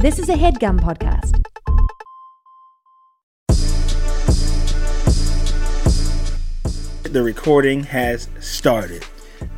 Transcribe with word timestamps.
This 0.00 0.18
is 0.18 0.28
a 0.28 0.34
headgum 0.34 0.80
podcast. 0.80 1.36
The 7.04 7.22
recording 7.22 7.82
has 7.84 8.28
started. 8.38 9.04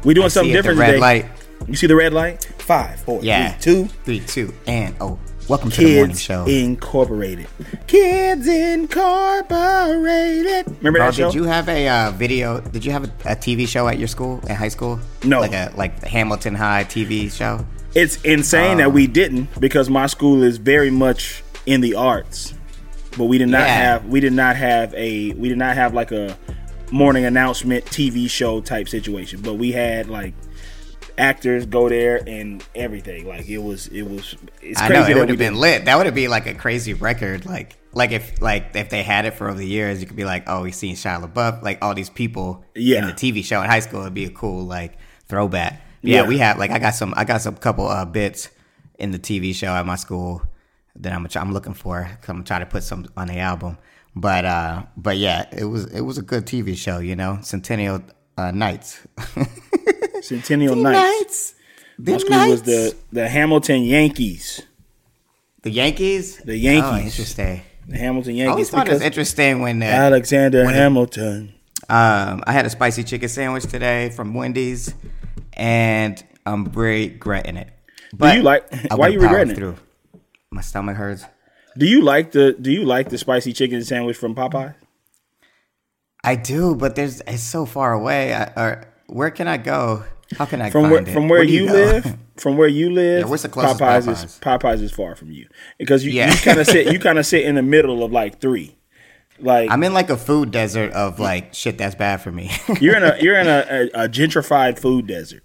We're 0.05 0.15
doing 0.15 0.27
I 0.27 0.29
something 0.29 0.53
see 0.53 0.59
it, 0.59 0.63
the 0.63 0.69
different 0.71 0.79
red 0.81 0.87
today. 0.93 1.01
light. 1.01 1.27
You 1.69 1.75
see 1.77 1.87
the 1.87 1.97
red 1.97 2.13
light? 2.15 2.45
Five, 2.59 3.01
four, 3.01 3.21
Yeah. 3.23 3.53
three, 3.59 3.75
two. 3.75 3.89
Three, 4.05 4.21
two, 4.21 4.55
and 4.67 4.95
oh, 5.01 5.19
welcome 5.49 5.71
to 5.71 5.81
the 5.83 5.95
morning 5.97 6.09
Kids 6.13 6.23
show. 6.23 6.45
Incorporated. 6.47 7.47
Kids 7.87 8.47
Incorporated. 8.47 10.67
Remember 10.79 10.99
Bro, 11.01 11.07
that 11.07 11.15
show? 11.15 11.27
did 11.27 11.35
you 11.35 11.45
have 11.45 11.69
a 11.69 11.89
uh, 11.89 12.11
video? 12.13 12.61
Did 12.63 12.85
you 12.87 12.93
have 12.93 13.05
a, 13.05 13.09
a 13.33 13.37
TV 13.37 13.69
show 13.69 13.87
at 13.87 13.99
your 13.99 14.09
school, 14.09 14.41
at 14.49 14.57
high 14.57 14.69
school? 14.69 14.99
No. 15.25 15.41
Like 15.41 15.53
a 15.53 15.73
like 15.77 16.03
Hamilton 16.05 16.55
High 16.55 16.85
TV 16.85 17.31
show. 17.31 17.67
It's 17.95 18.17
insane 18.23 18.73
Um, 18.73 18.79
that 18.79 18.93
we 18.93 19.07
didn't 19.07 19.49
because 19.61 19.91
my 19.91 20.07
school 20.07 20.43
is 20.43 20.57
very 20.59 20.91
much 20.91 21.43
in 21.67 21.81
the 21.83 21.95
arts. 21.95 22.55
But 23.19 23.25
we 23.25 23.37
did 23.39 23.49
not 23.49 23.67
Yeah. 23.67 23.75
have 23.75 24.07
we 24.07 24.21
did 24.21 24.33
not 24.33 24.57
have 24.57 24.95
a 24.95 25.33
we 25.33 25.49
did 25.51 25.59
not 25.59 25.77
have 25.77 25.93
like 25.93 26.11
a 26.13 26.37
morning 26.91 27.25
announcement 27.25 27.85
TV 27.87 28.29
show 28.29 28.61
type 28.63 28.89
situation. 28.89 29.41
But 29.43 29.55
we 29.55 29.73
had 29.73 30.09
like 30.09 30.33
actors 31.19 31.67
go 31.67 31.91
there 31.91 32.23
and 32.27 32.65
everything. 32.75 33.27
Like 33.29 33.47
it 33.49 33.59
was 33.59 33.89
it 33.89 34.03
was 34.03 34.35
it's 34.63 34.81
I 34.81 34.89
know 34.89 35.05
it 35.07 35.15
would 35.17 35.29
have 35.29 35.39
been 35.39 35.57
lit. 35.57 35.85
That 35.85 35.97
would 35.97 36.07
have 36.07 36.15
been 36.15 36.31
like 36.31 36.47
a 36.47 36.55
crazy 36.55 36.95
record. 36.95 37.45
Like 37.45 37.77
like 37.93 38.13
if 38.13 38.41
like 38.41 38.75
if 38.75 38.89
they 38.89 39.03
had 39.03 39.27
it 39.27 39.35
for 39.35 39.51
over 39.51 39.59
the 39.59 39.67
years, 39.67 40.01
you 40.01 40.07
could 40.07 40.17
be 40.17 40.25
like, 40.25 40.45
oh, 40.47 40.63
we 40.63 40.73
seen 40.73 40.97
Shia 40.97 41.31
LaBeouf, 41.31 41.63
like 41.63 41.79
all 41.85 41.95
these 41.95 42.09
people 42.09 42.65
Yeah. 42.75 43.01
in 43.01 43.07
the 43.09 43.13
TV 43.13 43.45
show 43.45 43.61
in 43.61 43.69
high 43.69 43.81
school. 43.81 44.01
It'd 44.01 44.15
be 44.15 44.25
a 44.25 44.31
cool 44.31 44.65
like 44.65 44.95
throwback. 45.29 45.83
Yeah, 46.03 46.23
Yeah. 46.23 46.29
we 46.29 46.39
have 46.39 46.59
like 46.59 46.71
I 46.71 46.79
got 46.79 46.95
some 46.95 47.15
I 47.17 47.25
got 47.25 47.41
some 47.41 47.57
couple 47.57 47.87
uh, 47.87 48.05
bits 48.05 48.49
in 48.99 49.11
the 49.13 49.19
TV 49.19 49.55
show 49.55 49.69
at 49.75 49.87
my 49.87 49.97
school 49.97 50.43
that 50.97 51.13
I'm 51.13 51.27
I'm 51.37 51.53
looking 51.53 51.75
for. 51.75 52.05
I'm 52.05 52.19
gonna 52.27 52.45
try 52.45 52.59
to 52.59 52.67
put 52.67 52.83
some 52.83 53.07
on 53.17 53.29
the 53.29 53.39
album. 53.39 53.79
But 54.15 54.45
uh 54.45 54.83
but 54.97 55.17
yeah, 55.17 55.47
it 55.53 55.65
was 55.65 55.87
it 55.87 56.03
was 56.03 56.19
a 56.19 56.23
good 56.23 56.45
TV 56.45 56.77
show. 56.77 56.99
You 56.99 57.17
know, 57.17 57.39
Centennial 57.43 58.03
uh, 58.37 58.51
Nights. 58.51 59.01
Centennial 60.23 60.77
Nights. 60.77 61.55
The 61.99 62.13
My 62.13 62.19
school 62.19 62.49
was 62.49 62.63
the 62.63 62.97
the 63.13 63.29
Hamilton 63.29 63.83
Yankees. 63.83 64.63
the 65.63 65.71
Yankees. 65.71 66.39
The 66.39 66.57
Yankees. 66.57 66.91
Oh, 66.91 66.97
interesting. 66.99 67.63
The 67.89 67.97
Hamilton 67.99 68.33
I 68.41 68.47
always 68.47 68.47
Yankees 68.47 68.71
thought 68.71 68.89
it 68.89 68.93
was 68.93 69.03
interesting 69.03 69.61
when 69.61 69.83
uh, 69.83 69.87
Alexander 69.87 70.65
when 70.65 70.75
it- 70.75 70.79
Hamilton. 70.79 71.53
um, 71.89 72.43
I 72.47 72.53
had 72.53 72.65
a 72.67 72.71
spicy 72.71 73.03
chicken 73.05 73.29
sandwich 73.29 73.65
today 73.65 74.11
from 74.11 74.35
Wendy's, 74.35 74.95
and 75.55 76.23
I'm 76.47 76.65
regretting 76.67 77.57
it. 77.57 77.69
But 78.15 78.37
you 78.37 78.43
like- 78.43 78.65
I 78.91 78.95
why 78.95 79.09
went 79.09 79.15
you 79.15 79.21
regretting 79.21 79.53
it? 79.53 79.57
Through. 79.57 79.77
My 80.51 80.61
stomach 80.61 80.97
hurts. 80.97 81.25
Do 81.79 81.87
you 81.87 82.03
like 82.03 82.33
the 82.33 82.53
Do 82.53 82.71
you 82.71 82.85
like 82.85 83.09
the 83.09 83.17
spicy 83.19 83.53
chicken 83.55 83.83
sandwich 83.85 84.17
from 84.17 84.35
Popeye? 84.35 84.75
I 86.25 86.37
do, 86.37 86.75
but 86.77 86.95
there's 86.95 87.21
it's 87.27 87.43
so 87.43 87.65
far 87.67 87.93
away. 87.93 88.35
I, 88.35 88.45
or 88.57 88.85
where 89.07 89.31
can 89.31 89.49
I 89.49 89.57
go? 89.57 90.05
How 90.39 90.45
can 90.47 90.61
I 90.63 90.71
From 90.71 90.83
find 90.85 90.93
where 90.93 91.03
it? 91.03 91.09
from 91.13 91.29
where, 91.29 91.45
do 91.45 91.53
you, 91.53 91.67
go? 91.67 91.73
live? 91.73 92.17
From 92.37 92.57
where 92.57 92.69
you 92.69 92.91
live? 92.91 93.21
Yeah, 93.25 93.27
what's 93.31 93.43
the 93.43 93.51
closest 93.51 93.79
Popeyes, 93.81 94.09
is 94.09 94.41
Popeyes 94.41 94.81
is 94.83 94.91
far 94.91 95.15
from 95.15 95.31
you 95.31 95.47
because 95.79 96.03
you, 96.05 96.13
Yeah. 96.13 96.31
you 96.33 96.37
kind 96.39 96.59
of 96.59 96.67
sit 96.67 96.91
you 96.93 96.99
kind 96.99 97.19
of 97.19 97.27
sit 97.27 97.45
in 97.45 97.57
the 97.57 97.63
middle 97.63 98.03
of 98.03 98.11
like 98.13 98.41
three. 98.41 98.75
Like 99.43 99.71
I'm 99.71 99.83
in 99.83 99.93
like 99.93 100.09
a 100.11 100.17
food 100.17 100.51
desert 100.51 100.93
of 100.93 101.19
like 101.19 101.53
shit 101.55 101.77
that's 101.79 101.95
bad 101.95 102.21
for 102.23 102.31
me. 102.33 102.51
you're 102.81 102.97
in 102.97 103.03
a 103.03 103.17
you're 103.21 103.39
in 103.39 103.49
a, 103.49 103.91
a, 103.95 104.05
a 104.05 104.09
gentrified 104.09 104.79
food 104.79 105.07
desert. 105.07 105.43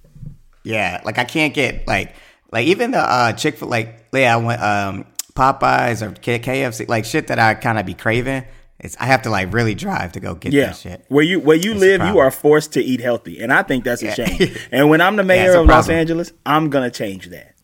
Yeah, 0.64 1.02
like 1.04 1.18
I 1.18 1.24
can't 1.24 1.54
get 1.54 1.88
like 1.88 2.16
like 2.52 2.68
even 2.68 2.92
the 2.92 3.00
uh 3.00 3.34
Chick 3.34 3.58
fil 3.58 3.68
like 3.68 4.06
yeah, 4.14 4.34
I 4.34 4.38
went 4.38 4.62
um 4.62 5.06
Popeyes 5.34 6.02
or 6.02 6.12
K- 6.14 6.40
KFC 6.40 6.88
like 6.88 7.06
shit 7.06 7.28
that 7.28 7.40
I 7.40 7.54
kind 7.56 7.80
of 7.80 7.86
be 7.86 7.94
craving. 7.94 8.46
It's 8.80 8.96
I 9.00 9.06
have 9.08 9.24
to 9.24 9.30
like 9.32 9.52
really 9.54 9.74
drive 9.74 10.12
to 10.12 10.20
go 10.20 10.36
get 10.36 10.54
Yeah, 10.54 10.68
that 10.68 10.76
shit. 10.78 11.06
where 11.08 11.24
you 11.24 11.40
where 11.40 11.58
you 11.58 11.72
It's 11.72 11.80
live, 11.82 12.02
you 12.06 12.20
are 12.20 12.30
forced 12.30 12.74
to 12.74 12.82
eat 12.82 13.02
healthy, 13.02 13.40
and 13.42 13.52
I 13.52 13.64
think 13.64 13.84
that's 13.84 14.04
a 14.04 14.08
Yeah. 14.08 14.14
shame. 14.14 14.56
and 14.72 14.90
when 14.90 15.02
I'm 15.02 15.16
the 15.16 15.24
mayor 15.24 15.54
a 15.56 15.62
of 15.62 15.66
Los. 15.68 15.90
Angeles, 15.90 16.32
I'm 16.46 16.70
gonna 16.70 16.92
change 16.92 17.28
that. 17.30 17.56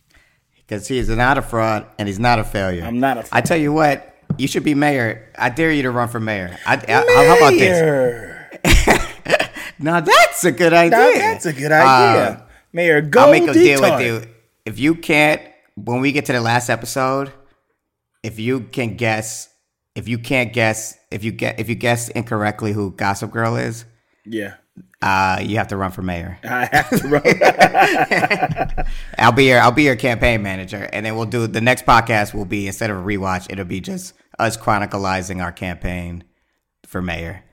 Because 0.58 0.88
he 0.88 0.98
is 0.98 1.10
not 1.10 1.38
a 1.38 1.42
fraud 1.42 1.86
and 2.00 2.08
he's 2.08 2.20
not 2.20 2.40
a 2.40 2.44
failure. 2.44 2.84
I'm 2.84 3.00
not 3.00 3.18
a. 3.18 3.24
Fraud. 3.24 3.38
I 3.38 3.42
tell 3.42 3.58
you 3.58 3.74
what, 3.74 4.13
you 4.38 4.48
should 4.48 4.64
be 4.64 4.74
mayor. 4.76 5.32
I 5.38 5.50
dare 5.50 5.72
you 5.72 5.84
to 5.84 5.92
run 5.92 6.08
for 6.10 6.20
mayor. 6.20 6.58
I, 6.66 6.76
I- 6.76 7.26
how 7.26 7.38
about 7.38 7.52
this? 7.52 7.82
Mayor. 7.82 8.30
Now 9.80 10.00
that's 10.00 10.44
a 10.46 10.52
good 10.52 10.72
idea. 10.72 10.92
Now, 10.98 11.12
that's 11.14 11.46
a 11.46 11.52
good 11.52 11.72
idea. 11.72 12.30
Uh, 12.40 12.42
Mayor, 12.72 13.02
go 13.02 13.22
I'll 13.26 13.32
make 13.32 13.48
a 13.48 13.54
deal 13.54 13.82
with 13.82 14.02
you. 14.02 14.24
If 14.66 14.80
you 14.80 14.96
can't, 14.96 15.42
when 15.76 16.00
we 16.00 16.12
get 16.14 16.26
to 16.26 16.32
the 16.34 16.40
last 16.40 16.70
episode, 16.70 17.34
if 18.22 18.40
you 18.40 18.62
can 18.62 18.96
guess, 18.96 19.50
if 19.96 20.08
you 20.08 20.20
can't 20.20 20.54
guess, 20.54 20.98
if 21.12 21.24
you 21.26 21.32
get, 21.34 21.60
if 21.60 21.68
you 21.68 21.76
guess 21.76 22.08
incorrectly 22.10 22.72
who 22.72 22.92
Gossip 22.92 23.32
Girl 23.32 23.58
is, 23.58 23.84
Yeah, 24.26 24.54
uh, 25.02 25.40
you 25.42 25.58
have 25.58 25.68
to 25.70 25.76
run 25.78 25.92
for 25.92 26.02
mayor. 26.02 26.38
I 26.44 26.70
have 26.72 26.90
to 27.02 27.08
run. 27.08 28.86
I'll 29.18 29.32
be 29.34 29.46
your, 29.46 29.60
I'll 29.60 29.72
be 29.72 29.84
your 29.84 29.98
campaign 29.98 30.42
manager, 30.44 30.88
and 30.94 31.06
then 31.06 31.16
we'll 31.18 31.26
do 31.26 31.46
the 31.48 31.62
next 31.62 31.86
podcast. 31.86 32.34
Will 32.34 32.46
be 32.46 32.68
instead 32.68 32.90
of 32.90 32.98
a 32.98 33.02
rewatch, 33.02 33.48
it'll 33.52 33.66
be 33.66 33.82
just 33.82 34.14
us 34.40 34.58
chronicalizing 34.58 35.42
our 35.44 35.52
campaign 35.52 36.24
for 36.88 37.02
mayor 37.02 37.44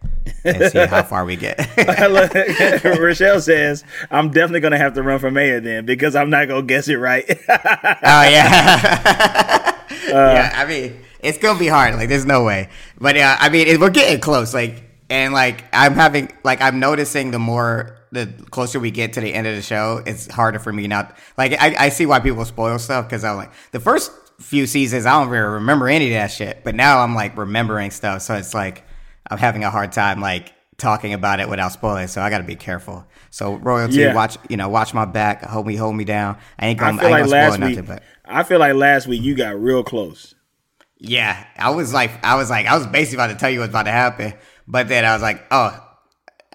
and 0.44 0.70
see 0.70 0.78
how 0.86 1.02
far 1.02 1.24
we 1.24 1.36
get. 1.36 1.58
Rochelle 3.00 3.41
says, 3.41 3.84
"I'm 4.10 4.28
definitely 4.30 4.60
gonna 4.60 4.78
have 4.78 4.94
to 4.94 5.02
run 5.02 5.19
for 5.19 5.30
mayor 5.30 5.60
then 5.60 5.86
because 5.86 6.14
I'm 6.14 6.30
not 6.30 6.48
gonna 6.48 6.66
guess 6.66 6.88
it 6.88 6.96
right." 6.96 7.24
Oh 7.28 8.22
yeah, 8.22 9.76
Uh, 10.08 10.12
yeah. 10.12 10.52
I 10.54 10.66
mean, 10.66 11.00
it's 11.20 11.38
gonna 11.38 11.58
be 11.58 11.69
hard. 11.69 11.94
Like, 11.94 12.08
there's 12.08 12.26
no 12.26 12.44
way. 12.44 12.69
But 12.98 13.16
yeah, 13.16 13.36
I 13.38 13.48
mean, 13.48 13.66
it, 13.66 13.80
we're 13.80 13.90
getting 13.90 14.20
close. 14.20 14.52
Like, 14.54 14.82
and 15.08 15.32
like, 15.32 15.64
I'm 15.72 15.94
having, 15.94 16.32
like, 16.44 16.60
I'm 16.60 16.78
noticing 16.80 17.30
the 17.30 17.38
more, 17.38 17.96
the 18.12 18.26
closer 18.50 18.80
we 18.80 18.90
get 18.90 19.12
to 19.14 19.20
the 19.20 19.32
end 19.32 19.46
of 19.46 19.54
the 19.54 19.62
show, 19.62 20.02
it's 20.06 20.26
harder 20.30 20.58
for 20.58 20.72
me 20.72 20.86
not. 20.88 21.16
Like, 21.38 21.52
I, 21.60 21.74
I 21.78 21.88
see 21.90 22.06
why 22.06 22.20
people 22.20 22.44
spoil 22.44 22.78
stuff 22.78 23.06
because 23.06 23.24
I'm 23.24 23.36
like, 23.36 23.52
the 23.72 23.80
first 23.80 24.10
few 24.40 24.66
seasons, 24.66 25.06
I 25.06 25.12
don't 25.20 25.28
really 25.28 25.46
remember 25.54 25.88
any 25.88 26.06
of 26.08 26.14
that 26.14 26.28
shit. 26.32 26.64
But 26.64 26.74
now 26.74 27.00
I'm 27.00 27.14
like 27.14 27.36
remembering 27.36 27.90
stuff, 27.90 28.22
so 28.22 28.34
it's 28.34 28.54
like 28.54 28.84
I'm 29.30 29.38
having 29.38 29.64
a 29.64 29.70
hard 29.70 29.92
time 29.92 30.20
like 30.20 30.52
talking 30.78 31.12
about 31.12 31.40
it 31.40 31.48
without 31.48 31.72
spoiling. 31.72 32.06
So 32.08 32.22
I 32.22 32.30
got 32.30 32.38
to 32.38 32.44
be 32.44 32.56
careful. 32.56 33.06
So 33.30 33.56
royalty, 33.56 33.96
Yeah. 33.96 34.14
watch, 34.14 34.38
you 34.48 34.56
know, 34.56 34.68
watch 34.68 34.94
my 34.94 35.04
back, 35.04 35.44
hold 35.44 35.66
me, 35.66 35.76
hold 35.76 35.94
me 35.94 36.04
down. 36.04 36.38
I 36.58 36.68
ain't 36.68 36.78
gonna, 36.78 36.96
I, 36.96 37.00
feel 37.00 37.04
ain't 37.06 37.12
like 37.12 37.20
gonna 37.22 37.30
last 37.32 37.54
spoil 37.54 37.68
week. 37.68 37.76
nothing, 37.76 37.94
but. 37.96 38.02
I 38.24 38.42
feel 38.44 38.58
like 38.58 38.74
last 38.74 39.06
week 39.06 39.22
you 39.22 39.34
got 39.34 39.60
real 39.60 39.82
close. 39.84 40.34
Yeah, 40.98 41.44
I 41.56 41.70
was 41.70 41.92
like, 41.94 42.24
I 42.24 42.34
was 42.36 42.50
like, 42.50 42.66
I 42.66 42.76
was 42.76 42.86
basically 42.86 43.16
about 43.24 43.32
to 43.32 43.38
tell 43.38 43.50
you 43.50 43.60
what's 43.60 43.70
about 43.70 43.84
to 43.84 43.90
happen, 43.92 44.34
but 44.66 44.88
then 44.88 45.04
I 45.04 45.12
was 45.14 45.22
like, 45.22 45.44
oh, 45.50 45.78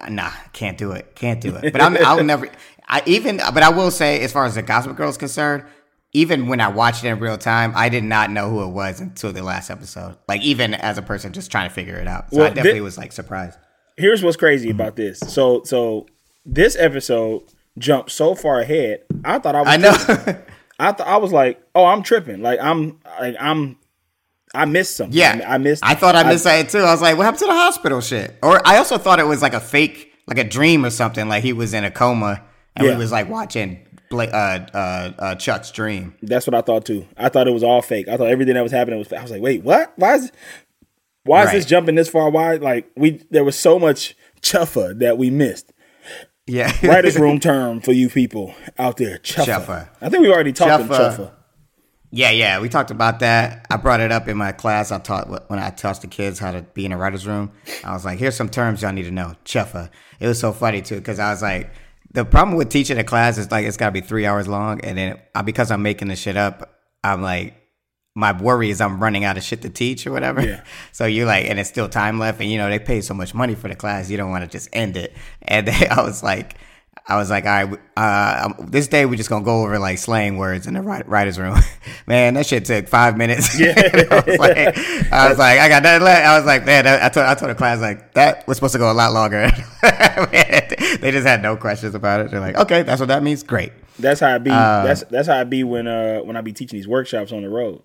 nah, 0.08 0.30
can't 0.52 0.78
do 0.78 0.92
it, 0.92 1.14
can't 1.14 1.40
do 1.40 1.54
it. 1.56 1.72
But 1.72 1.80
I'm, 1.82 1.96
I'll 1.98 2.22
never, 2.22 2.48
I 2.88 3.02
even, 3.06 3.38
but 3.38 3.62
I 3.62 3.70
will 3.70 3.90
say, 3.90 4.20
as 4.20 4.32
far 4.32 4.44
as 4.44 4.54
the 4.54 4.62
Gossip 4.62 4.96
Girl 4.96 5.08
is 5.08 5.16
concerned, 5.16 5.64
even 6.16 6.46
when 6.46 6.62
I 6.62 6.68
watched 6.68 7.04
it 7.04 7.08
in 7.08 7.18
real 7.18 7.36
time, 7.36 7.74
I 7.76 7.90
did 7.90 8.02
not 8.02 8.30
know 8.30 8.48
who 8.48 8.64
it 8.64 8.70
was 8.70 9.02
until 9.02 9.32
the 9.32 9.42
last 9.42 9.68
episode. 9.68 10.16
Like 10.26 10.40
even 10.40 10.72
as 10.72 10.96
a 10.96 11.02
person 11.02 11.34
just 11.34 11.50
trying 11.50 11.68
to 11.68 11.74
figure 11.74 11.96
it 11.96 12.08
out, 12.08 12.30
so 12.30 12.38
Well, 12.38 12.46
I 12.46 12.54
definitely 12.54 12.80
was 12.80 12.96
like 12.96 13.12
surprised. 13.12 13.58
Here's 13.98 14.22
what's 14.22 14.38
crazy 14.38 14.70
about 14.70 14.96
mm-hmm. 14.96 15.08
this. 15.08 15.20
So, 15.20 15.62
so 15.64 16.06
this 16.46 16.74
episode 16.76 17.42
jumped 17.76 18.10
so 18.10 18.34
far 18.34 18.60
ahead. 18.60 19.02
I 19.26 19.38
thought 19.38 19.54
I 19.54 19.60
was. 19.60 19.68
I 19.68 19.76
know. 19.76 20.42
I 20.78 20.92
thought 20.92 21.06
I 21.06 21.18
was 21.18 21.32
like, 21.32 21.62
oh, 21.74 21.84
I'm 21.84 22.02
tripping. 22.02 22.40
Like 22.40 22.60
I'm, 22.60 22.98
like 23.20 23.36
I'm, 23.38 23.76
I 24.54 24.64
missed 24.64 24.96
something. 24.96 25.16
Yeah, 25.16 25.44
I 25.46 25.58
missed. 25.58 25.84
I 25.84 25.94
thought 25.94 26.16
I 26.16 26.22
missed 26.22 26.44
that 26.44 26.70
too. 26.70 26.78
I 26.78 26.92
was 26.92 27.02
like, 27.02 27.18
"What 27.18 27.24
happened 27.24 27.40
to 27.40 27.46
the 27.46 27.52
hospital 27.52 28.00
shit?" 28.00 28.38
Or 28.42 28.66
I 28.66 28.78
also 28.78 28.96
thought 28.96 29.18
it 29.18 29.26
was 29.26 29.42
like 29.42 29.52
a 29.52 29.60
fake, 29.60 30.14
like 30.26 30.38
a 30.38 30.44
dream 30.44 30.84
or 30.84 30.90
something. 30.90 31.28
Like 31.28 31.42
he 31.42 31.52
was 31.52 31.74
in 31.74 31.84
a 31.84 31.90
coma 31.90 32.42
and 32.74 32.86
Yeah. 32.86 32.92
we 32.92 32.98
was 32.98 33.12
like 33.12 33.28
watching 33.28 33.85
Bla- 34.10 34.26
uh, 34.26 34.66
uh, 34.72 35.12
uh, 35.18 35.34
Chuck's 35.34 35.70
dream. 35.70 36.14
That's 36.22 36.46
what 36.46 36.54
I 36.54 36.60
thought 36.60 36.84
too. 36.84 37.06
I 37.16 37.28
thought 37.28 37.48
it 37.48 37.52
was 37.52 37.62
all 37.62 37.82
fake. 37.82 38.08
I 38.08 38.16
thought 38.16 38.28
everything 38.28 38.54
that 38.54 38.62
was 38.62 38.72
happening 38.72 38.98
was. 38.98 39.12
I 39.12 39.22
was 39.22 39.30
like, 39.30 39.42
wait, 39.42 39.62
what? 39.62 39.92
Why 39.96 40.14
is, 40.14 40.32
why 41.24 41.44
is 41.44 41.52
this 41.52 41.66
jumping 41.66 41.94
this 41.94 42.08
far? 42.08 42.30
Why? 42.30 42.56
Like 42.56 42.90
we, 42.96 43.22
there 43.30 43.44
was 43.44 43.58
so 43.58 43.78
much 43.78 44.16
chuffa 44.42 44.98
that 45.00 45.18
we 45.18 45.30
missed. 45.30 45.72
Yeah, 46.46 46.72
Writers' 46.86 47.18
room 47.18 47.40
term 47.40 47.80
for 47.80 47.92
you 47.92 48.08
people 48.08 48.54
out 48.78 48.98
there, 48.98 49.18
chuffa. 49.18 49.46
Chuffa. 49.46 49.88
I 50.00 50.08
think 50.08 50.22
we 50.22 50.32
already 50.32 50.52
talked 50.52 50.84
Chuffa. 50.84 50.96
chuffa. 50.96 51.16
chuffa. 51.16 51.32
Yeah, 52.12 52.30
yeah, 52.30 52.60
we 52.60 52.68
talked 52.68 52.92
about 52.92 53.18
that. 53.20 53.66
I 53.68 53.76
brought 53.76 54.00
it 54.00 54.12
up 54.12 54.28
in 54.28 54.36
my 54.36 54.52
class. 54.52 54.92
I 54.92 54.98
taught 54.98 55.50
when 55.50 55.58
I 55.58 55.70
taught 55.70 56.00
the 56.00 56.06
kids 56.06 56.38
how 56.38 56.52
to 56.52 56.62
be 56.62 56.86
in 56.86 56.92
a 56.92 56.96
writer's 56.96 57.26
room. 57.26 57.50
I 57.84 57.92
was 57.92 58.04
like, 58.04 58.20
"Here's 58.20 58.36
some 58.36 58.48
terms 58.48 58.82
y'all 58.82 58.92
need 58.92 59.02
to 59.04 59.10
know." 59.10 59.34
Chuffa. 59.44 59.90
It 60.20 60.28
was 60.28 60.38
so 60.38 60.52
funny 60.52 60.82
too 60.82 60.96
because 60.96 61.18
I 61.18 61.30
was 61.30 61.42
like, 61.42 61.70
the 62.16 62.24
problem 62.24 62.56
with 62.56 62.70
teaching 62.70 62.96
a 62.96 63.04
class 63.04 63.36
is 63.36 63.50
like 63.50 63.66
it's 63.66 63.76
got 63.76 63.86
to 63.86 63.92
be 63.92 64.00
three 64.00 64.24
hours 64.24 64.48
long, 64.48 64.80
and 64.80 64.96
then 64.96 65.20
uh, 65.34 65.42
because 65.42 65.70
I'm 65.70 65.82
making 65.82 66.08
the 66.08 66.16
shit 66.16 66.34
up, 66.34 66.80
I'm 67.04 67.20
like, 67.20 67.54
my 68.14 68.32
worry 68.32 68.70
is 68.70 68.80
I'm 68.80 68.98
running 69.00 69.24
out 69.24 69.36
of 69.36 69.42
shit 69.42 69.60
to 69.62 69.68
teach 69.68 70.06
or 70.06 70.12
whatever. 70.12 70.40
Yeah. 70.40 70.64
So 70.92 71.04
you're 71.04 71.26
like, 71.26 71.44
and 71.44 71.60
it's 71.60 71.68
still 71.68 71.90
time 71.90 72.18
left, 72.18 72.40
and 72.40 72.50
you 72.50 72.56
know 72.56 72.70
they 72.70 72.78
pay 72.78 73.02
so 73.02 73.12
much 73.12 73.34
money 73.34 73.54
for 73.54 73.68
the 73.68 73.74
class, 73.74 74.08
you 74.08 74.16
don't 74.16 74.30
want 74.30 74.44
to 74.44 74.48
just 74.50 74.70
end 74.72 74.96
it. 74.96 75.14
And 75.42 75.68
I 75.90 76.02
was 76.02 76.22
like. 76.22 76.56
I 77.08 77.16
was 77.16 77.30
like, 77.30 77.44
all 77.44 77.64
right, 77.64 77.80
uh, 77.96 78.50
um, 78.58 78.66
this 78.68 78.88
day 78.88 79.06
we're 79.06 79.14
just 79.14 79.30
gonna 79.30 79.44
go 79.44 79.62
over 79.62 79.78
like 79.78 79.98
slang 79.98 80.38
words 80.38 80.66
in 80.66 80.74
the 80.74 80.82
writers' 80.82 81.38
room. 81.38 81.56
man, 82.06 82.34
that 82.34 82.46
shit 82.46 82.64
took 82.64 82.88
five 82.88 83.16
minutes. 83.16 83.56
Yeah. 83.66 83.74
I, 83.76 84.22
was 84.26 84.38
like, 84.38 85.12
I 85.12 85.28
was 85.28 85.38
like, 85.38 85.58
I 85.60 85.68
got 85.68 85.82
that. 85.84 86.02
left. 86.02 86.26
I 86.26 86.36
was 86.36 86.44
like, 86.46 86.66
man, 86.66 86.86
I 86.86 87.08
told 87.08 87.26
I 87.26 87.34
told 87.34 87.50
the 87.50 87.54
class 87.54 87.80
like 87.80 88.12
that 88.14 88.46
was 88.46 88.56
supposed 88.56 88.72
to 88.72 88.78
go 88.78 88.90
a 88.90 88.92
lot 88.92 89.12
longer. 89.12 89.50
they 89.82 91.10
just 91.10 91.26
had 91.26 91.42
no 91.42 91.56
questions 91.56 91.94
about 91.94 92.20
it. 92.20 92.30
They're 92.30 92.40
like, 92.40 92.56
okay, 92.56 92.82
that's 92.82 93.00
what 93.00 93.08
that 93.08 93.22
means. 93.22 93.42
Great. 93.42 93.72
That's 93.98 94.20
how 94.20 94.34
I 94.34 94.38
be. 94.38 94.50
Uh, 94.50 94.84
that's 94.84 95.04
that's 95.04 95.28
how 95.28 95.38
I 95.40 95.44
be 95.44 95.64
when 95.64 95.86
uh 95.86 96.20
when 96.20 96.36
I 96.36 96.42
be 96.42 96.52
teaching 96.52 96.76
these 96.76 96.88
workshops 96.88 97.32
on 97.32 97.42
the 97.42 97.48
road. 97.48 97.82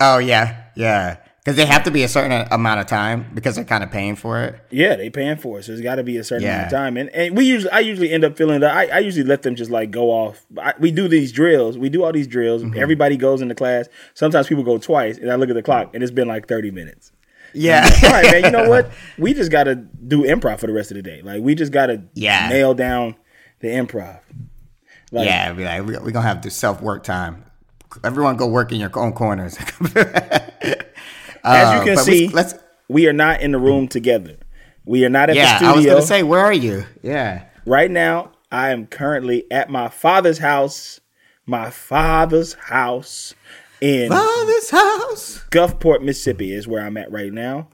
Oh 0.00 0.18
yeah, 0.18 0.64
yeah. 0.74 1.18
Because 1.48 1.56
they 1.56 1.64
have 1.72 1.84
to 1.84 1.90
be 1.90 2.02
a 2.02 2.08
certain 2.08 2.46
amount 2.50 2.78
of 2.80 2.86
time 2.86 3.30
because 3.32 3.54
they're 3.56 3.64
kind 3.64 3.82
of 3.82 3.90
paying 3.90 4.16
for 4.16 4.42
it. 4.42 4.60
Yeah, 4.70 4.96
they 4.96 5.08
paying 5.08 5.38
for 5.38 5.58
it, 5.58 5.62
so 5.62 5.72
it's 5.72 5.80
got 5.80 5.94
to 5.94 6.02
be 6.02 6.18
a 6.18 6.22
certain 6.24 6.42
Yeah. 6.44 6.56
amount 6.56 6.66
of 6.66 6.72
time. 6.72 6.96
And 6.98 7.08
and 7.14 7.34
we 7.34 7.46
usually, 7.46 7.70
I 7.72 7.78
usually 7.78 8.10
end 8.12 8.22
up 8.22 8.36
feeling 8.36 8.60
that 8.60 8.70
I, 8.76 8.88
I 8.88 8.98
usually 8.98 9.24
let 9.24 9.40
them 9.40 9.54
just 9.54 9.70
like 9.70 9.90
go 9.90 10.10
off. 10.10 10.44
I, 10.60 10.74
we 10.78 10.90
do 10.90 11.08
these 11.08 11.32
drills, 11.32 11.78
we 11.78 11.88
do 11.88 12.04
all 12.04 12.12
these 12.12 12.26
drills. 12.26 12.62
Mm-hmm. 12.62 12.78
Everybody 12.78 13.16
goes 13.16 13.40
into 13.40 13.54
class. 13.54 13.88
Sometimes 14.12 14.46
people 14.46 14.62
go 14.62 14.76
twice, 14.76 15.16
and 15.16 15.32
I 15.32 15.36
look 15.36 15.48
at 15.48 15.54
the 15.54 15.62
clock, 15.62 15.94
and 15.94 16.02
it's 16.02 16.12
been 16.12 16.28
like 16.28 16.48
thirty 16.48 16.70
minutes. 16.70 17.12
Yeah. 17.54 17.88
All 18.04 18.10
right, 18.10 18.30
man. 18.30 18.44
You 18.44 18.50
know 18.50 18.68
what? 18.68 18.90
We 19.16 19.32
just 19.32 19.50
got 19.50 19.64
to 19.64 19.76
do 19.76 20.24
improv 20.24 20.58
for 20.60 20.66
the 20.66 20.74
rest 20.74 20.90
of 20.90 20.96
the 20.96 21.02
day. 21.02 21.22
Like 21.22 21.40
we 21.40 21.54
just 21.54 21.72
got 21.72 21.86
to 21.86 22.02
Yeah. 22.12 22.50
nail 22.50 22.74
down 22.74 23.16
the 23.60 23.68
improv. 23.68 24.20
Like, 25.12 25.24
yeah, 25.26 25.50
be 25.54 25.64
like, 25.64 25.82
we're 25.86 25.98
we 26.02 26.12
gonna 26.12 26.28
have 26.28 26.42
to 26.42 26.50
self 26.50 26.82
work 26.82 27.04
time. 27.04 27.46
Everyone 28.04 28.36
go 28.36 28.46
work 28.46 28.70
in 28.70 28.80
your 28.80 28.90
own 28.98 29.14
corners. 29.14 29.56
As 31.44 31.72
you 31.74 31.80
Uh, 31.80 31.84
can 31.84 31.96
see, 32.04 32.28
let's. 32.28 32.54
we 32.88 33.06
are 33.08 33.12
not 33.12 33.40
in 33.40 33.52
the 33.52 33.58
room 33.58 33.88
together. 33.88 34.36
We 34.84 35.04
are 35.04 35.10
not 35.10 35.30
at 35.30 35.36
Yeah, 35.36 35.44
the 35.44 35.56
studio. 35.56 35.72
I 35.72 35.76
was 35.76 35.86
gonna 35.86 36.02
say, 36.02 36.22
where 36.22 36.40
are 36.40 36.52
you? 36.52 36.84
Yeah. 37.02 37.44
Right 37.66 37.90
now, 37.90 38.32
I 38.50 38.70
am 38.70 38.86
currently 38.86 39.44
at 39.50 39.68
my 39.70 39.88
father's 39.88 40.38
house. 40.38 41.00
My 41.46 41.70
father's 41.70 42.54
house 42.54 43.34
in 43.80 44.08
Father's 44.10 44.70
house. 44.70 45.44
Gulfport, 45.50 46.02
Mississippi, 46.02 46.52
is 46.52 46.66
where 46.68 46.82
I'm 46.84 46.96
at 46.96 47.10
right 47.10 47.32
now. 47.32 47.68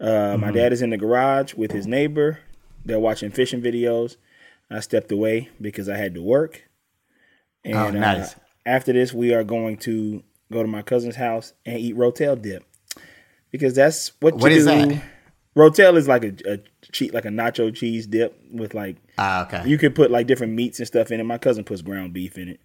Uh, 0.00 0.04
Mm-hmm. 0.04 0.40
My 0.42 0.50
dad 0.52 0.72
is 0.72 0.80
in 0.82 0.90
the 0.90 0.96
garage 0.96 1.54
with 1.54 1.72
his 1.72 1.86
neighbor. 1.86 2.38
They're 2.84 2.98
watching 3.00 3.30
fishing 3.30 3.60
videos. 3.60 4.16
I 4.70 4.80
stepped 4.80 5.10
away 5.10 5.48
because 5.60 5.88
I 5.88 5.96
had 5.96 6.14
to 6.14 6.22
work. 6.22 6.62
And 7.64 7.74
Oh, 7.74 7.90
nice. 7.90 8.34
uh, 8.34 8.38
after 8.64 8.92
this, 8.92 9.12
we 9.12 9.34
are 9.34 9.44
going 9.44 9.76
to 9.78 10.22
go 10.52 10.62
to 10.62 10.68
my 10.68 10.82
cousin's 10.82 11.16
house 11.16 11.52
and 11.66 11.78
eat 11.78 11.96
rotel 11.96 12.40
dip 12.40 12.62
because 13.50 13.74
that's 13.74 14.12
what 14.20 14.34
you 14.34 14.40
What 14.40 14.48
do. 14.50 14.54
is 14.56 14.64
that? 14.66 15.02
Rotel 15.56 15.96
is 15.96 16.06
like 16.06 16.22
a, 16.24 16.34
a 16.52 16.58
cheat, 16.92 17.12
like 17.12 17.24
a 17.24 17.28
nacho 17.30 17.74
cheese 17.74 18.06
dip 18.06 18.38
with 18.52 18.74
like 18.74 18.96
Ah, 19.18 19.44
okay. 19.46 19.68
you 19.68 19.76
could 19.78 19.94
put 19.94 20.10
like 20.10 20.26
different 20.28 20.52
meats 20.52 20.78
and 20.78 20.86
stuff 20.86 21.10
in 21.10 21.18
it. 21.20 21.24
My 21.24 21.38
cousin 21.38 21.64
puts 21.64 21.82
ground 21.82 22.12
beef 22.12 22.38
in 22.38 22.48
it. 22.50 22.60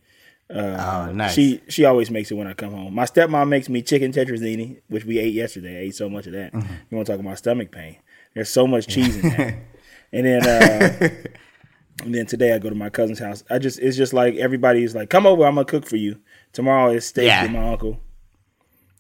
oh, 0.50 1.12
nice. 1.12 1.34
She 1.34 1.62
she 1.70 1.86
always 1.86 2.12
makes 2.12 2.30
it 2.30 2.36
when 2.36 2.46
I 2.48 2.54
come 2.54 2.72
home. 2.72 2.94
My 2.94 3.06
stepmom 3.06 3.48
makes 3.48 3.68
me 3.70 3.82
chicken 3.82 4.12
tetrazzini, 4.12 4.82
which 4.90 5.06
we 5.06 5.18
ate 5.18 5.34
yesterday. 5.34 5.78
I 5.78 5.82
ate 5.86 5.96
so 5.96 6.08
much 6.10 6.28
of 6.28 6.34
that. 6.34 6.54
Mm-hmm. 6.54 6.74
You 6.92 6.96
want 6.98 7.08
to 7.08 7.14
talk 7.14 7.20
about 7.20 7.38
stomach 7.40 7.72
pain? 7.72 7.98
There's 8.36 8.50
so 8.50 8.68
much 8.68 8.88
cheese 8.88 9.16
in 9.16 9.30
that. 9.30 9.56
and 10.14 10.26
then 10.26 10.46
uh, 10.48 11.10
and 12.04 12.14
then 12.14 12.26
today 12.28 12.54
I 12.54 12.60
go 12.60 12.70
to 12.70 12.76
my 12.76 12.90
cousin's 12.90 13.20
house. 13.20 13.44
I 13.50 13.58
just 13.58 13.80
it's 13.80 13.98
just 13.98 14.14
like 14.14 14.36
everybody's 14.36 14.94
like, 14.94 15.10
come 15.10 15.26
over, 15.26 15.46
I'm 15.46 15.56
gonna 15.56 15.66
cook 15.66 15.86
for 15.88 15.96
you. 15.96 16.20
Tomorrow 16.52 16.92
is 16.92 17.06
steak 17.06 17.26
Yeah. 17.28 17.44
with 17.44 17.52
my 17.52 17.70
uncle. 17.72 18.00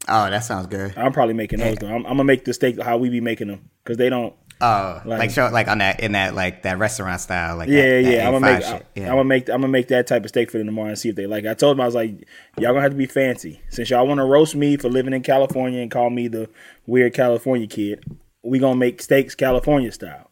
Oh, 0.07 0.29
that 0.29 0.39
sounds 0.43 0.67
good. 0.67 0.93
I'm 0.97 1.11
probably 1.13 1.33
making 1.33 1.59
those 1.59 1.77
though. 1.77 1.87
I'm, 1.87 1.97
I'm 2.05 2.13
gonna 2.13 2.23
make 2.23 2.45
the 2.45 2.53
steak 2.53 2.81
how 2.81 2.97
we 2.97 3.09
be 3.09 3.21
making 3.21 3.47
them 3.47 3.69
because 3.83 3.97
they 3.97 4.09
don't. 4.09 4.33
Oh, 4.61 5.01
like, 5.03 5.19
Like- 5.19 5.31
show 5.31 5.49
like 5.51 5.67
on 5.67 5.79
that 5.79 5.99
in 5.99 6.13
that 6.13 6.35
like 6.35 6.63
that 6.63 6.77
restaurant 6.77 7.19
style, 7.19 7.57
like 7.57 7.67
Yeah, 7.69 7.81
that, 7.81 8.03
that 8.03 8.11
yeah. 8.13 8.27
I'm 8.27 8.33
gonna 8.33 8.53
make. 8.53 8.63
I, 8.65 8.81
Yeah. 8.95 9.03
am 9.03 9.09
gonna 9.09 9.23
make. 9.25 9.49
I'm 9.49 9.55
gonna 9.61 9.67
make 9.67 9.87
that 9.89 10.07
type 10.07 10.23
of 10.23 10.29
steak 10.29 10.51
for 10.51 10.57
them 10.57 10.67
tomorrow 10.67 10.89
and 10.89 10.97
see 10.97 11.09
if 11.09 11.15
they 11.15 11.25
like. 11.27 11.43
it. 11.43 11.49
I 11.49 11.53
told 11.53 11.75
them 11.75 11.81
I 11.81 11.85
was 11.85 11.95
like, 11.95 12.11
y'all 12.57 12.71
gonna 12.71 12.81
have 12.81 12.91
to 12.91 12.97
be 12.97 13.05
fancy 13.07 13.61
since 13.69 13.89
y'all 13.89 14.07
want 14.07 14.19
to 14.19 14.25
roast 14.25 14.55
me 14.55 14.77
for 14.77 14.89
living 14.89 15.13
in 15.13 15.21
California 15.23 15.81
and 15.81 15.91
call 15.91 16.09
me 16.09 16.27
the 16.29 16.49
weird 16.85 17.13
California 17.13 17.67
kid. 17.67 18.03
We 18.43 18.59
gonna 18.59 18.75
make 18.77 19.01
steaks 19.01 19.35
California 19.35 19.91
style. 19.91 20.29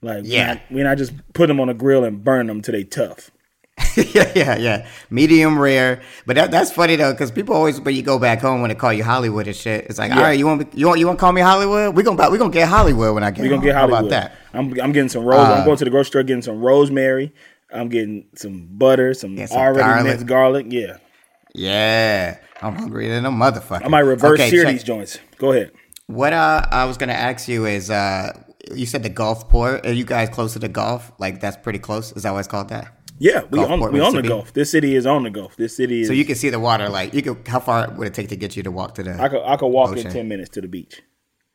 Like, 0.00 0.24
Yeah. 0.26 0.40
we're 0.40 0.46
not, 0.54 0.60
we're 0.72 0.84
not 0.84 0.98
just 0.98 1.32
put 1.32 1.46
them 1.46 1.58
on 1.60 1.68
a 1.68 1.74
grill 1.74 2.04
and 2.04 2.22
burn 2.22 2.48
them 2.48 2.60
till 2.60 2.72
they 2.72 2.82
tough. 2.84 3.30
yeah, 3.96 4.30
yeah, 4.34 4.56
yeah. 4.56 4.86
Medium 5.10 5.58
rare, 5.58 6.02
but 6.26 6.36
that, 6.36 6.50
that's 6.50 6.70
funny 6.70 6.96
though, 6.96 7.12
because 7.12 7.30
people 7.30 7.54
always 7.54 7.80
when 7.80 7.94
you 7.94 8.02
go 8.02 8.18
back 8.18 8.40
home 8.40 8.60
when 8.60 8.68
they 8.68 8.74
call 8.74 8.92
you 8.92 9.02
Hollywood 9.04 9.46
and 9.46 9.56
shit, 9.56 9.86
it's 9.86 9.98
like, 9.98 10.10
Yeah. 10.10 10.16
all 10.18 10.22
right, 10.24 10.38
you 10.38 10.46
want 10.46 10.74
you 10.76 10.86
want 10.86 11.00
you 11.00 11.06
want 11.06 11.18
to 11.18 11.20
call 11.20 11.32
me 11.32 11.40
Hollywood? 11.40 11.96
We 11.96 12.02
gonna 12.02 12.30
we 12.30 12.36
gonna 12.38 12.50
get 12.52 12.68
Hollywood 12.68 13.14
when 13.14 13.22
I 13.24 13.30
get 13.30 13.42
We 13.42 13.48
gonna 13.48 13.56
home. 13.60 13.64
get 13.64 13.74
How 13.74 13.80
Hollywood. 13.88 14.12
about 14.12 14.30
that? 14.30 14.32
I'm 14.52 14.78
I'm 14.80 14.92
getting 14.92 15.08
some 15.08 15.24
rose. 15.24 15.38
Uh, 15.46 15.54
I'm 15.54 15.64
going 15.64 15.78
to 15.78 15.84
the 15.84 15.90
grocery 15.90 16.06
store 16.08 16.22
getting 16.22 16.42
some 16.42 16.60
rosemary. 16.60 17.32
I'm 17.72 17.88
getting 17.88 18.26
some 18.34 18.66
butter, 18.72 19.14
some, 19.14 19.34
Yeah, 19.36 19.46
some 19.46 19.56
already 19.58 19.78
garlic. 19.80 20.04
minced 20.04 20.26
garlic. 20.26 20.66
Yeah, 20.68 20.96
Yeah, 21.54 22.38
I'm 22.60 22.74
hungry 22.76 23.08
than 23.08 23.24
a 23.24 23.30
motherfucker. 23.30 23.84
I 23.84 23.88
might 23.88 24.00
reverse 24.00 24.38
Okay, 24.38 24.50
sear 24.50 24.64
check- 24.64 24.72
these 24.72 24.84
joints. 24.84 25.18
Go 25.38 25.52
ahead. 25.52 25.72
What 26.06 26.32
uh, 26.34 26.66
I 26.70 26.84
was 26.84 26.98
gonna 26.98 27.12
ask 27.14 27.48
you 27.48 27.64
is, 27.66 27.90
uh, 27.90 28.32
you 28.74 28.84
said 28.86 29.02
the 29.02 29.08
Gulf 29.08 29.48
port. 29.48 29.86
Are 29.86 29.92
you 29.92 30.04
guys 30.04 30.28
close 30.28 30.52
to 30.54 30.58
the 30.58 30.68
Gulf? 30.68 31.10
Like 31.18 31.40
that's 31.40 31.56
pretty 31.56 31.78
close. 31.78 32.12
Is 32.12 32.24
that 32.24 32.32
why 32.32 32.40
it's 32.40 32.48
called 32.48 32.68
that? 32.68 32.92
Yeah, 33.18 33.44
we 33.50 33.58
on 33.60 33.92
we 33.92 34.00
on 34.00 34.14
the 34.14 34.22
Gulf. 34.22 34.52
This 34.52 34.70
city 34.70 34.96
is 34.96 35.06
on 35.06 35.22
the 35.22 35.30
Gulf. 35.30 35.56
This 35.56 35.76
city 35.76 36.00
is. 36.02 36.08
So 36.08 36.12
you 36.12 36.24
can 36.24 36.34
see 36.34 36.50
the 36.50 36.58
water. 36.58 36.88
Like 36.88 37.14
you 37.14 37.22
could. 37.22 37.46
How 37.46 37.60
far 37.60 37.90
would 37.92 38.06
it 38.08 38.14
take 38.14 38.28
to 38.30 38.36
get 38.36 38.56
you 38.56 38.62
to 38.64 38.70
walk 38.70 38.94
to 38.96 39.02
the? 39.02 39.20
I 39.22 39.28
could 39.28 39.42
I 39.44 39.56
could 39.56 39.68
walk 39.68 39.90
Ocean. 39.90 40.06
in 40.06 40.12
ten 40.12 40.28
minutes 40.28 40.50
to 40.50 40.60
the 40.60 40.68
beach. 40.68 41.02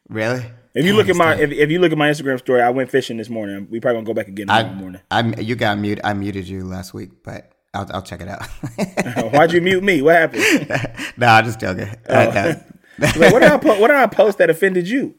really? 0.10 0.46
If 0.74 0.86
you 0.86 0.92
Damn, 0.92 0.98
look 0.98 1.10
at 1.10 1.16
my 1.16 1.36
if, 1.36 1.52
if 1.52 1.70
you 1.72 1.80
look 1.80 1.92
at 1.92 1.98
my 1.98 2.10
Instagram 2.10 2.38
story, 2.38 2.62
I 2.62 2.70
went 2.70 2.92
fishing 2.92 3.18
this 3.18 3.30
morning. 3.30 3.68
We 3.70 3.80
probably 3.80 3.98
gonna 3.98 4.06
go 4.06 4.14
back 4.14 4.28
again 4.28 4.48
tomorrow 4.48 4.74
morning. 4.76 5.02
I, 5.10 5.20
I 5.20 5.40
you 5.42 5.56
got 5.56 5.78
mute. 5.80 6.00
I 6.04 6.14
muted 6.14 6.48
you 6.48 6.64
last 6.64 6.94
week, 6.94 7.10
but 7.24 7.52
I'll 7.74 7.90
I'll 7.94 8.02
check 8.04 8.22
it 8.22 8.28
out. 8.28 8.46
Why'd 9.34 9.52
you 9.52 9.62
mute 9.62 9.84
me? 9.84 10.02
What 10.02 10.16
happened? 10.16 10.44
no, 11.18 11.28
I'm 11.28 11.46
just 11.46 11.60
joking. 11.60 11.90
Uh, 12.08 12.32
no. 12.34 12.64
Like, 13.00 13.32
what 13.32 13.40
did 13.42 13.52
I 13.52 13.58
po- 13.58 13.80
what 13.80 13.90
did 13.90 13.98
I 13.98 14.08
post 14.08 14.40
that 14.40 14.50
offended 14.50 14.88
you? 14.88 15.14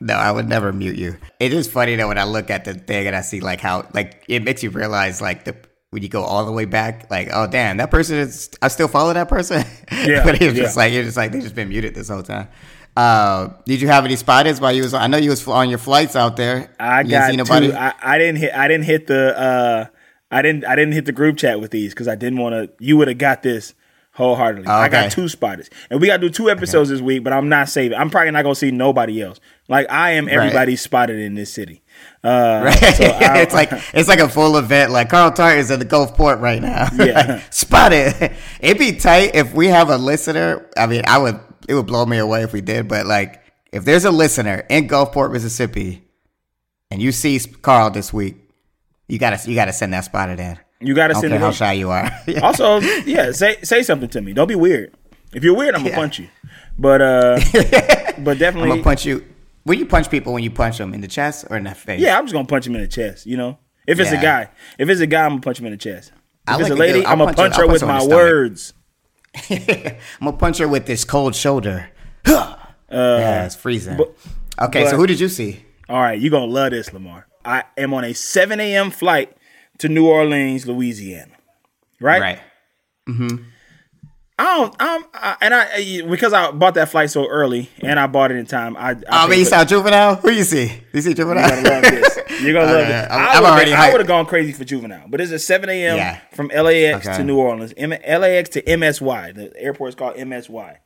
No, 0.00 0.14
I 0.14 0.32
would 0.32 0.48
never 0.48 0.72
mute 0.72 0.96
you. 0.96 1.16
It 1.38 1.52
is 1.52 1.68
funny 1.70 1.94
though 1.94 2.08
when 2.08 2.18
I 2.18 2.24
look 2.24 2.50
at 2.50 2.64
the 2.64 2.74
thing 2.74 3.06
and 3.06 3.14
I 3.14 3.20
see 3.20 3.40
like 3.40 3.60
how 3.60 3.86
like 3.94 4.24
it 4.28 4.42
makes 4.42 4.64
you 4.64 4.70
realize 4.70 5.20
like 5.20 5.44
the 5.44 5.54
when 5.90 6.02
you 6.02 6.08
go 6.08 6.22
all 6.22 6.44
the 6.44 6.52
way 6.52 6.64
back, 6.64 7.10
like 7.10 7.28
oh 7.32 7.46
damn, 7.46 7.76
that 7.78 7.90
person 7.90 8.16
is 8.18 8.50
I 8.62 8.68
still 8.68 8.88
follow 8.88 9.12
that 9.12 9.28
person. 9.28 9.64
Yeah, 9.92 10.22
but 10.24 10.40
it's 10.40 10.56
just 10.56 10.76
like 10.76 10.92
you're 10.92 11.02
just 11.02 11.16
like 11.16 11.32
they 11.32 11.40
just 11.40 11.54
been 11.54 11.68
muted 11.68 11.94
this 11.94 12.08
whole 12.08 12.22
time. 12.22 12.48
Uh, 12.96 13.48
did 13.66 13.80
you 13.80 13.88
have 13.88 14.04
any 14.04 14.16
spotters 14.16 14.60
while 14.60 14.72
you 14.72 14.82
was? 14.82 14.94
I 14.94 15.06
know 15.06 15.16
you 15.16 15.30
was 15.30 15.46
on 15.46 15.68
your 15.68 15.78
flights 15.78 16.16
out 16.16 16.36
there. 16.36 16.70
I 16.78 17.00
You 17.02 17.08
didn't 17.08 17.46
got 17.46 17.62
two. 17.62 17.72
I, 17.74 17.94
I 18.02 18.18
didn't 18.18 18.36
hit. 18.36 18.54
I 18.54 18.68
didn't 18.68 18.84
hit 18.84 19.06
the. 19.06 19.38
uh 19.40 19.86
I 20.32 20.42
didn't. 20.42 20.64
I 20.64 20.76
didn't 20.76 20.92
hit 20.92 21.06
the 21.06 21.12
group 21.12 21.36
chat 21.36 21.60
with 21.60 21.72
these 21.72 21.92
because 21.92 22.06
I 22.06 22.14
didn't 22.14 22.38
want 22.38 22.54
to. 22.54 22.70
You 22.84 22.96
would 22.96 23.08
have 23.08 23.18
got 23.18 23.42
this 23.42 23.74
wholeheartedly. 24.12 24.68
I 24.68 24.88
got 24.88 25.10
two 25.10 25.28
spotters, 25.28 25.70
and 25.90 26.00
we 26.00 26.06
got 26.06 26.18
to 26.18 26.28
do 26.28 26.30
two 26.30 26.50
episodes 26.50 26.88
this 26.90 27.00
week. 27.00 27.24
But 27.24 27.32
I'm 27.32 27.48
not 27.48 27.68
saving. 27.68 27.98
I'm 27.98 28.10
probably 28.10 28.30
not 28.30 28.42
gonna 28.42 28.54
see 28.54 28.70
nobody 28.70 29.22
else. 29.22 29.40
Like 29.68 29.90
I 29.90 30.12
am 30.12 30.28
everybody's 30.28 30.80
spotted 30.82 31.18
in 31.18 31.34
this 31.34 31.52
city. 31.52 31.79
Uh, 32.22 32.62
Right. 32.66 32.78
so 32.78 33.04
it's 33.04 33.54
like 33.54 33.70
it's 33.94 34.08
like 34.08 34.18
a 34.18 34.28
full 34.28 34.56
event. 34.58 34.90
Like 34.92 35.08
Carl 35.08 35.30
Tart 35.32 35.58
is 35.58 35.70
at 35.70 35.78
the 35.78 35.84
Gulf 35.84 36.14
Port 36.16 36.38
right 36.40 36.60
now. 36.60 36.88
Yeah. 36.94 37.26
Like, 37.42 37.52
spot 37.52 37.92
it. 37.92 38.32
It'd 38.60 38.78
be 38.78 38.92
tight 38.92 39.34
if 39.34 39.54
we 39.54 39.68
have 39.68 39.88
a 39.90 39.96
listener. 39.96 40.68
I 40.76 40.86
mean, 40.86 41.02
I 41.06 41.18
would. 41.18 41.40
It 41.68 41.74
would 41.74 41.86
blow 41.86 42.04
me 42.04 42.18
away 42.18 42.42
if 42.42 42.52
we 42.52 42.60
did. 42.60 42.88
But 42.88 43.06
like, 43.06 43.42
if 43.72 43.84
there's 43.84 44.04
a 44.04 44.10
listener 44.10 44.64
in 44.68 44.88
Gulfport, 44.88 45.32
Mississippi, 45.32 46.02
and 46.90 47.00
you 47.00 47.12
see 47.12 47.38
Carl 47.38 47.90
this 47.90 48.12
week, 48.12 48.36
you 49.08 49.18
gotta 49.18 49.48
you 49.48 49.54
gotta 49.54 49.72
send 49.72 49.92
that 49.94 50.04
spotted 50.04 50.40
in. 50.40 50.58
you 50.80 50.94
got 50.94 51.08
to 51.08 51.14
send 51.14 51.32
it. 51.32 51.40
how 51.40 51.50
shy 51.52 51.72
you 51.74 51.90
are. 51.90 52.10
Also, 52.42 52.80
yeah, 53.06 53.30
say 53.32 53.56
say 53.62 53.82
something 53.82 54.08
to 54.08 54.20
me. 54.20 54.32
Don't 54.32 54.48
be 54.48 54.54
weird. 54.56 54.94
If 55.32 55.44
you're 55.44 55.54
weird, 55.56 55.74
I'm 55.74 55.82
gonna 55.82 55.90
Yeah. 55.90 55.96
punch 55.96 56.18
you. 56.18 56.28
But 56.78 57.00
uh, 57.02 57.40
but 58.18 58.38
definitely, 58.38 58.62
I'm 58.70 58.76
gonna 58.76 58.82
punch 58.82 59.04
you. 59.06 59.24
When 59.64 59.78
you 59.78 59.86
punch 59.86 60.10
people, 60.10 60.32
when 60.32 60.42
you 60.42 60.50
punch 60.50 60.78
them 60.78 60.94
in 60.94 61.00
the 61.00 61.08
chest 61.08 61.46
or 61.50 61.56
in 61.56 61.64
the 61.64 61.74
face? 61.74 62.00
yeah, 62.00 62.16
I'm 62.18 62.24
just 62.24 62.32
gonna 62.32 62.46
punch 62.46 62.66
him 62.66 62.74
in 62.74 62.80
the 62.80 62.88
chest. 62.88 63.26
You 63.26 63.36
know, 63.36 63.58
if 63.86 63.98
it's 64.00 64.10
a 64.10 64.16
guy, 64.16 64.48
if 64.78 64.88
it's 64.88 65.00
a 65.00 65.06
guy, 65.06 65.24
I'm 65.24 65.32
gonna 65.32 65.40
punch 65.42 65.58
him 65.60 65.66
in 65.66 65.72
the 65.72 65.78
chest. 65.78 66.12
If 66.12 66.14
I 66.48 66.54
it's 66.54 66.62
like 66.62 66.72
a 66.72 66.74
lady, 66.74 67.06
I'm 67.06 67.18
gonna 67.18 67.34
punch 67.34 67.36
punch 67.36 67.56
her- 67.56 67.66
with 67.66 67.80
punch 67.82 67.92
her 67.92 68.00
in 68.04 68.08
my 68.08 68.14
words. 68.14 68.72
I'm 69.50 69.96
gonna 70.24 70.36
punch 70.36 70.58
her 70.58 70.68
with 70.68 70.86
this 70.86 71.04
cold 71.04 71.34
shoulder. 71.34 71.90
Uh, 72.92 73.18
yeah, 73.20 73.46
it's 73.46 73.54
freezing. 73.54 73.96
but- 73.96 74.12
okay, 74.60 74.82
but- 74.82 74.90
so 74.90 74.96
who 74.96 75.06
did 75.06 75.20
you 75.20 75.28
see? 75.28 75.64
All 75.88 76.00
right, 76.00 76.20
you're 76.20 76.32
gonna 76.32 76.46
love 76.50 76.72
this, 76.72 76.92
Lamar. 76.92 77.28
I 77.44 77.62
am 77.78 77.94
on 77.94 78.02
a 78.02 78.12
7 78.14 78.58
a.m. 78.58 78.90
flight 78.90 79.32
to 79.78 79.88
New 79.88 80.08
Orleans, 80.08 80.66
Louisiana. 80.66 81.30
Right? 82.00 82.20
Right. 82.20 82.40
Mm-hmm. 83.08 83.44
I 84.40 84.56
don't. 84.56 84.74
I'm, 84.80 85.04
I, 85.12 85.36
and 85.42 85.54
I 85.54 86.02
because 86.08 86.32
I 86.32 86.50
bought 86.50 86.74
that 86.74 86.88
flight 86.88 87.10
so 87.10 87.26
early 87.28 87.68
and 87.82 88.00
I 88.00 88.06
bought 88.06 88.30
it 88.30 88.36
in 88.38 88.46
time. 88.46 88.76
I. 88.76 88.90
I 88.92 89.24
Oh, 89.24 89.28
man, 89.28 89.38
you 89.38 89.44
saw 89.44 89.64
Juvenile? 89.64 90.14
Who 90.16 90.30
you 90.30 90.44
see? 90.44 90.72
You 90.94 91.00
see 91.02 91.12
Juvenile? 91.14 91.48
You're 91.48 91.62
gonna 91.62 91.70
love 91.74 91.82
this. 91.82 92.18
You're 92.40 92.52
gonna 92.54 92.66
love 92.72 92.76
Okay, 92.80 92.88
this. 92.88 93.10
I'm- 93.10 93.20
I 93.20 93.24
I'm 93.26 93.42
would've 93.42 93.44
already 93.54 93.70
been- 93.72 93.80
I 93.80 93.90
would 93.92 94.00
have 94.00 94.06
gone 94.08 94.24
crazy 94.26 94.52
for 94.52 94.64
juvenile, 94.64 95.06
but 95.08 95.20
it's 95.20 95.30
a 95.30 95.38
7 95.38 95.68
a.m. 95.68 95.96
Yeah. 95.96 96.20
from 96.32 96.48
LAX 96.48 97.06
Okay. 97.06 97.16
to 97.18 97.22
New 97.24 97.36
Orleans. 97.38 97.74
M- 97.76 97.90
LAX 97.90 98.48
to 98.50 98.62
MSY. 98.62 99.34
The 99.34 99.52
airport 99.60 99.90
is 99.90 99.94
called 99.94 100.16
MSY, 100.16 100.76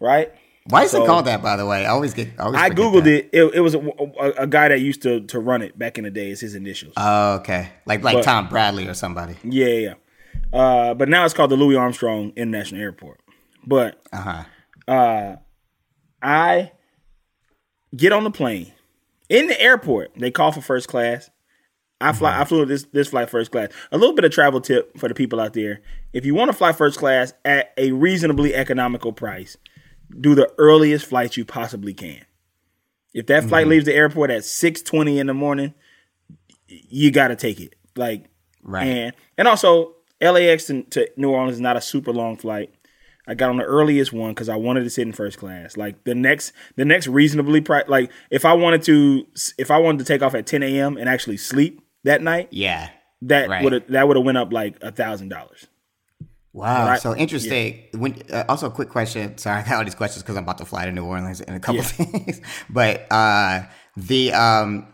right? 0.00 0.30
Why 0.66 0.82
is 0.82 0.90
So- 0.90 1.02
it 1.02 1.06
called 1.06 1.24
that? 1.24 1.42
By 1.42 1.56
the 1.56 1.64
way, 1.64 1.86
I 1.86 1.88
always 1.88 2.12
get. 2.12 2.28
I, 2.38 2.42
always 2.42 2.60
I 2.60 2.68
googled 2.70 3.04
that. 3.04 3.14
it. 3.14 3.30
it. 3.32 3.54
It 3.54 3.60
was 3.60 3.74
a, 3.74 3.78
a, 3.80 4.30
a 4.42 4.46
guy 4.46 4.68
that 4.68 4.80
used 4.80 5.00
to 5.04 5.20
to 5.28 5.38
run 5.40 5.62
it 5.62 5.78
back 5.78 5.96
in 5.96 6.04
the 6.04 6.10
day. 6.10 6.28
It's 6.30 6.42
his 6.42 6.54
initials. 6.54 6.92
Oh, 6.98 7.36
okay. 7.36 7.70
Like 7.86 8.02
like 8.02 8.16
But- 8.18 8.24
Tom 8.24 8.48
Bradley 8.48 8.86
or 8.86 8.92
somebody. 8.94 9.36
yeah, 9.44 9.66
yeah. 9.66 9.94
Uh, 10.52 10.94
but 10.94 11.08
now 11.08 11.24
it's 11.24 11.34
called 11.34 11.50
the 11.50 11.56
Louis 11.56 11.76
Armstrong 11.76 12.32
International 12.36 12.80
Airport. 12.80 13.20
But 13.66 14.00
Uh 14.12 14.44
huh. 14.88 15.36
I 16.22 16.72
get 17.94 18.12
on 18.12 18.24
the 18.24 18.30
plane 18.30 18.72
in 19.28 19.46
the 19.46 19.60
airport. 19.60 20.12
They 20.16 20.30
call 20.30 20.52
for 20.52 20.60
first 20.60 20.88
class. 20.88 21.30
I 22.00 22.12
fly. 22.12 22.40
I 22.40 22.44
flew 22.44 22.64
this 22.64 22.84
this 22.92 23.08
flight 23.08 23.28
first 23.28 23.50
class. 23.50 23.70
A 23.90 23.98
little 23.98 24.14
bit 24.14 24.24
of 24.24 24.30
travel 24.30 24.60
tip 24.60 24.96
for 24.98 25.08
the 25.08 25.14
people 25.14 25.40
out 25.40 25.52
there: 25.52 25.80
if 26.12 26.24
you 26.24 26.34
want 26.34 26.48
to 26.50 26.56
fly 26.56 26.72
first 26.72 26.98
class 26.98 27.32
at 27.44 27.72
a 27.76 27.90
reasonably 27.92 28.54
economical 28.54 29.12
price, 29.12 29.56
do 30.20 30.34
the 30.36 30.48
earliest 30.58 31.06
flight 31.06 31.36
you 31.36 31.44
possibly 31.44 31.92
can. 31.92 32.24
If 33.14 33.26
that 33.26 33.44
flight 33.44 33.66
leaves 33.66 33.84
the 33.84 33.94
airport 33.94 34.30
at 34.30 34.44
six 34.44 34.80
twenty 34.80 35.18
in 35.18 35.26
the 35.26 35.34
morning, 35.34 35.74
you 36.68 37.10
got 37.10 37.28
to 37.28 37.36
take 37.36 37.60
it. 37.60 37.74
Like 37.96 38.26
Right. 38.62 38.86
and 38.86 39.12
and 39.36 39.48
also 39.48 39.96
LAX 40.20 40.66
to, 40.66 40.82
to 40.84 41.08
New 41.16 41.30
Orleans 41.30 41.54
is 41.54 41.60
not 41.60 41.76
a 41.76 41.80
super 41.80 42.12
long 42.12 42.36
flight. 42.36 42.72
I 43.26 43.34
got 43.34 43.50
on 43.50 43.58
the 43.58 43.64
earliest 43.64 44.12
one 44.12 44.30
because 44.30 44.48
I 44.48 44.56
wanted 44.56 44.84
to 44.84 44.90
sit 44.90 45.06
in 45.06 45.12
first 45.12 45.38
class. 45.38 45.76
Like 45.76 46.04
the 46.04 46.14
next, 46.14 46.52
the 46.76 46.84
next 46.86 47.08
reasonably 47.08 47.60
price. 47.60 47.84
Like 47.86 48.10
if 48.30 48.44
I 48.46 48.54
wanted 48.54 48.82
to, 48.84 49.26
if 49.58 49.70
I 49.70 49.76
wanted 49.78 49.98
to 49.98 50.04
take 50.04 50.22
off 50.22 50.34
at 50.34 50.46
10 50.46 50.62
a.m. 50.62 50.96
and 50.96 51.08
actually 51.08 51.36
sleep 51.36 51.82
that 52.04 52.22
night, 52.22 52.48
Yeah. 52.50 52.88
that 53.22 53.48
Right. 53.50 53.62
would 53.62 53.72
have 53.74 53.88
that 53.88 54.08
would 54.08 54.16
have 54.16 54.24
went 54.24 54.38
up 54.38 54.50
like 54.52 54.76
a 54.82 54.90
thousand 54.92 55.28
dollars. 55.28 55.66
Wow. 56.54 56.86
Right. 56.86 57.00
So 57.00 57.14
interesting. 57.14 57.84
When 57.94 58.16
uh, 58.32 58.44
also 58.48 58.66
a 58.68 58.70
quick 58.70 58.88
question. 58.88 59.36
Sorry, 59.36 59.60
I 59.62 59.68
got 59.68 59.74
all 59.78 59.84
these 59.84 59.94
questions 59.94 60.22
because 60.22 60.36
I'm 60.36 60.44
about 60.44 60.58
to 60.58 60.64
fly 60.64 60.86
to 60.86 60.92
New 60.92 61.04
Orleans 61.04 61.42
in 61.42 61.54
a 61.54 61.60
couple 61.60 61.82
days. 61.82 62.40
but 62.70 63.06
uh, 63.12 63.64
the 63.96 64.32
um 64.32 64.86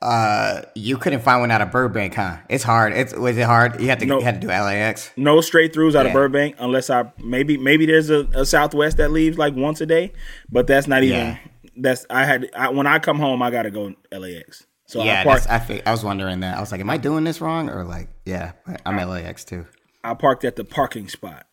uh 0.00 0.62
you 0.76 0.96
couldn't 0.96 1.20
find 1.20 1.40
one 1.40 1.50
out 1.50 1.60
of 1.60 1.70
Burbank, 1.72 2.14
huh? 2.14 2.36
It's 2.48 2.62
hard. 2.62 2.92
It's 2.92 3.12
was 3.14 3.36
it 3.36 3.42
hard? 3.46 3.80
You 3.80 3.88
had 3.88 3.98
to 4.00 4.06
No. 4.06 4.18
you 4.18 4.24
had 4.24 4.40
to 4.40 4.46
do 4.46 4.46
LAX. 4.48 5.10
No 5.16 5.40
straight 5.40 5.72
throughs 5.74 5.96
out 5.96 6.06
of 6.06 6.12
Burbank 6.12 6.54
unless 6.58 6.88
I 6.88 7.10
maybe 7.18 7.56
maybe 7.56 7.84
there's 7.86 8.08
a, 8.10 8.20
a 8.32 8.46
Southwest 8.46 8.98
that 8.98 9.10
leaves 9.10 9.38
like 9.38 9.54
once 9.56 9.80
a 9.80 9.86
day, 9.86 10.12
but 10.50 10.66
that's 10.66 10.86
not 10.86 11.02
even. 11.02 11.18
Yeah. 11.18 11.38
That's 11.76 12.06
I 12.10 12.24
had 12.24 12.48
I, 12.54 12.68
when 12.70 12.86
I 12.86 13.00
come 13.00 13.18
home 13.18 13.42
I 13.42 13.50
got 13.50 13.62
to 13.62 13.70
go 13.70 13.92
LAX. 14.12 14.66
So 14.86 15.02
yeah, 15.02 15.24
I 15.26 15.56
I 15.56 15.82
I 15.84 15.90
was 15.90 16.04
wondering 16.04 16.40
that. 16.40 16.56
I 16.56 16.60
was 16.60 16.70
like, 16.72 16.80
am 16.80 16.88
I 16.90 16.96
doing 16.96 17.24
this 17.24 17.40
wrong 17.40 17.68
or 17.68 17.84
like 17.84 18.08
yeah? 18.24 18.52
I'm 18.86 18.96
LAX 18.96 19.44
too. 19.44 19.66
I 20.04 20.14
parked 20.14 20.44
at 20.44 20.54
the 20.56 20.64
parking 20.64 21.08
spot. 21.08 21.44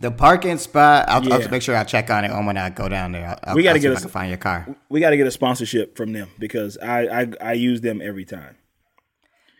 The 0.00 0.10
parking 0.10 0.56
spot. 0.56 1.08
I'll, 1.08 1.32
I'll 1.32 1.48
make 1.50 1.60
sure 1.62 1.76
I 1.76 1.84
check 1.84 2.10
on 2.10 2.24
it 2.24 2.30
when 2.30 2.56
I 2.56 2.70
go 2.70 2.88
down 2.88 3.12
there. 3.12 3.36
I'll, 3.44 3.54
We 3.54 3.62
gotta 3.62 3.78
get 3.78 3.92
if 3.92 3.98
us- 3.98 4.06
I 4.06 4.08
find 4.08 4.28
your 4.30 4.38
car. 4.38 4.66
We 4.88 4.98
got 5.00 5.10
to 5.10 5.16
get 5.18 5.26
a 5.26 5.30
sponsorship 5.30 5.96
from 5.96 6.12
them 6.12 6.28
because 6.38 6.78
I 6.78 7.20
I, 7.22 7.32
I 7.42 7.52
use 7.52 7.82
them 7.82 8.00
every 8.02 8.24
time. 8.24 8.56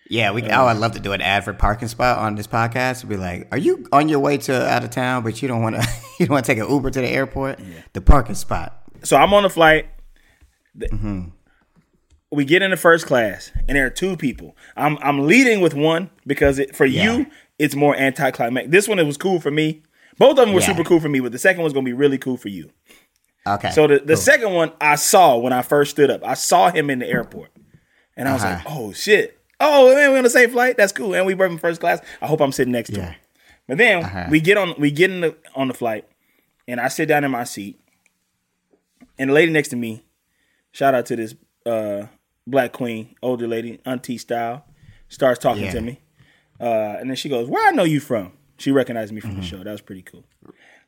Yeah, 0.09 0.33
we. 0.33 0.43
oh, 0.43 0.65
I'd 0.67 0.79
love 0.79 0.93
to 0.93 0.99
do 1.01 1.13
an 1.13 1.21
ad 1.21 1.45
for 1.45 1.53
parking 1.53 1.87
spot 1.87 2.19
on 2.19 2.35
this 2.35 2.47
podcast. 2.49 3.07
Be 3.09 3.17
like, 3.17 3.47
are 3.53 3.59
you 3.59 3.87
on 3.93 4.09
your 4.09 4.19
way 4.19 4.39
to 4.39 4.67
out 4.69 4.83
of 4.83 4.91
town, 4.91 5.23
but 5.23 5.41
you 5.43 5.47
don't 5.49 5.63
want 5.63 5.77
to? 5.77 5.87
You 6.21 6.27
don't 6.27 6.35
want 6.35 6.45
to 6.45 6.53
take 6.55 6.63
an 6.63 6.71
Uber 6.71 6.91
to 6.91 7.01
the 7.01 7.09
airport? 7.09 7.61
The 7.95 8.03
parking 8.03 8.35
spot. 8.35 8.83
So 9.05 9.17
I'm 9.17 9.33
on 9.33 9.43
the 9.45 9.49
flight. 9.49 9.87
The- 10.75 10.89
mm-hmm. 10.89 11.29
We 12.31 12.45
get 12.45 12.61
in 12.63 12.71
the 12.71 12.77
first 12.77 13.07
class, 13.07 13.51
and 13.67 13.77
there 13.77 13.87
are 13.87 13.91
two 13.91 14.17
people. 14.17 14.55
I'm 14.77 14.99
I'm 15.03 15.27
leading 15.27 15.61
with 15.63 15.75
one 15.75 16.11
because 16.27 16.59
it, 16.59 16.77
for 16.77 16.85
Yeah. 16.87 17.17
you 17.17 17.27
it's 17.59 17.75
more 17.75 17.95
anticlimactic. 17.97 18.71
This 18.71 18.87
one 18.89 18.99
it 18.99 19.05
was 19.05 19.17
cool 19.17 19.41
for 19.41 19.51
me. 19.51 19.83
Both 20.21 20.33
of 20.33 20.37
them 20.45 20.53
were 20.53 20.61
Yeah. 20.61 20.67
super 20.67 20.85
cool 20.85 21.01
for 21.01 21.09
me, 21.09 21.19
but 21.21 21.33
the 21.33 21.39
second 21.39 21.63
one's 21.63 21.73
gonna 21.73 21.85
be 21.85 21.95
really 21.95 22.19
cool 22.19 22.37
for 22.37 22.49
you. 22.51 22.71
Okay. 23.47 23.71
So 23.71 23.87
the, 23.87 23.99
the 24.01 24.17
second 24.19 24.53
one 24.53 24.71
I 24.81 24.97
saw 24.97 25.39
when 25.39 25.53
I 25.55 25.63
first 25.63 25.93
stood 25.93 26.11
up. 26.11 26.23
I 26.25 26.35
saw 26.35 26.71
him 26.71 26.91
in 26.91 26.99
the 26.99 27.07
airport. 27.09 27.51
And 28.17 28.29
I 28.29 28.35
was 28.35 28.45
Uh-huh. 28.45 28.55
like, 28.55 28.65
oh 28.69 28.93
shit. 28.93 29.39
Oh 29.59 29.95
man, 29.95 30.11
we're 30.13 30.19
on 30.19 30.25
the 30.25 30.31
same 30.31 30.51
flight. 30.51 30.77
That's 30.77 30.93
cool. 30.93 31.15
And 31.15 31.25
we 31.27 31.33
were 31.35 31.47
in 31.47 31.57
first 31.59 31.81
class. 31.81 32.01
I 32.21 32.27
hope 32.27 32.41
I'm 32.43 32.53
sitting 32.53 32.73
next 32.73 32.91
to 32.93 33.01
him. 33.01 33.15
But 33.67 33.79
then 33.79 34.05
Uh-huh. 34.05 34.27
we 34.31 34.41
get 34.41 34.59
on 34.59 34.75
we 34.79 34.91
get 34.91 35.11
in 35.11 35.23
the 35.23 35.37
on 35.57 35.69
the 35.69 35.75
flight 35.75 36.05
and 36.69 36.79
I 36.81 36.89
sit 36.89 37.07
down 37.09 37.25
in 37.25 37.31
my 37.31 37.45
seat. 37.45 37.81
And 39.19 39.31
the 39.31 39.35
lady 39.35 39.51
next 39.53 39.69
to 39.69 39.77
me, 39.77 40.05
shout 40.73 40.95
out 40.95 41.07
to 41.07 41.17
this 41.17 41.35
uh 41.65 42.07
black 42.47 42.73
queen, 42.73 43.15
older 43.23 43.47
lady, 43.49 43.81
auntie 43.87 44.19
style, 44.19 44.67
starts 45.09 45.39
talking 45.41 45.65
Yeah. 45.65 45.73
to 45.73 45.81
me. 45.81 46.01
Uh, 46.61 46.97
and 47.01 47.09
then 47.09 47.17
she 47.17 47.31
goes, 47.31 47.49
Where 47.49 47.67
I 47.67 47.71
know 47.71 47.85
you 47.85 48.01
from? 48.01 48.33
She 48.61 48.71
recognized 48.71 49.13
me 49.13 49.21
from 49.21 49.35
the 49.37 49.43
show. 49.43 49.57
That 49.65 49.73
was 49.73 49.81
pretty 49.81 50.03
cool. 50.03 50.25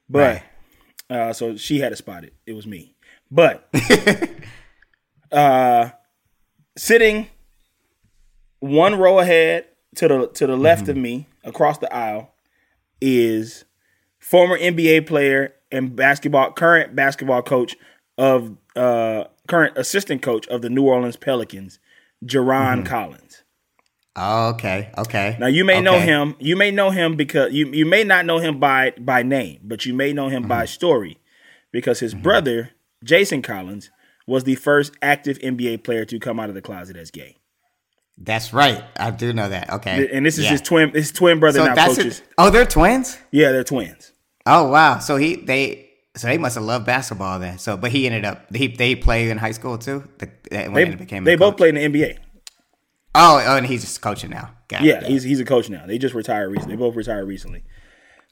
But 0.08 0.18
Mm-hmm. 0.18 1.14
Right. 1.14 1.28
uh, 1.28 1.32
so 1.32 1.56
she 1.56 1.80
had 1.80 1.88
to 1.88 1.96
spot 1.96 2.22
it. 2.24 2.34
It 2.46 2.52
was 2.52 2.66
me. 2.66 2.94
But 3.30 3.68
uh, 5.32 5.90
sitting 6.76 7.28
one 8.60 8.94
row 8.98 9.18
ahead 9.18 9.66
to 9.96 10.08
the 10.08 10.26
to 10.28 10.46
the 10.46 10.56
left 10.56 10.88
of 10.88 10.96
me 10.96 11.26
across 11.44 11.78
the 11.78 11.92
aisle 11.94 12.34
is 13.00 13.64
former 14.18 14.56
NBA 14.58 15.06
player 15.06 15.54
and 15.70 15.96
basketball 15.96 16.52
current 16.52 16.94
basketball 16.94 17.42
coach 17.42 17.74
of 18.18 18.56
uh, 18.76 19.24
current 19.48 19.76
assistant 19.76 20.22
coach 20.22 20.46
of 20.48 20.62
the 20.62 20.68
New 20.70 20.84
Orleans 20.84 21.16
Pelicans, 21.16 21.78
Jarron 22.24 22.84
Collins. 22.86 23.41
Oh, 24.14 24.50
okay. 24.50 24.90
Okay. 24.98 25.36
Now 25.40 25.46
you 25.46 25.64
may 25.64 25.80
know 25.80 25.98
him. 25.98 26.36
You 26.38 26.56
may 26.56 26.70
know 26.70 26.90
him 26.90 27.16
because 27.16 27.52
you 27.52 27.66
you 27.68 27.86
may 27.86 28.04
not 28.04 28.26
know 28.26 28.38
him 28.38 28.60
by 28.60 28.92
by 28.98 29.22
name, 29.22 29.60
but 29.62 29.86
you 29.86 29.94
may 29.94 30.12
know 30.12 30.28
him 30.28 30.46
by 30.46 30.64
mm-hmm. 30.64 30.66
story 30.66 31.18
because 31.70 32.00
his 32.00 32.12
mm-hmm. 32.12 32.22
brother 32.22 32.70
Jason 33.02 33.40
Collins 33.40 33.90
was 34.26 34.44
the 34.44 34.54
first 34.54 34.92
active 35.00 35.38
NBA 35.38 35.82
player 35.82 36.04
to 36.04 36.18
come 36.18 36.38
out 36.38 36.48
of 36.48 36.54
the 36.54 36.62
closet 36.62 36.96
as 36.96 37.10
gay. 37.10 37.36
That's 38.18 38.52
right. 38.52 38.84
I 38.96 39.10
do 39.10 39.32
know 39.32 39.48
that. 39.48 39.70
Okay. 39.70 40.08
And 40.12 40.24
this 40.24 40.38
is 40.38 40.44
Yeah. 40.44 40.50
his 40.50 40.60
twin 40.60 40.90
his 40.90 41.10
twin 41.10 41.40
brother 41.40 41.60
So 41.60 41.72
now 41.72 41.86
coaches. 41.86 42.22
Oh, 42.36 42.50
they're 42.50 42.66
twins. 42.66 43.18
Yeah, 43.30 43.52
they're 43.52 43.64
twins. 43.64 44.12
Oh 44.44 44.68
wow. 44.68 44.98
So 44.98 45.16
he 45.16 45.36
they 45.36 45.88
so 46.16 46.28
they 46.28 46.36
must 46.36 46.56
have 46.56 46.64
loved 46.64 46.84
basketball 46.84 47.38
then. 47.38 47.58
So 47.58 47.78
but 47.78 47.90
he 47.90 48.04
ended 48.06 48.26
up 48.26 48.54
he 48.54 48.68
they 48.68 48.94
played 48.94 49.28
in 49.30 49.38
high 49.38 49.52
school 49.52 49.78
too. 49.78 50.06
The, 50.18 50.28
when 50.50 50.74
They, 50.74 50.86
he 50.86 50.96
became 50.96 51.24
they 51.24 51.36
both 51.36 51.56
played 51.56 51.74
in 51.76 51.92
the 51.92 52.00
NBA. 52.00 52.18
Oh, 53.14 53.42
oh, 53.46 53.56
and 53.56 53.66
he's 53.66 53.82
just 53.82 54.00
coaching 54.00 54.30
now. 54.30 54.50
Got 54.68 54.82
it. 54.82 54.86
Yeah, 54.86 55.04
he's 55.06 55.22
he's 55.22 55.40
a 55.40 55.44
coach 55.44 55.68
now. 55.68 55.84
They 55.86 55.98
just 55.98 56.14
retired 56.14 56.50
recently. 56.50 56.76
They 56.76 56.80
both 56.80 56.94
retired 56.96 57.26
recently. 57.26 57.62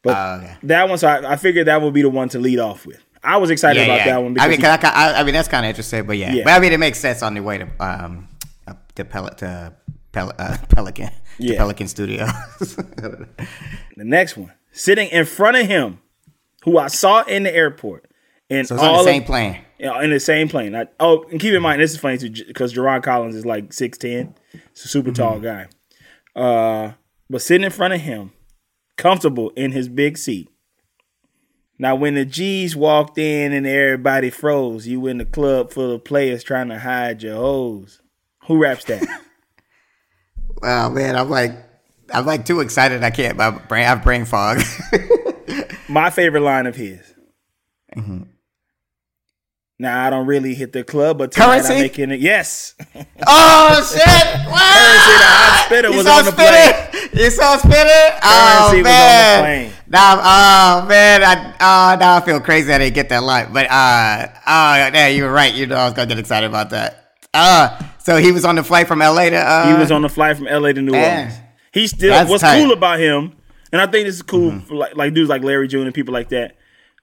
But 0.02 0.16
Oh, 0.16 0.34
okay. 0.42 0.56
that 0.62 0.88
one, 0.88 0.96
so 0.96 1.08
I, 1.08 1.32
I 1.32 1.36
figured 1.36 1.66
that 1.66 1.82
would 1.82 1.92
be 1.92 2.00
the 2.02 2.08
one 2.08 2.28
to 2.30 2.38
lead 2.38 2.58
off 2.58 2.86
with. 2.86 3.04
I 3.22 3.36
was 3.36 3.50
excited 3.50 3.78
Yeah, 3.80 3.84
about 3.84 3.98
yeah. 3.98 4.04
that 4.14 4.22
one 4.22 4.32
because 4.32 4.46
I 4.46 4.50
mean, 4.50 4.60
he- 4.60 4.66
I, 4.66 4.76
I, 4.76 5.20
I 5.20 5.24
mean 5.24 5.34
that's 5.34 5.48
kind 5.48 5.66
of 5.66 5.68
interesting, 5.68 6.06
but 6.06 6.16
yeah. 6.16 6.32
Yeah. 6.32 6.44
But 6.44 6.54
I 6.54 6.58
mean, 6.60 6.72
it 6.72 6.80
makes 6.80 6.98
sense 6.98 7.22
on 7.22 7.34
the 7.34 7.40
way 7.42 7.58
to 7.58 7.68
um 7.78 8.28
uh, 8.66 8.72
to 8.94 9.04
Pel- 9.04 9.28
to 9.28 9.74
Pel- 10.12 10.32
uh, 10.38 10.56
Pelican 10.70 11.10
Yeah. 11.38 11.58
Pelican 11.58 11.86
Studios. 11.88 12.30
The 12.96 13.26
next 13.96 14.36
one, 14.36 14.52
sitting 14.72 15.08
in 15.10 15.26
front 15.26 15.56
of 15.58 15.66
him, 15.66 16.00
who 16.64 16.78
I 16.78 16.86
saw 16.88 17.22
in 17.24 17.42
the 17.42 17.54
airport, 17.54 18.09
and 18.50 18.66
so 18.66 18.74
it's 18.74 18.82
on 18.82 18.88
all 18.90 18.94
the 19.04 19.10
of- 19.10 19.14
same 19.14 19.24
plane. 19.24 19.58
Yeah, 19.78 20.02
in 20.02 20.10
the 20.10 20.20
same 20.20 20.48
plane. 20.48 20.76
I, 20.76 20.86
oh, 21.00 21.22
and 21.30 21.40
keep 21.40 21.54
in 21.54 21.62
mind, 21.62 21.80
this 21.80 21.92
is 21.92 21.98
funny 21.98 22.18
too, 22.18 22.30
because 22.46 22.74
Jarron 22.74 23.02
Collins 23.02 23.34
is 23.34 23.46
like 23.46 23.72
six 23.72 23.96
ten, 23.96 24.34
he's 24.52 24.84
a 24.84 24.88
super 24.88 25.10
tall 25.10 25.40
guy. 25.40 25.68
Uh, 26.36 26.92
but 27.30 27.40
sitting 27.40 27.64
in 27.64 27.70
front 27.70 27.94
of 27.94 28.00
him, 28.02 28.32
comfortable 28.98 29.50
in 29.56 29.72
his 29.72 29.88
big 29.88 30.18
seat. 30.18 30.50
Now, 31.78 31.94
when 31.94 32.14
the 32.14 32.26
G's 32.26 32.76
walked 32.76 33.16
in 33.16 33.52
and 33.54 33.66
everybody 33.66 34.28
froze, 34.28 34.86
you 34.86 35.06
in 35.06 35.16
the 35.16 35.24
club 35.24 35.72
full 35.72 35.92
of 35.94 36.04
players 36.04 36.44
trying 36.44 36.68
to 36.68 36.78
hide 36.78 37.22
your 37.22 37.36
hoes. 37.36 38.02
Who 38.48 38.58
raps 38.58 38.84
that? 38.84 39.02
Oh 40.62 40.90
man, 40.90 41.16
I'm 41.16 41.30
like 41.30 41.52
I'm 42.12 42.26
like 42.26 42.44
too 42.44 42.60
excited. 42.60 43.02
I 43.02 43.08
can't. 43.10 43.38
My 43.38 43.50
brain, 43.50 43.84
I 43.84 43.88
have 43.88 44.02
brain 44.02 44.26
fog. 44.26 44.60
My 45.88 46.10
favorite 46.10 46.42
line 46.42 46.66
of 46.66 46.76
his. 46.76 47.00
Mm-hmm. 47.96 48.24
Now 49.80 50.06
I 50.06 50.10
don't 50.10 50.26
really 50.26 50.54
hit 50.54 50.74
the 50.74 50.84
club, 50.84 51.16
but 51.16 51.32
tonight 51.32 51.62
Currency? 51.62 51.72
I'm 51.72 51.80
making 51.80 52.10
it. 52.10 52.20
Yes, 52.20 52.74
oh 53.26 53.88
shit! 53.90 54.04
Currency, 54.04 55.14
the 55.16 55.30
hot 55.32 55.62
spitter 55.64 55.88
You 55.88 55.96
was 55.96 56.06
saw 56.06 56.18
on 56.18 56.24
the 56.26 56.32
Spinner? 56.32 57.22
You 57.24 57.30
saw 57.30 57.56
spinner? 57.56 58.18
Oh 58.22 58.68
Currency 58.68 58.76
was 58.76 58.76
on 58.76 58.82
the 58.82 58.82
man! 58.84 59.40
plane. 59.40 59.72
Now, 59.88 60.20
oh 60.20 60.86
man, 60.86 61.22
I 61.24 61.54
oh 61.58 61.98
now 61.98 62.16
I 62.16 62.20
feel 62.20 62.40
crazy 62.40 62.70
I 62.70 62.76
didn't 62.76 62.94
get 62.94 63.08
that 63.08 63.22
line. 63.22 63.54
But 63.54 63.68
uh, 63.70 64.26
oh 64.46 64.74
yeah, 64.76 65.08
you 65.08 65.24
were 65.24 65.32
right. 65.32 65.54
You 65.54 65.66
know 65.66 65.76
I 65.76 65.84
was 65.86 65.94
gonna 65.94 66.08
get 66.08 66.18
excited 66.18 66.46
about 66.46 66.68
that. 66.70 67.14
Uh, 67.32 67.82
so 68.00 68.18
he 68.18 68.32
was 68.32 68.44
on 68.44 68.56
the 68.56 68.62
flight 68.62 68.86
from 68.86 68.98
LA 68.98 69.30
to. 69.30 69.36
Uh, 69.36 69.72
He 69.72 69.80
was 69.80 69.90
on 69.90 70.02
the 70.02 70.10
flight 70.10 70.36
from 70.36 70.44
LA 70.44 70.72
to 70.72 70.82
New 70.82 70.92
Man. 70.92 71.26
Orleans. 71.28 71.40
He 71.72 71.86
still 71.86 72.10
That's 72.10 72.28
what's 72.28 72.42
tight. 72.42 72.56
Mm-hmm. 72.58 72.64
cool 72.64 72.72
about 72.76 72.98
him, 73.00 73.32
and 73.72 73.80
I 73.80 73.86
think 73.86 74.06
this 74.06 74.16
is 74.16 74.22
cool 74.22 74.60
for 74.60 74.74
like, 74.74 74.94
like 74.94 75.14
dudes 75.14 75.30
like 75.30 75.42
Larry 75.42 75.68
June 75.68 75.86
and 75.86 75.94
people 75.94 76.12
like 76.12 76.28
that. 76.28 76.56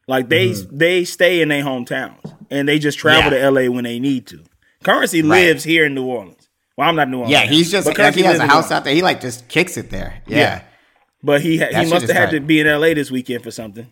Like 0.07 0.29
they 0.29 0.53
they 0.53 1.03
stay 1.05 1.41
in 1.41 1.49
their 1.49 1.63
hometowns 1.63 2.33
and 2.49 2.67
they 2.67 2.79
just 2.79 2.97
travel 2.97 3.31
Yeah. 3.33 3.39
to 3.49 3.51
LA 3.51 3.69
when 3.69 3.83
they 3.83 3.99
need 3.99 4.27
to. 4.27 4.43
Currency 4.83 5.21
Right. 5.21 5.29
lives 5.47 5.63
here 5.63 5.85
in 5.85 5.95
New 5.95 6.05
Orleans. 6.05 6.47
Well, 6.77 6.87
I'm 6.87 6.95
not 6.95 7.09
New 7.09 7.17
Orleans. 7.17 7.31
Yeah, 7.31 7.45
he's 7.45 7.71
just 7.71 7.87
but 7.87 7.97
like 7.97 8.15
he 8.15 8.21
has 8.21 8.39
a 8.39 8.47
house 8.47 8.71
out 8.71 8.83
there. 8.85 8.93
He 8.93 9.01
like 9.01 9.19
just 9.19 9.47
kicks 9.49 9.75
it 9.77 9.89
there. 9.89 10.21
Yeah. 10.27 10.37
Yeah. 10.37 10.61
But 11.23 11.41
he 11.41 11.57
ha- 11.57 11.69
he 11.83 11.89
must 11.89 12.07
have 12.07 12.15
had 12.15 12.29
to 12.31 12.39
be 12.39 12.59
in 12.61 12.67
LA 12.67 12.93
this 12.93 13.11
weekend 13.11 13.43
for 13.43 13.51
something. 13.51 13.87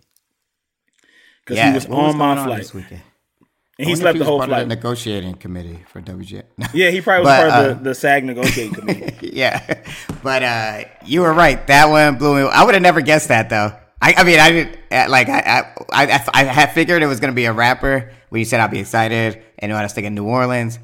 because 1.44 1.58
Yeah, 1.58 1.70
he 1.70 1.74
was 1.76 1.88
what 1.88 2.04
was 2.04 2.14
on 2.14 2.18
my 2.20 2.36
going 2.36 2.48
flight 2.48 2.60
this 2.62 2.74
weekend? 2.74 3.02
and 3.78 3.90
he 3.90 3.96
slept 3.96 4.18
the 4.20 4.24
whole 4.26 4.38
part 4.38 4.50
of 4.50 4.56
flight. 4.56 4.70
the 4.70 4.76
negotiating 4.76 5.34
committee 5.34 5.84
for 5.92 6.00
WJ. 6.02 6.44
yeah, 6.74 6.92
he 6.92 7.02
probably 7.02 7.26
was 7.26 7.38
But, 7.40 7.50
part 7.50 7.66
uh, 7.66 7.70
of 7.72 7.78
the, 7.80 7.90
the 7.90 7.96
SAG 7.96 8.24
negotiating 8.24 8.74
committee. 8.80 9.32
yeah, 9.34 9.82
but 10.24 10.44
uh, 10.44 10.84
you 11.06 11.22
were 11.22 11.34
right. 11.34 11.66
That 11.68 11.90
one 11.90 12.18
blew 12.18 12.36
me. 12.36 12.50
I 12.50 12.64
would 12.64 12.74
have 12.76 12.84
never 12.84 13.02
guessed 13.02 13.28
that 13.30 13.50
though. 13.50 13.74
I, 14.06 14.14
I 14.18 14.24
mean, 14.24 14.40
I 14.40 14.52
didn't 14.52 14.78
uh, 14.92 15.08
like. 15.10 15.30
I, 15.30 15.74
I, 15.92 16.06
I, 16.06 16.24
I 16.34 16.44
had 16.44 16.74
figured 16.74 17.02
it 17.02 17.08
was 17.08 17.20
gonna 17.20 17.34
be 17.34 17.46
a 17.46 17.54
rapper 17.54 18.12
when 18.30 18.40
you 18.40 18.46
said 18.46 18.60
I'd 18.60 18.70
be 18.70 18.80
excited, 18.80 19.42
and 19.58 19.74
I 19.74 19.82
was 19.82 19.94
thinking 19.94 20.14
New 20.14 20.26
Orleans, 20.26 20.78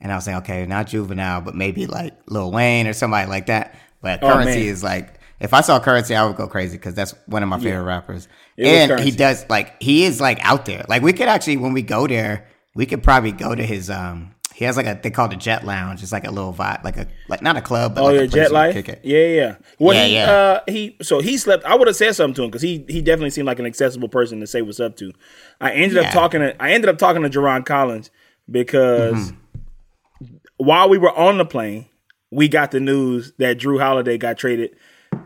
and 0.00 0.12
I 0.12 0.14
was 0.14 0.28
like, 0.28 0.36
okay, 0.36 0.64
not 0.64 0.86
Juvenile, 0.86 1.40
but 1.40 1.56
maybe 1.56 1.86
like 1.86 2.14
Lil 2.28 2.52
Wayne 2.52 2.86
or 2.86 2.92
somebody 2.92 3.28
like 3.28 3.46
that. 3.46 3.74
But 4.00 4.22
Oh, 4.22 4.32
Currency 4.32 4.60
man. 4.60 4.68
is 4.68 4.84
like, 4.84 5.18
if 5.40 5.52
I 5.52 5.60
saw 5.60 5.80
Currency, 5.80 6.14
I 6.14 6.24
would 6.24 6.36
go 6.36 6.46
crazy 6.46 6.76
because 6.76 6.94
that's 6.94 7.14
one 7.26 7.42
of 7.42 7.48
my 7.48 7.58
favorite 7.58 7.82
rappers, 7.82 8.28
It 8.56 8.66
and 8.90 9.00
he 9.00 9.10
does 9.10 9.44
like 9.50 9.82
he 9.82 10.04
is 10.04 10.20
like 10.20 10.38
out 10.44 10.64
there. 10.64 10.84
Like 10.88 11.02
we 11.02 11.12
could 11.12 11.28
actually, 11.28 11.56
when 11.56 11.72
we 11.72 11.82
go 11.82 12.06
there, 12.06 12.46
we 12.76 12.86
could 12.86 13.02
probably 13.02 13.32
go 13.32 13.56
to 13.56 13.62
his 13.64 13.90
um. 13.90 14.36
He 14.58 14.64
has 14.64 14.76
like 14.76 14.86
a 14.86 14.98
they 15.00 15.10
call 15.10 15.26
it 15.26 15.34
a 15.34 15.36
jet 15.36 15.64
lounge. 15.64 16.02
It's 16.02 16.10
like 16.10 16.26
a 16.26 16.32
little 16.32 16.52
vibe, 16.52 16.82
like 16.82 16.96
a 16.96 17.06
like 17.28 17.42
not 17.42 17.56
a 17.56 17.60
club, 17.60 17.94
but 17.94 18.00
Oh 18.02 18.06
like 18.06 18.14
yeah, 18.16 18.20
a 18.22 18.26
Jet 18.26 18.50
Life. 18.50 18.72
kick 18.74 18.88
it. 18.88 19.00
Yeah, 19.04 19.26
yeah. 19.26 19.56
Well, 19.78 19.94
Yeah, 19.96 20.04
he, 20.06 20.14
yeah. 20.14 20.30
Uh, 20.32 20.60
he 20.66 20.96
so 21.00 21.20
he 21.20 21.38
slept. 21.38 21.64
I 21.64 21.76
would 21.76 21.86
have 21.86 21.94
said 21.94 22.16
something 22.16 22.34
to 22.34 22.42
him 22.42 22.48
because 22.50 22.62
he 22.62 22.84
he 22.88 23.00
definitely 23.00 23.30
seemed 23.30 23.46
like 23.46 23.60
an 23.60 23.66
accessible 23.66 24.08
person 24.08 24.40
to 24.40 24.48
say 24.48 24.60
what's 24.62 24.80
up 24.80 24.96
to. 24.96 25.12
I 25.60 25.70
ended 25.74 25.98
Yeah. 26.02 26.08
up 26.08 26.12
talking 26.12 26.40
to 26.40 26.60
I 26.60 26.72
ended 26.72 26.90
up 26.90 26.98
talking 26.98 27.22
to 27.22 27.30
Jarron 27.30 27.64
Collins 27.64 28.10
because 28.50 29.30
Mm-hmm. 29.30 30.36
while 30.56 30.88
we 30.88 30.98
were 30.98 31.16
on 31.16 31.38
the 31.38 31.44
plane, 31.44 31.86
we 32.32 32.48
got 32.48 32.72
the 32.72 32.80
news 32.80 33.32
that 33.38 33.58
Jrue 33.58 33.80
Holiday 33.80 34.18
got 34.18 34.38
traded 34.38 34.74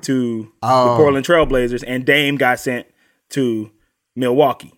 to 0.02 0.42
the 0.42 0.48
Oh. 0.62 0.96
Portland 0.98 1.24
Trailblazers 1.24 1.82
and 1.86 2.04
Dame 2.04 2.36
got 2.36 2.60
sent 2.60 2.86
to 3.30 3.70
Milwaukee. 4.14 4.72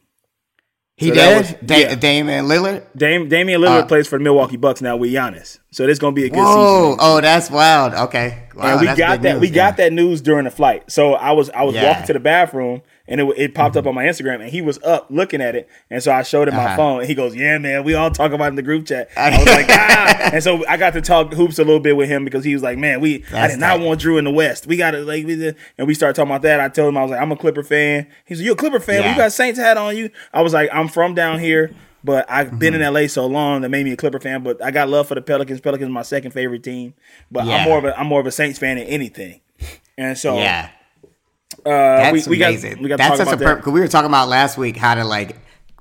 He 0.97 1.09
So 1.09 1.15
that 1.17 1.29
did. 1.29 1.39
was- 1.39 1.55
Da- 1.69 1.79
yeah. 1.81 1.95
Damian 1.97 2.45
Lillard. 2.47 2.83
Dame 2.97 3.29
Damian 3.29 3.61
Lillard 3.61 3.83
Uh, 3.83 3.87
plays 3.87 4.07
for 4.07 4.17
the 4.17 4.23
Milwaukee 4.25 4.57
Bucks 4.57 4.81
now 4.81 4.97
with 4.97 5.11
Giannis, 5.11 5.59
so 5.73 5.85
this 5.87 5.95
is 5.95 5.99
gonna 5.99 6.13
be 6.13 6.25
a 6.27 6.29
good 6.31 6.39
Whoa! 6.39 6.93
season. 6.93 6.99
Oh, 7.01 7.21
that's 7.21 7.51
wild. 7.51 7.95
Okay. 7.95 8.45
Wow, 8.55 8.63
and 8.79 8.81
we 8.81 8.87
got 8.87 9.21
that. 9.23 9.33
news, 9.35 9.41
we 9.41 9.49
yeah. 9.49 9.55
got 9.55 9.77
that 9.79 9.93
news 9.93 10.21
during 10.21 10.45
the 10.45 10.53
flight. 10.53 10.85
So 10.93 11.15
I 11.15 11.33
was 11.33 11.51
I 11.51 11.65
was 11.65 11.75
Yeah. 11.75 11.89
Walking 11.89 12.07
to 12.07 12.13
the 12.13 12.21
bathroom, 12.21 12.83
and 13.07 13.21
it, 13.21 13.25
it 13.37 13.55
popped 13.55 13.77
up 13.77 13.87
on 13.87 13.95
my 13.95 14.05
Instagram, 14.05 14.41
and 14.41 14.49
he 14.51 14.61
was 14.63 14.83
up 14.83 15.07
looking 15.11 15.41
at 15.41 15.55
it, 15.55 15.69
and 15.91 16.03
so 16.03 16.13
I 16.13 16.23
showed 16.23 16.49
him 16.49 16.55
my 16.55 16.65
Uh-huh. 16.65 16.77
phone, 16.77 16.99
and 17.01 17.09
he 17.09 17.15
goes, 17.15 17.35
"Yeah, 17.37 17.59
man, 17.59 17.85
we 17.85 17.95
all 17.95 18.11
talk 18.11 18.33
about 18.33 18.47
it 18.47 18.49
in 18.49 18.55
the 18.57 18.63
group 18.63 18.87
chat." 18.87 19.09
I 19.17 19.37
was 19.37 19.47
like, 19.47 19.67
"Ah!" 19.71 20.31
And 20.33 20.43
so 20.43 20.67
I 20.67 20.77
got 20.77 20.93
to 20.95 21.01
talk 21.01 21.33
hoops 21.35 21.59
a 21.59 21.65
little 21.65 21.81
bit 21.81 21.97
with 21.97 22.09
him 22.09 22.25
because 22.25 22.45
he 22.45 22.55
was 22.55 22.63
like, 22.63 22.79
"Man, 22.79 23.01
we 23.01 23.17
I 23.29 23.31
That's 23.31 23.55
did 23.55 23.61
not 23.61 23.77
tight. 23.79 23.85
want 23.87 24.01
Jrue 24.01 24.19
in 24.19 24.25
the 24.25 24.31
West. 24.31 24.67
We 24.67 24.77
got 24.77 24.93
to 24.93 24.99
like," 25.01 25.27
we 25.27 25.37
did- 25.37 25.57
and 25.79 25.87
we 25.87 25.95
started 25.95 26.15
talking 26.17 26.31
about 26.31 26.43
that. 26.43 26.61
I 26.61 26.69
told 26.69 26.89
him 26.89 26.97
I 26.97 27.03
was 27.03 27.11
like, 27.11 27.21
"I'm 27.21 27.33
a 27.33 27.37
Clipper 27.37 27.63
fan." 27.63 28.07
He 28.25 28.35
said, 28.35 28.45
"You 28.45 28.53
a 28.53 28.57
Clipper 28.57 28.81
fan? 28.81 29.03
Yeah. 29.03 29.11
You 29.13 29.17
got 29.17 29.33
Saints 29.33 29.59
hat 29.59 29.77
on 29.77 29.97
you?" 29.97 30.11
I 30.33 30.43
was 30.43 30.53
like, 30.55 30.71
"I'm 30.73 30.89
from 30.89 31.15
down 31.15 31.41
here." 31.41 31.73
But 32.07 32.27
I've 32.31 32.59
been 32.59 32.75
Mm-hmm. 32.75 32.83
in 32.83 32.95
LA 32.95 33.07
so 33.09 33.25
long 33.27 33.63
that 33.63 33.71
made 33.71 33.83
me 33.85 33.93
a 33.93 33.97
Clipper 33.97 34.21
fan. 34.21 34.43
But 34.43 34.63
I 34.63 34.71
got 34.71 34.91
love 34.91 35.09
for 35.09 35.15
the 35.15 35.23
Pelicans. 35.23 35.63
Pelicans 35.63 35.91
my 35.91 36.03
second 36.03 36.33
favorite 36.33 36.63
team. 36.63 36.93
But 37.33 37.47
Yeah. 37.47 37.57
I'm 37.57 37.65
more 37.69 37.79
of 37.79 37.85
a 37.87 37.99
I'm 37.99 38.07
more 38.09 38.21
of 38.21 38.27
a 38.27 38.31
Saints 38.31 38.59
fan 38.59 38.77
than 38.77 38.87
anything. 38.87 39.41
And 39.97 40.17
so 40.19 40.37
Yeah. 40.37 40.69
Uh, 41.61 41.71
That's 41.71 42.27
we, 42.27 42.33
we 42.33 42.39
got 42.39 42.49
amazing. 42.51 42.83
we 42.83 42.89
got 42.89 42.99
that's 42.99 43.17
such 43.19 43.33
a 43.33 43.37
that. 43.37 43.67
we 43.67 43.81
were 43.81 43.89
talking 43.89 44.09
about 44.09 44.29
last 44.29 44.57
week 44.59 44.77
how 44.77 44.95
to 44.95 45.05
like 45.05 45.37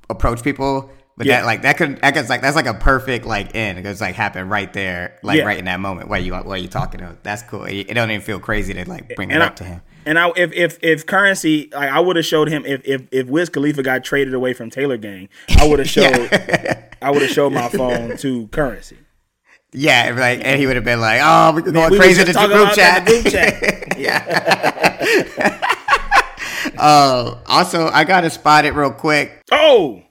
approach 0.09 0.43
people, 0.43 0.89
but 1.17 1.25
Yeah. 1.27 1.41
that 1.41 1.45
like 1.45 1.61
that 1.63 1.77
could 1.77 1.97
that 2.01 2.13
could 2.13 2.29
like 2.29 2.41
that's 2.41 2.55
like 2.55 2.65
a 2.65 2.73
perfect 2.73 3.25
like 3.25 3.55
end. 3.55 3.77
It 3.79 3.83
could 3.83 3.99
like 4.01 4.15
happen 4.15 4.49
right 4.49 4.71
there, 4.73 5.17
like 5.23 5.37
Yeah. 5.39 5.45
right 5.45 5.57
in 5.57 5.65
that 5.65 5.79
moment 5.79 6.09
where 6.09 6.19
you 6.19 6.33
where 6.35 6.57
you 6.57 6.67
talking 6.67 6.99
to. 6.99 7.07
Him. 7.07 7.17
That's 7.23 7.41
cool. 7.43 7.63
It, 7.65 7.89
it 7.89 7.93
don't 7.93 8.09
even 8.11 8.21
feel 8.21 8.39
crazy 8.39 8.73
to 8.73 8.87
like 8.89 9.15
bring 9.15 9.31
it 9.31 9.41
I, 9.41 9.45
up 9.45 9.55
to 9.57 9.63
him. 9.63 9.81
and 10.05 10.19
I 10.19 10.31
if 10.35 10.51
if 10.53 10.77
if 10.83 11.05
currency 11.05 11.69
like 11.73 11.89
I 11.89 11.99
would 11.99 12.15
have 12.15 12.25
showed 12.25 12.49
him 12.49 12.65
if 12.65 12.81
if 12.85 13.03
if 13.11 13.27
Wiz 13.27 13.49
Khalifa 13.49 13.83
got 13.83 14.03
traded 14.03 14.33
away 14.33 14.53
from 14.53 14.69
Taylor 14.69 14.97
Gang, 14.97 15.29
I 15.57 15.67
would 15.67 15.79
have 15.79 15.89
showed 15.97 16.29
I 17.01 17.11
would 17.11 17.21
have 17.21 17.31
showed 17.31 17.51
my 17.53 17.67
phone 17.77 18.17
to 18.17 18.47
currency. 18.47 18.97
Yeah, 19.75 20.09
and, 20.09 20.19
like 20.19 20.39
and 20.45 20.59
he 20.59 20.67
would 20.67 20.75
have 20.75 20.85
been 20.85 21.01
like, 21.01 21.19
"Oh, 21.23 21.51
we're 21.55 21.61
going 21.61 21.89
we 21.91 21.97
crazy 21.97 22.21
in 22.21 22.27
the 22.27 22.33
group 22.47 22.73
chat." 22.73 23.05
the 23.07 23.11
group 23.11 23.33
chat. 23.33 23.97
yeah. 23.97 24.92
uh, 26.77 27.35
also, 27.47 27.87
I 27.87 28.03
got 28.03 28.21
to 28.21 28.29
spot 28.29 28.65
it 28.65 28.73
real 28.73 28.91
quick. 28.91 29.41
Oh, 29.51 30.01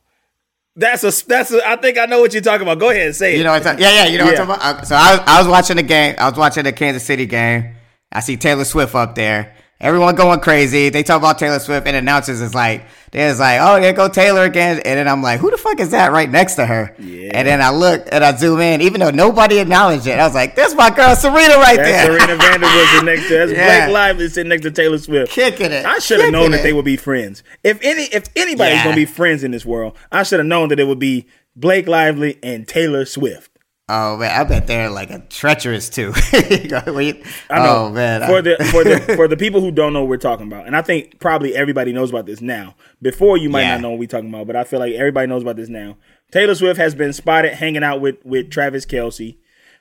that's 0.76 1.04
a 1.04 1.26
that's 1.26 1.52
a. 1.52 1.66
I 1.68 1.76
think 1.76 1.99
I 1.99 2.06
know 2.06 2.21
what 2.21 2.32
you're 2.32 2.43
talking 2.43 2.62
about. 2.62 2.78
Go 2.78 2.90
ahead 2.90 3.06
and 3.06 3.17
say 3.17 3.34
it. 3.34 3.38
You 3.38 3.45
know 3.45 3.50
what 3.52 3.58
I'm 3.67 3.76
talking? 3.76 3.80
Yeah, 3.82 4.04
yeah. 4.04 4.06
You 4.06 4.19
know 4.19 4.25
Yeah. 4.30 4.30
what 4.30 4.40
I'm 4.40 4.47
talking 4.58 4.62
about. 4.62 4.82
Uh, 4.82 4.84
So 4.84 4.95
I 4.97 5.10
was, 5.17 5.21
I 5.26 5.38
was 5.40 5.49
watching 5.49 5.76
the 5.76 5.82
game. 5.82 6.14
I 6.19 6.28
was 6.28 6.38
watching 6.38 6.64
the 6.64 6.73
Kansas 6.73 7.04
City 7.04 7.26
game. 7.26 7.75
I 8.10 8.21
see 8.21 8.36
Taylor 8.36 8.64
Swift 8.64 8.95
up 8.95 9.14
there. 9.14 9.54
Everyone 9.82 10.14
going 10.14 10.38
crazy. 10.38 10.90
They 10.90 11.02
talk 11.02 11.18
about 11.18 11.40
Taylor 11.40 11.58
Swift, 11.58 11.88
and 11.88 11.97
announcers 11.97 12.40
is 12.40 12.54
like, 12.54 12.86
there's 13.10 13.40
like, 13.40 13.58
oh, 13.60 13.80
there 13.80 13.92
go 13.92 14.08
Taylor 14.08 14.45
again. 14.45 14.76
And 14.76 14.99
then 14.99 15.08
I'm 15.08 15.23
like, 15.23 15.40
who 15.40 15.50
the 15.50 15.58
fuck 15.58 15.80
is 15.80 15.90
that 15.90 16.12
right 16.12 16.30
next 16.30 16.54
to 16.54 16.64
her? 16.64 16.95
Yeah. 17.00 17.32
And 17.34 17.49
then 17.49 17.60
I 17.60 17.71
look 17.71 18.06
and 18.12 18.23
I 18.25 18.34
zoom 18.36 18.60
in, 18.60 18.80
even 18.80 19.00
though 19.00 19.10
nobody 19.10 19.58
acknowledged 19.58 20.06
it. 20.06 20.18
I 20.21 20.25
was 20.25 20.34
like, 20.34 20.54
that's 20.54 20.75
my 20.75 20.88
girl 20.90 21.14
Serena 21.16 21.56
right 21.56 21.76
That's 21.76 21.88
there. 22.06 22.18
Serena 22.21 22.42
Vanderwood 22.42 22.86
sitting 22.92 23.04
next 23.06 23.28
to. 23.28 23.34
That's 23.38 23.52
Yeah. 23.52 23.86
Blake 23.86 23.92
Lively 23.95 24.28
sitting 24.28 24.49
next 24.49 24.62
to 24.62 24.71
Taylor 24.71 24.99
Swift. 24.99 25.32
Kicking 25.32 25.73
it. 25.73 25.84
I 25.84 25.99
should 25.99 26.21
have 26.21 26.30
known 26.32 26.52
that 26.52 26.60
it. 26.60 26.62
they 26.62 26.73
would 26.73 26.84
be 26.84 26.97
friends. 26.97 27.42
If 27.64 27.80
any, 27.82 28.04
if 28.04 28.25
anybody's 28.36 28.76
Yeah. 28.76 28.84
gonna 28.84 28.97
be 28.97 29.04
friends 29.04 29.42
in 29.42 29.50
this 29.50 29.66
world, 29.66 29.97
I 30.12 30.23
should 30.23 30.38
have 30.38 30.47
known 30.47 30.68
that 30.68 30.78
it 30.78 30.86
would 30.86 31.00
be 31.00 31.26
Blake 31.56 31.88
Lively 31.88 32.38
and 32.42 32.66
Taylor 32.68 33.04
Swift. 33.04 33.50
Oh 33.88 34.16
man, 34.16 34.30
I 34.40 34.45
bet 34.45 34.66
they're 34.68 34.88
like 34.88 35.10
a 35.10 35.18
treacherous 35.28 35.88
too. 35.90 36.12
Wait, 36.32 37.25
I 37.50 37.58
know. 37.58 37.86
Oh 37.86 37.90
man, 37.90 38.26
for 38.28 38.40
the 38.40 38.56
for 38.71 38.84
the 38.84 39.00
for 39.16 39.26
the 39.28 39.36
people 39.36 39.60
who 39.60 39.71
don't 39.73 39.92
know 39.92 40.00
what 40.02 40.08
we're 40.08 40.16
talking 40.18 40.47
about, 40.47 40.66
and 40.66 40.76
I 40.76 40.82
think 40.82 41.18
probably 41.18 41.54
everybody 41.54 41.92
knows 41.92 42.10
about 42.10 42.26
this 42.26 42.40
now. 42.40 42.76
Before 43.02 43.36
you 43.36 43.50
might 43.50 43.62
Yeah. 43.62 43.73
not 43.73 43.80
know 43.82 43.90
what 43.90 43.99
we're 43.99 44.08
talking 44.08 44.28
about, 44.28 44.47
but 44.47 44.56
I 44.56 44.64
feel 44.64 44.78
like 44.78 44.95
everybody 44.95 45.26
knows 45.26 45.42
about 45.42 45.56
this 45.56 45.68
now. 45.68 45.97
Taylor 46.30 46.54
Swift 46.54 46.78
has 46.78 46.95
been 46.95 47.12
spotted 47.12 47.54
hanging 47.54 47.82
out 47.82 48.00
with 48.00 48.16
with 48.25 48.50
Travis 48.50 48.86
Kelce. 48.86 49.36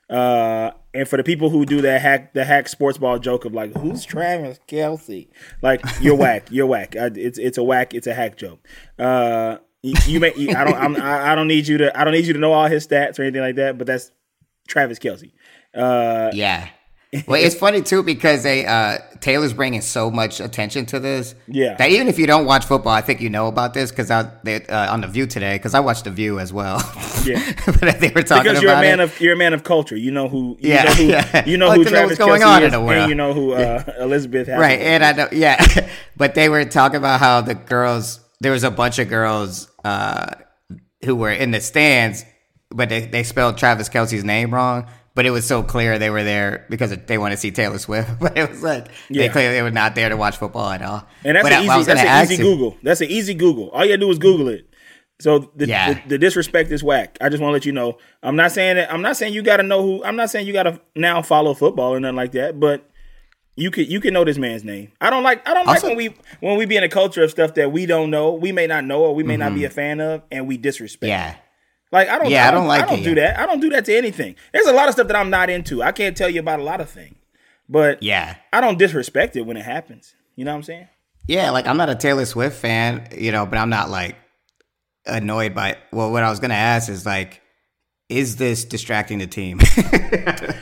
Uh, 0.09 0.71
and 0.93 1.07
for 1.07 1.15
the 1.15 1.23
people 1.23 1.49
who 1.49 1.65
do 1.65 1.79
that 1.81 2.01
hack 2.01 2.33
the 2.33 2.43
hack 2.43 2.67
sports 2.67 2.97
ball 2.97 3.17
joke 3.17 3.45
of 3.45 3.53
like 3.53 3.73
who's 3.77 4.03
Travis 4.03 4.59
Kelce, 4.67 5.29
like 5.61 5.81
you're 6.01 6.15
whack, 6.17 6.47
you're 6.51 6.65
whack. 6.65 6.95
Uh, 6.97 7.11
it's 7.15 7.37
it's 7.37 7.57
a 7.57 7.63
whack, 7.63 7.93
it's 7.93 8.07
a 8.07 8.13
hack 8.13 8.35
joke. 8.35 8.67
Uh, 8.99 9.59
you, 9.83 9.93
you 10.07 10.19
may 10.19 10.33
you- 10.35 10.55
I 10.55 10.63
don't 10.63 10.75
I'm, 10.75 10.95
I 10.97 11.31
I 11.31 11.35
don't 11.35 11.47
need 11.47 11.67
you 11.67 11.77
to 11.79 11.99
I 11.99 12.03
don't 12.03 12.13
need 12.13 12.25
you 12.25 12.33
to 12.33 12.39
know 12.39 12.53
all 12.53 12.67
his 12.67 12.87
stats 12.87 13.19
or 13.19 13.23
anything 13.23 13.41
like 13.41 13.55
that, 13.55 13.77
but 13.77 13.87
that's 13.87 14.11
Travis 14.67 14.99
Kelce. 14.99 15.31
Uh, 15.75 16.29
Yeah. 16.33 16.67
Well, 17.27 17.43
it's 17.43 17.55
funny 17.55 17.81
too 17.81 18.03
because 18.03 18.43
they 18.43 18.65
uh 18.65 18.99
Taylor's 19.19 19.51
bringing 19.51 19.81
so 19.81 20.09
much 20.09 20.39
attention 20.39 20.85
to 20.87 20.99
this. 20.99 21.35
Yeah. 21.45 21.73
That 21.75 21.89
even 21.89 22.07
if 22.07 22.17
you 22.17 22.25
don't 22.25 22.45
watch 22.45 22.63
football, 22.63 22.93
I 22.93 23.01
think 23.01 23.19
you 23.19 23.29
know 23.29 23.47
about 23.47 23.73
this 23.73 23.91
because 23.91 24.09
I 24.09 24.31
they, 24.45 24.65
uh, 24.67 24.93
on 24.93 25.01
the 25.01 25.07
View 25.07 25.25
today 25.27 25.55
because 25.55 25.73
I 25.73 25.81
watched 25.81 26.05
the 26.05 26.09
View 26.11 26.39
as 26.39 26.53
well. 26.53 26.77
Yeah. 27.25 27.51
but 27.65 27.99
they 27.99 28.11
were 28.15 28.23
talking 28.23 28.43
because 28.51 28.61
you're 28.63 28.71
a 28.71 28.79
man 28.79 29.01
it. 29.01 29.03
of 29.03 29.19
you're 29.19 29.33
a 29.33 29.37
man 29.37 29.53
of 29.53 29.65
culture. 29.65 29.97
You 29.97 30.11
know 30.11 30.29
who 30.29 30.55
you 30.61 30.69
Yeah, 30.69 30.83
know 30.83 30.91
who 30.93 31.03
yeah. 31.03 31.45
you 31.45 31.57
know 31.57 31.69
who 31.71 31.79
like 31.79 31.87
to 31.87 31.93
know 31.93 31.99
Travis 31.99 32.17
what's 32.19 32.29
going 32.29 32.41
Kelce 32.41 32.47
on 32.47 32.61
in 32.61 32.67
is, 32.67 32.71
the 32.71 32.79
world. 32.79 32.91
and 33.01 33.09
you 33.09 33.15
know 33.15 33.33
who 33.33 33.53
uh, 33.55 33.83
Elisabeth 33.99 34.47
Hasselbeck 34.47 34.57
right, 34.59 34.79
and 34.79 35.03
I 35.03 35.11
know, 35.11 35.27
yeah. 35.33 35.89
but 36.15 36.33
they 36.35 36.47
were 36.47 36.63
talking 36.63 36.95
about 36.95 37.19
how 37.19 37.41
the 37.41 37.55
girls 37.55 38.21
there 38.39 38.53
was 38.53 38.63
a 38.63 38.71
bunch 38.71 38.99
of 38.99 39.09
girls 39.09 39.67
uh 39.83 40.35
who 41.03 41.15
were 41.15 41.31
in 41.31 41.51
the 41.51 41.59
stands, 41.61 42.25
but 42.69 42.89
they 42.89 43.01
they 43.01 43.23
spelled 43.23 43.57
Travis 43.57 43.89
Kelce's 43.89 44.23
name 44.23 44.53
wrong. 44.53 44.87
But 45.13 45.25
it 45.25 45.31
was 45.31 45.45
so 45.45 45.61
clear 45.61 45.99
they 45.99 46.09
were 46.09 46.23
there 46.23 46.65
because 46.69 46.95
they 47.05 47.17
want 47.17 47.33
to 47.33 47.37
see 47.37 47.51
Taylor 47.51 47.77
Swift. 47.79 48.09
But 48.21 48.37
it 48.37 48.49
was 48.49 48.63
like 48.63 48.87
they 49.09 49.25
Yeah. 49.25 49.27
clearly 49.31 49.61
were 49.61 49.69
not 49.71 49.93
there 49.93 50.07
to 50.07 50.15
watch 50.15 50.37
football 50.37 50.69
at 50.69 50.81
all. 50.81 51.05
And 51.25 51.35
that's 51.35 51.43
But 51.43 51.51
an 51.51 51.69
I- 51.69 51.79
easy 51.79 51.93
that's 51.93 52.01
an 52.01 52.31
easy 52.33 52.41
Google. 52.43 52.77
That's 52.81 53.01
an 53.01 53.09
easy 53.09 53.33
Google. 53.33 53.69
All 53.71 53.83
you 53.83 53.89
gotta 53.91 53.97
do 53.99 54.09
is 54.09 54.19
Google 54.19 54.47
it. 54.47 54.67
So 55.19 55.51
the, 55.55 55.67
Yeah. 55.67 55.93
the, 55.93 56.01
the 56.09 56.17
disrespect 56.17 56.71
is 56.71 56.81
whack. 56.83 57.17
I 57.21 57.29
just 57.29 57.41
want 57.41 57.49
to 57.51 57.53
let 57.53 57.65
you 57.65 57.73
know. 57.73 57.97
I'm 58.23 58.35
not 58.35 58.51
saying 58.53 58.77
that. 58.77 58.91
I'm 58.91 59.01
not 59.03 59.17
saying 59.17 59.33
you 59.33 59.43
got 59.43 59.57
to 59.57 59.63
know 59.63 59.83
who. 59.83 60.03
I'm 60.03 60.15
not 60.15 60.31
saying 60.31 60.47
you 60.47 60.53
got 60.53 60.63
to 60.63 60.79
now 60.95 61.21
follow 61.21 61.53
football 61.53 61.93
or 61.93 61.99
nothing 61.99 62.15
like 62.15 62.31
that. 62.31 62.59
But 62.59 62.89
you 63.55 63.69
can 63.71 63.85
you 63.85 63.99
can 63.99 64.13
know 64.13 64.23
this 64.23 64.37
man's 64.37 64.63
name. 64.63 64.91
I 65.01 65.09
don't 65.09 65.23
like 65.23 65.47
I 65.47 65.53
don't 65.53 65.67
Also- 65.67 65.87
like 65.87 65.97
when 65.97 65.97
we 65.97 66.15
when 66.39 66.57
we 66.57 66.65
be 66.65 66.77
in 66.77 66.83
a 66.83 66.89
culture 66.89 67.23
of 67.23 67.31
stuff 67.31 67.53
that 67.55 67.71
we 67.71 67.85
don't 67.85 68.09
know, 68.09 68.33
we 68.33 68.51
may 68.51 68.67
not 68.67 68.85
know 68.85 69.03
or 69.03 69.13
we 69.15 69.23
may 69.23 69.37
not 69.37 69.47
Mm-hmm. 69.49 69.55
be 69.59 69.65
a 69.65 69.69
fan 69.69 69.99
of, 69.99 70.23
and 70.31 70.47
we 70.47 70.57
disrespect. 70.57 71.07
Yeah. 71.09 71.35
Like 71.91 72.07
I 72.07 72.17
don't. 72.19 72.29
Yeah, 72.29 72.45
I 72.45 72.47
I 72.47 72.51
don't, 72.51 72.61
don't 72.61 72.67
like 72.69 72.83
I 72.83 72.85
don't 72.85 72.99
it, 72.99 73.03
do 73.03 73.09
yeah. 73.09 73.15
that. 73.33 73.39
I 73.39 73.45
don't 73.45 73.59
do 73.59 73.69
that 73.71 73.83
to 73.85 73.95
anything. 73.97 74.35
There's 74.53 74.67
a 74.67 74.73
lot 74.73 74.87
of 74.87 74.93
stuff 74.93 75.07
that 75.07 75.15
I'm 75.17 75.29
not 75.29 75.49
into. 75.49 75.83
I 75.83 75.91
can't 75.91 76.15
tell 76.15 76.29
you 76.29 76.39
about 76.39 76.59
a 76.59 76.63
lot 76.63 76.79
of 76.79 76.89
things, 76.89 77.15
but 77.67 78.01
Yeah. 78.01 78.37
I 78.53 78.61
don't 78.61 78.77
disrespect 78.79 79.35
it 79.35 79.41
when 79.41 79.57
it 79.57 79.65
happens. 79.65 80.15
You 80.37 80.45
know 80.45 80.51
what 80.51 80.57
I'm 80.57 80.63
saying? 80.63 80.87
Yeah, 81.27 81.49
like 81.51 81.67
I'm 81.67 81.75
not 81.77 81.89
a 81.89 81.95
Taylor 81.95 82.25
Swift 82.25 82.57
fan, 82.57 83.09
you 83.17 83.31
know, 83.33 83.45
but 83.45 83.57
I'm 83.57 83.69
not 83.69 83.89
like 83.89 84.15
annoyed 85.05 85.53
by 85.53 85.77
Well, 85.91 86.11
what 86.11 86.23
I 86.23 86.29
was 86.29 86.39
going 86.39 86.49
to 86.51 86.55
ask 86.55 86.89
is 86.89 87.05
like, 87.05 87.41
is 88.07 88.37
this 88.37 88.63
distracting 88.65 89.19
the 89.19 89.27
team? 89.27 89.59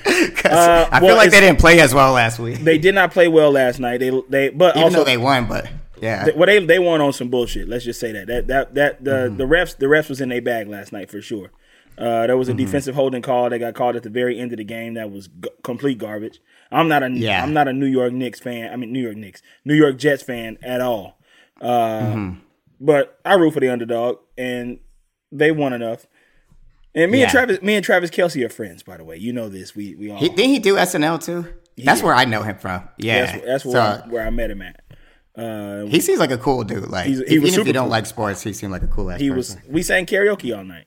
Uh, 0.51 0.89
I 0.91 0.99
feel 0.99 1.07
well, 1.07 1.17
like 1.17 1.31
they 1.31 1.39
didn't 1.39 1.59
play 1.59 1.79
as 1.79 1.93
well 1.93 2.13
last 2.13 2.39
week. 2.39 2.59
They 2.59 2.77
did 2.77 2.95
not 2.95 3.11
play 3.11 3.27
well 3.27 3.51
last 3.51 3.79
night. 3.79 3.99
They 3.99 4.09
they 4.29 4.49
but 4.49 4.75
Even 4.75 4.83
also 4.85 4.97
though 4.99 5.03
they 5.05 5.17
won, 5.17 5.47
but 5.47 5.69
yeah. 6.01 6.23
Th- 6.25 6.35
well, 6.35 6.45
they 6.47 6.63
they 6.65 6.79
won 6.79 7.01
on 7.01 7.13
some 7.13 7.29
bullshit. 7.29 7.67
Let's 7.67 7.85
just 7.85 7.99
say 7.99 8.11
that 8.13 8.27
that 8.27 8.47
that 8.47 8.73
that 8.75 9.03
the 9.03 9.11
Mm-hmm. 9.11 9.37
the 9.37 9.43
refs 9.45 9.77
the 9.77 9.85
refs 9.87 10.09
was 10.09 10.21
in 10.21 10.29
their 10.29 10.41
bag 10.41 10.67
last 10.67 10.91
night 10.91 11.09
for 11.09 11.21
sure. 11.21 11.51
Uh, 11.97 12.27
there 12.27 12.37
was 12.37 12.47
Mm-hmm. 12.47 12.59
a 12.59 12.65
defensive 12.65 12.95
holding 12.95 13.21
call 13.21 13.49
that 13.49 13.59
got 13.59 13.73
called 13.73 13.95
at 13.97 14.03
the 14.03 14.09
very 14.09 14.39
end 14.39 14.53
of 14.53 14.57
the 14.57 14.63
game 14.63 14.93
that 14.93 15.11
was 15.11 15.27
g- 15.27 15.49
complete 15.63 15.97
garbage. 15.97 16.39
I'm 16.71 16.87
not 16.87 17.03
a 17.03 17.09
Yeah. 17.11 17.43
am 17.43 17.51
not 17.53 17.67
a 17.67 17.73
New 17.73 17.87
York 17.87 18.13
Knicks 18.13 18.39
fan. 18.39 18.71
I 18.71 18.75
mean 18.77 18.93
New 18.93 19.01
York 19.01 19.17
Knicks, 19.17 19.41
New 19.65 19.73
York 19.75 19.97
Jets 19.97 20.23
fan 20.23 20.57
at 20.63 20.79
all. 20.81 21.19
Uh, 21.61 21.65
Mm-hmm. 22.01 22.39
but 22.79 23.19
I 23.25 23.33
root 23.33 23.53
for 23.53 23.59
the 23.59 23.67
underdog, 23.69 24.19
and 24.37 24.79
they 25.31 25.51
won 25.51 25.73
enough. 25.73 26.05
And 26.95 27.11
me 27.11 27.21
and 27.21 27.31
Travis, 27.31 27.61
me 27.61 27.75
and 27.75 27.85
Travis 27.85 28.09
Kelce 28.09 28.43
are 28.43 28.49
friends, 28.49 28.83
by 28.83 28.97
the 28.97 29.03
way. 29.03 29.17
You 29.17 29.31
know 29.33 29.47
this. 29.49 29.75
We 29.75 29.95
we 29.95 30.09
all. 30.11 30.17
He, 30.17 30.29
didn't 30.29 30.49
he 30.49 30.59
do 30.59 30.75
SNL 30.75 31.23
too? 31.23 31.45
That's 31.77 32.01
where 32.03 32.13
I 32.13 32.25
know 32.25 32.41
him 32.41 32.57
from. 32.57 32.87
Yeah, 32.97 33.25
that's 33.25 33.45
that's 33.45 33.65
where, 33.65 33.73
So, 33.73 33.79
I, 34.05 34.09
where 34.09 34.25
I 34.25 34.29
met 34.31 34.51
him 34.51 34.61
at. 34.61 34.81
Uh, 35.35 35.85
he 35.85 36.01
seems 36.01 36.19
like 36.19 36.31
a 36.31 36.37
cool 36.37 36.63
dude. 36.63 36.89
Like 36.89 37.05
he 37.05 37.13
even 37.27 37.47
if 37.47 37.65
you 37.67 37.71
don't 37.73 37.83
cool. 37.83 37.89
like 37.91 38.05
sports, 38.05 38.41
he 38.41 38.51
seemed 38.53 38.71
like 38.71 38.83
a 38.83 38.87
cool 38.87 39.09
ass 39.11 39.19
he 39.21 39.29
person. 39.29 39.61
was. 39.61 39.69
We 39.71 39.83
sang 39.83 40.05
karaoke 40.05 40.55
all 40.57 40.63
night. 40.63 40.85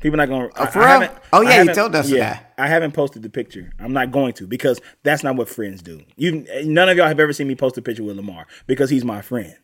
People 0.00 0.16
not 0.16 0.28
gonna. 0.28 0.48
I- 0.56 0.66
for 0.66 0.82
I 0.82 0.98
real? 0.98 1.10
Oh, 1.32 1.40
yeah, 1.42 1.48
you 1.50 1.54
haven't- 1.58 1.74
told 1.76 1.94
us 1.94 2.10
Yeah, 2.10 2.18
that. 2.34 2.54
I 2.58 2.66
haven't 2.66 2.92
posted 2.92 3.22
the 3.22 3.30
picture. 3.30 3.72
I'm 3.78 3.92
not 3.92 4.10
going 4.10 4.32
to 4.34 4.46
because 4.46 4.80
that's 5.02 5.22
not 5.22 5.36
what 5.36 5.48
friends 5.48 5.82
do. 5.82 6.02
You, 6.16 6.44
none 6.64 6.88
of 6.88 6.96
y'all 6.96 7.06
have 7.06 7.20
ever 7.20 7.32
seen 7.32 7.46
me 7.46 7.54
post 7.54 7.78
a 7.78 7.82
picture 7.82 8.02
with 8.02 8.16
Lamar 8.16 8.46
because 8.66 8.90
he's 8.90 9.04
my 9.04 9.22
friend. 9.22 9.54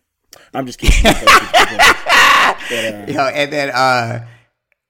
I'm 0.54 0.66
just 0.66 0.78
kidding. 0.78 1.00
I 1.04 1.12
post 1.14 1.52
pictures 1.52 2.70
with 2.70 2.84
him. 2.84 3.06
But, 3.08 3.10
uh, 3.10 3.12
Yo, 3.12 3.28
and 3.34 3.52
then 3.52 3.70
uh 3.70 4.26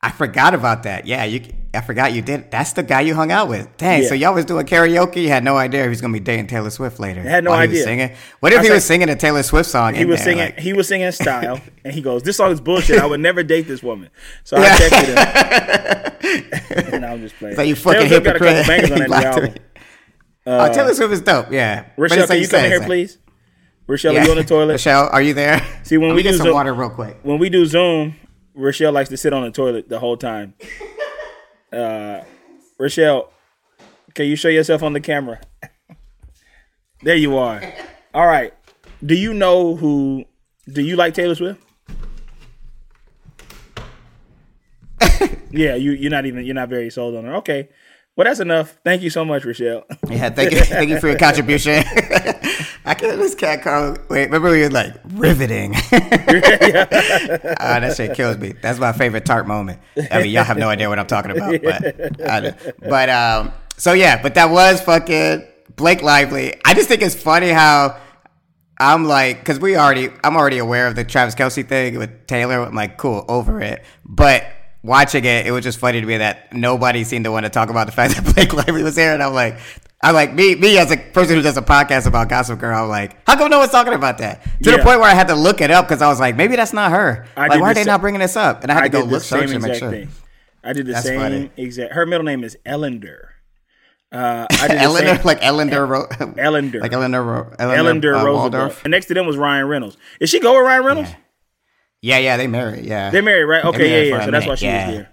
I 0.03 0.11
forgot 0.11 0.55
about 0.55 0.85
that. 0.85 1.07
Yeah, 1.07 1.25
you. 1.25 1.43
I 1.73 1.83
forgot 1.83 2.13
you 2.13 2.21
did. 2.23 2.51
That's 2.51 2.73
the 2.73 2.83
guy 2.83 3.03
you 3.03 3.15
hung 3.15 3.31
out 3.31 3.49
with. 3.49 3.69
Dang. 3.77 4.03
So 4.05 4.15
y'all 4.15 4.35
was 4.35 4.45
doing 4.45 4.67
karaoke. 4.67 5.23
You 5.23 5.29
had 5.29 5.45
no 5.45 5.57
idea 5.57 5.83
he 5.85 5.89
was 5.89 6.01
gonna 6.01 6.13
be 6.15 6.19
dating 6.21 6.47
Taylor 6.49 6.71
Swift 6.71 6.99
later. 6.99 7.21
I 7.21 7.25
had 7.25 7.45
no 7.45 7.51
while 7.51 7.61
He 7.61 7.69
was 7.69 7.75
idea. 7.77 7.85
singing. 7.85 8.17
What 8.41 8.53
if 8.53 8.61
I 8.61 8.65
he 8.65 8.71
was 8.71 8.85
singing 8.85 9.09
a 9.11 9.15
Taylor 9.15 9.43
Swift 9.45 9.69
song? 9.71 9.95
he 9.95 10.05
was 10.05 10.17
there, 10.19 10.25
singing. 10.25 10.45
like- 10.47 10.59
he 10.59 10.73
was 10.73 10.89
singing 10.89 11.13
style, 11.13 11.61
and 11.85 11.93
he 11.95 12.01
goes, 12.01 12.23
"This 12.25 12.39
song 12.39 12.51
is 12.51 12.61
bullshit. 12.61 12.99
I 12.99 13.07
would 13.07 13.21
never 13.21 13.43
date 13.45 13.69
this 13.69 13.83
woman." 13.83 14.09
So 14.43 14.57
I 14.57 14.63
Yeah. 14.63 14.77
texted 14.79 16.23
him. 16.83 16.95
and 16.95 17.07
I'm 17.07 17.21
just 17.21 17.37
playing. 17.37 17.57
Like 17.57 17.69
you 17.69 17.77
fucking 17.77 18.09
Taylor 18.09 18.23
Swift 18.23 18.25
got 18.25 18.37
a 18.37 18.39
couple 18.39 18.55
hypocrite. 18.55 18.67
bangers 18.89 18.91
on 18.91 18.99
that 18.99 19.05
new 19.09 19.11
lied 19.15 19.23
to 19.23 19.29
album. 19.29 19.45
me. 19.53 19.61
oh, 20.47 20.53
uh, 20.59 20.73
Taylor 20.73 20.95
Swift 20.95 21.13
is 21.13 21.21
dope. 21.21 21.53
Yeah. 21.53 21.85
Rochelle, 21.97 22.27
can 22.27 22.29
like 22.37 22.41
you 22.43 22.49
come 22.49 22.65
here, 22.65 22.79
like- 22.79 22.87
please? 22.87 23.19
Rochelle, 23.87 24.13
Yeah. 24.15 24.23
are 24.23 24.25
you 24.25 24.31
on 24.31 24.37
the 24.39 24.45
toilet? 24.45 24.73
Rochelle, 24.73 25.09
are 25.13 25.23
you 25.23 25.35
there? 25.35 25.65
See, 25.85 25.99
when 25.99 26.11
Let 26.11 26.17
we 26.17 26.23
get 26.23 26.33
do 26.33 26.37
some 26.39 26.47
Zoom- 26.47 26.55
water 26.55 26.73
real 26.75 26.91
quick. 26.91 27.19
when 27.23 27.39
we 27.39 27.49
do 27.49 27.65
Zoom, 27.67 28.15
Rochelle 28.55 28.93
likes 28.93 29.09
to 29.11 29.17
sit 29.17 29.33
on 29.33 29.43
the 29.43 29.51
toilet 29.51 29.89
the 29.89 29.99
whole 29.99 30.17
time. 30.17 30.55
Uh, 31.73 32.25
Rochelle, 32.81 33.31
can 34.15 34.27
you 34.27 34.35
show 34.35 34.49
yourself 34.49 34.83
on 34.83 34.93
the 34.93 34.99
camera? 35.01 35.41
there 37.05 37.15
you 37.15 37.39
are. 37.39 37.63
All 38.13 38.27
right. 38.27 38.53
Do 39.07 39.15
you 39.15 39.33
know 39.33 39.77
who? 39.77 40.25
Do 40.67 40.83
you 40.83 40.97
like 40.97 41.15
Taylor 41.15 41.37
Swift? 41.37 41.63
yeah, 45.53 45.77
you 45.77 45.93
you're 45.93 46.11
not 46.11 46.27
even 46.27 46.45
you're 46.45 46.57
not 46.57 46.69
very 46.69 46.91
sold 46.91 47.15
on 47.15 47.25
her. 47.25 47.37
Okay. 47.37 47.69
Well, 48.21 48.27
that's 48.27 48.41
enough. 48.41 48.77
Thank 48.85 49.01
you 49.01 49.09
so 49.09 49.25
much, 49.25 49.47
Rochelle. 49.47 49.87
Yeah, 50.11 50.29
thank 50.29 50.53
you, 50.53 50.61
thank 50.61 50.91
you 50.91 51.01
for 51.01 51.09
your 51.09 51.17
contribution. 51.17 51.73
I 52.85 52.93
can't 52.93 53.19
this 53.19 53.35
cat 53.35 53.63
call. 53.63 53.97
Wait, 54.11 54.25
remember 54.27 54.51
we 54.51 54.61
were 54.61 54.69
like 54.69 54.95
riveting. 55.15 55.73
Ah, 57.63 57.81
that 57.81 57.95
shit 57.97 58.15
kills 58.15 58.37
me. 58.37 58.53
That's 58.61 58.79
my 58.79 58.93
favorite 58.93 59.25
tart 59.25 59.47
moment. 59.47 59.81
I 60.11 60.21
mean, 60.21 60.33
y'all 60.33 60.45
have 60.45 60.59
no 60.59 60.69
idea 60.69 60.91
what 60.91 60.99
I'm 60.99 61.07
talking 61.07 61.31
about, 61.31 61.63
but 61.63 62.29
I, 62.29 62.55
but 62.87 63.09
um, 63.09 63.53
so 63.79 63.95
yeah, 63.95 64.21
but 64.21 64.35
that 64.35 64.51
was 64.51 64.83
fucking 64.83 65.47
Blake 65.77 66.03
Lively. 66.03 66.61
I 66.63 66.75
just 66.75 66.89
think 66.89 67.01
it's 67.01 67.15
funny 67.15 67.49
how 67.49 67.99
I'm 68.79 69.07
like, 69.07 69.39
because 69.39 69.59
we 69.61 69.77
already, 69.77 70.11
I'm 70.23 70.37
already 70.37 70.59
aware 70.59 70.87
of 70.89 70.95
the 70.95 71.05
Travis 71.05 71.35
Kelce 71.35 71.67
thing 71.67 71.97
with 71.97 72.27
Taylor. 72.27 72.61
I'm 72.61 72.75
like, 72.75 72.99
cool, 72.99 73.25
over 73.29 73.63
it. 73.63 73.83
But 74.05 74.45
watching 74.83 75.25
it, 75.25 75.47
it 75.47 75.51
was 75.51 75.65
just 75.65 75.79
funny 75.79 76.01
to 76.01 76.07
me 76.07 76.19
that 76.19 76.53
nobody 76.53 77.05
seemed 77.05 77.25
to 77.25 77.33
want 77.33 77.45
to 77.47 77.51
talk 77.51 77.71
about 77.71 77.87
the 77.87 77.93
fact 77.93 78.15
that 78.17 78.25
Blake 78.35 78.53
Lively 78.53 78.83
was 78.83 78.97
here, 78.97 79.13
and 79.13 79.23
I'm 79.23 79.35
like. 79.35 79.59
I'm 80.03 80.15
like 80.15 80.33
me, 80.33 80.55
me 80.55 80.79
as 80.79 80.91
a 80.91 80.97
person 80.97 81.37
who 81.37 81.43
does 81.43 81.59
a 81.59 81.61
podcast 81.61 82.07
about 82.07 82.31
Gossip 82.31 82.59
Girl. 82.59 82.85
I'm 82.85 82.89
like, 82.89 83.19
how 83.27 83.37
come 83.37 83.51
no 83.51 83.59
one's 83.59 83.71
talking 83.71 83.93
about 83.93 84.17
that? 84.17 84.43
To 84.63 84.71
the 84.71 84.79
point 84.79 84.99
where 84.99 85.11
I 85.11 85.13
had 85.13 85.29
to 85.29 85.35
look 85.35 85.61
it 85.61 85.71
up 85.71 85.87
because 85.87 86.01
I 86.01 86.09
was 86.09 86.19
like, 86.19 86.37
maybe 86.37 86.57
that's 86.57 86.73
not 86.73 86.91
her. 86.91 87.27
I 87.37 87.41
like, 87.43 87.51
did 87.53 87.61
why 87.61 87.71
are 87.73 87.75
they 87.75 87.83
sa- 87.85 87.91
not 87.91 88.01
bringing 88.01 88.21
this 88.23 88.35
up? 88.35 88.63
And 88.63 88.73
I 88.73 88.77
had 88.77 88.85
I 88.85 88.87
to 88.87 88.93
go 88.93 89.03
did 89.03 89.11
look 89.11 89.23
search 89.23 89.51
and 89.51 89.63
make 89.63 89.75
sure. 89.75 89.91
thing. 89.91 90.09
I 90.65 90.73
did 90.73 90.87
the 90.87 90.93
That's 90.93 91.05
same 91.05 91.21
funny. 91.21 91.51
exact. 91.59 91.93
Her 91.93 92.07
middle 92.07 92.25
name 92.25 92.45
is 92.45 92.57
Ellender. 92.65 93.27
Uh, 94.11 94.47
I 94.51 94.69
did 94.69 94.79
Eleanor, 94.81 95.17
same- 95.17 95.25
like 95.27 95.39
Eleanor, 95.43 95.85
Ro- 95.85 96.07
Ellender. 96.09 96.81
like 96.81 96.93
Eleanor, 96.95 97.23
Ro- 97.23 97.53
Eleanor, 97.59 97.93
Ellender 97.93 98.19
uh, 98.19 98.25
Roosevelt. 98.25 98.81
And 98.85 98.93
next 98.93 99.05
to 99.09 99.13
them 99.15 99.27
was 99.27 99.37
Ryan 99.37 99.67
Reynolds. 99.67 99.99
Is 100.19 100.31
she 100.31 100.41
go 100.41 100.55
with 100.57 100.65
Ryan 100.65 100.85
Reynolds? 100.87 101.11
Yeah, 101.11 101.17
yeah, 102.03 102.19
yeah, 102.19 102.37
they 102.37 102.47
married. 102.47 102.85
Yeah, 102.85 103.11
They're 103.11 103.23
married, 103.23 103.45
right? 103.45 103.65
Okay, 103.65 104.09
yeah, 104.09 104.17
yeah. 104.17 104.25
So 104.25 104.31
that's 104.31 104.47
why 104.47 104.55
she 104.55 104.67
yeah. 104.67 104.87
was 104.87 104.97
there. 104.97 105.13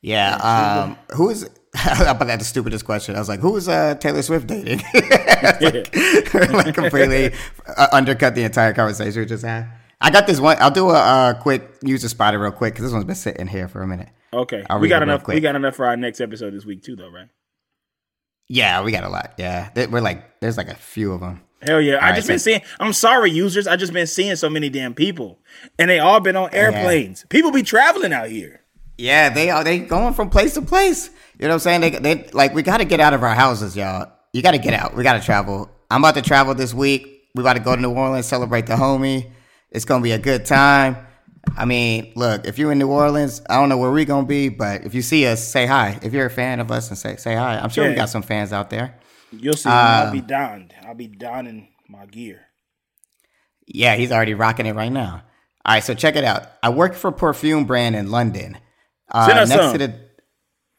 Yeah. 0.00 0.36
Um, 0.36 0.98
who 1.16 1.30
is? 1.30 1.48
I 1.74 2.10
about 2.10 2.26
that 2.26 2.38
the 2.38 2.44
stupidest 2.44 2.84
question. 2.84 3.16
I 3.16 3.18
was 3.18 3.28
like, 3.28 3.40
who 3.40 3.56
is 3.56 3.68
uh, 3.68 3.94
Taylor 3.96 4.22
Swift 4.22 4.46
dating? 4.46 4.78
like 4.94 6.74
completely 6.74 7.32
uh, 7.76 7.88
undercut 7.92 8.34
the 8.34 8.42
entire 8.44 8.72
conversation 8.72 9.20
we 9.20 9.26
just 9.26 9.44
had. 9.44 9.68
I 10.00 10.10
got 10.10 10.26
this 10.26 10.38
one. 10.38 10.56
I'll 10.60 10.70
do 10.70 10.90
a 10.90 10.94
uh, 10.94 11.34
quick 11.34 11.68
user 11.82 12.08
spider 12.08 12.38
real 12.38 12.52
quick 12.52 12.74
because 12.74 12.84
this 12.84 12.92
one's 12.92 13.04
been 13.04 13.16
sitting 13.16 13.48
here 13.48 13.66
for 13.68 13.82
a 13.82 13.86
minute. 13.86 14.08
Okay, 14.32 14.64
I'll 14.70 14.78
we 14.78 14.88
got 14.88 15.02
enough. 15.02 15.26
We 15.26 15.40
got 15.40 15.56
enough 15.56 15.74
for 15.74 15.86
our 15.86 15.96
next 15.96 16.20
episode 16.20 16.54
this 16.54 16.64
week 16.64 16.82
too, 16.82 16.94
though, 16.94 17.10
right? 17.10 17.28
Yeah, 18.48 18.82
we 18.82 18.92
got 18.92 19.04
a 19.04 19.08
lot. 19.08 19.34
Yeah, 19.36 19.70
we're 19.90 20.00
like, 20.00 20.40
there's 20.40 20.56
like 20.56 20.68
a 20.68 20.74
few 20.74 21.12
of 21.12 21.20
them. 21.20 21.42
Hell 21.62 21.80
yeah! 21.80 21.96
I 21.96 22.10
right, 22.10 22.14
just 22.14 22.28
been 22.28 22.38
so- 22.38 22.44
seeing. 22.44 22.60
I'm 22.78 22.92
sorry, 22.92 23.30
users. 23.30 23.66
I 23.66 23.76
just 23.76 23.92
been 23.92 24.06
seeing 24.06 24.36
so 24.36 24.48
many 24.48 24.68
damn 24.68 24.94
people, 24.94 25.38
and 25.78 25.90
they 25.90 25.98
all 25.98 26.20
been 26.20 26.36
on 26.36 26.50
airplanes. 26.52 27.24
People 27.28 27.50
be 27.50 27.62
traveling 27.62 28.12
out 28.12 28.28
here. 28.28 28.62
Yeah, 28.96 29.28
they 29.28 29.50
are. 29.50 29.64
They 29.64 29.78
going 29.80 30.14
from 30.14 30.30
place 30.30 30.54
to 30.54 30.62
place. 30.62 31.10
You 31.38 31.42
know 31.42 31.48
what 31.50 31.54
I'm 31.54 31.80
saying? 31.80 31.80
They, 31.80 31.90
they 31.90 32.30
like 32.32 32.54
we 32.54 32.62
got 32.62 32.78
to 32.78 32.84
get 32.84 33.00
out 33.00 33.14
of 33.14 33.22
our 33.22 33.34
houses, 33.34 33.76
y'all. 33.76 34.12
You 34.32 34.42
got 34.42 34.52
to 34.52 34.58
get 34.58 34.74
out. 34.74 34.94
We 34.94 35.02
got 35.02 35.18
to 35.18 35.24
travel. 35.24 35.70
I'm 35.90 36.02
about 36.02 36.14
to 36.14 36.22
travel 36.22 36.54
this 36.54 36.74
week. 36.74 37.28
We 37.34 37.42
about 37.42 37.54
to 37.54 37.60
go 37.60 37.74
to 37.74 37.80
New 37.80 37.92
Orleans, 37.92 38.26
celebrate 38.26 38.66
the 38.66 38.74
homie. 38.74 39.30
It's 39.70 39.84
gonna 39.84 40.02
be 40.02 40.12
a 40.12 40.18
good 40.18 40.46
time. 40.46 40.96
I 41.56 41.64
mean, 41.64 42.12
look, 42.16 42.46
if 42.46 42.58
you're 42.58 42.72
in 42.72 42.78
New 42.78 42.88
Orleans, 42.88 43.42
I 43.48 43.56
don't 43.56 43.68
know 43.68 43.78
where 43.78 43.90
we 43.90 44.04
gonna 44.04 44.26
be, 44.26 44.48
but 44.48 44.84
if 44.84 44.94
you 44.94 45.02
see 45.02 45.26
us, 45.26 45.46
say 45.46 45.66
hi. 45.66 45.98
If 46.02 46.12
you're 46.12 46.26
a 46.26 46.30
fan 46.30 46.60
of 46.60 46.70
us, 46.70 46.88
and 46.88 46.98
say 46.98 47.16
say 47.16 47.34
hi. 47.34 47.58
I'm 47.58 47.70
sure 47.70 47.88
we 47.88 47.94
got 47.94 48.08
some 48.08 48.22
fans 48.22 48.52
out 48.52 48.70
there. 48.70 48.98
You'll 49.32 49.54
see. 49.54 49.68
I'll 49.68 50.06
Um, 50.08 50.12
be 50.12 50.20
donned. 50.20 50.74
I'll 50.86 50.94
be 50.94 51.06
donning 51.08 51.68
my 51.88 52.06
gear. 52.06 52.40
Yeah, 53.66 53.96
he's 53.96 54.12
already 54.12 54.34
rocking 54.34 54.66
it 54.66 54.74
right 54.74 54.92
now. 54.92 55.22
All 55.64 55.74
right, 55.74 55.84
so 55.84 55.94
check 55.94 56.16
it 56.16 56.24
out. 56.24 56.44
I 56.62 56.70
work 56.70 56.94
for 56.94 57.08
a 57.08 57.12
perfume 57.12 57.64
brand 57.66 57.94
in 57.94 58.10
London. 58.10 58.56
Uh, 59.10 59.26
Send 59.26 59.38
us 59.38 59.48
next 59.50 59.62
some. 59.62 59.72
to 59.72 59.78
the 59.78 59.94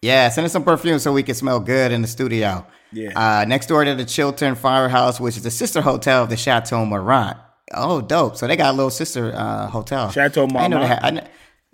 yeah, 0.02 0.30
send 0.30 0.46
us 0.46 0.54
some 0.54 0.64
perfume 0.64 0.98
so 1.00 1.12
we 1.12 1.24
can 1.24 1.36
smell 1.36 1.60
good 1.60 1.92
in 1.92 2.02
the 2.02 2.08
studio. 2.08 2.66
Yeah. 2.94 3.12
Uh, 3.42 3.46
next 3.46 3.66
door 3.68 3.84
to 3.84 3.94
the 3.96 4.06
Chiltern 4.06 4.56
Firehouse, 4.56 5.20
which 5.20 5.36
is 5.36 5.44
the 5.44 5.52
sister 5.52 5.82
hotel 5.82 6.24
of 6.24 6.30
the 6.30 6.38
Chateau 6.38 6.86
Marmont. 6.86 7.38
Oh, 7.74 8.00
dope! 8.02 8.38
So 8.38 8.48
they 8.48 8.56
got 8.56 8.74
a 8.74 8.78
little 8.78 8.90
sister 8.92 9.34
uh, 9.36 9.68
hotel. 9.68 10.10
Chateau 10.10 10.46
I 10.46 10.52
Marmont? 10.54 10.84
had- 10.86 11.00
I, 11.04 11.12
didn't- 11.12 11.28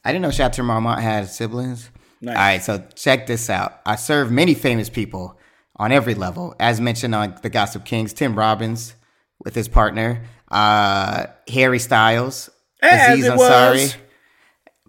I 0.03 0.11
didn't 0.11 0.21
know 0.23 0.31
Chateau 0.31 0.63
Marmont 0.63 1.01
had 1.01 1.29
siblings. 1.29 1.89
Nice. 2.19 2.35
All 2.35 2.41
right, 2.41 2.63
so 2.63 2.83
check 2.95 3.27
this 3.27 3.49
out. 3.49 3.79
I 3.85 3.95
serve 3.95 4.31
many 4.31 4.53
famous 4.55 4.89
people 4.89 5.37
on 5.77 5.91
every 5.91 6.15
level, 6.15 6.55
as 6.59 6.79
mentioned 6.81 7.13
on 7.15 7.35
the 7.41 7.49
Gossip 7.49 7.85
Kings. 7.85 8.13
Tim 8.13 8.37
Robbins 8.37 8.95
with 9.43 9.55
his 9.55 9.67
partner, 9.67 10.23
uh, 10.49 11.25
Harry 11.49 11.79
Styles, 11.79 12.49
As 12.81 13.13
Aziz 13.13 13.25
it 13.25 13.31
Ansari, 13.33 13.37
was. 13.83 13.97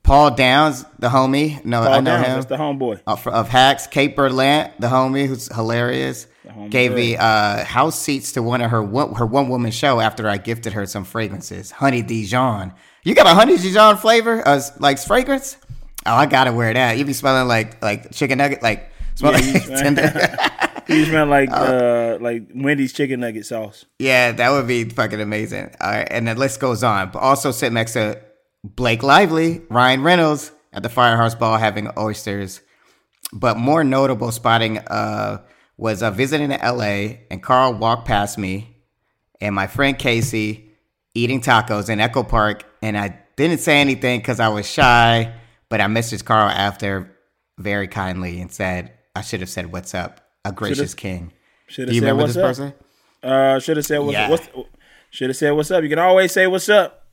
Paul 0.02 0.30
Downs, 0.36 0.84
the 1.00 1.08
homie. 1.08 1.64
No, 1.64 1.82
I 1.82 1.98
know 2.00 2.12
Downs, 2.12 2.26
him. 2.26 2.34
that's 2.34 2.46
the 2.46 2.56
homeboy. 2.56 3.00
of, 3.06 3.26
of 3.26 3.48
Hacks, 3.48 3.88
Kate 3.88 4.16
Berlant, 4.16 4.72
the 4.78 4.86
homie 4.86 5.26
who's 5.26 5.52
hilarious, 5.52 6.28
gave 6.70 6.92
me 6.92 7.16
uh, 7.16 7.64
house 7.64 7.98
seats 7.98 8.32
to 8.32 8.42
one 8.42 8.60
of 8.60 8.70
her 8.70 8.82
one, 8.82 9.14
her 9.16 9.26
one 9.26 9.48
woman 9.48 9.72
show 9.72 9.98
after 9.98 10.28
I 10.28 10.36
gifted 10.36 10.74
her 10.74 10.86
some 10.86 11.04
fragrances. 11.04 11.72
Honey 11.72 12.02
Dijon. 12.02 12.72
You 13.02 13.14
got 13.16 13.26
a 13.26 13.34
honey 13.34 13.56
Dijon 13.56 13.96
flavor, 13.96 14.46
uh, 14.46 14.60
like 14.78 14.98
fragrance? 15.00 15.56
Oh, 16.06 16.14
I 16.14 16.26
gotta 16.26 16.52
wear 16.52 16.72
that. 16.72 16.98
You 16.98 17.04
be 17.04 17.12
smelling 17.12 17.48
like 17.48 17.82
like 17.82 18.12
chicken 18.12 18.38
nugget, 18.38 18.62
like 18.62 18.88
smell 19.16 19.32
Yeah, 19.32 19.52
like 19.54 19.66
tender. 19.66 20.30
You 20.88 21.04
smell 21.04 21.26
like 21.26 21.50
uh 21.52 22.18
like 22.20 22.48
Wendy's 22.54 22.92
chicken 22.92 23.20
nugget 23.20 23.46
sauce. 23.46 23.84
Yeah, 23.98 24.32
that 24.32 24.50
would 24.50 24.66
be 24.66 24.84
fucking 24.84 25.20
amazing. 25.20 25.74
All 25.80 25.90
right, 25.90 26.08
and 26.10 26.28
the 26.28 26.34
list 26.34 26.60
goes 26.60 26.82
on. 26.82 27.10
But 27.10 27.20
also 27.20 27.50
sit 27.50 27.72
next 27.72 27.94
to 27.94 28.20
Blake 28.64 29.02
Lively, 29.02 29.62
Ryan 29.68 30.02
Reynolds 30.02 30.52
at 30.72 30.82
the 30.82 30.88
Firehouse 30.88 31.34
Ball 31.34 31.56
having 31.58 31.90
oysters. 31.98 32.60
But 33.32 33.56
more 33.56 33.82
notable 33.82 34.30
spotting 34.30 34.78
uh, 34.78 35.42
was 35.76 36.02
uh, 36.02 36.10
visiting 36.10 36.52
in 36.52 36.60
LA, 36.60 37.18
and 37.30 37.42
Carl 37.42 37.74
walked 37.74 38.06
past 38.06 38.38
me 38.38 38.76
and 39.40 39.54
my 39.54 39.66
friend 39.66 39.98
Casey 39.98 40.72
eating 41.14 41.40
tacos 41.40 41.88
in 41.88 42.00
Echo 42.00 42.22
Park, 42.22 42.64
and 42.82 42.96
I 42.96 43.18
didn't 43.36 43.58
say 43.58 43.80
anything 43.80 44.20
because 44.20 44.40
I 44.40 44.48
was 44.48 44.70
shy. 44.70 45.34
But 45.68 45.80
I 45.80 45.86
messaged 45.86 46.24
Carl 46.24 46.48
after 46.48 47.16
very 47.58 47.88
kindly 47.88 48.40
and 48.40 48.52
said 48.52 48.92
I 49.16 49.22
should 49.22 49.40
have 49.40 49.48
said 49.48 49.72
"What's 49.72 49.94
up?" 49.94 50.20
A 50.48 50.52
gracious 50.52 50.94
king. 50.94 51.32
Should 51.68 51.86
Do 51.86 51.88
have 51.88 51.94
you 51.94 52.00
said 52.00 52.06
remember 52.06 52.22
what's 52.22 52.34
this 52.34 52.42
up. 52.42 52.48
person? 52.48 52.74
Uh, 53.22 53.58
should 53.58 53.76
have 53.76 53.86
said 53.86 53.98
what's, 53.98 54.12
Yeah. 54.12 54.30
what's 54.30 54.48
should 55.10 55.30
have 55.30 55.36
said 55.36 55.50
what's 55.52 55.70
up. 55.70 55.82
You 55.82 55.88
can 55.88 55.98
always 55.98 56.32
say 56.32 56.46
what's 56.46 56.68
up. 56.68 57.04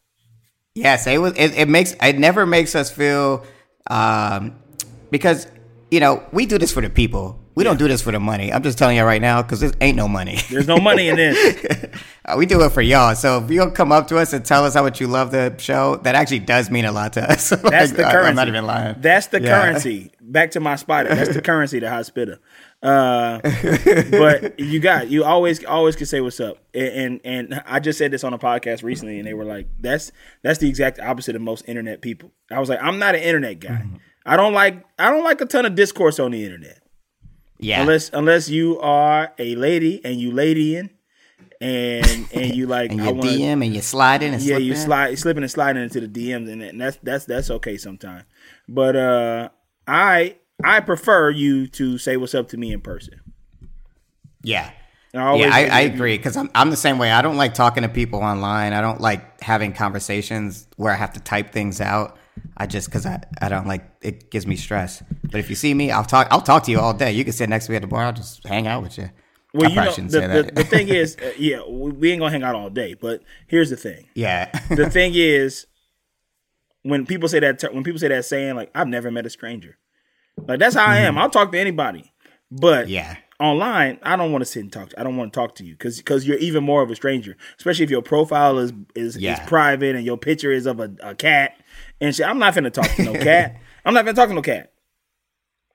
Yeah, 0.76 0.96
say 0.98 1.18
was. 1.18 1.34
It, 1.38 1.56
it 1.58 1.70
makes 1.70 1.96
it 2.02 2.18
never 2.18 2.46
makes 2.46 2.76
us 2.76 2.90
feel 2.92 3.46
um, 3.90 4.56
because 5.12 5.48
you 5.92 6.00
know 6.00 6.24
we 6.32 6.46
do 6.46 6.58
this 6.58 6.72
for 6.72 6.82
the 6.82 6.90
people. 6.90 7.40
We 7.56 7.64
don't 7.64 7.78
do 7.78 7.88
this 7.88 8.02
for 8.02 8.12
the 8.12 8.20
money. 8.20 8.52
I'm 8.52 8.64
just 8.64 8.80
telling 8.80 8.98
you 8.98 9.04
right 9.04 9.22
now 9.22 9.44
because 9.44 9.60
there 9.60 9.72
ain't 9.80 9.96
no 9.96 10.08
money. 10.08 10.40
There's 10.50 10.68
no 10.68 10.78
money 10.78 11.08
in 11.10 11.16
this. 11.16 11.90
Uh, 12.26 12.36
we 12.38 12.46
do 12.46 12.64
it 12.64 12.70
for 12.72 12.82
y'all. 12.82 13.14
So 13.16 13.44
if 13.44 13.52
you'll 13.52 13.70
come 13.70 13.92
up 13.92 14.08
to 14.08 14.18
us 14.18 14.32
and 14.32 14.46
tell 14.46 14.64
us 14.64 14.76
how 14.76 14.84
much 14.84 15.02
you 15.02 15.08
love 15.08 15.32
the 15.32 15.54
show, 15.58 15.98
that 16.04 16.16
actually 16.16 16.40
does 16.40 16.72
mean 16.72 16.86
a 16.86 16.92
lot 16.94 17.12
to 17.14 17.30
us. 17.30 17.50
That's 17.50 17.64
Like, 17.64 17.90
the 17.98 18.04
currency. 18.04 18.30
I'm 18.30 18.36
not 18.38 18.48
even 18.48 18.66
lying. 18.66 18.96
That's 19.00 19.28
the 19.28 19.42
Yeah. 19.42 19.60
currency. 19.62 20.14
Back 20.22 20.52
to 20.52 20.62
my 20.62 20.78
spider. 20.78 21.14
That's 21.14 21.34
the 21.34 21.42
currency 21.52 21.82
to 21.82 21.90
hospital. 21.90 22.38
Uh, 22.84 23.40
but 24.12 24.60
you 24.60 24.80
got 24.82 25.10
you 25.10 25.24
always 25.24 25.64
always 25.64 25.96
can 25.96 26.06
say 26.06 26.20
what's 26.20 26.40
up. 26.42 26.58
And, 26.74 27.22
and 27.24 27.52
and 27.54 27.64
I 27.66 27.80
just 27.80 27.98
said 27.98 28.12
this 28.12 28.24
on 28.26 28.34
a 28.34 28.38
podcast 28.38 28.84
recently, 28.84 29.20
and 29.20 29.28
they 29.28 29.34
were 29.34 29.46
like, 29.46 29.68
"That's 29.80 30.12
that's 30.42 30.60
the 30.60 30.68
exact 30.68 31.00
opposite 31.00 31.36
of 31.36 31.42
most 31.42 31.64
internet 31.68 32.02
people." 32.02 32.32
I 32.52 32.60
was 32.60 32.68
like, 32.68 32.80
"I'm 32.82 33.00
not 33.00 33.16
an 33.16 33.22
internet 33.22 33.60
guy. 33.62 33.70
Mm-hmm. 33.70 33.96
I 34.26 34.36
don't 34.36 34.54
like 34.54 34.84
I 35.00 35.10
don't 35.10 35.24
like 35.24 35.40
a 35.40 35.46
ton 35.46 35.66
of 35.66 35.76
discourse 35.76 36.20
on 36.20 36.32
the 36.32 36.44
internet 36.44 36.82
Yeah. 37.60 37.82
unless 37.82 38.10
unless 38.14 38.50
you 38.50 38.80
are 38.80 39.32
a 39.40 39.56
lady 39.56 40.04
and 40.04 40.20
you 40.20 40.32
ladying 40.32 40.90
and 41.62 42.28
and 42.34 42.54
you 42.56 42.68
like 42.68 42.92
and 42.92 43.00
you 43.00 43.06
want 43.14 43.22
DM 43.22 43.66
and 43.66 43.74
you 43.76 43.82
slide 43.82 44.24
in 44.24 44.34
and 44.34 44.44
yeah, 44.44 44.58
you 44.58 44.76
slide, 44.76 45.18
slipping 45.18 45.44
and 45.44 45.52
sliding 45.52 45.84
into 45.84 46.02
the 46.02 46.08
DMs, 46.08 46.52
and, 46.52 46.62
and 46.62 46.82
that's 46.82 46.98
that's 47.04 47.26
that's 47.26 47.50
okay 47.50 47.78
sometimes. 47.78 48.24
But 48.68 48.96
uh, 48.96 49.50
I 49.88 50.36
I 50.64 50.80
prefer 50.80 51.30
you 51.30 51.68
to 51.68 51.98
say 51.98 52.18
what's 52.18 52.36
up 52.36 52.50
to 52.50 52.58
me 52.58 52.72
in 52.74 52.82
person. 52.82 53.20
Yeah. 54.44 54.72
I 55.16 55.36
yeah, 55.36 55.50
I, 55.54 55.66
I 55.66 55.80
agree 55.82 56.18
because 56.18 56.36
I'm 56.36 56.50
I'm 56.56 56.72
the 56.72 56.76
same 56.76 56.98
way. 56.98 57.12
I 57.12 57.22
don't 57.22 57.38
like 57.38 57.54
talking 57.54 57.84
to 57.84 57.90
people 57.90 58.20
online. 58.22 58.74
I 58.74 58.82
don't 58.82 59.00
like 59.00 59.42
having 59.42 59.72
conversations 59.72 60.68
where 60.78 60.92
I 60.92 60.96
have 60.96 61.14
to 61.14 61.20
type 61.20 61.52
things 61.52 61.80
out. 61.80 62.18
I 62.58 62.66
just 62.66 62.88
because 62.88 63.06
I, 63.06 63.22
I 63.40 63.48
don't 63.48 63.68
like 63.68 63.88
it 64.02 64.32
gives 64.32 64.48
me 64.48 64.56
stress. 64.56 65.04
But 65.24 65.40
if 65.40 65.52
you 65.52 65.56
see 65.56 65.72
me, 65.76 65.92
I'll 65.92 66.04
talk 66.04 66.28
I'll 66.32 66.42
talk 66.42 66.64
to 66.64 66.72
you 66.72 66.80
all 66.80 66.96
day. 66.96 67.12
You 67.12 67.24
can 67.24 67.34
sit 67.34 67.48
next 67.48 67.68
to 67.68 67.72
me 67.72 67.76
at 67.76 67.84
the 67.84 67.88
bar. 67.88 68.06
I'll 68.06 68.14
just 68.14 68.44
hang 68.48 68.66
out 68.66 68.82
with 68.82 68.98
you. 68.98 69.12
Well, 69.54 69.68
I 69.68 69.70
you 69.70 69.76
know, 69.76 69.92
shouldn't 69.92 70.12
the, 70.12 70.20
say 70.20 70.28
the, 70.28 70.44
that. 70.44 70.56
the 70.56 70.64
thing 70.64 70.88
is, 70.90 71.16
uh, 71.18 71.32
yeah, 71.38 71.62
we, 71.68 71.92
we 71.92 72.12
ain't 72.12 72.20
gonna 72.20 72.32
hang 72.32 72.44
out 72.44 72.56
all 72.56 72.72
day. 72.72 72.96
But 72.96 73.22
here's 73.46 73.70
the 73.70 73.78
thing: 73.78 74.08
yeah, 74.16 74.50
the 74.70 74.90
thing 74.90 75.12
is, 75.16 75.68
when 76.82 77.06
people 77.06 77.30
say 77.30 77.40
that, 77.40 77.64
when 77.72 77.84
people 77.84 78.00
say 78.00 78.08
that 78.08 78.26
saying, 78.26 78.56
like, 78.56 78.72
I've 78.74 78.88
never 78.88 79.12
met 79.12 79.28
a 79.28 79.30
stranger. 79.30 79.78
Like 80.38 80.60
that's 80.60 80.76
how 80.76 80.86
I 80.86 80.98
am. 81.00 81.18
I'll 81.18 81.30
talk 81.30 81.52
to 81.52 81.60
anybody, 81.60 82.12
but 82.52 82.86
Mm-hmm. 82.86 82.92
yeah, 82.94 83.16
online, 83.40 84.00
I 84.04 84.16
don't 84.16 84.32
want 84.32 84.42
to 84.42 84.46
sit 84.46 84.62
and 84.64 84.72
talk. 84.72 84.90
To, 84.90 85.00
I 85.00 85.04
don't 85.04 85.16
want 85.18 85.32
to 85.34 85.40
talk 85.40 85.56
to 85.56 85.66
you 85.66 85.74
because 85.74 85.98
because 85.98 86.28
you're 86.28 86.38
even 86.38 86.64
more 86.64 86.82
of 86.82 86.90
a 86.92 86.96
stranger. 86.96 87.38
Especially 87.58 87.84
if 87.84 87.90
your 87.92 88.02
profile 88.02 88.58
is 88.60 88.74
is, 88.96 89.18
Yeah. 89.18 89.34
is 89.42 89.48
private 89.48 89.96
and 89.96 90.06
your 90.06 90.18
picture 90.18 90.52
is 90.52 90.66
of 90.66 90.80
a, 90.80 90.94
a 91.02 91.16
cat 91.16 91.54
and 92.02 92.14
shit. 92.16 92.28
I'm 92.28 92.40
not 92.40 92.56
gonna 92.56 92.70
talk 92.72 92.90
to 92.96 93.04
no 93.04 93.14
cat. 93.24 93.56
I'm 93.86 93.94
not 93.94 94.06
gonna 94.06 94.16
talk 94.16 94.30
to 94.30 94.36
no 94.36 94.42
cat. 94.42 94.72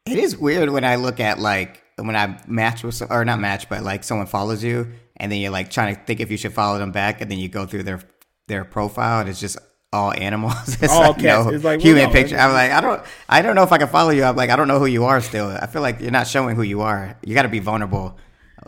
it 0.07 0.19
is 0.19 0.37
weird 0.37 0.71
when 0.71 0.85
I 0.85 0.97
look 0.97 1.21
at 1.21 1.39
like 1.39 1.83
when 1.97 2.15
I 2.17 2.39
match 2.47 2.83
with 2.85 3.03
or 3.11 3.25
not 3.25 3.41
match, 3.41 3.69
but 3.69 3.83
like 3.83 4.05
someone 4.05 4.27
follows 4.27 4.63
you 4.63 4.93
and 5.17 5.33
then 5.33 5.41
you're 5.41 5.51
like 5.51 5.71
trying 5.71 5.95
to 5.97 6.01
think 6.03 6.21
if 6.21 6.31
you 6.31 6.37
should 6.37 6.53
follow 6.53 6.79
them 6.79 6.93
back, 6.93 7.21
and 7.21 7.31
then 7.31 7.39
you 7.39 7.49
go 7.49 7.67
through 7.67 7.83
their 7.85 8.01
their 8.49 8.65
profile 8.65 9.21
and 9.21 9.29
it's 9.29 9.41
just 9.41 9.59
all 9.93 10.13
animals. 10.13 10.77
It's 10.83 10.93
All 10.93 11.01
like 11.13 11.19
cats. 11.19 11.47
no 11.47 11.51
It's 11.51 11.65
like, 11.65 11.79
well, 11.79 11.87
human 11.87 12.05
no, 12.05 12.11
picture. 12.13 12.37
I'm 12.37 12.53
like, 12.53 12.71
I 12.71 12.81
don't, 12.81 13.03
I 13.29 13.43
don't 13.43 13.55
know 13.55 13.63
if 13.63 13.73
I 13.73 13.79
can 13.79 13.89
follow 13.89 14.11
you. 14.11 14.25
I'm 14.25 14.37
like, 14.37 14.51
I 14.51 14.57
don't 14.57 14.69
know 14.69 14.79
who 14.79 14.87
you 14.87 15.05
are. 15.05 15.21
Still, 15.21 15.49
I 15.49 15.67
feel 15.67 15.83
like 15.83 16.01
you're 16.01 16.11
not 16.11 16.27
showing 16.27 16.57
who 16.57 16.63
you 16.63 16.83
are. 16.83 17.17
You 17.25 17.35
got 17.35 17.43
to 17.43 17.49
be 17.49 17.59
vulnerable. 17.59 18.17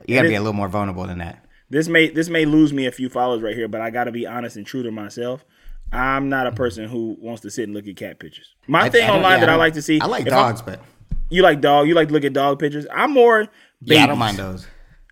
You 0.07 0.17
got 0.17 0.23
to 0.23 0.29
be 0.29 0.35
a 0.35 0.41
little 0.41 0.55
more 0.55 0.69
vulnerable 0.69 1.07
than 1.07 1.19
that. 1.19 1.45
This 1.69 1.89
may 1.89 2.09
this 2.09 2.29
may 2.29 2.45
lose 2.47 2.73
me 2.73 2.87
a 2.87 2.93
few 2.93 3.09
followers 3.09 3.43
right 3.43 3.55
here, 3.55 3.69
but 3.69 3.81
I 3.81 3.91
got 3.91 4.05
to 4.05 4.13
be 4.13 4.27
honest 4.27 4.57
and 4.57 4.67
true 4.67 4.83
to 4.83 4.91
myself. 4.91 5.45
I'm 5.93 6.29
not 6.29 6.47
a 6.47 6.53
person 6.53 6.89
who 6.89 7.17
wants 7.21 7.43
to 7.43 7.51
sit 7.51 7.65
and 7.65 7.75
look 7.75 7.87
at 7.87 7.97
cat 7.97 8.19
pictures. 8.19 8.55
My 8.67 8.83
I- 8.83 8.89
thing 8.91 9.09
I 9.09 9.13
online 9.15 9.33
yeah, 9.33 9.41
that 9.41 9.49
I 9.49 9.53
don't- 9.53 9.59
like 9.59 9.75
to 9.75 9.83
see. 9.83 10.01
I 10.01 10.07
like 10.07 10.27
if 10.27 10.33
I'm- 10.33 10.43
dogs, 10.51 10.63
but 10.63 10.81
You 11.29 11.43
like 11.43 11.61
dog? 11.61 11.87
You 11.87 11.95
like 11.95 12.09
to 12.09 12.15
look 12.15 12.25
at 12.25 12.33
dog 12.33 12.59
pictures? 12.59 12.87
I'm 12.93 13.13
more. 13.13 13.41
Babies. 13.45 13.99
yeah, 13.99 14.05
I 14.05 14.07
don't 14.07 14.19
mind 14.19 14.37
those. 14.37 14.67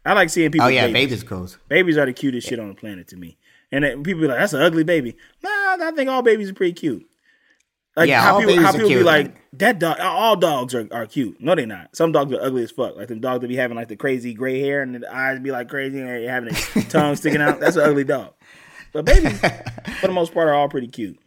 I 0.04 0.14
like 0.14 0.30
seeing 0.30 0.48
oh, 0.48 0.50
people. 0.50 0.66
Oh 0.66 0.68
yeah, 0.70 0.86
babies. 0.86 1.22
baby's 1.22 1.22
cool. 1.22 1.48
Babies 1.68 1.96
are 1.96 2.06
the 2.06 2.12
cutest 2.12 2.48
shit 2.48 2.58
on 2.58 2.68
the 2.68 2.74
planet 2.74 3.08
to 3.08 3.16
me. 3.16 3.36
And 3.70 3.84
then 3.84 4.02
people 4.02 4.22
be 4.22 4.28
like, 4.28 4.38
"That's 4.38 4.52
an 4.52 4.62
ugly 4.62 4.84
baby." 4.84 5.16
Nah, 5.42 5.50
I 5.50 5.92
think 5.94 6.08
all 6.08 6.22
babies 6.22 6.50
are 6.50 6.54
pretty 6.54 6.72
cute. 6.72 7.06
Like 7.96 8.08
Yeah, 8.08 8.22
how 8.22 8.38
people, 8.38 8.62
how 8.62 8.72
people 8.72 8.88
be 8.88 9.02
like, 9.02 9.34
"That 9.54 9.78
dog." 9.78 9.98
All 10.00 10.36
dogs 10.36 10.74
are, 10.74 10.86
are 10.92 11.06
cute. 11.06 11.40
No, 11.40 11.54
they're 11.54 11.66
not. 11.66 11.94
Some 11.96 12.12
dogs 12.12 12.32
are 12.32 12.40
ugly 12.40 12.62
as 12.62 12.70
fuck. 12.70 12.96
Like 12.96 13.08
them 13.08 13.20
dogs 13.20 13.40
that 13.42 13.48
be 13.48 13.56
having 13.56 13.76
like 13.76 13.88
the 13.88 13.96
crazy 13.96 14.34
gray 14.34 14.60
hair 14.60 14.82
and 14.82 14.94
the 14.94 15.14
eyes 15.14 15.40
be 15.40 15.50
like 15.50 15.68
crazy 15.68 15.98
and 15.98 16.08
they're 16.08 16.30
having 16.30 16.52
their 16.52 16.82
tongue 16.88 17.16
sticking 17.16 17.42
out. 17.42 17.60
That's 17.60 17.76
an 17.76 17.82
ugly 17.82 18.04
dog. 18.04 18.34
But 18.92 19.04
babies, 19.04 19.38
for 20.00 20.06
the 20.06 20.12
most 20.12 20.32
part, 20.32 20.48
are 20.48 20.54
all 20.54 20.68
pretty 20.68 20.88
cute. 20.88 21.18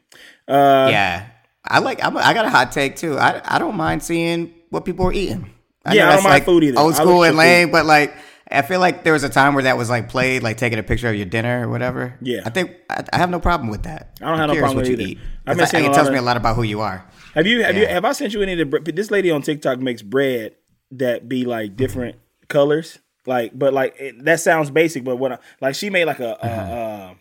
Uh, 0.47 0.88
yeah, 0.89 1.27
I 1.63 1.80
like. 1.80 2.04
I'm, 2.04 2.17
I 2.17 2.34
got 2.34 2.45
a 2.45 2.49
hot 2.49 2.71
take 2.71 2.95
too. 2.95 3.17
I 3.17 3.41
I 3.43 3.60
don't 3.60 3.75
mind 3.75 4.01
seeing 4.01 4.54
what 4.69 4.86
people 4.86 5.06
are 5.08 5.13
eating. 5.13 5.51
Yeah, 5.86 5.91
I 5.91 5.95
don't 5.95 6.08
that's, 6.08 6.23
mind 6.23 6.34
like 6.34 6.45
food 6.45 6.63
either. 6.63 6.80
Old 6.80 6.95
school 6.95 7.23
and 7.23 7.34
food. 7.34 7.39
lame, 7.39 7.71
but 7.71 7.86
like 7.86 8.15
I 8.51 8.61
feel 8.63 8.79
like 8.79 9.03
there 9.03 9.13
was 9.13 9.23
a 9.23 9.29
time 9.29 9.53
where 9.53 9.63
that 9.63 9.77
was 9.77 9.89
like 9.89 10.09
played, 10.09 10.43
like 10.43 10.57
taking 10.57 10.77
a 10.79 10.83
picture 10.83 11.07
of 11.09 11.15
your 11.15 11.25
dinner 11.25 11.65
or 11.65 11.69
whatever. 11.71 12.17
Yeah. 12.21 12.41
I 12.45 12.49
think 12.49 12.75
I, 12.89 13.03
I 13.13 13.17
have 13.17 13.29
no 13.29 13.39
problem 13.39 13.69
with 13.69 13.83
that. 13.83 14.17
I 14.21 14.25
don't 14.25 14.37
have 14.37 14.49
I'm 14.49 14.55
no 14.55 14.59
problem 14.61 14.77
with 14.79 14.87
you 14.89 14.93
it 14.95 14.99
eat. 15.01 15.17
either. 15.47 15.59
'Cause 15.59 15.69
I- 15.73 15.77
seeing 15.79 15.89
it 15.89 15.93
tells 15.93 16.07
of- 16.07 16.13
me 16.13 16.19
a 16.19 16.23
lot 16.23 16.37
about 16.37 16.55
who 16.55 16.63
you 16.63 16.81
are. 16.81 17.05
Have 17.35 17.47
you 17.47 17.63
have 17.63 17.77
you 17.77 17.87
have 17.87 18.03
I 18.03 18.11
sent 18.11 18.33
you 18.33 18.41
any 18.41 18.53
of 18.53 18.57
the 18.59 18.65
bre- 18.65 18.91
this 18.91 19.09
lady 19.09 19.31
on 19.31 19.41
TikTok 19.41 19.79
makes 19.79 20.01
bread 20.01 20.55
that 20.91 21.29
be 21.29 21.45
like 21.45 21.77
different 21.77 22.17
colors 22.49 22.99
like 23.25 23.57
but 23.57 23.73
like 23.73 23.95
it, 23.99 24.25
that 24.25 24.39
sounds 24.41 24.69
basic 24.69 25.05
but 25.05 25.15
what 25.15 25.31
I, 25.31 25.37
like 25.61 25.75
she 25.75 25.89
made 25.89 26.03
like 26.05 26.19
a, 26.19 26.37
Uh-huh. 26.43 26.73
uh, 26.73 27.13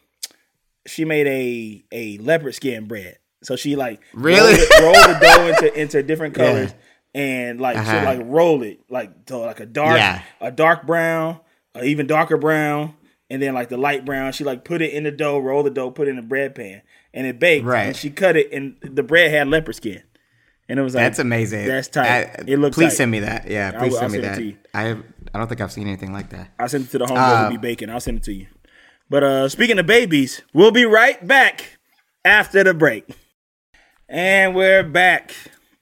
she 0.86 1.04
made 1.04 1.26
a 1.28 1.84
a 1.92 2.18
leopard 2.18 2.54
skin 2.56 2.86
bread 2.88 3.18
so 3.42 3.54
she 3.54 3.76
like 3.76 4.00
Really? 4.12 4.58
rolled, 4.80 4.96
rolled 4.96 5.08
the 5.10 5.18
dough 5.20 5.46
into 5.46 5.80
into 5.80 6.02
different 6.02 6.36
Yeah. 6.38 6.72
And 7.14 7.60
like 7.60 7.76
she 7.76 7.82
Uh-huh. 7.82 8.04
like 8.04 8.20
roll 8.24 8.62
it 8.62 8.80
like 8.88 9.26
to 9.26 9.36
like 9.38 9.60
a 9.60 9.66
dark 9.66 9.96
Yeah. 9.98 10.22
a 10.40 10.50
dark 10.50 10.86
brown 10.86 11.40
a 11.74 11.84
even 11.84 12.06
darker 12.06 12.36
brown 12.36 12.94
and 13.28 13.40
then 13.42 13.54
like 13.54 13.68
the 13.68 13.76
light 13.76 14.04
brown 14.04 14.32
she 14.32 14.44
like 14.44 14.64
put 14.64 14.80
it 14.82 14.92
in 14.92 15.04
the 15.04 15.10
dough 15.10 15.38
roll 15.38 15.62
the 15.62 15.70
dough 15.70 15.90
put 15.90 16.06
it 16.08 16.10
in 16.10 16.16
the 16.16 16.22
bread 16.22 16.54
pan 16.54 16.82
and 17.12 17.26
it 17.26 17.38
baked 17.38 17.64
Right. 17.66 17.86
and 17.86 17.96
she 17.96 18.10
cut 18.10 18.36
it 18.36 18.52
and 18.52 18.76
the 18.82 19.02
bread 19.02 19.30
had 19.32 19.48
leopard 19.48 19.74
skin 19.74 20.02
and 20.68 20.78
it 20.78 20.82
was 20.82 20.94
like 20.94 21.02
That's 21.02 21.18
amazing. 21.18 21.66
That's 21.66 21.88
tight. 21.88 22.06
I- 22.06 22.44
it 22.46 22.58
looks. 22.60 22.76
Please 22.76 22.90
tight. 22.90 22.96
send 22.98 23.10
me 23.10 23.18
that. 23.20 23.50
Yeah, 23.50 23.72
please 23.72 23.90
will- 23.90 23.98
send 23.98 24.12
I'll 24.14 24.20
me 24.20 24.24
send 24.36 24.52
that. 24.72 24.78
I 24.78 24.82
have, 24.82 25.02
I 25.34 25.38
don't 25.38 25.48
think 25.48 25.60
I've 25.60 25.72
seen 25.72 25.88
anything 25.88 26.12
like 26.12 26.30
that. 26.30 26.50
I 26.60 26.68
sent 26.68 26.84
it 26.84 26.90
to 26.92 26.98
the 26.98 27.06
homegirl 27.06 27.16
Uh, 27.16 27.44
who 27.46 27.50
be 27.50 27.56
baking. 27.56 27.90
I'll 27.90 27.98
send 27.98 28.18
it 28.18 28.22
to 28.24 28.32
you. 28.32 28.46
But 29.08 29.24
uh 29.24 29.48
speaking 29.48 29.80
of 29.80 29.86
babies, 29.86 30.42
we'll 30.54 30.70
be 30.70 30.84
right 30.84 31.26
back 31.26 31.78
after 32.24 32.62
the 32.62 32.72
break. 32.72 33.04
And 34.08 34.54
we're 34.54 34.84
back. 34.84 35.32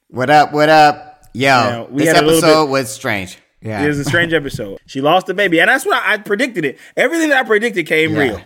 What 0.07 0.31
up? 0.31 0.53
What 0.53 0.69
up? 0.69 1.08
Yo, 1.33 1.41
Yeah, 1.47 1.85
this 1.91 2.07
had 2.07 2.17
a 2.23 2.25
little 2.25 2.37
episode 2.43 2.65
bit- 2.65 2.71
was 2.71 2.91
strange. 2.93 3.37
Yeah, 3.61 3.83
It 3.83 3.87
was 3.89 3.99
a 3.99 4.05
strange 4.05 4.31
episode. 4.33 4.79
She 4.85 5.01
lost 5.01 5.27
the 5.27 5.33
baby, 5.33 5.59
and 5.59 5.69
that's 5.69 5.85
what 5.85 6.01
I, 6.01 6.13
I 6.13 6.17
predicted. 6.17 6.63
It 6.65 6.79
everything 6.95 7.29
that 7.29 7.43
I 7.43 7.47
predicted 7.47 7.85
came 7.87 8.13
Yeah. 8.13 8.19
real. 8.19 8.41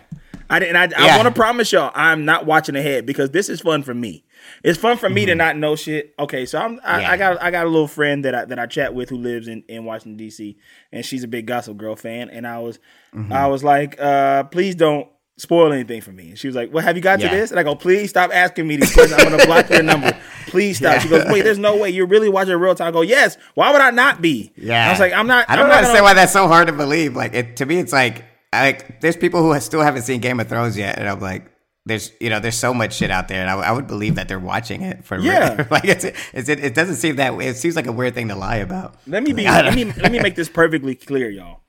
I 0.50 0.58
didn't. 0.58 0.76
I, 0.76 1.12
I 1.14 1.16
want 1.16 1.26
to 1.26 1.32
promise 1.34 1.72
y'all, 1.72 1.90
I'm 1.94 2.24
not 2.26 2.44
watching 2.46 2.76
ahead 2.76 3.06
because 3.06 3.30
this 3.30 3.48
is 3.48 3.60
fun 3.62 3.82
for 3.82 3.94
me. 3.94 4.24
It's 4.62 4.78
fun 4.78 4.98
for 4.98 5.08
me 5.08 5.24
to 5.24 5.34
not 5.34 5.56
know 5.56 5.74
shit. 5.74 6.14
Okay, 6.18 6.44
so 6.44 6.58
I'm. 6.58 6.80
I, 6.84 6.92
Mm-hmm. 6.92 7.00
Yeah. 7.00 7.10
I 7.12 7.16
got. 7.16 7.42
I 7.42 7.50
got 7.50 7.64
a 7.66 7.70
little 7.70 7.88
friend 7.88 8.24
that 8.26 8.34
I 8.34 8.44
that 8.44 8.58
I 8.58 8.66
chat 8.66 8.92
with 8.94 9.08
who 9.08 9.16
lives 9.16 9.48
in 9.48 9.62
in 9.68 9.84
Washington 9.86 10.16
D.C. 10.18 10.58
and 10.92 11.02
she's 11.04 11.24
a 11.24 11.28
big 11.28 11.46
Gossip 11.46 11.76
Girl 11.78 11.96
fan. 11.96 12.28
And 12.28 12.46
I 12.46 12.58
was, 12.58 12.78
Mm-hmm. 13.14 13.32
I 13.32 13.46
was 13.46 13.64
like, 13.64 13.98
uh, 14.00 14.44
please 14.44 14.74
don't 14.74 15.08
spoil 15.38 15.72
anything 15.72 16.00
for 16.02 16.12
me. 16.12 16.30
And 16.30 16.38
she 16.38 16.46
was 16.48 16.54
like, 16.56 16.72
well, 16.74 16.84
have 16.84 16.94
you 16.96 17.02
got 17.02 17.20
Yeah. 17.20 17.30
to 17.30 17.36
this? 17.36 17.50
And 17.50 17.58
I 17.58 17.62
go, 17.62 17.74
please 17.74 18.10
stop 18.10 18.30
asking 18.34 18.66
me 18.66 18.76
these 18.76 18.92
questions. 18.92 19.18
I'm 19.22 19.30
gonna 19.30 19.46
block 19.46 19.70
your 19.70 19.82
number. 19.82 20.12
Please 20.54 20.76
stop. 20.78 20.92
Yeah. 20.94 20.98
She 21.00 21.08
goes, 21.08 21.24
wait, 21.26 21.42
there's 21.42 21.58
no 21.58 21.76
way 21.76 21.90
you're 21.90 22.06
really 22.06 22.28
watching 22.28 22.54
real 22.56 22.74
time. 22.76 22.88
I 22.88 22.90
go, 22.92 23.00
yes. 23.02 23.36
Why 23.54 23.72
would 23.72 23.80
I 23.80 23.90
not 23.90 24.22
be? 24.22 24.52
Yeah, 24.56 24.86
I 24.86 24.90
was 24.90 25.00
like, 25.00 25.12
I'm 25.12 25.26
not. 25.26 25.46
I 25.50 25.56
don't 25.56 25.64
I'm 25.64 25.68
not 25.68 25.78
understand 25.78 25.96
gonna- 25.98 26.04
why 26.04 26.14
that's 26.14 26.32
so 26.32 26.46
hard 26.46 26.68
to 26.68 26.72
believe. 26.72 27.16
Like, 27.16 27.34
it, 27.34 27.56
to 27.56 27.66
me, 27.66 27.78
it's 27.78 27.92
like, 27.92 28.24
like 28.52 29.00
there's 29.00 29.16
people 29.16 29.42
who 29.42 29.58
still 29.60 29.80
haven't 29.82 30.02
seen 30.02 30.20
Game 30.20 30.38
of 30.38 30.48
Thrones 30.48 30.78
yet, 30.78 30.96
and 30.98 31.08
I'm 31.08 31.18
like, 31.18 31.50
there's 31.86 32.12
you 32.20 32.30
know, 32.30 32.38
there's 32.40 32.56
so 32.56 32.72
much 32.72 32.94
shit 32.94 33.10
out 33.10 33.26
there, 33.28 33.40
and 33.42 33.50
I, 33.50 33.54
I 33.54 33.72
would 33.72 33.86
believe 33.88 34.14
that 34.14 34.28
they're 34.28 34.38
watching 34.38 34.82
it 34.82 35.04
for 35.04 35.18
Yeah. 35.18 35.56
real. 35.56 35.66
like, 35.70 35.84
it's, 35.84 36.04
it's 36.04 36.48
it, 36.48 36.62
it 36.64 36.74
doesn't 36.74 36.94
seem 36.96 37.16
that 37.16 37.36
way. 37.36 37.48
It 37.48 37.56
seems 37.56 37.74
like 37.76 37.86
a 37.88 37.92
weird 37.92 38.14
thing 38.14 38.28
to 38.28 38.36
lie 38.36 38.56
about. 38.56 38.94
Let 39.06 39.22
me 39.24 39.32
be. 39.32 39.46
I 39.48 39.62
let 39.62 39.74
me 39.74 39.84
let 39.84 40.12
me 40.12 40.20
make 40.20 40.36
this 40.36 40.48
perfectly 40.48 40.94
clear, 40.94 41.28
y'all. 41.28 41.62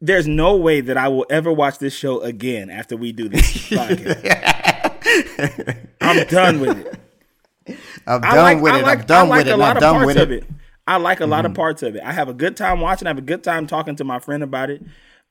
There's 0.00 0.26
no 0.28 0.56
way 0.56 0.80
that 0.80 0.96
I 0.96 1.08
will 1.08 1.26
ever 1.30 1.52
watch 1.52 1.78
this 1.78 1.94
show 1.94 2.20
again 2.22 2.70
after 2.70 2.96
we 2.96 3.12
do 3.12 3.28
this 3.28 3.42
podcast. 3.70 4.48
I'm 6.00 6.26
done 6.28 6.60
with 6.60 6.78
it. 6.86 6.98
I'm 8.06 8.20
done 8.20 8.24
I 8.24 8.42
like, 8.42 8.60
with 8.62 8.74
it. 8.74 8.82
like, 8.82 9.00
I'm 9.00 9.06
done 9.06 9.28
with 9.28 9.46
it. 9.46 9.52
I'm 9.60 9.76
done 9.76 10.06
with 10.06 10.16
it. 10.18 10.44
I 10.86 10.96
like 10.96 11.20
a 11.20 11.22
Mm-hmm. 11.22 11.30
lot 11.30 11.46
of 11.46 11.54
parts 11.54 11.82
of 11.82 11.94
it. 11.96 12.02
I 12.02 12.12
have 12.12 12.28
a 12.28 12.34
good 12.34 12.56
time 12.56 12.80
watching. 12.80 13.06
I 13.06 13.10
have 13.10 13.18
a 13.18 13.22
good 13.22 13.44
time 13.44 13.66
talking 13.66 13.96
to 13.96 14.04
my 14.04 14.18
friend 14.18 14.42
about 14.42 14.68
it. 14.70 14.82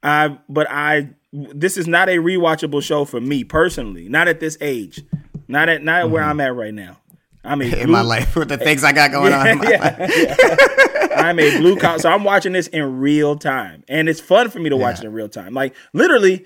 I, 0.03 0.37
but 0.49 0.67
I, 0.69 1.09
this 1.33 1.77
is 1.77 1.87
not 1.87 2.07
a 2.09 2.17
rewatchable 2.17 2.81
show 2.81 3.05
for 3.05 3.19
me 3.21 3.43
personally. 3.43 4.07
Not 4.09 4.27
at 4.27 4.39
this 4.39 4.57
age. 4.61 5.01
Not 5.47 5.67
at 5.69 5.83
not 5.83 6.09
where 6.09 6.23
I'm 6.23 6.39
at 6.39 6.55
right 6.55 6.73
now. 6.73 6.97
I'm 7.43 7.61
a 7.61 7.65
Mm-hmm. 7.65 7.73
in 7.81 7.85
blue- 7.87 7.93
my 7.93 8.01
life 8.01 8.35
with 8.35 8.47
the 8.49 8.57
things 8.59 8.83
I 8.83 8.93
got 8.93 9.11
going 9.11 9.33
on. 9.33 9.47
In 9.47 9.57
my 9.57 9.65
life. 9.65 9.97
yeah, 9.99 10.35
yeah. 10.39 11.07
I'm 11.15 11.37
a 11.39 11.57
blue 11.57 11.75
collar, 11.77 11.99
so 11.99 12.09
I'm 12.09 12.23
watching 12.23 12.53
this 12.53 12.67
in 12.67 12.99
real 12.99 13.35
time, 13.35 13.83
and 13.89 14.07
it's 14.07 14.21
fun 14.21 14.49
for 14.49 14.59
me 14.59 14.69
to 14.69 14.77
watch 14.77 14.99
it 14.99 15.03
in 15.05 15.11
real 15.11 15.27
time. 15.27 15.53
Like 15.53 15.75
literally, 15.93 16.45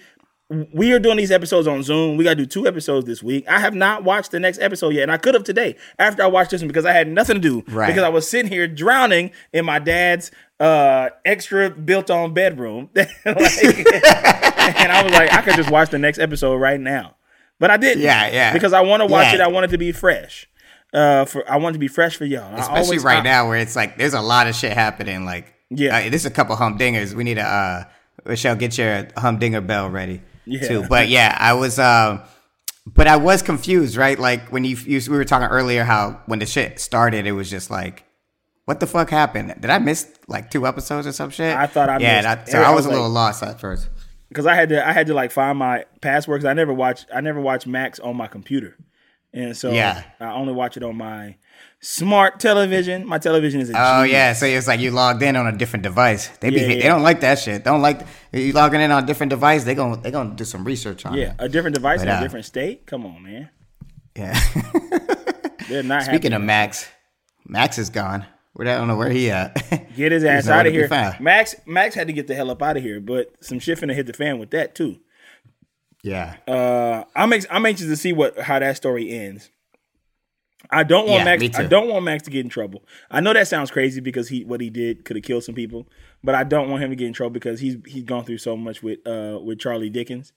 we 0.50 0.94
are 0.94 1.00
doing 1.00 1.18
these 1.18 1.32
episodes 1.32 1.68
on 1.68 1.82
Zoom. 1.82 2.18
We 2.18 2.24
got 2.24 2.32
to 2.32 2.36
do 2.36 2.46
two 2.46 2.68
episodes 2.68 3.08
this 3.08 3.24
week. 3.24 3.48
I 3.48 3.60
have 3.60 3.74
not 3.74 4.04
watched 4.04 4.30
the 4.32 4.40
next 4.40 4.60
episode 4.60 4.90
yet, 4.94 5.04
and 5.04 5.12
I 5.12 5.18
could 5.18 5.34
have 5.34 5.44
today 5.44 5.76
after 5.98 6.22
I 6.22 6.28
watched 6.28 6.52
this 6.52 6.62
one 6.62 6.68
because 6.68 6.86
I 6.86 6.94
had 6.94 7.08
nothing 7.08 7.36
to 7.36 7.42
do. 7.42 7.64
Right. 7.74 7.88
Because 7.88 8.04
I 8.04 8.10
was 8.10 8.30
sitting 8.30 8.52
here 8.52 8.68
drowning 8.68 9.32
in 9.54 9.66
my 9.66 9.80
dad's 9.80 10.30
uh, 10.60 11.10
extra 11.26 11.70
built-on 11.72 12.34
bedroom, 12.36 12.90
Like, 12.96 13.10
and 13.26 14.92
I 14.92 15.02
was 15.04 15.12
like, 15.14 15.34
I 15.34 15.42
could 15.42 15.56
just 15.56 15.72
watch 15.72 15.90
the 15.90 15.98
next 16.00 16.20
episode 16.20 16.58
right 16.58 16.80
now, 16.80 17.16
but 17.60 17.72
I 17.72 17.78
didn't. 17.78 18.04
Yeah, 18.04 18.28
yeah. 18.30 18.54
Because 18.54 18.72
I 18.74 18.82
want 18.82 19.02
to 19.02 19.08
watch 19.08 19.26
Yeah. 19.28 19.36
it. 19.36 19.42
I 19.42 19.48
want 19.48 19.66
it 19.66 19.70
to 19.70 19.78
be 19.80 19.92
fresh. 19.92 20.48
Uh, 20.94 21.26
for 21.26 21.50
I 21.50 21.58
want 21.58 21.74
it 21.74 21.78
to 21.78 21.80
be 21.80 21.88
fresh 21.90 22.16
for 22.16 22.24
y'all. 22.26 22.54
Especially 22.56 22.82
always- 22.98 23.04
right 23.04 23.18
I- 23.20 23.24
now 23.24 23.48
where 23.50 23.58
it's 23.58 23.76
like 23.76 23.98
there's 23.98 24.14
a 24.14 24.22
lot 24.22 24.48
of 24.48 24.56
shit 24.56 24.72
happening. 24.74 25.26
Like, 25.26 25.54
Yeah. 25.72 25.98
uh, 25.98 26.10
this 26.10 26.22
is 26.22 26.26
a 26.28 26.32
couple 26.32 26.56
humdingers. 26.56 27.14
We 27.14 27.24
need 27.24 27.34
to, 27.36 27.42
uh, 27.44 27.84
Michelle, 28.26 28.56
get 28.56 28.78
your 28.78 29.08
humdinger 29.18 29.60
bell 29.62 29.90
ready. 29.90 30.22
Yeah. 30.46 30.68
Too. 30.68 30.86
But 30.90 31.10
yeah, 31.10 31.36
I 31.40 31.54
was, 31.54 31.80
um, 31.80 32.22
but 32.86 33.08
I 33.08 33.16
was 33.18 33.42
confused, 33.42 33.98
right? 33.98 34.18
Like 34.20 34.52
when 34.52 34.64
you, 34.64 34.76
you, 34.78 35.02
we 35.10 35.18
were 35.18 35.26
talking 35.26 35.48
earlier 35.48 35.84
how 35.84 36.22
when 36.28 36.40
the 36.40 36.46
shit 36.46 36.80
started, 36.80 37.26
it 37.26 37.32
was 37.32 37.50
just 37.50 37.70
like, 37.72 38.04
what 38.66 38.80
the 38.80 38.88
fuck 38.88 39.10
happened? 39.10 39.54
Did 39.60 39.70
I 39.70 39.80
miss 39.80 40.08
like 40.28 40.50
two 40.52 40.66
episodes 40.68 41.08
or 41.08 41.12
some 41.12 41.30
shit? 41.30 41.56
I 41.56 41.68
thought 41.68 41.90
I 41.90 41.98
yeah. 42.00 42.16
missed- 42.18 42.24
that- 42.24 42.50
so 42.50 42.62
I 42.62 42.66
I 42.66 42.70
was 42.72 42.78
was 42.78 42.86
a 42.88 42.90
little 42.90 43.10
like- 43.10 43.14
lost 43.16 43.44
at 43.44 43.60
first. 43.60 43.90
because 44.30 44.46
I 44.46 44.56
had 44.56 44.70
to 44.70 44.88
I 44.88 44.92
had 44.92 45.08
to 45.08 45.14
like 45.14 45.32
find 45.32 45.58
my 45.58 45.86
password 46.02 46.40
because 46.42 46.50
I 46.50 46.54
never 46.54 46.74
watch 46.74 47.06
I 47.14 47.22
never 47.22 47.40
watch 47.40 47.66
Max 47.68 48.00
on 48.00 48.16
my 48.16 48.28
computer, 48.28 48.76
and 49.36 49.56
so 49.56 49.72
Yeah. 49.72 50.02
I 50.20 50.32
only 50.32 50.54
watch 50.54 50.76
it 50.78 50.82
on 50.84 50.96
my 50.98 51.36
smart 51.82 52.40
television. 52.40 53.06
My 53.06 53.20
television 53.20 53.62
is 53.62 53.70
a 53.70 53.74
Oh 53.78 54.06
G. 54.06 54.12
yeah, 54.14 54.34
so 54.34 54.48
it's 54.48 54.68
like 54.68 54.80
you 54.80 54.90
logged 54.90 55.22
in 55.22 55.36
on 55.36 55.46
a 55.46 55.56
different 55.56 55.84
device. 55.84 56.30
They 56.40 56.50
be 56.50 56.62
Yeah, 56.62 56.68
they 56.68 56.80
don't 56.82 57.04
like 57.04 57.20
that 57.22 57.38
shit. 57.38 57.64
They 57.64 57.70
don't 57.70 57.82
like 57.84 58.02
you 58.34 58.54
logging 58.54 58.82
in 58.82 58.90
on 58.92 59.04
a 59.04 59.06
different 59.06 59.30
device. 59.30 59.64
They 59.66 59.76
gon' 59.76 60.02
they 60.02 60.10
gonna 60.10 60.34
do 60.36 60.46
some 60.46 60.64
research 60.64 61.06
on 61.06 61.14
yeah, 61.14 61.32
it. 61.32 61.36
a 61.40 61.50
different 61.50 61.76
device 61.76 62.00
in 62.02 62.08
But, 62.08 62.14
a 62.14 62.18
uh, 62.18 62.22
different 62.22 62.46
state. 62.46 62.88
Come 62.88 63.06
on, 63.06 63.22
man, 63.22 63.50
Yeah. 64.16 64.40
they're 65.70 65.84
not 65.84 66.04
Speaking 66.04 66.32
happy. 66.32 66.42
of 66.42 66.48
Max, 66.48 66.88
Max 67.48 67.78
is 67.78 67.90
gone. 67.90 68.26
Where 68.54 68.70
I 68.70 68.78
don't 68.78 68.88
know 68.88 68.96
where 68.96 69.10
he 69.10 69.30
at. 69.32 69.54
Get 69.98 70.14
his 70.14 70.24
ass 70.34 70.48
out 70.48 70.66
of 70.66 70.72
here. 70.72 70.88
Max 71.20 71.56
Max 71.66 71.94
had 71.94 72.08
to 72.08 72.14
get 72.14 72.28
the 72.28 72.36
hell 72.36 72.50
up 72.50 72.62
out 72.64 72.78
of 72.78 72.84
here, 72.84 73.02
but 73.02 73.32
some 73.42 73.60
shit 73.60 73.78
finna 73.78 73.94
hit 73.94 74.08
the 74.08 74.14
fan 74.14 74.40
with 74.40 74.52
that 74.52 74.74
too. 74.76 74.98
Yeah. 76.06 76.36
Uh, 76.48 77.04
I'm 77.16 77.34
ex- 77.34 77.48
I'm 77.50 77.66
anxious 77.66 77.88
to 77.88 77.96
see 77.96 78.14
what 78.14 78.40
how 78.40 78.60
that 78.60 78.78
story 78.78 79.10
ends. 79.12 79.50
I 80.70 80.84
don't 80.84 81.08
want 81.08 81.20
Yeah, 81.26 81.38
Max. 81.38 81.60
I 81.60 81.64
don't 81.66 81.88
want 81.90 82.06
Max 82.06 82.24
to 82.24 82.32
get 82.32 82.44
in 82.46 82.50
trouble. 82.50 82.84
I 83.12 83.22
know 83.22 83.34
that 83.34 83.48
sounds 83.48 83.72
crazy 83.72 84.02
because 84.02 84.30
he 84.30 84.44
what 84.44 84.62
he 84.62 84.70
did 84.70 85.04
could 85.06 85.16
have 85.16 85.24
killed 85.24 85.44
some 85.44 85.56
people, 85.56 85.88
but 86.24 86.36
I 86.36 86.44
don't 86.44 86.70
want 86.70 86.84
him 86.84 86.92
to 86.92 86.96
get 86.96 87.08
in 87.08 87.14
trouble 87.14 87.32
because 87.32 87.60
he's 87.60 87.78
he's 87.88 88.04
gone 88.04 88.24
through 88.24 88.38
so 88.38 88.56
much 88.56 88.84
with 88.84 89.00
uh 89.08 89.40
with 89.44 89.60
Charlie 89.60 89.90
Dickens, 89.90 90.32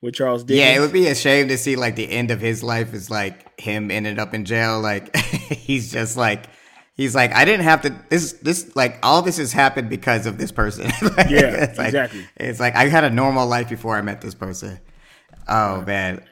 with 0.00 0.14
Charles 0.14 0.44
Dickens. 0.44 0.60
Yeah, 0.60 0.76
it 0.76 0.80
would 0.80 0.92
be 0.92 1.08
a 1.08 1.14
shame 1.16 1.48
to 1.48 1.58
see 1.58 1.74
like 1.76 1.96
the 1.96 2.10
end 2.10 2.30
of 2.30 2.40
his 2.40 2.62
life 2.62 2.94
is 2.94 3.10
like 3.10 3.60
him 3.60 3.90
ended 3.90 4.18
up 4.20 4.34
in 4.34 4.44
jail. 4.44 4.80
Like 4.80 5.14
he's 5.16 5.90
just 5.92 6.16
like 6.16 6.46
he's 6.94 7.14
like 7.14 7.32
I 7.34 7.44
didn't 7.44 7.64
have 7.64 7.82
to 7.82 7.94
this 8.08 8.32
this 8.34 8.74
like 8.76 8.98
all 9.04 9.22
this 9.22 9.36
has 9.38 9.52
happened 9.52 9.90
because 9.90 10.26
of 10.26 10.38
this 10.38 10.52
person. 10.52 10.90
Like, 11.02 11.28
Yeah, 11.30 11.64
it's 11.64 11.78
like- 11.78 11.88
exactly. 11.88 12.24
It's 12.36 12.60
like 12.60 12.74
I 12.76 12.86
had 12.88 13.02
a 13.04 13.10
normal 13.10 13.46
life 13.48 13.68
before 13.68 13.96
I 13.96 14.02
met 14.02 14.20
this 14.20 14.34
person. 14.34 14.78
Oh 15.48 15.82
man. 15.82 16.22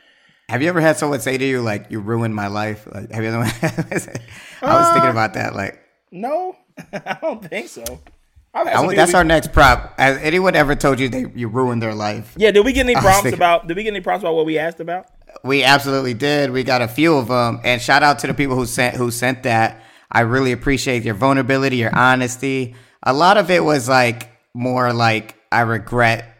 Have 0.48 0.62
you 0.62 0.68
ever 0.68 0.80
had 0.80 0.96
someone 0.96 1.20
say 1.20 1.36
to 1.38 1.44
you 1.44 1.60
like 1.60 1.86
you 1.90 1.98
ruined 2.00 2.34
my 2.34 2.46
life? 2.46 2.86
Like 2.92 3.10
have 3.10 3.22
you 3.24 3.30
ever 3.30 3.38
I 3.62 3.94
was 3.94 4.08
Uh, 4.62 4.92
thinking 4.94 5.10
about 5.10 5.34
that 5.34 5.54
like 5.54 5.80
no, 6.12 6.56
I 6.92 7.18
don't 7.20 7.44
think 7.44 7.68
so. 7.68 7.82
I've 8.54 8.66
had 8.66 8.72
I 8.74 8.76
some 8.76 8.86
want- 8.86 8.96
that's 8.96 9.12
our 9.14 9.24
next 9.24 9.52
prop. 9.52 9.98
Has 9.98 10.18
anyone 10.18 10.54
ever 10.54 10.74
told 10.74 10.98
you 11.00 11.08
they 11.08 11.26
you 11.34 11.48
ruined 11.48 11.82
their 11.82 11.94
life? 11.94 12.32
Yeah, 12.36 12.52
did 12.52 12.64
we 12.64 12.72
get 12.72 12.84
any 12.86 12.94
was 12.96 13.02
prompts 13.02 13.22
thinking- 13.22 13.38
about? 13.38 13.66
Did 13.66 13.76
we 13.76 13.82
get 13.82 13.90
any 13.92 14.00
prompts 14.00 14.22
about 14.22 14.34
what 14.34 14.46
we 14.46 14.56
asked 14.58 14.80
about? 14.80 15.06
We 15.44 15.62
absolutely 15.64 16.14
did. 16.14 16.50
We 16.52 16.62
got 16.64 16.80
a 16.80 16.88
few 16.88 17.16
of 17.16 17.28
them, 17.28 17.60
and 17.64 17.82
shout 17.82 18.02
out 18.02 18.18
to 18.20 18.26
the 18.26 18.32
people 18.34 18.56
who 18.56 18.64
sent 18.66 18.96
who 18.96 19.10
sent 19.10 19.42
that. 19.42 19.82
I 20.10 20.20
really 20.20 20.52
appreciate 20.52 21.02
your 21.02 21.14
vulnerability, 21.14 21.76
your 21.78 21.94
honesty. 21.94 22.74
A 23.02 23.12
lot 23.12 23.36
of 23.36 23.50
it 23.50 23.62
was 23.64 23.88
like 23.88 24.30
more 24.54 24.92
like 24.92 25.36
I 25.52 25.60
regret, 25.62 26.35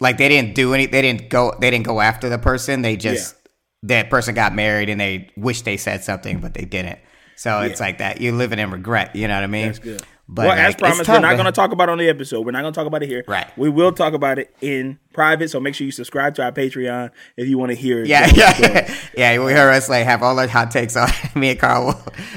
like 0.00 0.18
they 0.18 0.28
didn't 0.28 0.54
do 0.54 0.74
any, 0.74 0.86
they 0.86 1.02
didn't 1.02 1.28
go, 1.28 1.54
they 1.60 1.70
didn't 1.70 1.86
go 1.86 2.00
after 2.00 2.28
the 2.28 2.38
person. 2.38 2.82
They 2.82 2.96
just 2.96 3.34
that 3.82 4.10
person 4.10 4.34
got 4.34 4.54
married 4.54 4.88
and 4.88 5.00
they 5.00 5.30
wish 5.36 5.62
they 5.62 5.76
said 5.76 6.04
something, 6.04 6.40
but 6.40 6.54
they 6.54 6.64
didn't. 6.64 6.98
So 7.36 7.60
it's 7.60 7.78
like 7.78 7.98
that. 7.98 8.20
You're 8.20 8.32
living 8.32 8.58
in 8.58 8.72
regret. 8.72 9.14
You 9.14 9.28
know 9.28 9.34
what 9.34 9.44
I 9.44 9.48
mean? 9.48 9.66
That's 9.66 9.78
good. 9.78 10.02
But 10.30 10.46
well, 10.46 10.56
like, 10.56 10.58
as 10.58 10.74
promised, 10.74 11.04
tough, 11.04 11.16
we're 11.16 11.20
not 11.20 11.34
going 11.34 11.46
to 11.46 11.52
talk 11.52 11.72
about 11.72 11.88
it 11.88 11.92
on 11.92 11.98
the 11.98 12.08
episode. 12.08 12.44
We're 12.44 12.52
not 12.52 12.60
going 12.60 12.74
to 12.74 12.78
talk 12.78 12.86
about 12.86 13.02
it 13.02 13.08
here. 13.08 13.24
Right. 13.26 13.46
We 13.56 13.70
will 13.70 13.92
talk 13.92 14.12
about 14.12 14.38
it 14.38 14.54
in 14.60 14.98
private. 15.14 15.48
So 15.48 15.58
make 15.58 15.74
sure 15.74 15.86
you 15.86 15.90
subscribe 15.90 16.34
to 16.34 16.44
our 16.44 16.52
Patreon 16.52 17.12
if 17.38 17.48
you 17.48 17.56
want 17.56 17.70
to 17.70 17.74
hear. 17.74 18.04
Yeah, 18.04 18.30
yeah, 18.34 18.94
yeah. 19.16 19.32
You 19.32 19.40
will 19.40 19.48
hear 19.48 19.70
us 19.70 19.88
like 19.88 20.04
have 20.04 20.22
all 20.22 20.38
our 20.38 20.46
hot 20.46 20.70
takes 20.70 20.96
on. 20.96 21.08
Me 21.34 21.50
and 21.50 21.58
Carl 21.58 21.86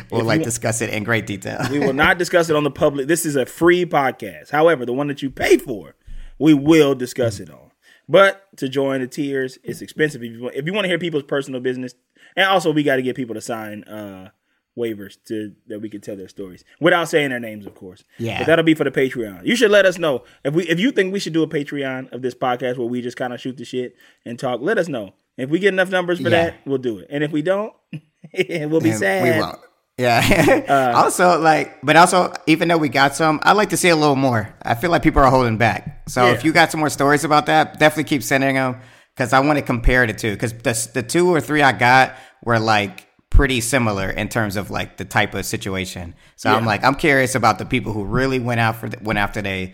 will, 0.10 0.19
will 0.19 0.26
like 0.26 0.41
discuss 0.41 0.82
it 0.82 0.89
in 0.91 1.04
great 1.04 1.28
detail. 1.28 1.60
We 1.69 1.80
will 1.80 1.91
not 1.91 2.17
discuss 2.17 2.50
it 2.50 2.56
on 2.56 2.63
the 2.63 2.71
public. 2.71 3.08
This 3.08 3.26
is 3.26 3.36
a 3.36 3.45
free 3.45 3.86
podcast. 3.86 4.52
However, 4.52 4.86
the 4.86 4.93
one 4.93 5.08
that 5.08 5.21
you 5.21 5.30
pay 5.30 5.58
for, 5.58 5.95
we 6.41 6.54
will 6.54 6.95
discuss 6.95 7.39
it 7.39 7.49
on. 7.49 7.71
But 8.10 8.45
to 8.58 8.67
join 8.67 8.99
the 9.01 9.08
tiers, 9.08 9.58
it's 9.63 9.82
expensive. 9.82 10.21
If 10.23 10.32
you 10.34 10.41
want, 10.43 10.56
if 10.56 10.65
you 10.65 10.73
want 10.73 10.84
to 10.86 10.89
hear 10.89 10.99
people's 10.99 11.23
personal 11.23 11.62
business, 11.62 11.93
and 12.36 12.45
also 12.47 12.71
we 12.71 12.84
got 12.84 12.97
to 12.97 13.01
get 13.01 13.15
people 13.15 13.36
to 13.36 13.41
sign 13.41 13.84
uh, 13.86 14.32
waivers 14.77 15.17
to 15.27 15.54
that 15.67 15.80
we 15.82 15.89
can 15.89 16.01
tell 16.01 16.15
their 16.17 16.27
stories 16.27 16.63
without 16.82 17.08
saying 17.08 17.30
their 17.30 17.39
names, 17.39 17.65
of 17.65 17.75
course. 17.75 18.04
Yeah. 18.17 18.39
but 18.39 18.47
that'll 18.47 18.65
be 18.65 18.73
for 18.73 18.84
the 18.84 18.91
Patreon. 18.91 19.45
You 19.45 19.56
should 19.56 19.71
let 19.71 19.86
us 19.86 19.97
know 19.97 20.23
if 20.43 20.54
we 20.54 20.67
if 20.67 20.80
you 20.80 20.91
think 20.91 21.13
we 21.13 21.19
should 21.19 21.34
do 21.34 21.43
a 21.43 21.47
Patreon 21.47 22.12
of 22.12 22.21
this 22.21 22.36
podcast 22.36 22.77
where 22.77 22.88
we 22.88 23.01
just 23.01 23.17
kind 23.17 23.34
of 23.34 23.39
shoot 23.39 23.56
the 23.58 23.65
shit 23.65 23.95
and 24.25 24.38
talk. 24.38 24.60
Let 24.62 24.77
us 24.77 24.88
know 24.89 25.13
if 25.38 25.49
we 25.49 25.60
get 25.60 25.73
enough 25.73 25.89
numbers 25.89 26.17
for 26.19 26.30
Yeah. 26.30 26.45
that. 26.45 26.56
We'll 26.65 26.80
do 26.80 26.99
it, 26.99 27.08
and 27.10 27.23
if 27.23 27.32
we 27.32 27.41
don't, 27.41 27.73
we'll 27.93 28.82
be 28.82 28.89
And 28.89 28.99
sad. 28.99 29.36
We 29.36 29.39
won't. 29.41 29.60
Yeah. 30.01 30.65
Uh. 30.67 30.93
also, 31.03 31.39
like, 31.39 31.79
but 31.83 31.95
also, 31.95 32.33
even 32.47 32.67
though 32.67 32.77
we 32.77 32.89
got 32.89 33.15
some, 33.15 33.39
I'd 33.43 33.53
like 33.53 33.69
to 33.69 33.77
see 33.77 33.89
a 33.89 33.95
little 33.95 34.15
more. 34.15 34.53
I 34.63 34.75
feel 34.75 34.89
like 34.91 35.03
people 35.03 35.21
are 35.21 35.29
holding 35.29 35.57
back. 35.57 36.03
So 36.09 36.25
Yeah. 36.25 36.33
if 36.33 36.43
you 36.43 36.51
got 36.51 36.71
some 36.71 36.79
more 36.79 36.89
stories 36.89 37.23
about 37.23 37.45
that, 37.45 37.79
definitely 37.79 38.05
keep 38.05 38.23
sending 38.23 38.55
them 38.55 38.77
because 39.15 39.33
I 39.33 39.39
want 39.39 39.57
to 39.59 39.63
compare 39.65 40.05
the 40.07 40.13
two. 40.13 40.31
Because 40.33 40.53
the 40.53 40.89
the 40.93 41.03
two 41.03 41.29
or 41.33 41.39
three 41.41 41.61
I 41.61 41.71
got 41.71 42.15
were 42.43 42.59
like 42.59 43.07
pretty 43.29 43.61
similar 43.61 44.09
in 44.09 44.27
terms 44.27 44.57
of 44.57 44.69
like 44.71 44.97
the 44.97 45.05
type 45.05 45.33
of 45.35 45.45
situation. 45.45 46.13
So 46.35 46.49
I'm 46.53 46.65
like, 46.65 46.83
I'm 46.83 46.95
curious 46.95 47.33
about 47.35 47.59
the 47.59 47.65
people 47.65 47.93
who 47.93 48.03
really 48.03 48.39
went 48.39 48.59
out 48.59 48.75
for 48.75 48.89
the, 48.89 48.97
went 49.01 49.19
after 49.19 49.41
they 49.41 49.73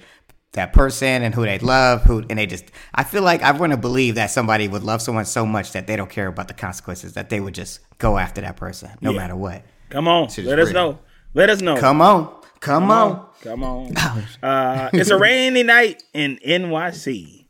that 0.53 0.73
person 0.73 1.23
and 1.23 1.35
who 1.35 1.43
they 1.45 1.59
love, 1.59 2.03
who 2.03 2.23
and 2.29 2.37
they 2.39 2.45
just. 2.45 2.65
I 2.93 3.03
feel 3.03 3.21
like 3.23 3.41
I 3.41 3.51
want 3.51 3.71
to 3.73 3.77
believe 3.77 4.15
that 4.15 4.31
somebody 4.31 4.67
would 4.67 4.83
love 4.83 5.01
someone 5.01 5.25
so 5.25 5.45
much 5.45 5.71
that 5.73 5.87
they 5.87 5.95
don't 5.95 6.09
care 6.09 6.27
about 6.27 6.47
the 6.47 6.53
consequences, 6.53 7.13
that 7.13 7.29
they 7.29 7.39
would 7.39 7.53
just 7.53 7.79
go 7.97 8.17
after 8.17 8.41
that 8.41 8.55
person 8.57 8.89
no 9.01 9.11
Yeah. 9.11 9.17
matter 9.17 9.35
what. 9.35 9.63
Come 9.89 10.07
on, 10.07 10.27
let 10.39 10.59
us 10.59 10.67
real. 10.67 10.73
know. 10.73 10.99
Let 11.33 11.49
us 11.49 11.61
know. 11.61 11.77
Come 11.77 12.01
on, 12.01 12.33
come, 12.59 12.91
on. 12.91 13.27
Come 13.41 13.63
on. 13.63 13.93
Uh, 14.43 14.89
it's 14.93 15.09
a 15.09 15.17
rainy 15.17 15.63
night 15.63 16.03
in 16.13 16.39
NYC. 16.45 17.45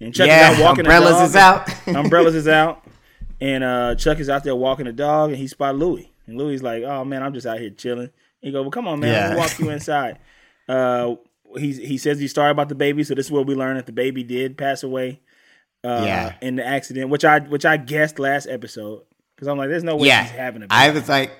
And 0.00 0.14
Chuck 0.14 0.26
Yeah, 0.26 0.52
is 0.52 0.58
out 0.58 0.62
walking 0.62 0.80
umbrellas 0.86 1.10
the 1.32 1.38
dog. 1.38 1.68
is 1.68 1.88
out. 1.88 1.96
umbrellas 2.04 2.34
is 2.34 2.48
out. 2.48 2.84
And 3.40 3.62
uh, 3.64 3.94
Chuck 3.96 4.18
is 4.18 4.28
out 4.28 4.44
there 4.44 4.54
walking 4.56 4.86
the 4.86 4.92
dog 4.92 5.30
and 5.30 5.38
he 5.38 5.46
spot 5.46 5.76
Louis. 5.76 6.10
And 6.26 6.36
Louis 6.38 6.60
like, 6.62 6.82
oh 6.84 7.04
man, 7.04 7.22
I'm 7.22 7.32
just 7.34 7.46
out 7.46 7.58
here 7.60 7.70
chilling. 7.70 8.10
He 8.40 8.50
go, 8.50 8.62
well, 8.62 8.70
come 8.70 8.88
on, 8.88 9.00
man, 9.00 9.12
Yeah. 9.12 9.20
let 9.28 9.30
me 9.32 9.36
walk 9.38 9.58
you 9.58 9.70
inside. 9.76 10.18
Uh, 10.68 11.16
he 11.56 11.72
he 11.72 11.96
says 11.98 12.18
he's 12.18 12.32
sorry 12.34 12.50
about 12.50 12.68
the 12.68 12.74
baby, 12.74 13.04
so 13.04 13.14
this 13.14 13.26
is 13.26 13.32
what 13.32 13.46
we 13.46 13.54
learned 13.54 13.78
that 13.78 13.86
the 13.86 13.92
baby 13.92 14.22
did 14.24 14.58
pass 14.58 14.82
away 14.82 15.20
uh, 15.84 16.02
Yeah. 16.04 16.34
in 16.42 16.56
the 16.56 16.66
accident, 16.66 17.08
which 17.10 17.24
I 17.24 17.38
which 17.40 17.64
I 17.64 17.76
guessed 17.76 18.18
last 18.18 18.46
episode 18.48 19.02
because 19.34 19.48
I'm 19.48 19.56
like, 19.58 19.68
there's 19.68 19.84
no 19.84 19.96
way 19.96 20.08
Yeah, 20.08 20.24
she's 20.24 20.32
having 20.32 20.62
a 20.62 20.66
baby. 20.66 20.72
I 20.72 20.90
was 20.90 21.08
like, 21.08 21.30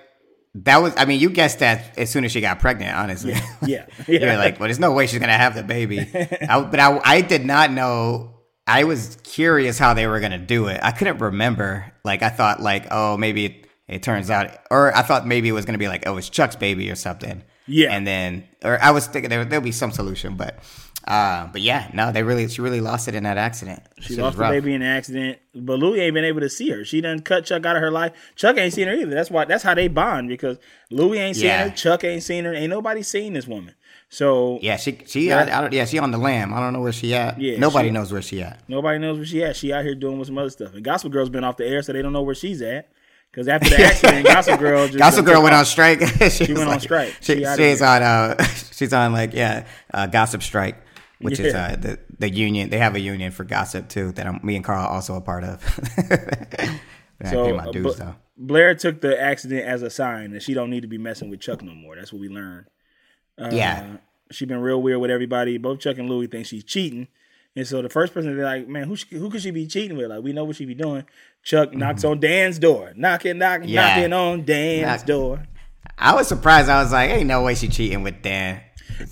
that 0.65 0.79
was. 0.79 0.95
I 0.97 1.05
mean, 1.05 1.21
you 1.21 1.31
guessed 1.31 1.59
that 1.59 1.99
as 1.99 2.11
soon 2.11 2.25
as 2.25 2.33
she 2.33 2.41
got 2.41 2.61
pregnant. 2.61 2.97
Honestly, 2.97 3.33
yeah, 3.33 3.87
yeah. 4.07 4.07
you're 4.07 4.37
like, 4.37 4.59
well, 4.59 4.69
there's 4.69 4.79
no 4.79 4.93
way 4.93 5.07
she's 5.07 5.19
gonna 5.19 5.33
have 5.33 5.55
the 5.55 5.63
baby. 5.63 6.01
I, 6.49 6.61
but 6.61 6.81
I, 6.81 7.01
I 7.05 7.21
did 7.21 7.45
not 7.45 7.71
know. 7.71 8.33
I 8.67 8.85
was 8.85 9.19
curious 9.23 9.79
how 9.79 9.95
they 9.95 10.07
were 10.07 10.19
gonna 10.19 10.39
do 10.39 10.67
it. 10.69 10.81
I 10.83 10.91
couldn't 10.91 11.19
remember. 11.19 11.93
Like, 12.05 12.23
I 12.23 12.31
thought, 12.31 12.61
like, 12.61 12.87
oh, 12.91 13.17
maybe 13.17 13.45
it, 13.45 13.67
it 13.87 14.03
turns 14.03 14.31
out, 14.31 14.51
or 14.71 14.97
I 14.97 15.03
thought 15.03 15.27
maybe 15.27 15.49
it 15.49 15.53
was 15.53 15.65
gonna 15.65 15.79
be 15.79 15.89
like, 15.89 16.07
oh, 16.07 16.17
it's 16.17 16.29
Chuck's 16.29 16.57
baby 16.57 16.91
or 16.91 16.97
something. 16.97 17.43
Yeah. 17.69 17.93
and 17.93 18.07
then, 18.07 18.45
or 18.65 18.81
I 18.81 18.93
was 18.93 19.07
thinking 19.07 19.29
there 19.29 19.45
there'll 19.45 19.65
be 19.65 19.73
some 19.73 19.91
solution, 19.91 20.37
but, 20.37 20.59
uh, 21.07 21.47
but 21.53 21.61
yeah, 21.61 21.89
no, 21.95 22.11
they 22.13 22.23
really, 22.23 22.49
she 22.49 22.61
really 22.61 22.81
lost 22.81 23.07
it 23.09 23.15
in 23.15 23.23
that 23.25 23.39
accident. 23.39 23.81
She 24.01 24.17
lost 24.17 24.37
the 24.39 24.45
baby 24.45 24.75
in 24.75 24.83
an 24.83 24.89
accident, 24.89 25.39
but 25.55 25.79
Louie 25.79 26.01
ain't 26.01 26.15
been 26.15 26.25
able 26.25 26.41
to 26.41 26.51
see 26.51 26.71
her. 26.71 26.85
She 26.85 27.01
done 27.01 27.21
cut 27.21 27.45
Chuck 27.45 27.65
out 27.65 27.77
of 27.77 27.83
her 27.83 27.91
life. 27.91 28.13
Chuck 28.35 28.57
ain't 28.59 28.73
seen 28.75 28.89
her 28.89 28.95
either. 28.95 29.15
That's 29.15 29.31
why. 29.31 29.45
That's 29.45 29.63
how 29.63 29.75
they 29.75 29.89
bond 29.89 30.29
because 30.29 30.59
Louie 30.91 31.19
ain't 31.19 31.37
seen 31.37 31.47
Yeah. 31.47 31.69
her. 31.69 31.75
Chuck 31.77 32.03
ain't 32.05 32.23
seen 32.23 32.45
her. 32.45 32.53
Ain't 32.55 32.71
nobody 32.71 33.03
seen 33.03 33.35
this 33.35 33.47
woman. 33.47 33.75
So 34.09 34.59
Yeah, 34.63 34.77
she 34.77 34.99
she 35.07 35.29
Yeah. 35.29 35.39
I, 35.39 35.59
I 35.59 35.61
don't, 35.63 35.73
yeah 35.73 35.85
she 35.85 35.99
on 35.99 36.11
the 36.13 36.19
lam. 36.19 36.55
I 36.55 36.61
don't 36.61 36.73
know 36.73 36.81
where 36.81 36.93
she 36.93 37.15
at. 37.15 37.41
Yeah, 37.41 37.59
nobody 37.59 37.89
she- 37.89 37.93
knows 37.93 38.13
where 38.13 38.23
she 38.23 38.41
at. 38.43 38.61
nobody 38.69 38.99
knows 38.99 39.17
where 39.19 39.27
she 39.27 39.43
at. 39.45 39.57
She 39.57 39.73
out 39.73 39.85
here 39.85 39.95
doing 39.95 40.19
with 40.19 40.29
some 40.29 40.39
other 40.39 40.51
stuff. 40.51 40.75
And 40.75 40.85
Gospel 40.85 41.11
Girl's 41.11 41.29
been 41.31 41.45
off 41.45 41.57
the 41.57 41.67
air, 41.67 41.83
so 41.83 41.93
they 41.93 42.03
don't 42.03 42.13
know 42.13 42.23
where 42.23 42.35
she's 42.35 42.63
at. 42.63 42.89
Because 43.33 43.49
after 43.49 43.69
the 43.69 43.83
accident, 43.85 44.27
Gospel 44.33 44.57
Girl 44.57 44.87
just 44.87 44.99
Gossip 44.99 45.27
Girl 45.27 45.43
went 45.43 45.55
off. 45.55 45.61
on 45.61 45.65
strike. 45.67 46.01
she 46.31 46.45
went 46.55 46.67
was 46.67 46.75
on 46.75 46.81
strike. 46.81 47.15
She, 47.21 47.45
She 47.45 47.57
she's 47.57 47.83
on 47.83 48.03
uh 48.03 48.43
she's 48.73 48.93
on 48.93 49.13
like 49.13 49.35
yeah 49.35 49.67
uh, 49.93 50.07
gossip 50.07 50.43
strike. 50.43 50.77
Which 51.21 51.41
is 51.41 51.55
uh, 51.55 51.77
the 51.79 51.99
the 52.19 52.31
union. 52.31 52.71
They 52.71 52.79
have 52.79 52.95
a 52.95 53.01
union 53.01 53.33
for 53.33 53.45
gossip 53.45 53.89
too 53.89 54.13
that 54.13 54.27
I'm, 54.27 54.41
me 54.43 54.57
and 54.57 54.65
Carl 54.65 54.85
are 54.85 54.89
also 54.91 55.15
a 55.17 55.21
part 55.21 55.45
of. 55.45 55.63
I 57.23 57.31
So 57.31 57.55
my 57.57 57.65
uh, 57.65 57.71
dues 57.73 57.97
Bla-. 57.97 58.17
Blair 58.37 58.75
took 58.75 59.01
the 59.01 59.19
accident 59.21 59.65
as 59.65 59.83
a 59.83 59.89
sign 59.91 60.33
that 60.33 60.43
she 60.43 60.53
don't 60.55 60.71
need 60.71 60.83
to 60.83 60.89
be 60.89 60.99
messing 60.99 61.31
with 61.31 61.41
Chuck 61.41 61.63
no 61.63 61.75
more. 61.75 61.97
That's 61.97 62.13
what 62.13 62.21
we 62.21 62.29
learned. 62.29 62.67
Uh, 63.41 63.49
Yeah. 63.53 63.97
she 64.31 64.45
been 64.45 64.61
real 64.61 64.83
weird 64.83 65.01
with 65.01 65.11
everybody. 65.11 65.57
Both 65.59 65.81
Chuck 65.81 65.97
and 65.99 66.09
Louis 66.11 66.27
think 66.27 66.47
she's 66.47 66.65
cheating, 66.65 67.09
and 67.55 67.67
so 67.67 67.81
the 67.81 67.89
first 67.89 68.13
person 68.13 68.37
they're 68.37 68.45
like, 68.45 68.69
man, 68.69 68.87
who 68.87 68.97
who 69.11 69.31
could 69.31 69.41
she 69.41 69.51
be 69.51 69.67
cheating 69.67 69.97
with? 69.97 70.09
Like 70.11 70.23
we 70.23 70.33
know 70.35 70.45
what 70.45 70.57
she 70.57 70.67
be 70.67 70.75
doing. 70.75 71.05
Chuck 71.43 71.73
knocks 71.73 72.05
on 72.05 72.21
Dan's 72.21 72.59
door, 72.59 72.93
knocking, 72.97 73.39
knocking, 73.39 73.69
Mm-hmm. 73.69 73.75
Yeah. 73.75 73.95
knocking 73.97 74.13
on 74.13 74.45
Dan's 74.45 75.01
Knock- 75.01 75.07
door. 75.07 75.47
I 75.99 76.15
was 76.15 76.29
surprised. 76.29 76.69
I 76.69 76.83
was 76.83 76.93
like, 76.93 77.09
ain't 77.11 77.27
no 77.29 77.43
way 77.43 77.55
she 77.55 77.69
cheating 77.69 78.03
with 78.03 78.21
Dan. 78.21 78.61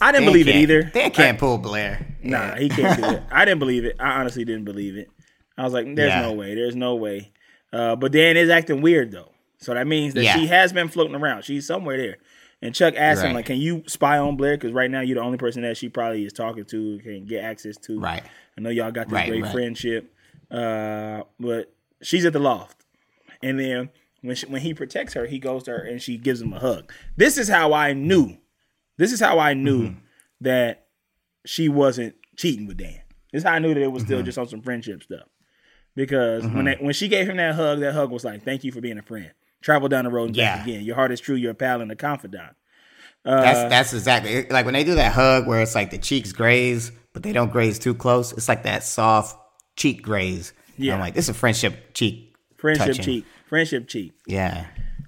I 0.00 0.12
didn't 0.12 0.24
Dan 0.24 0.32
believe 0.32 0.48
it 0.48 0.56
either. 0.56 0.82
Dan 0.84 1.10
can't 1.10 1.38
pull 1.38 1.58
Blair. 1.58 2.06
Nah, 2.22 2.38
Yeah. 2.54 2.58
he 2.58 2.68
can't 2.68 3.00
do 3.00 3.08
it. 3.08 3.22
I 3.30 3.44
didn't 3.44 3.58
believe 3.60 3.84
it. 3.84 3.96
I 4.00 4.20
honestly 4.20 4.44
didn't 4.44 4.64
believe 4.64 4.96
it. 4.96 5.08
I 5.56 5.64
was 5.64 5.72
like, 5.72 5.86
there's 5.94 6.08
Yeah. 6.10 6.22
no 6.22 6.32
way. 6.32 6.54
There's 6.54 6.74
no 6.76 6.94
way. 6.96 7.32
Uh, 7.72 7.96
but 7.96 8.12
Dan 8.12 8.36
is 8.36 8.50
acting 8.50 8.80
weird 8.82 9.10
though. 9.12 9.30
So 9.58 9.74
that 9.74 9.86
means 9.86 10.14
that 10.14 10.24
Yeah. 10.24 10.34
she 10.36 10.46
has 10.46 10.72
been 10.72 10.88
floating 10.88 11.14
around. 11.14 11.42
She's 11.44 11.66
somewhere 11.66 11.96
there. 11.96 12.16
And 12.62 12.74
Chuck 12.74 12.94
asked 12.96 13.22
him, 13.22 13.34
like, 13.34 13.44
can 13.46 13.58
you 13.58 13.82
spy 13.86 14.16
on 14.18 14.36
Blair? 14.36 14.56
Because 14.56 14.72
right 14.72 14.90
now 14.90 15.00
you're 15.00 15.16
the 15.16 15.20
only 15.22 15.36
person 15.36 15.62
that 15.62 15.76
she 15.76 15.88
probably 15.90 16.24
is 16.24 16.32
talking 16.32 16.64
to, 16.66 16.98
can 17.00 17.26
get 17.26 17.44
access 17.44 17.76
to. 17.78 18.00
Right. 18.00 18.22
I 18.56 18.60
know 18.62 18.70
y'all 18.70 18.90
got 18.90 19.08
this 19.08 19.12
Right, 19.14 19.28
great 19.28 19.42
right. 19.42 19.52
friendship. 19.52 20.10
Uh, 20.50 21.22
but 21.38 21.74
she's 22.02 22.24
at 22.24 22.32
the 22.32 22.38
loft. 22.38 22.84
And 23.42 23.58
then 23.60 23.90
when 24.22 24.36
she, 24.36 24.46
when 24.46 24.62
he 24.62 24.72
protects 24.72 25.12
her, 25.14 25.26
he 25.26 25.38
goes 25.38 25.64
to 25.64 25.72
her 25.72 25.78
and 25.84 26.00
she 26.00 26.16
gives 26.16 26.40
him 26.40 26.52
a 26.54 26.58
hug. 26.58 26.90
This 27.16 27.36
is 27.36 27.48
how 27.48 27.74
I 27.74 27.92
knew. 27.92 28.38
This 28.96 29.12
is 29.12 29.20
how 29.20 29.38
I 29.38 29.54
knew 29.54 29.82
Mm-hmm. 29.88 29.98
that 30.42 30.86
she 31.46 31.68
wasn't 31.68 32.14
cheating 32.36 32.66
with 32.66 32.76
Dan. 32.78 33.00
This 33.32 33.40
is 33.40 33.44
how 33.48 33.52
I 33.54 33.58
knew 33.58 33.74
that 33.74 33.82
it 33.82 33.90
was 33.92 34.02
still 34.04 34.18
Mm-hmm. 34.18 34.26
just 34.26 34.38
on 34.38 34.48
some 34.48 34.62
friendship 34.62 35.02
stuff. 35.02 35.26
Because 35.96 36.44
when 36.46 36.64
they, 36.64 36.74
when 36.80 36.92
she 36.94 37.06
gave 37.08 37.28
him 37.28 37.36
that 37.36 37.54
hug, 37.54 37.78
that 37.80 37.92
hug 37.94 38.10
was 38.10 38.24
like, 38.24 38.42
"Thank 38.44 38.64
you 38.64 38.72
for 38.72 38.80
being 38.80 38.98
a 38.98 39.02
friend. 39.02 39.30
Travel 39.62 39.88
down 39.88 40.04
the 40.04 40.10
road 40.10 40.26
and 40.26 40.36
back 40.36 40.66
again. 40.66 40.82
Your 40.84 40.96
heart 40.96 41.12
is 41.12 41.20
true. 41.20 41.36
You're 41.36 41.52
a 41.52 41.54
pal 41.54 41.80
and 41.80 41.90
a 41.92 41.96
confidant." 41.96 42.54
That's 43.24 43.70
that's 43.70 43.92
exactly 43.94 44.46
like 44.48 44.64
when 44.64 44.74
they 44.74 44.82
do 44.84 44.96
that 44.96 45.12
hug 45.12 45.46
where 45.46 45.62
it's 45.62 45.74
like 45.74 45.90
the 45.90 45.98
cheeks 45.98 46.32
graze, 46.32 46.90
but 47.12 47.22
they 47.22 47.32
don't 47.32 47.50
graze 47.52 47.78
too 47.78 47.94
close. 47.94 48.32
It's 48.32 48.48
like 48.48 48.64
that 48.64 48.82
soft 48.82 49.38
cheek 49.76 50.02
graze. 50.02 50.52
And 50.76 50.84
Yeah. 50.86 50.94
I'm 50.94 51.00
like, 51.00 51.14
this 51.14 51.26
is 51.26 51.28
a 51.30 51.34
friendship 51.34 51.94
cheek. 51.94 52.34
Friendship 52.58 52.86
touching. 52.88 53.04
cheek. 53.04 53.24
Friendship 53.48 53.86
cheek. 53.88 54.12
Yeah. 54.26 54.66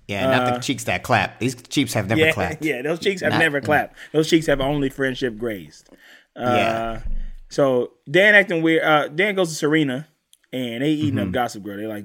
Yeah, 0.09 0.27
not 0.31 0.55
the 0.55 0.61
cheeks 0.61 0.85
that 0.85 1.03
clap. 1.03 1.41
These 1.41 1.57
cheeks 1.69 1.93
have 1.95 2.09
never 2.09 2.23
Uh, 2.23 2.27
Yeah, 2.27 2.33
clapped. 2.33 2.63
yeah. 2.65 2.83
Those 2.83 3.01
cheeks 3.01 3.23
have 3.23 3.33
Not- 3.33 3.39
never 3.41 3.61
clapped. 3.61 3.97
Those 4.13 4.29
cheeks 4.31 4.47
have 4.47 4.61
only 4.61 4.89
friendship 4.89 5.37
grazed. 5.37 5.89
Uh, 6.37 6.43
Yeah. 6.57 7.01
So 7.49 7.93
Dan 8.11 8.35
acting 8.35 8.63
weird. 8.63 8.83
Uh, 8.85 9.09
Dan 9.09 9.35
goes 9.35 9.49
to 9.49 9.55
Serena, 9.55 10.07
and 10.53 10.83
they 10.83 10.91
eating 10.91 11.15
Mm-hmm. 11.19 11.29
up 11.29 11.33
Gossip 11.33 11.63
Girl. 11.65 11.77
They 11.77 11.87
like 11.87 12.05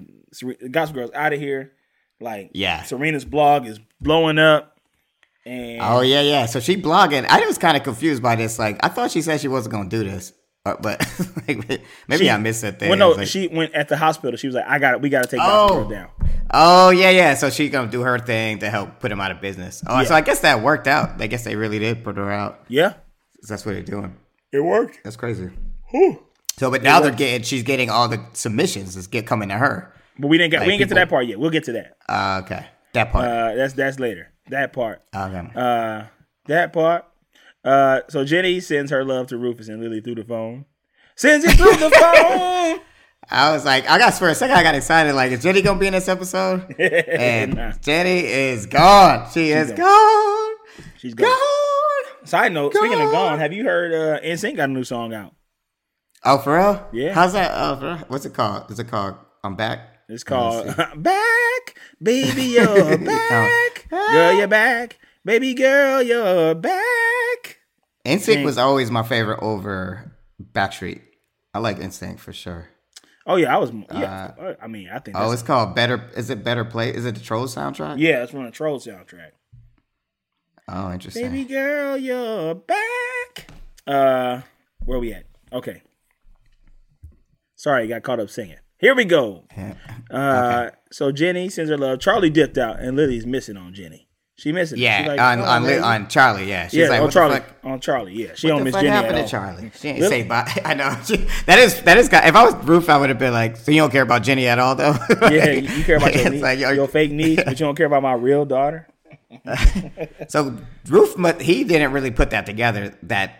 Gossip 0.71 0.95
Girl's 0.95 1.11
out 1.13 1.33
of 1.33 1.39
here. 1.39 1.73
Like 2.19 2.51
Yeah. 2.53 2.83
Serena's 2.83 3.25
blog 3.25 3.65
is 3.67 3.79
blowing 3.99 4.37
up, 4.39 4.77
and 5.45 5.79
Oh 5.81 6.01
yeah, 6.01 6.21
yeah. 6.21 6.45
So 6.45 6.59
she 6.59 6.77
blogging. 6.81 7.25
I 7.27 7.39
was 7.45 7.57
kind 7.57 7.75
of 7.77 7.83
confused 7.83 8.21
by 8.23 8.35
this. 8.35 8.57
Like, 8.59 8.77
I 8.83 8.89
thought 8.89 9.11
she 9.11 9.21
said 9.21 9.41
she 9.41 9.47
wasn't 9.47 9.73
gonna 9.73 9.89
do 9.89 10.03
this, 10.03 10.33
uh, 10.65 10.75
but 10.81 10.99
like, 11.47 11.69
maybe 12.07 12.23
she- 12.25 12.29
I 12.29 12.37
missed 12.37 12.61
that 12.61 12.79
thing. 12.79 12.89
Well, 12.89 12.97
no, 12.97 13.11
like, 13.11 13.27
she 13.27 13.47
went 13.47 13.73
at 13.73 13.87
the 13.89 13.97
hospital. 13.97 14.37
She 14.37 14.47
was 14.47 14.55
like, 14.55 14.65
"I 14.67 14.79
got 14.79 14.93
it. 14.95 15.01
We 15.01 15.09
got 15.09 15.23
to 15.23 15.29
take 15.29 15.39
Oh. 15.41 15.89
Down." 15.89 16.09
Oh 16.53 16.89
yeah, 16.89 17.09
yeah. 17.11 17.33
So 17.35 17.49
she 17.49 17.69
gonna 17.69 17.89
do 17.89 18.01
her 18.01 18.19
thing 18.19 18.59
to 18.59 18.69
help 18.69 18.99
put 18.99 19.11
him 19.11 19.21
out 19.21 19.31
of 19.31 19.39
business. 19.41 19.81
Oh, 19.87 19.99
Yeah. 19.99 20.05
so 20.07 20.15
I 20.15 20.21
guess 20.21 20.41
that 20.41 20.61
worked 20.61 20.87
out. 20.87 21.21
I 21.21 21.27
guess 21.27 21.43
they 21.43 21.55
really 21.55 21.79
did 21.79 22.03
put 22.03 22.17
her 22.17 22.31
out. 22.31 22.59
Yeah, 22.67 22.93
That's 23.47 23.65
what 23.65 23.73
they're 23.73 23.81
doing. 23.83 24.15
it 24.51 24.59
worked. 24.59 24.99
That's 25.03 25.15
crazy. 25.15 25.49
Whew. 25.91 26.21
So, 26.57 26.69
but 26.69 26.83
now 26.83 26.99
they're 26.99 27.11
getting. 27.11 27.43
She's 27.43 27.63
getting 27.63 27.89
all 27.89 28.07
the 28.09 28.23
submissions. 28.33 28.95
Is 28.97 29.07
get 29.07 29.25
coming 29.25 29.49
to 29.49 29.55
her. 29.57 29.93
But 30.19 30.27
we 30.27 30.37
didn't 30.37 30.51
get 30.51 30.59
Like, 30.59 30.67
we 30.67 30.73
didn't 30.73 30.79
get 30.79 30.89
to 30.89 30.95
that 30.95 31.09
part 31.09 31.25
yet. 31.25 31.39
We'll 31.39 31.49
get 31.49 31.63
to 31.63 31.71
that. 31.71 31.95
Uh, 32.07 32.41
okay, 32.43 32.65
that 32.93 33.11
part. 33.11 33.25
Uh, 33.27 33.55
that's 33.55 33.73
that's 33.73 33.99
later. 33.99 34.27
That 34.49 34.73
part. 34.73 35.01
okay. 35.15 35.47
Uh, 35.55 36.03
that 36.47 36.73
part. 36.73 37.05
Uh, 37.63 38.01
so 38.09 38.23
Jenny 38.25 38.59
sends 38.59 38.91
her 38.91 39.03
love 39.03 39.27
to 39.27 39.37
Rufus 39.37 39.67
and 39.67 39.81
Lily 39.81 40.01
through 40.01 40.15
the 40.15 40.23
phone. 40.23 40.65
Sends 41.15 41.45
it 41.45 41.51
through 41.57 41.75
the 41.77 41.89
phone. 41.99 42.79
I 43.29 43.51
was 43.51 43.63
like, 43.63 43.87
I 43.89 43.97
got 43.99 44.13
for 44.15 44.27
a 44.29 44.35
second, 44.35 44.57
I 44.57 44.63
got 44.63 44.75
excited. 44.75 45.13
Like, 45.13 45.31
is 45.31 45.43
Jenny 45.43 45.61
gonna 45.61 45.79
be 45.79 45.87
in 45.87 45.93
this 45.93 46.07
episode? 46.09 46.75
And 46.79 47.55
Nah, 47.55 47.71
Jenny 47.81 48.19
is 48.25 48.65
gone. 48.65 49.29
She 49.31 49.51
is 49.51 49.69
gone. 49.71 49.77
gone. 49.77 50.55
she's 50.97 51.13
gone. 51.13 51.27
Gone. 51.29 52.27
Side 52.27 52.51
note: 52.51 52.73
Speaking 52.73 52.93
of 52.93 53.11
Gone. 53.11 53.11
gone, 53.11 53.39
have 53.39 53.53
you 53.53 53.63
heard 53.63 53.93
uh, 53.93 54.19
NSYNC 54.21 54.55
got 54.57 54.69
a 54.69 54.71
new 54.73 54.83
song 54.83 55.13
out? 55.13 55.33
Oh, 56.23 56.37
for 56.39 56.55
real? 56.57 56.87
Yeah. 56.93 57.13
How's 57.13 57.33
that? 57.33 57.51
Oh, 57.53 57.75
for 57.77 57.85
real? 57.85 57.97
What's 58.09 58.25
it 58.25 58.33
called? 58.33 58.69
Is 58.71 58.79
it 58.79 58.87
called 58.87 59.15
I'm 59.43 59.55
Back? 59.55 59.87
It's 60.09 60.23
called 60.23 60.67
"Back, 60.97 61.79
Baby, 62.01 62.43
You're 62.43 62.97
Back, 62.97 63.87
Girl, 63.89 64.33
You're 64.33 64.47
Back, 64.47 64.99
Baby 65.23 65.53
Girl, 65.53 66.01
You're 66.01 66.55
Back." 66.55 67.57
NSYNC 68.05 68.43
was 68.43 68.57
always 68.57 68.89
my 68.89 69.03
favorite 69.03 69.39
over 69.41 70.17
Backstreet. 70.41 71.01
I 71.53 71.59
like 71.59 71.77
NSYNC 71.79 72.19
for 72.19 72.33
sure. 72.33 72.69
Oh 73.27 73.35
yeah, 73.35 73.55
I 73.55 73.59
was. 73.59 73.71
Yeah, 73.93 74.55
I 74.61 74.67
mean, 74.67 74.89
I 74.89 74.97
think. 74.99 75.15
Oh, 75.19 75.31
it's 75.31 75.43
called 75.43 75.75
Better. 75.75 76.09
Is 76.15 76.29
it 76.31 76.43
Better 76.43 76.65
Play? 76.65 76.89
Is 76.89 77.05
it 77.05 77.15
the 77.15 77.21
Trolls 77.21 77.55
soundtrack? 77.55 77.99
yeah, 77.99 78.23
it's 78.23 78.31
from 78.31 78.45
the 78.45 78.51
Troll 78.51 78.79
soundtrack. 78.79 79.31
Oh, 80.67 80.91
interesting. 80.91 81.29
Baby 81.29 81.43
girl, 81.43 81.97
you're 81.97 82.55
back. 82.55 83.51
Uh, 83.85 84.41
where 84.85 84.99
we 84.99 85.13
at? 85.13 85.25
Okay. 85.53 85.83
Sorry, 87.55 87.83
I 87.83 87.87
got 87.87 88.03
caught 88.03 88.19
up 88.19 88.29
singing. 88.29 88.57
Here 88.79 88.95
we 88.95 89.05
go. 89.05 89.45
Uh, 90.09 90.71
so 90.91 91.11
Jenny 91.11 91.49
sends 91.49 91.69
her 91.69 91.77
love. 91.77 91.99
Charlie 91.99 92.31
dipped 92.31 92.57
out, 92.57 92.79
and 92.79 92.97
Lily's 92.97 93.27
missing 93.27 93.57
on 93.57 93.73
Jenny. 93.75 94.07
She 94.41 94.51
missing. 94.51 94.79
Yeah, 94.79 95.03
She 95.03 95.09
like, 95.09 95.19
on 95.21 95.39
"Oh, 95.39 95.43
on, 95.43 95.63
Li- 95.65 95.77
on 95.77 96.07
Charlie. 96.07 96.49
Yeah, 96.49 96.63
she's 96.67 96.79
yeah, 96.79 96.87
like, 96.89 97.01
on 97.01 97.11
Charlie. 97.11 97.35
fuck? 97.35 97.53
On 97.63 97.79
Charlie. 97.79 98.13
Yeah, 98.15 98.29
she 98.33 98.47
What 98.47 98.57
don't 98.57 98.63
miss 98.63 98.73
Jenny 98.73 98.87
happened 98.87 99.17
at 99.19 99.27
to 99.27 99.37
all. 99.37 99.43
Charlie? 99.45 99.71
She 99.79 99.87
ain't 99.89 99.99
Lily- 99.99 100.09
say 100.09 100.23
bye. 100.27 100.51
I 100.65 100.73
know. 100.73 100.97
She, 101.05 101.17
that 101.45 101.59
is 101.59 101.79
that 101.83 101.97
is. 101.99 102.07
If 102.11 102.13
I 102.35 102.45
was 102.45 102.55
Roof, 102.67 102.89
I 102.89 102.97
would 102.97 103.09
have 103.09 103.19
been 103.19 103.33
like, 103.33 103.55
so 103.55 103.71
you 103.71 103.77
don't 103.81 103.91
care 103.91 104.01
about 104.01 104.23
Jenny 104.23 104.47
at 104.47 104.57
all, 104.57 104.73
though. 104.73 104.95
Yeah, 105.29 105.51
you 105.51 105.83
care 105.83 105.97
about 105.97 106.15
your, 106.15 106.31
niece, 106.31 106.41
like, 106.41 106.57
yo, 106.57 106.71
your 106.71 106.87
fake 106.87 107.11
niece, 107.11 107.43
but 107.45 107.59
you 107.59 107.65
don't 107.67 107.75
care 107.75 107.85
about 107.85 108.01
my 108.01 108.13
real 108.13 108.43
daughter. 108.45 108.87
So 110.27 110.57
Roof, 110.87 111.15
he 111.39 111.63
didn't 111.63 111.91
really 111.91 112.11
put 112.11 112.31
that 112.31 112.45
together. 112.47 112.97
That 113.03 113.35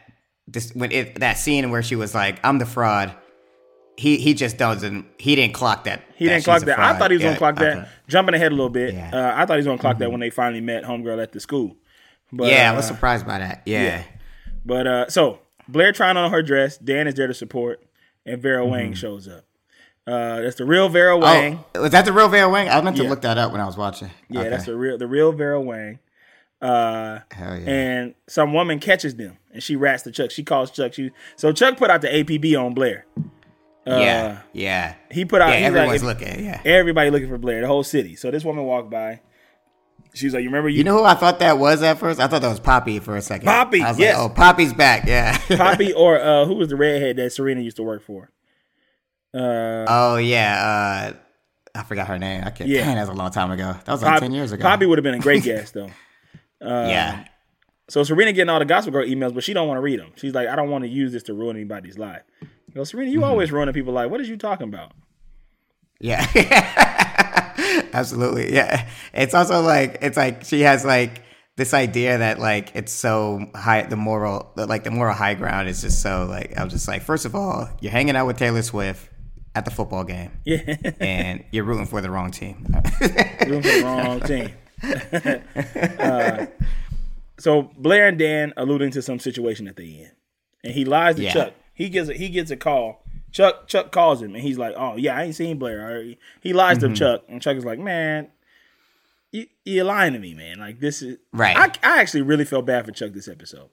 this 0.48 0.72
when 0.76 0.92
it 0.92 1.16
that 1.20 1.38
scene 1.40 1.70
where 1.72 1.82
she 1.84 1.96
was 1.96 2.14
like, 2.14 2.40
"I'm 2.44 2.60
the 2.60 2.66
fraud." 2.66 3.14
He 3.98 4.18
he 4.18 4.34
just 4.34 4.58
doesn't. 4.58 5.06
He 5.18 5.36
didn't 5.36 5.54
clock 5.54 5.84
that. 5.84 6.02
He 6.16 6.26
that 6.26 6.34
didn't 6.34 6.46
clock 6.46 6.62
that. 6.64 6.80
I 6.80 6.98
thought 6.98 7.12
he 7.12 7.18
was 7.18 7.24
Yeah, 7.24 7.30
gonna 7.30 7.38
clock 7.38 7.56
that. 7.58 7.90
Jumping 8.08 8.36
ahead 8.36 8.52
a 8.52 8.56
little 8.56 8.70
bit. 8.70 8.94
Yeah. 8.94 9.12
Uh, 9.14 9.34
I 9.36 9.46
thought 9.46 9.54
he 9.54 9.58
was 9.58 9.66
gonna 9.66 9.78
clock 9.78 9.98
that 10.00 10.12
when 10.12 10.20
they 10.20 10.30
finally 10.30 10.62
met 10.62 10.84
homegirl 10.84 11.22
at 11.22 11.32
the 11.32 11.40
school. 11.40 11.76
But, 12.34 12.48
yeah, 12.50 12.72
I 12.72 12.74
uh, 12.74 12.78
was 12.78 12.88
surprised 12.88 13.28
by 13.28 13.40
that. 13.40 13.62
Yeah. 13.66 13.84
yeah. 13.84 14.04
But 14.66 14.88
uh, 14.88 15.10
so 15.10 15.40
Blair 15.68 15.92
trying 15.92 16.18
on 16.18 16.32
her 16.32 16.42
dress. 16.42 16.78
Dan 16.78 17.08
is 17.08 17.16
there 17.16 17.28
to 17.28 17.34
support, 17.34 17.84
and 18.26 18.42
Vera 18.42 18.66
Wang 18.66 18.94
shows 18.94 19.28
up. 19.28 19.46
Uh, 20.08 20.42
that's 20.42 20.56
the 20.56 20.66
real 20.66 20.90
Vera 20.90 21.18
Wang. 21.18 21.58
Mm-hmm. 21.58 21.64
Oh, 21.76 21.82
was 21.84 21.92
that 21.92 22.06
the 22.06 22.14
real 22.14 22.28
Vera 22.28 22.50
Wang? 22.50 22.70
I 22.70 22.82
meant 22.82 22.98
to 22.98 23.04
look 23.04 23.22
that 23.22 23.38
up 23.38 23.52
when 23.52 23.62
I 23.62 23.66
was 23.66 23.78
watching. 23.78 24.10
yeah, 24.30 24.40
Okay. 24.42 24.50
that's 24.50 24.66
the 24.66 24.76
real 24.76 24.98
the 24.98 25.08
real 25.08 25.32
Vera 25.32 25.62
Wang. 25.62 26.00
Uh, 26.62 27.20
Hell 27.32 27.58
yeah. 27.60 27.70
and 27.70 28.16
some 28.28 28.54
woman 28.54 28.80
catches 28.80 29.16
them, 29.16 29.38
and 29.52 29.62
she 29.64 29.76
rats 29.76 30.04
to 30.04 30.12
Chuck. 30.12 30.32
She 30.32 30.44
calls 30.44 30.72
Chuck. 30.72 30.94
She 30.94 31.12
so 31.36 31.52
Chuck 31.52 31.78
put 31.78 31.90
out 31.90 32.02
the 32.02 32.08
APB 32.08 32.56
on 32.60 32.74
Blair. 32.74 33.06
Uh, 33.88 33.98
yeah, 33.98 34.42
yeah. 34.54 34.96
He 35.10 35.26
put 35.26 35.42
out. 35.42 35.50
Yeah, 35.50 35.56
he's 35.56 35.64
like, 35.64 35.76
everyone's 35.76 36.04
looking. 36.04 36.46
Yeah. 36.46 36.62
Everybody 36.64 37.10
looking 37.10 37.30
for 37.30 37.38
Blair. 37.38 37.62
The 37.62 37.68
whole 37.68 37.84
city. 37.84 38.16
So 38.16 38.30
this 38.30 38.46
woman 38.46 38.64
walked 38.64 38.92
by. 38.92 39.22
She 40.14 40.26
was 40.26 40.34
like, 40.34 40.44
"You 40.44 40.50
remember 40.50 40.70
you, 40.70 40.80
You 40.80 40.84
know 40.84 40.98
who 40.98 41.04
I 41.04 41.16
thought 41.16 41.40
that 41.40 41.58
was 41.58 41.82
at 41.82 41.98
first? 41.98 42.20
I 42.20 42.28
thought 42.28 42.42
that 42.42 42.50
was 42.50 42.60
Poppy 42.60 43.00
for 43.00 43.16
a 43.16 43.22
second. 43.22 43.46
Poppy, 43.46 43.82
I 43.82 43.90
was 43.90 44.00
yes. 44.00 44.18
like, 44.18 44.30
oh, 44.30 44.34
Poppy's 44.34 44.74
back. 44.74 45.08
Yeah. 45.08 45.38
Poppy 45.58 45.94
or 45.94 46.20
uh, 46.20 46.46
who 46.46 46.56
was 46.56 46.68
the 46.70 46.76
redhead 46.76 47.16
that 47.16 47.32
Serena 47.32 47.62
used 47.62 47.78
to 47.78 47.84
work 47.84 48.04
for? 48.04 48.30
Uh, 49.34 49.86
oh 49.88 50.18
yeah. 50.18 51.14
Uh, 51.74 51.80
I 51.80 51.84
forgot 51.84 52.08
her 52.08 52.20
name. 52.20 52.44
I 52.46 52.50
can't. 52.50 52.70
Yeah. 52.70 52.80
Yeah. 52.80 52.96
that 52.96 53.02
was 53.02 53.10
a 53.10 53.14
long 53.14 53.32
time 53.32 53.52
ago. 53.52 53.74
That 53.86 53.92
was 53.92 54.04
like 54.04 54.12
Pop- 54.14 54.20
ten 54.20 54.34
years 54.34 54.52
ago. 54.52 54.62
Poppy 54.62 54.86
would 54.86 54.98
have 54.98 55.04
been 55.04 55.16
a 55.16 55.20
great 55.20 55.44
guest 55.46 55.74
though. 55.74 55.90
yeah. 56.62 57.26
So 57.90 58.04
Serena 58.04 58.32
getting 58.32 58.50
all 58.50 58.60
the 58.60 58.66
Gospel 58.66 58.94
Girl 58.94 59.06
emails, 59.06 59.34
but 59.34 59.44
she 59.44 59.54
don't 59.54 59.68
want 59.68 59.78
to 59.78 59.82
read 59.82 60.00
them. 60.00 60.12
She's 60.16 60.34
like, 60.34 60.48
I 60.48 60.56
don't 60.56 60.70
want 60.70 60.84
to 60.86 60.90
use 60.90 61.12
this 61.12 61.24
to 61.24 61.34
ruin 61.34 61.58
anybody's 61.58 61.98
life. 61.98 62.22
Go, 62.74 62.84
Serena, 62.84 63.10
you 63.12 63.18
Mm-hmm. 63.20 63.24
always 63.30 63.52
ruining 63.52 63.74
people's 63.74 63.96
life. 63.96 64.10
What 64.10 64.22
is 64.22 64.30
you 64.30 64.38
talking 64.38 64.68
about? 64.68 64.92
Yeah. 66.00 66.26
Absolutely. 67.94 68.54
Yeah. 68.54 68.88
It's 69.14 69.34
also 69.34 69.62
like 69.62 69.98
it's 70.02 70.18
like 70.18 70.44
she 70.46 70.62
has 70.62 70.84
like 70.86 71.22
this 71.58 71.74
idea 71.74 72.18
that 72.20 72.40
like 72.40 72.72
it's 72.76 72.92
so 72.92 73.46
high 73.54 73.84
the 73.84 73.96
moral 73.98 74.52
like 74.56 74.84
the 74.84 74.92
moral 74.92 75.14
high 75.14 75.34
ground 75.36 75.68
is 75.70 75.82
just 75.82 76.02
so 76.02 76.26
like 76.30 76.58
I'm 76.58 76.70
just 76.70 76.88
like 76.88 77.02
first 77.04 77.26
of 77.26 77.36
all, 77.36 77.70
you're 77.82 77.92
hanging 77.92 78.16
out 78.16 78.26
with 78.28 78.38
Taylor 78.38 78.62
Swift 78.62 79.10
at 79.54 79.66
the 79.66 79.72
football 79.72 80.04
game 80.06 80.32
Yeah, 80.46 80.78
and 81.02 81.44
you're 81.52 81.66
rooting 81.66 81.86
for 81.86 82.00
the 82.02 82.10
wrong 82.10 82.32
team. 82.32 82.66
rooting 83.46 83.62
for 83.62 83.70
the 83.70 83.82
wrong 83.84 84.20
team. 84.22 84.50
uh, 86.00 86.46
so 87.38 87.64
Blair 87.78 88.08
and 88.08 88.18
Dan 88.18 88.54
alluding 88.58 88.92
to 88.92 89.02
some 89.02 89.20
situation 89.20 89.68
at 89.68 89.76
the 89.76 90.04
end. 90.04 90.12
and 90.64 90.74
he 90.74 90.86
lies 90.86 91.16
to 91.18 91.24
Yeah. 91.24 91.34
Chuck. 91.34 91.54
He 91.74 91.90
gets 91.90 92.10
a, 92.10 92.14
he 92.14 92.30
gets 92.30 92.52
a 92.52 92.58
call. 92.58 93.04
Chuck 93.32 93.68
Chuck 93.68 93.92
calls 93.92 94.22
him 94.22 94.36
and 94.36 94.44
he's 94.44 94.58
like, 94.58 94.74
"Oh 94.78 94.98
yeah, 94.98 95.18
I 95.18 95.24
ain't 95.24 95.36
seen 95.36 95.58
Blair." 95.58 96.04
He- 96.42 96.54
lies 96.54 96.78
Mm-hmm. 96.80 96.94
to 96.94 97.00
Chuck, 97.00 97.22
and 97.30 97.42
Chuck 97.42 97.56
is 97.58 97.64
like, 97.66 97.80
"Man, 97.80 98.28
you, 99.32 99.48
you're 99.64 99.86
lying 99.86 100.14
to 100.14 100.20
me, 100.20 100.34
man. 100.34 100.60
Like 100.60 100.80
this 100.80 101.02
is 101.02 101.18
Right. 101.34 101.56
I, 101.56 101.66
I 101.84 102.02
actually 102.02 102.24
really 102.24 102.46
felt 102.46 102.66
bad 102.66 102.86
for 102.86 102.92
Chuck 102.92 103.14
this 103.14 103.28
episode. 103.28 103.70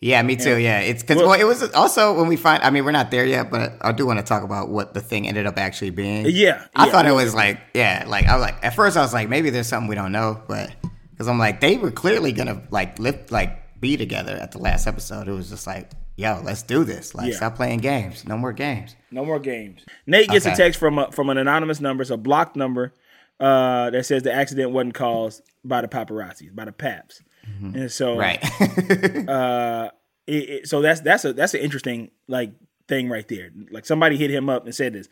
Yeah, 0.00 0.20
me 0.22 0.36
too. 0.36 0.58
Yeah, 0.58 0.80
it's 0.80 1.02
because 1.02 1.18
Well- 1.18 1.28
well, 1.28 1.40
it 1.40 1.44
was 1.44 1.62
also 1.72 2.14
when 2.14 2.26
we 2.26 2.36
find. 2.36 2.62
I 2.62 2.70
mean, 2.70 2.84
we're 2.84 2.90
not 2.90 3.10
there 3.10 3.24
yet, 3.24 3.50
but 3.50 3.74
I 3.80 3.92
do 3.92 4.04
want 4.06 4.18
to 4.18 4.24
talk 4.24 4.42
about 4.42 4.68
what 4.68 4.92
the 4.92 5.00
thing 5.00 5.26
ended 5.28 5.46
up 5.46 5.56
actually 5.56 5.90
being. 5.90 6.26
Yeah, 6.28 6.66
I 6.74 6.86
yeah. 6.86 6.92
thought 6.92 7.06
it 7.06 7.12
was 7.12 7.34
like, 7.34 7.60
yeah, 7.74 8.04
like 8.08 8.26
I 8.26 8.34
was 8.36 8.42
like 8.42 8.56
at 8.62 8.74
first 8.74 8.96
I 8.96 9.00
was 9.02 9.14
like 9.14 9.28
maybe 9.28 9.50
there's 9.50 9.68
something 9.68 9.88
we 9.88 9.94
don't 9.94 10.12
know, 10.12 10.42
but 10.48 10.74
because 11.12 11.28
I'm 11.28 11.38
like 11.38 11.60
they 11.60 11.78
were 11.78 11.92
clearly 11.92 12.32
gonna 12.32 12.60
like 12.70 12.98
lift 12.98 13.30
like 13.30 13.80
be 13.80 13.96
together 13.96 14.32
at 14.32 14.50
the 14.52 14.58
last 14.58 14.86
episode. 14.88 15.28
It 15.28 15.32
was 15.32 15.48
just 15.48 15.66
like, 15.66 15.88
yo, 16.16 16.40
let's 16.44 16.62
do 16.62 16.84
this. 16.84 17.14
Like 17.14 17.30
Yeah. 17.30 17.36
stop 17.36 17.56
playing 17.56 17.80
games. 17.80 18.24
No 18.26 18.36
more 18.36 18.52
games. 18.52 18.96
No 19.10 19.24
more 19.24 19.38
games. 19.40 19.84
Nate 20.06 20.28
gets 20.28 20.46
a 20.46 20.54
text 20.54 20.78
from 20.78 20.98
a, 20.98 21.10
from 21.12 21.30
an 21.30 21.38
anonymous 21.38 21.80
number, 21.80 22.02
it's 22.02 22.10
a 22.10 22.16
blocked 22.16 22.56
number 22.56 22.92
uh, 23.40 23.90
that 23.90 24.06
says 24.06 24.22
the 24.22 24.32
accident 24.32 24.70
wasn't 24.70 24.94
caused 24.94 25.42
by 25.64 25.80
the 25.80 25.88
paparazzi, 25.88 26.54
by 26.54 26.64
the 26.64 26.72
paps. 26.72 27.20
And 27.46 27.90
so, 27.92 28.16
Mm-hmm. 28.16 28.20
Right. 28.20 29.28
uh, 29.28 29.90
it, 30.26 30.48
it, 30.48 30.68
so 30.68 30.80
that's 30.80 31.00
that's 31.02 31.24
a 31.26 31.34
that's 31.34 31.52
an 31.52 31.60
interesting 31.60 32.10
like 32.26 32.52
thing 32.88 33.10
right 33.10 33.28
there. 33.28 33.50
Like 33.70 33.84
somebody 33.84 34.16
hit 34.16 34.30
him 34.30 34.48
up 34.48 34.64
and 34.64 34.74
said 34.74 34.94
this. 34.94 35.08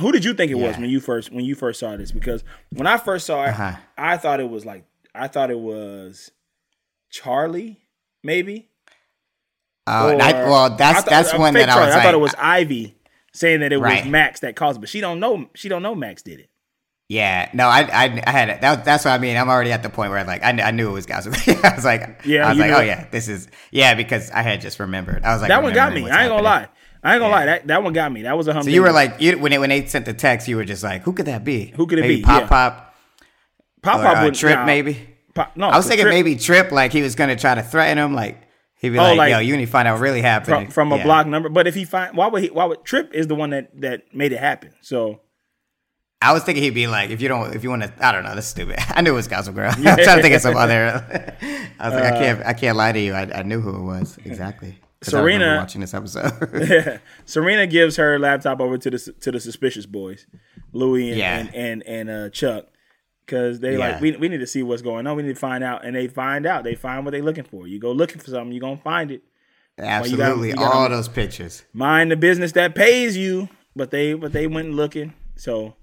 Who 0.00 0.10
did 0.10 0.24
you 0.24 0.34
think 0.34 0.50
it 0.50 0.56
was 0.56 0.76
when 0.76 0.90
you 0.90 0.98
first 0.98 1.30
when 1.30 1.44
you 1.44 1.54
first 1.54 1.78
saw 1.78 1.96
this? 1.96 2.10
Because 2.10 2.42
when 2.70 2.88
I 2.88 2.96
first 2.98 3.26
saw 3.26 3.44
it, 3.44 3.50
Uh-huh. 3.50 3.76
I 3.96 4.16
thought 4.16 4.40
it 4.40 4.50
was 4.50 4.64
like 4.66 4.84
I 5.14 5.28
thought 5.28 5.50
it 5.52 5.58
was 5.60 6.32
Charlie, 7.10 7.78
maybe. 8.22 8.68
Oh, 9.86 10.10
Or- 10.16 10.22
I- 10.22 10.32
well, 10.44 10.70
that's 10.76 11.00
thought- 11.00 11.10
that's 11.10 11.34
one 11.34 11.54
that 11.54 11.68
I 11.68 11.86
was 11.86 11.94
I 11.94 12.02
thought 12.02 12.14
it 12.14 12.20
was 12.20 12.34
Ivy 12.38 12.96
saying 13.32 13.60
that 13.60 13.72
it 13.72 13.78
Right. 13.78 14.02
was 14.04 14.10
Max 14.10 14.40
that 14.40 14.56
caused 14.56 14.78
it, 14.78 14.80
but 14.80 14.88
she 14.88 15.00
don't 15.00 15.20
know. 15.20 15.48
She 15.54 15.68
don't 15.68 15.82
know 15.82 15.94
Max 15.94 16.22
did 16.22 16.40
it. 16.40 16.48
Yeah, 17.08 17.48
no, 17.54 17.68
I, 17.68 17.82
I, 17.82 18.22
I 18.26 18.30
had 18.32 18.48
it. 18.48 18.60
That, 18.62 18.84
that's 18.84 19.04
what 19.04 19.12
I 19.12 19.18
mean. 19.18 19.36
I'm 19.36 19.48
already 19.48 19.70
at 19.70 19.84
the 19.84 19.88
point 19.90 20.10
where 20.10 20.24
like 20.24 20.42
I, 20.42 20.48
I 20.60 20.70
knew 20.72 20.88
it 20.88 20.92
was 20.92 21.06
guys. 21.06 21.26
I 21.48 21.74
was 21.76 21.84
like, 21.84 22.22
Yeah, 22.24 22.46
I 22.46 22.48
was 22.50 22.58
like, 22.58 22.70
knew 22.70 22.76
oh 22.76 22.80
yeah, 22.80 23.06
this 23.12 23.28
is 23.28 23.46
yeah 23.70 23.94
because 23.94 24.30
I 24.32 24.42
had 24.42 24.60
just 24.60 24.80
remembered. 24.80 25.22
I 25.24 25.32
was 25.32 25.40
like, 25.40 25.50
that 25.50 25.62
one 25.62 25.72
got 25.72 25.92
me. 25.92 26.10
I 26.10 26.22
ain't 26.24 26.30
gonna 26.30 26.42
lie. 26.42 26.66
I 27.04 27.14
ain't 27.14 27.20
gonna 27.20 27.30
Yeah. 27.32 27.36
lie. 27.38 27.46
That 27.46 27.66
that 27.68 27.82
one 27.84 27.92
got 27.92 28.10
me. 28.10 28.22
That 28.22 28.36
was 28.36 28.48
a 28.48 28.54
hum. 28.54 28.64
So 28.64 28.70
you 28.70 28.82
were 28.82 28.90
like, 28.90 29.20
you, 29.20 29.38
when 29.38 29.52
they, 29.52 29.58
when 29.58 29.68
they 29.70 29.86
sent 29.86 30.04
the 30.06 30.14
text, 30.14 30.48
you 30.48 30.56
were 30.56 30.64
just 30.64 30.82
like, 30.82 31.02
who 31.02 31.12
could 31.12 31.26
that 31.26 31.44
be? 31.44 31.66
Who 31.76 31.86
could 31.86 32.00
it 32.00 32.02
maybe 32.02 32.16
be? 32.16 32.22
Pop 32.22 32.40
Yeah. 32.42 32.48
Pop 32.48 32.94
Pop 33.82 34.00
or 34.00 34.02
Pop 34.02 34.16
uh, 34.16 34.30
Tripp 34.32 34.58
nah, 34.58 34.66
maybe. 34.66 35.08
Pop, 35.32 35.56
no, 35.56 35.68
I 35.68 35.76
was 35.76 35.86
thinking 35.86 36.06
Tripp 36.06 36.12
maybe 36.14 36.34
Tripp, 36.34 36.72
like 36.72 36.90
he 36.92 37.02
was 37.02 37.14
gonna 37.14 37.36
try 37.36 37.54
to 37.54 37.62
threaten 37.62 37.98
him, 37.98 38.14
like 38.14 38.42
he'd 38.86 38.92
be 38.92 38.98
Oh, 38.98 39.02
like, 39.02 39.16
like- 39.18 39.30
yo, 39.32 39.38
you 39.38 39.56
need 39.56 39.66
to 39.66 39.70
find 39.70 39.86
out 39.86 39.94
what 39.94 40.00
really 40.02 40.22
happened 40.22 40.66
from, 40.72 40.90
from 40.90 40.92
a 40.92 40.96
Yeah. 40.98 41.04
block 41.04 41.26
number. 41.26 41.48
But 41.48 41.66
if 41.66 41.74
he 41.74 41.84
find, 41.84 42.16
why 42.16 42.26
would 42.28 42.42
he? 42.42 42.48
Why 42.50 42.64
would 42.64 42.84
Tripp 42.84 43.14
is 43.14 43.26
the 43.26 43.34
one 43.34 43.50
that 43.50 43.80
that 43.80 44.14
made 44.14 44.32
it 44.32 44.38
happen? 44.40 44.70
So 44.80 45.20
I 46.22 46.32
was 46.32 46.42
thinking 46.44 46.64
he'd 46.64 46.70
be 46.74 46.86
like, 46.86 47.10
if 47.10 47.20
you 47.20 47.28
don't, 47.28 47.54
if 47.54 47.62
you 47.62 47.70
want 47.70 47.82
to, 47.82 47.92
I 48.00 48.10
don't 48.12 48.24
know, 48.24 48.34
that's 48.34 48.46
stupid. 48.46 48.76
I 48.88 49.02
knew 49.02 49.10
it 49.12 49.14
was 49.14 49.28
Gospel 49.28 49.54
Girl. 49.54 49.70
I 49.76 49.94
was 49.96 50.04
trying 50.04 50.16
to 50.16 50.22
think 50.22 50.34
of 50.34 50.40
some 50.40 50.56
other. 50.56 51.36
I 51.78 51.88
was 51.90 51.94
like, 52.00 52.12
I 52.12 52.18
can't, 52.18 52.46
I 52.46 52.52
can't 52.54 52.76
lie 52.76 52.92
to 52.92 52.98
you. 53.00 53.12
I, 53.12 53.22
I 53.40 53.42
knew 53.42 53.60
who 53.60 53.76
it 53.76 53.82
was 53.82 54.18
exactly. 54.24 54.78
Serena- 55.02 55.56
watching 55.58 55.82
this 55.82 55.92
episode. 55.94 56.32
Yeah, 56.54 56.98
Serena 57.26 57.66
gives 57.66 57.96
her 57.96 58.18
laptop 58.18 58.60
over 58.60 58.78
to 58.78 58.90
the 58.90 58.98
to 59.20 59.30
the 59.30 59.38
suspicious 59.38 59.84
boys, 59.86 60.26
Louis 60.72 61.10
and 61.10 61.18
Yeah. 61.18 61.38
and, 61.38 61.54
and, 61.54 61.82
and 61.86 62.10
uh, 62.10 62.28
Chuck, 62.30 62.66
because 63.26 63.60
they 63.60 63.72
Yeah. 63.72 63.78
like 63.78 64.00
we, 64.00 64.16
we 64.16 64.28
need 64.28 64.38
to 64.38 64.46
see 64.46 64.62
what's 64.62 64.82
going 64.82 65.06
on. 65.06 65.16
We 65.16 65.24
need 65.24 65.34
to 65.34 65.40
find 65.40 65.62
out, 65.64 65.84
and 65.84 65.94
they 65.94 66.06
find 66.08 66.46
out. 66.46 66.64
They 66.64 66.74
find 66.76 67.04
what 67.04 67.10
they're 67.10 67.22
looking 67.22 67.44
for. 67.44 67.66
You 67.66 67.78
go 67.78 67.92
looking 67.92 68.20
for 68.20 68.30
something, 68.30 68.52
you 68.52 68.58
are 68.58 68.60
gonna 68.60 68.76
find 68.78 69.10
it. 69.10 69.22
Absolutely, 69.78 70.48
you 70.50 70.54
gotta- 70.54 70.74
all 70.74 70.88
those 70.88 71.08
pictures. 71.08 71.64
Mind 71.72 72.10
the 72.10 72.16
business 72.16 72.52
that 72.52 72.74
pays 72.74 73.16
you, 73.16 73.48
but 73.74 73.90
they 73.90 74.14
but 74.14 74.32
they 74.32 74.46
went 74.46 74.72
looking. 74.72 75.12
So 75.36 75.74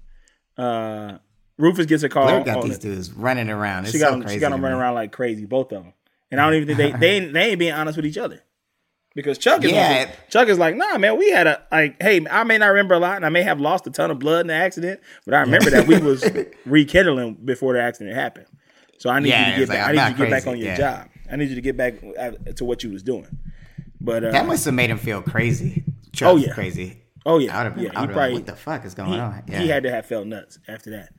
uh, 0.58 1.18
Rufus 1.58 1.86
gets 1.86 2.02
a 2.02 2.08
call. 2.08 2.24
Blair 2.26 2.42
got 2.44 2.64
these 2.64 2.76
it. 2.76 2.80
dudes 2.82 3.12
running 3.12 3.50
around. 3.50 3.84
It's 3.84 3.92
She 3.92 3.98
got 3.98 4.06
so 4.06 4.12
them. 4.12 4.22
crazy. 4.22 4.36
She 4.36 4.40
got 4.40 4.50
them 4.50 4.62
running 4.62 4.78
around 4.78 4.94
like 4.94 5.12
crazy, 5.12 5.44
both 5.46 5.72
of 5.72 5.84
them. 5.84 5.92
And 6.30 6.40
I 6.40 6.44
don't 6.46 6.54
even 6.60 6.76
think 6.76 6.78
they 6.78 6.98
they 6.98 7.10
ain't, 7.16 7.32
they 7.34 7.50
ain't 7.50 7.58
being 7.58 7.72
honest 7.72 7.96
with 7.96 8.06
each 8.06 8.18
other. 8.18 8.40
Because 9.14 9.38
Chuck 9.38 9.62
is 9.64 9.70
Yeah. 9.70 10.10
Chuck 10.28 10.48
is 10.48 10.58
like, 10.58 10.74
nah, 10.76 10.98
man, 10.98 11.16
we 11.18 11.30
had 11.30 11.46
a 11.46 11.62
like, 11.70 12.02
hey, 12.02 12.26
I 12.30 12.42
may 12.44 12.58
not 12.58 12.66
remember 12.68 12.94
a 12.94 12.98
lot, 12.98 13.16
and 13.16 13.24
I 13.24 13.28
may 13.28 13.42
have 13.42 13.60
lost 13.60 13.86
a 13.86 13.90
ton 13.90 14.10
of 14.10 14.18
blood 14.18 14.40
in 14.42 14.46
the 14.48 14.54
accident, 14.54 15.00
but 15.24 15.34
I 15.34 15.40
remember 15.40 15.70
that 15.70 15.86
we 15.86 15.98
was 16.00 16.28
rekindling 16.66 17.34
before 17.44 17.74
the 17.74 17.80
accident 17.82 18.16
happened. 18.16 18.46
So 18.98 19.10
I 19.10 19.20
need 19.20 19.28
Yeah, 19.28 19.48
you 19.48 19.52
to 19.54 19.58
get 19.60 19.68
back. 19.68 19.88
I'm 19.88 19.98
I 19.98 20.02
need 20.02 20.10
you 20.10 20.16
to 20.16 20.22
get 20.24 20.30
back 20.30 20.46
on 20.46 20.58
your 20.58 20.66
yeah. 20.68 20.76
job. 20.76 21.08
I 21.30 21.36
need 21.36 21.48
you 21.48 21.54
to 21.54 21.60
get 21.60 21.76
back 21.76 21.94
uh, 22.18 22.30
to 22.56 22.64
what 22.64 22.82
you 22.82 22.90
was 22.90 23.02
doing. 23.02 23.26
But 24.00 24.24
uh, 24.24 24.30
That 24.32 24.46
must 24.46 24.64
have 24.66 24.74
made 24.74 24.90
him 24.90 24.98
feel 24.98 25.22
crazy. 25.22 25.84
Chuck 26.12 26.28
Oh, 26.32 26.36
yeah. 26.36 26.52
crazy. 26.52 27.02
oh 27.24 27.38
yeah, 27.38 27.54
I 27.54 27.62
would 27.62 27.64
have 27.66 27.74
been. 27.76 27.84
yeah, 27.84 28.00
he 28.00 28.06
probably 28.08 28.34
what 28.34 28.46
the 28.46 28.56
fuck 28.56 28.84
is 28.84 28.94
going 28.94 29.12
he, 29.12 29.18
on? 29.18 29.42
Yeah. 29.48 29.58
he 29.60 29.68
had 29.68 29.82
to 29.84 29.90
have 29.90 30.06
felt 30.06 30.26
nuts 30.26 30.58
after 30.68 30.90
that. 30.90 31.10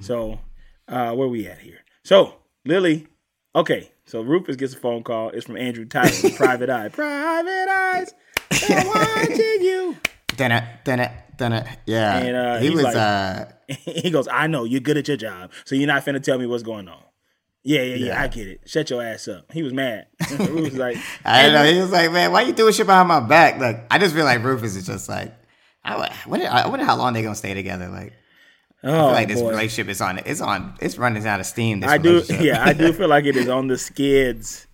So, 0.00 0.40
uh, 0.88 1.14
where 1.14 1.28
we 1.28 1.46
at 1.46 1.58
here? 1.58 1.78
So, 2.04 2.34
Lily, 2.64 3.06
okay. 3.54 3.90
So 4.06 4.20
Rufus 4.22 4.56
gets 4.56 4.74
a 4.74 4.78
phone 4.78 5.02
call. 5.02 5.30
It's 5.30 5.46
from 5.46 5.56
Andrew 5.56 5.84
Tyler, 5.84 6.10
Private 6.36 6.70
Eye. 6.70 6.88
Private 6.88 7.68
Eyes, 7.68 8.14
they're 8.68 8.84
watching 8.86 9.62
you. 9.62 9.96
Dun 10.36 10.52
it, 10.52 10.64
dun 10.84 11.00
it, 11.00 11.10
dun 11.36 11.52
it. 11.52 11.66
Yeah. 11.86 12.16
And, 12.18 12.36
uh, 12.36 12.58
he 12.58 12.70
was. 12.70 12.84
like- 12.84 12.96
uh 12.96 13.44
he 13.84 14.10
goes, 14.10 14.28
I 14.28 14.46
know 14.46 14.62
you're 14.62 14.80
good 14.80 14.96
at 14.96 15.08
your 15.08 15.16
job, 15.16 15.50
so 15.64 15.74
you're 15.74 15.88
not 15.88 16.04
finna 16.04 16.22
tell 16.22 16.38
me 16.38 16.46
what's 16.46 16.62
going 16.62 16.86
on. 16.86 17.02
Yeah, 17.64 17.82
yeah, 17.82 17.94
yeah, 17.96 18.06
Yeah. 18.06 18.22
I 18.22 18.28
get 18.28 18.46
it. 18.46 18.60
Shut 18.66 18.88
your 18.90 19.02
ass 19.02 19.26
up. 19.26 19.50
He 19.50 19.64
was 19.64 19.72
mad. 19.72 20.06
Rufus 20.30 20.48
was 20.70 20.74
like, 20.76 20.96
I 21.24 21.48
know. 21.48 21.64
He 21.64 21.80
was 21.80 21.90
like, 21.90 22.12
man, 22.12 22.30
why 22.30 22.42
you 22.42 22.52
doing 22.52 22.72
shit 22.72 22.86
behind 22.86 23.08
my 23.08 23.18
back? 23.18 23.58
Like, 23.58 23.86
I 23.90 23.98
just 23.98 24.14
feel 24.14 24.24
like 24.24 24.44
Rufus 24.44 24.76
is 24.76 24.86
just 24.86 25.08
like, 25.08 25.34
I 25.82 25.96
wonder, 26.28 26.46
I 26.48 26.68
wonder 26.68 26.84
how 26.84 26.94
long 26.96 27.12
they're 27.12 27.24
gonna 27.24 27.34
stay 27.34 27.54
together. 27.54 27.88
Like, 27.88 28.12
I 28.86 28.90
oh 28.90 28.92
feel 29.06 29.12
like 29.12 29.28
this 29.28 29.40
boy. 29.40 29.50
relationship 29.50 29.88
is 29.90 30.00
on. 30.00 30.18
It's 30.24 30.40
on. 30.40 30.74
It's 30.80 30.96
running 30.98 31.26
out 31.26 31.40
of 31.40 31.46
steam. 31.46 31.80
This 31.80 31.90
I 31.90 31.98
do, 31.98 32.22
yeah, 32.40 32.64
I 32.64 32.72
do 32.72 32.92
feel 32.92 33.08
like 33.08 33.24
it 33.24 33.36
is 33.36 33.48
on 33.58 33.66
the 33.66 33.76
skids. 33.78 34.66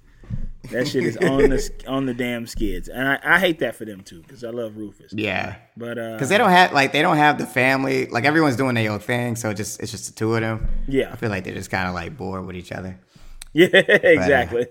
That 0.70 0.86
shit 0.86 1.02
is 1.04 1.16
on 1.16 1.38
the 1.50 1.70
on 1.88 2.06
the 2.06 2.14
damn 2.14 2.46
skids, 2.46 2.88
and 2.88 3.08
I, 3.08 3.18
I 3.24 3.38
hate 3.40 3.58
that 3.60 3.74
for 3.74 3.84
them 3.84 4.02
too 4.02 4.22
because 4.22 4.44
I 4.44 4.50
love 4.50 4.76
Rufus. 4.76 5.12
yeah. 5.12 5.56
But 5.76 5.98
uh, 5.98 6.12
Because 6.12 6.28
they 6.28 6.38
don't 6.38 6.50
have 6.50 6.72
like 6.72 6.92
they 6.92 7.02
don't 7.02 7.16
have 7.16 7.38
the 7.38 7.46
family. 7.46 8.06
Like 8.06 8.24
everyone's 8.24 8.56
doing 8.56 8.74
their 8.76 8.90
own 8.92 9.00
thing, 9.00 9.34
so 9.34 9.52
just 9.52 9.80
it's 9.82 9.90
just 9.90 10.06
the 10.06 10.12
two 10.12 10.34
of 10.34 10.40
them. 10.40 10.68
Yeah. 10.86 11.10
I 11.12 11.16
feel 11.16 11.30
like 11.30 11.42
they're 11.44 11.54
just 11.54 11.70
kind 11.70 11.88
of 11.88 11.94
like 11.94 12.16
bored 12.16 12.46
with 12.46 12.56
each 12.56 12.70
other. 12.72 12.98
Yeah, 13.54 13.66
exactly. 13.66 14.66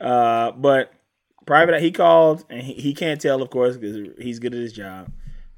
uh, 0.00 0.52
but 0.52 0.92
private, 1.46 1.80
he 1.80 1.92
called 1.92 2.44
and 2.50 2.60
he, 2.60 2.74
he 2.74 2.92
can't 2.94 3.18
tell, 3.20 3.40
of 3.40 3.48
course, 3.48 3.76
because 3.78 4.08
he's 4.18 4.38
good 4.38 4.52
at 4.54 4.60
his 4.60 4.72
job. 4.72 5.10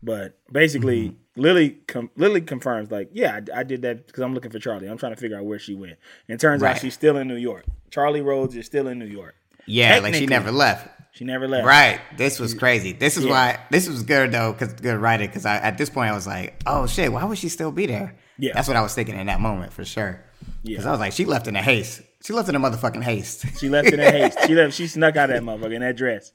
But 0.02 0.38
basically, 0.52 1.08
Mm-hmm. 1.08 1.16
Lily 1.37 1.70
com- 1.89 2.11
Lily 2.16 2.41
confirms, 2.41 2.91
like, 2.91 3.11
yeah, 3.12 3.41
I, 3.55 3.61
I 3.61 3.62
did 3.64 3.82
that 3.82 4.07
because 4.07 4.22
I'm 4.22 4.35
looking 4.35 4.51
for 4.51 4.59
Charlie. 4.59 4.87
I'm 4.89 4.99
trying 4.99 5.14
to 5.14 5.20
figure 5.20 5.37
out 5.37 5.45
where 5.45 5.59
she 5.59 5.74
went. 5.74 5.97
And 6.28 6.35
it 6.37 6.41
turns 6.41 6.62
out 6.62 6.78
she's 6.78 6.95
still 6.95 7.16
in 7.16 7.26
New 7.28 7.37
York. 7.37 7.64
Charlie 7.91 8.20
Rhodes 8.20 8.55
is 8.57 8.66
still 8.66 8.87
in 8.89 8.99
New 8.99 9.07
York. 9.07 9.35
Yeah, 9.66 9.99
like 10.01 10.14
she 10.14 10.26
never 10.26 10.53
left. 10.53 10.89
She 11.12 11.24
never 11.24 11.47
left. 11.49 11.66
Right. 11.66 12.01
This 12.16 12.39
was 12.41 12.55
crazy. 12.55 12.93
This 12.93 13.16
is 13.16 13.24
Yeah. 13.24 13.30
why 13.30 13.59
this 13.70 13.89
was 13.89 14.03
good 14.03 14.32
though, 14.32 14.53
because 14.53 14.74
good 14.74 14.97
writing. 14.99 15.28
Because 15.28 15.47
I 15.47 15.57
at 15.57 15.78
this 15.78 15.89
point 15.89 16.11
I 16.11 16.14
was 16.14 16.26
like, 16.26 16.61
oh 16.66 16.87
shit, 16.87 17.12
why 17.12 17.24
would 17.24 17.39
she 17.39 17.49
still 17.49 17.70
be 17.72 17.87
there? 17.87 18.16
Yeah. 18.37 18.53
that's 18.53 18.66
what 18.66 18.76
I 18.76 18.82
was 18.82 18.95
thinking 18.95 19.16
in 19.16 19.26
that 19.28 19.41
moment 19.41 19.72
for 19.72 19.85
sure. 19.85 20.20
Yeah, 20.64 20.70
because. 20.78 20.87
I 20.87 20.91
was 20.91 21.01
like, 21.01 21.12
she 21.12 21.24
left 21.24 21.47
in 21.47 21.55
a 21.57 21.62
haste. 21.62 22.03
She 22.24 22.32
left 22.32 22.49
in 22.49 22.55
a 22.57 22.61
motherfucking 22.61 23.03
haste. 23.03 23.45
She 23.61 23.68
left 23.68 23.93
in 23.93 24.01
a 24.01 24.11
haste. 24.11 24.39
She 24.47 24.55
left. 24.55 24.74
She 24.74 24.87
snuck 24.89 25.16
out 25.16 25.30
of 25.30 25.37
that 25.37 25.43
motherfucker 25.43 25.74
in 25.74 25.82
that 25.82 25.97
dress. 25.97 26.32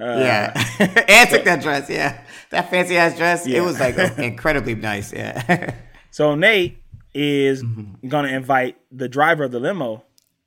Uh, 0.00 0.16
yeah, 0.18 0.52
and 1.08 1.28
took 1.30 1.44
that 1.44 1.60
dress. 1.62 1.90
Yeah, 1.90 2.20
that 2.50 2.70
fancy 2.70 2.96
ass 2.96 3.16
dress. 3.16 3.46
Yeah. 3.46 3.58
It 3.58 3.60
was 3.60 3.78
like 3.78 3.96
incredibly 4.18 4.74
nice. 4.74 5.12
Yeah. 5.12 5.74
So 6.12 6.34
Nate 6.34 6.78
is 7.14 7.62
Mm-hmm. 7.62 8.08
gonna 8.08 8.28
invite 8.28 8.76
the 8.90 9.08
driver 9.08 9.44
of 9.44 9.52
the 9.52 9.60
limo 9.60 10.02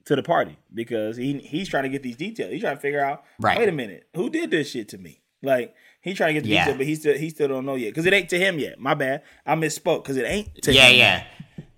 to 0.05 0.15
the 0.15 0.23
party 0.23 0.57
because 0.73 1.15
he 1.15 1.37
he's 1.39 1.69
trying 1.69 1.83
to 1.83 1.89
get 1.89 2.03
these 2.03 2.17
details. 2.17 2.51
He's 2.51 2.61
trying 2.61 2.75
to 2.75 2.81
figure 2.81 3.03
out. 3.03 3.23
Right. 3.39 3.57
Wait 3.57 3.69
a 3.69 3.71
minute, 3.71 4.07
who 4.15 4.29
did 4.29 4.51
this 4.51 4.69
shit 4.71 4.89
to 4.89 4.97
me? 4.97 5.21
Like 5.41 5.73
he 6.01 6.13
trying 6.15 6.29
to 6.29 6.41
get 6.41 6.43
the 6.43 6.49
Yeah. 6.49 6.63
details, 6.65 6.77
but 6.77 6.85
he 6.85 6.95
still 6.95 7.17
he 7.17 7.29
still 7.29 7.47
don't 7.47 7.65
know 7.65 7.75
yet 7.75 7.89
because 7.91 8.05
it 8.05 8.11
ain't 8.13 8.29
to 8.29 8.37
him 8.39 8.59
yet. 8.59 8.79
My 8.79 8.93
bad, 8.93 9.23
I 9.45 9.55
misspoke 9.55 10.03
because 10.03 10.17
it 10.17 10.23
ain't 10.25 10.61
to 10.63 10.73
yeah, 10.73 10.87
him. 10.89 10.97
yeah. 10.97 11.23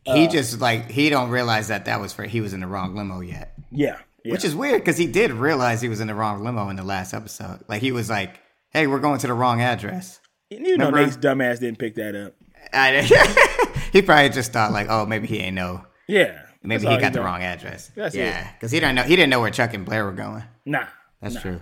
Uh, 0.07 0.15
He 0.15 0.27
just 0.27 0.59
like 0.59 0.89
he 0.89 1.09
don't 1.09 1.29
realize 1.29 1.67
that 1.67 1.85
that 1.85 1.99
was 2.01 2.11
for 2.13 2.23
he 2.23 2.41
was 2.41 2.53
in 2.53 2.59
the 2.61 2.67
wrong 2.67 2.95
limo 2.95 3.19
yet. 3.21 3.53
yeah, 3.71 3.97
yeah. 4.25 4.31
Which 4.31 4.43
is 4.43 4.55
weird 4.55 4.81
because 4.81 4.97
he 4.97 5.07
did 5.07 5.31
realize 5.31 5.81
he 5.81 5.89
was 5.89 6.01
in 6.01 6.07
the 6.07 6.15
wrong 6.15 6.43
limo 6.43 6.69
in 6.69 6.75
the 6.75 6.83
last 6.83 7.13
episode. 7.13 7.59
Like 7.67 7.81
he 7.81 7.91
was 7.91 8.09
like, 8.09 8.39
"Hey, 8.71 8.87
we're 8.87 8.99
going 8.99 9.19
to 9.19 9.27
the 9.27 9.33
wrong 9.33 9.61
address." 9.61 10.19
you 10.49 10.77
know 10.77 10.87
remember? 10.87 11.05
Nate's 11.05 11.17
dumbass 11.17 11.59
didn't 11.59 11.79
pick 11.79 11.95
that 11.95 12.15
up. 12.15 12.33
He 13.95 14.01
probably 14.01 14.27
just 14.27 14.51
thought 14.51 14.73
like, 14.73 14.87
"Oh, 14.89 15.05
maybe 15.05 15.25
he 15.25 15.37
ain't 15.37 15.55
know. 15.55 15.85
Yeah, 16.05 16.41
Maybe 16.61 16.85
he 16.85 16.97
got 16.97 17.13
the 17.13 17.21
wrong 17.21 17.43
address." 17.43 17.91
That's 17.95 18.13
yeah, 18.13 18.51
because 18.51 18.71
he 18.71 18.81
didn't 18.81 18.95
know 18.95 19.03
he 19.03 19.15
didn't 19.15 19.29
know 19.29 19.39
where 19.39 19.51
Chuck 19.51 19.73
and 19.73 19.85
Blair 19.85 20.03
were 20.03 20.11
going. 20.11 20.43
Nah, 20.65 20.87
That's 21.21 21.35
nah. 21.35 21.41
true. 21.41 21.61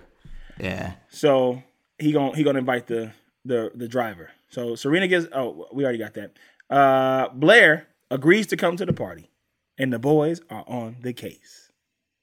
Yeah. 0.59 0.93
So 1.09 1.61
he 1.99 2.11
gon' 2.11 2.33
he 2.33 2.43
gonna 2.43 2.57
invite 2.57 2.87
the 2.87 3.11
the 3.45 3.71
the 3.75 3.87
driver. 3.87 4.31
So 4.49 4.73
Serena 4.73 5.07
gets 5.07 5.27
oh 5.31 5.67
we 5.71 5.83
already 5.83 5.99
got 5.99 6.15
that. 6.15 6.31
Uh 6.71 7.29
Blair 7.29 7.87
agrees 8.09 8.47
to 8.47 8.57
come 8.57 8.77
to 8.77 8.85
the 8.85 8.93
party, 8.93 9.29
and 9.77 9.93
the 9.93 9.99
boys 9.99 10.41
are 10.49 10.63
on 10.67 10.95
the 11.01 11.13
case. 11.13 11.62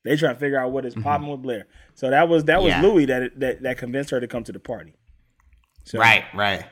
They 0.04 0.16
trying 0.16 0.34
to 0.34 0.40
figure 0.40 0.58
out 0.58 0.72
what 0.72 0.86
is 0.86 0.94
popping 0.94 1.28
with 1.28 1.42
Blair. 1.42 1.66
So 1.94 2.10
that 2.10 2.28
was 2.28 2.44
that 2.44 2.62
was 2.62 2.72
Mm-hmm. 2.72 2.82
Yeah. 2.84 2.88
Louis 2.90 3.04
that 3.06 3.40
that 3.40 3.62
that 3.62 3.78
convinced 3.78 4.10
her 4.10 4.20
to 4.20 4.26
come 4.26 4.44
to 4.44 4.52
the 4.52 4.60
party. 4.60 4.94
So 5.84 5.98
Right, 5.98 6.24
right. 6.34 6.64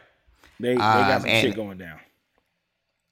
They 0.60 0.70
they 0.70 0.74
got 0.76 1.16
Um, 1.16 1.20
some 1.22 1.30
shit 1.30 1.54
going 1.54 1.78
down. 1.78 1.98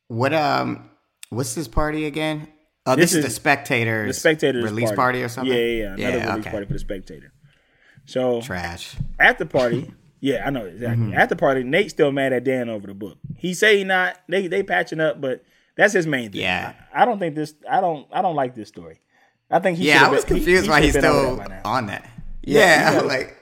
What 0.08 0.32
um, 0.32 0.90
what's 1.30 1.54
this 1.54 1.68
party 1.68 2.06
again? 2.06 2.48
Oh, 2.86 2.94
this, 2.94 3.10
This 3.10 3.16
is 3.16 3.22
the 3.24 3.28
is 3.28 3.34
spectators. 3.34 4.08
The 4.14 4.20
spectators 4.20 4.64
release 4.64 4.92
party. 4.92 5.22
or 5.22 5.28
something. 5.28 5.52
Yeah, 5.52 5.60
yeah, 5.60 5.94
yeah. 5.98 6.08
Another 6.08 6.18
release 6.30 6.40
okay. 6.46 6.50
party 6.50 6.66
for 6.66 6.72
the 6.74 6.78
spectator. 6.78 7.32
So 8.04 8.40
Trash. 8.40 8.94
at 9.18 9.38
the 9.38 9.46
party, 9.46 9.92
yeah, 10.20 10.46
I 10.46 10.50
know 10.50 10.64
exactly. 10.66 11.06
Mm-hmm. 11.06 11.14
At 11.18 11.28
the 11.28 11.34
party, 11.36 11.64
Nate's 11.64 11.92
still 11.92 12.12
mad 12.12 12.32
at 12.32 12.44
Dan 12.44 12.68
over 12.68 12.86
the 12.86 12.94
book. 12.94 13.18
He 13.36 13.52
say 13.54 13.78
he 13.78 13.84
not. 13.84 14.16
They 14.28 14.46
they 14.46 14.62
patching 14.62 15.00
up, 15.00 15.20
but 15.20 15.42
that's 15.76 15.92
his 15.92 16.06
main 16.06 16.30
thing. 16.30 16.42
Yeah. 16.42 16.74
I, 16.94 17.02
I 17.02 17.04
don't 17.04 17.18
think 17.18 17.34
this. 17.34 17.54
I 17.68 17.80
don't. 17.80 18.06
I 18.12 18.22
don't 18.22 18.36
like 18.36 18.54
this 18.54 18.68
story. 18.68 19.00
I 19.50 19.58
think 19.60 19.78
he. 19.78 19.88
Yeah, 19.88 20.06
I 20.06 20.10
was 20.10 20.24
been- 20.24 20.36
confused 20.36 20.64
he 20.64 20.70
why 20.70 20.80
he's 20.82 20.92
should've 20.92 21.02
been 21.02 21.10
over 21.12 21.42
still 21.42 21.48
that 21.48 21.66
on 21.66 21.86
that. 21.86 22.08
Yeah, 22.42 22.92
Yeah, 22.94 23.00
like 23.00 23.36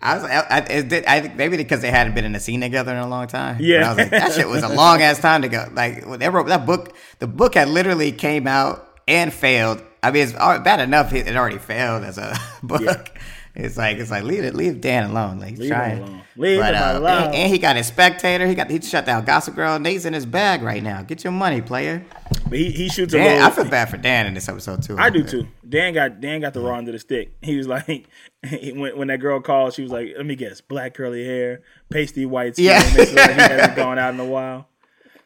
I 0.00 0.14
was, 0.14 0.24
I, 0.24 0.40
I, 0.50 0.58
it 0.58 0.88
did- 0.88 1.06
I 1.06 1.20
think 1.20 1.36
maybe 1.36 1.56
because 1.56 1.80
they 1.80 1.90
hadn't 1.90 2.14
been 2.14 2.24
in 2.24 2.34
a 2.34 2.40
scene 2.40 2.60
together 2.60 2.92
in 2.92 2.98
a 2.98 3.08
long 3.08 3.26
time. 3.28 3.56
But 3.56 3.64
Yeah. 3.64 3.86
I 3.86 3.88
was 3.90 3.98
like, 3.98 4.10
that 4.10 4.32
shit 4.32 4.48
was 4.48 4.62
a 4.62 4.68
long 4.68 5.00
ass 5.02 5.18
time 5.20 5.42
to 5.42 5.48
go. 5.48 5.68
Like 5.72 6.06
when 6.06 6.18
they 6.18 6.28
wrote 6.28 6.46
that 6.48 6.66
book, 6.66 6.94
the 7.20 7.26
book 7.26 7.54
had 7.54 7.68
literally 7.68 8.10
came 8.12 8.46
out 8.46 8.88
and 9.06 9.32
failed. 9.32 9.82
I 10.02 10.10
mean, 10.10 10.24
it's 10.24 10.34
uh, 10.36 10.58
bad 10.60 10.80
enough 10.80 11.12
it 11.12 11.28
it 11.28 11.36
already 11.36 11.58
failed 11.58 12.02
as 12.04 12.18
a 12.18 12.36
book. 12.62 13.10
It's 13.54 13.76
like 13.76 13.98
it's 13.98 14.10
like 14.10 14.24
leave 14.24 14.44
it, 14.44 14.54
leave 14.54 14.80
Dan 14.80 15.10
alone. 15.10 15.38
Like 15.38 15.50
he's 15.50 15.60
Leave 15.60 15.72
him 15.72 16.02
alone. 16.02 16.22
Leave 16.36 16.62
him 16.62 16.74
uh, 16.74 16.98
alone. 16.98 17.22
And, 17.24 17.34
and 17.34 17.52
he 17.52 17.58
got 17.58 17.76
his 17.76 17.86
spectator. 17.86 18.46
He 18.46 18.54
got 18.54 18.70
he 18.70 18.80
shut 18.80 19.04
down 19.04 19.26
Gossip 19.26 19.54
Girl. 19.54 19.78
Nate's 19.78 20.06
in 20.06 20.14
his 20.14 20.24
bag 20.24 20.62
right 20.62 20.82
now. 20.82 21.02
Get 21.02 21.22
your 21.22 21.34
money, 21.34 21.60
player. 21.60 22.02
But 22.48 22.58
he, 22.58 22.70
he 22.70 22.88
shoots 22.88 23.12
a 23.12 23.18
Dan, 23.18 23.26
little. 23.26 23.46
I 23.46 23.50
feel 23.50 23.64
bad 23.66 23.90
for 23.90 23.98
Dan 23.98 24.26
in 24.26 24.32
this 24.32 24.48
episode 24.48 24.82
too. 24.82 24.96
I 24.98 25.10
do 25.10 25.22
too. 25.22 25.46
Dan 25.68 25.92
got 25.92 26.20
Dan 26.20 26.40
got 26.40 26.54
the 26.54 26.60
raw 26.60 26.78
end 26.78 26.88
of 26.88 26.92
the 26.92 26.98
stick. 26.98 27.32
He 27.42 27.56
was 27.56 27.68
like, 27.68 27.84
he, 27.86 28.06
when, 28.72 28.96
when 28.96 29.08
that 29.08 29.20
girl 29.20 29.40
called, 29.40 29.74
she 29.74 29.82
was 29.82 29.92
like, 29.92 30.14
"Let 30.16 30.24
me 30.24 30.34
guess, 30.34 30.62
black 30.62 30.94
curly 30.94 31.24
hair, 31.24 31.60
pasty 31.90 32.24
white 32.24 32.54
skin." 32.54 32.66
Yeah. 32.66 32.78
Like 32.96 33.08
he 33.08 33.14
hasn't 33.16 33.76
gone 33.76 33.98
out 33.98 34.14
in 34.14 34.20
a 34.20 34.24
while. 34.24 34.68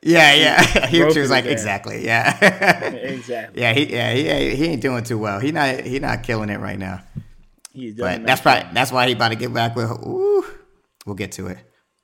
Yeah, 0.03 0.35
yeah. 0.35 0.87
He, 0.87 1.03
was 1.03 1.31
like, 1.31 1.47
exactly. 1.47 2.05
Yeah. 2.05 2.37
Exactly. 2.95 3.61
Yeah, 3.61 3.73
he 3.73 3.93
yeah 3.93 4.13
he 4.13 4.57
he 4.57 4.65
ain't 4.67 4.83
doing 4.83 5.05
too 5.05 5.19
well. 5.19 5.41
He 5.41 5.53
not 5.53 5.81
he 5.81 5.99
not 5.99 6.23
killing 6.23 6.51
it 6.51 6.59
right 6.59 6.79
now. 6.79 7.03
But 7.77 7.97
that. 7.97 8.27
that's 8.27 8.41
probably 8.41 8.69
that's 8.73 8.93
why 8.93 9.07
he 9.07 9.13
about 9.13 9.29
to 9.31 9.37
get 9.37 9.53
back 9.53 9.77
with. 9.77 9.91
Ooh, 9.91 10.45
we'll 11.05 11.15
get 11.15 11.33
to 11.33 11.49
it. 11.49 11.59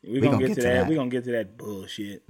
We're 0.05 0.20
gonna, 0.20 0.47
get, 0.47 0.55
to 0.57 0.62
that. 0.62 0.89
We're 0.89 0.97
gonna 0.97 1.11
get 1.11 1.25
to 1.25 1.33
that 1.33 1.57
bullshit. 1.57 2.23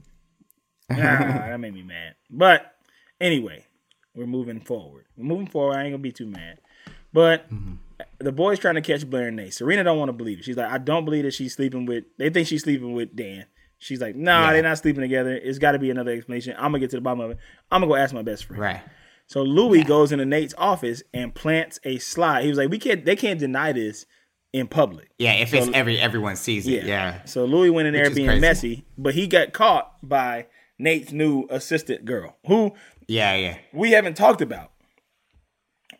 ah, 0.91 0.97
that 0.97 1.59
made 1.59 1.75
me 1.75 1.83
mad. 1.83 2.15
But 2.29 2.75
anyway, 3.21 3.65
we're 4.15 4.27
moving 4.27 4.61
forward. 4.61 5.07
We're 5.17 5.25
moving 5.25 5.47
forward. 5.47 5.77
I 5.77 5.85
ain't 5.85 5.93
gonna 5.93 6.03
be 6.03 6.13
too 6.13 6.27
mad. 6.27 6.59
But 7.13 7.47
the 8.19 8.33
boys 8.33 8.59
trying 8.59 8.75
to 8.77 8.81
catch 8.81 9.09
Blair 9.09 9.29
and 9.29 9.37
Nate. 9.37 9.55
Serena 9.55 9.85
don't 9.85 9.99
want 9.99 10.09
to 10.09 10.13
believe 10.15 10.39
it. 10.39 10.45
She's 10.45 10.57
like, 10.57 10.71
I 10.71 10.79
don't 10.79 11.05
believe 11.05 11.25
that 11.25 11.35
she's 11.35 11.55
sleeping 11.55 11.87
with. 11.87 12.05
They 12.19 12.31
think 12.31 12.47
she's 12.49 12.63
sleeping 12.63 12.93
with 12.93 13.15
Dan. 13.15 13.47
She's 13.79 14.01
like, 14.01 14.15
Nah, 14.15 14.47
Yeah. 14.47 14.53
they're 14.53 14.63
not 14.63 14.79
sleeping 14.79 15.03
together. 15.03 15.35
It's 15.35 15.59
got 15.59 15.73
to 15.73 15.79
be 15.79 15.91
another 15.91 16.13
explanation. 16.13 16.55
I'm 16.57 16.67
gonna 16.73 16.79
get 16.79 16.91
to 16.91 16.97
the 16.97 17.03
bottom 17.03 17.21
of 17.21 17.31
it. 17.33 17.39
I'm 17.71 17.81
gonna 17.81 17.91
go 17.91 17.97
ask 17.97 18.15
my 18.15 18.23
best 18.23 18.45
friend. 18.45 18.63
Right. 18.63 18.81
So 19.33 19.43
Louis 19.43 19.83
goes 19.83 20.13
into 20.13 20.27
Nate's 20.27 20.53
office 20.59 21.03
and 21.15 21.35
plants 21.35 21.81
a 21.85 21.97
slide. 21.97 22.43
He 22.43 22.51
was 22.51 22.59
like, 22.59 22.69
"We 22.69 22.79
can't. 22.79 23.03
They 23.03 23.17
can't 23.17 23.41
deny 23.41 23.73
this 23.73 24.05
in 24.53 24.67
public." 24.67 25.09
Yeah, 25.17 25.33
if 25.33 25.55
it's 25.55 25.71
every 25.73 25.99
everyone 25.99 26.37
sees 26.37 26.67
it. 26.67 26.85
Yeah. 26.85 27.25
So 27.25 27.47
Louis 27.47 27.71
went 27.71 27.89
in 27.89 27.95
there 27.95 28.05
Which 28.05 28.15
being 28.15 28.41
messy, 28.43 28.85
but 28.99 29.15
he 29.15 29.27
got 29.27 29.55
caught 29.55 29.91
by 30.07 30.49
Nate's 30.79 31.13
new 31.13 31.47
assistant 31.49 32.05
girl, 32.05 32.37
who 32.47 32.75
Yeah, 33.09 33.35
yeah. 33.37 33.57
we 33.73 33.93
haven't 33.93 34.19
talked 34.19 34.43
about. 34.43 34.71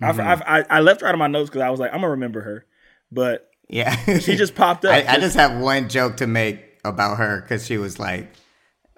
Mm-hmm. 0.03 0.21
I've, 0.21 0.43
I, 0.43 0.65
I 0.69 0.81
left 0.81 1.01
her 1.01 1.07
out 1.07 1.15
of 1.15 1.19
my 1.19 1.27
notes 1.27 1.49
because 1.49 1.63
I 1.63 1.71
was 1.71 1.81
like, 1.81 1.91
I'm 1.95 2.01
gonna 2.01 2.11
remember 2.11 2.43
her, 2.43 2.67
but 3.11 3.49
Yeah. 3.67 3.97
she 4.19 4.37
just 4.37 4.55
popped 4.55 4.85
up. 4.85 4.93
I, 4.93 5.07
I 5.15 5.19
just 5.19 5.37
have 5.37 5.59
one 5.59 5.89
joke 5.89 6.19
to 6.19 6.27
make 6.27 6.63
about 6.85 7.17
her 7.17 7.41
because 7.41 7.65
she 7.65 7.79
was 7.79 7.99
like, 7.99 8.31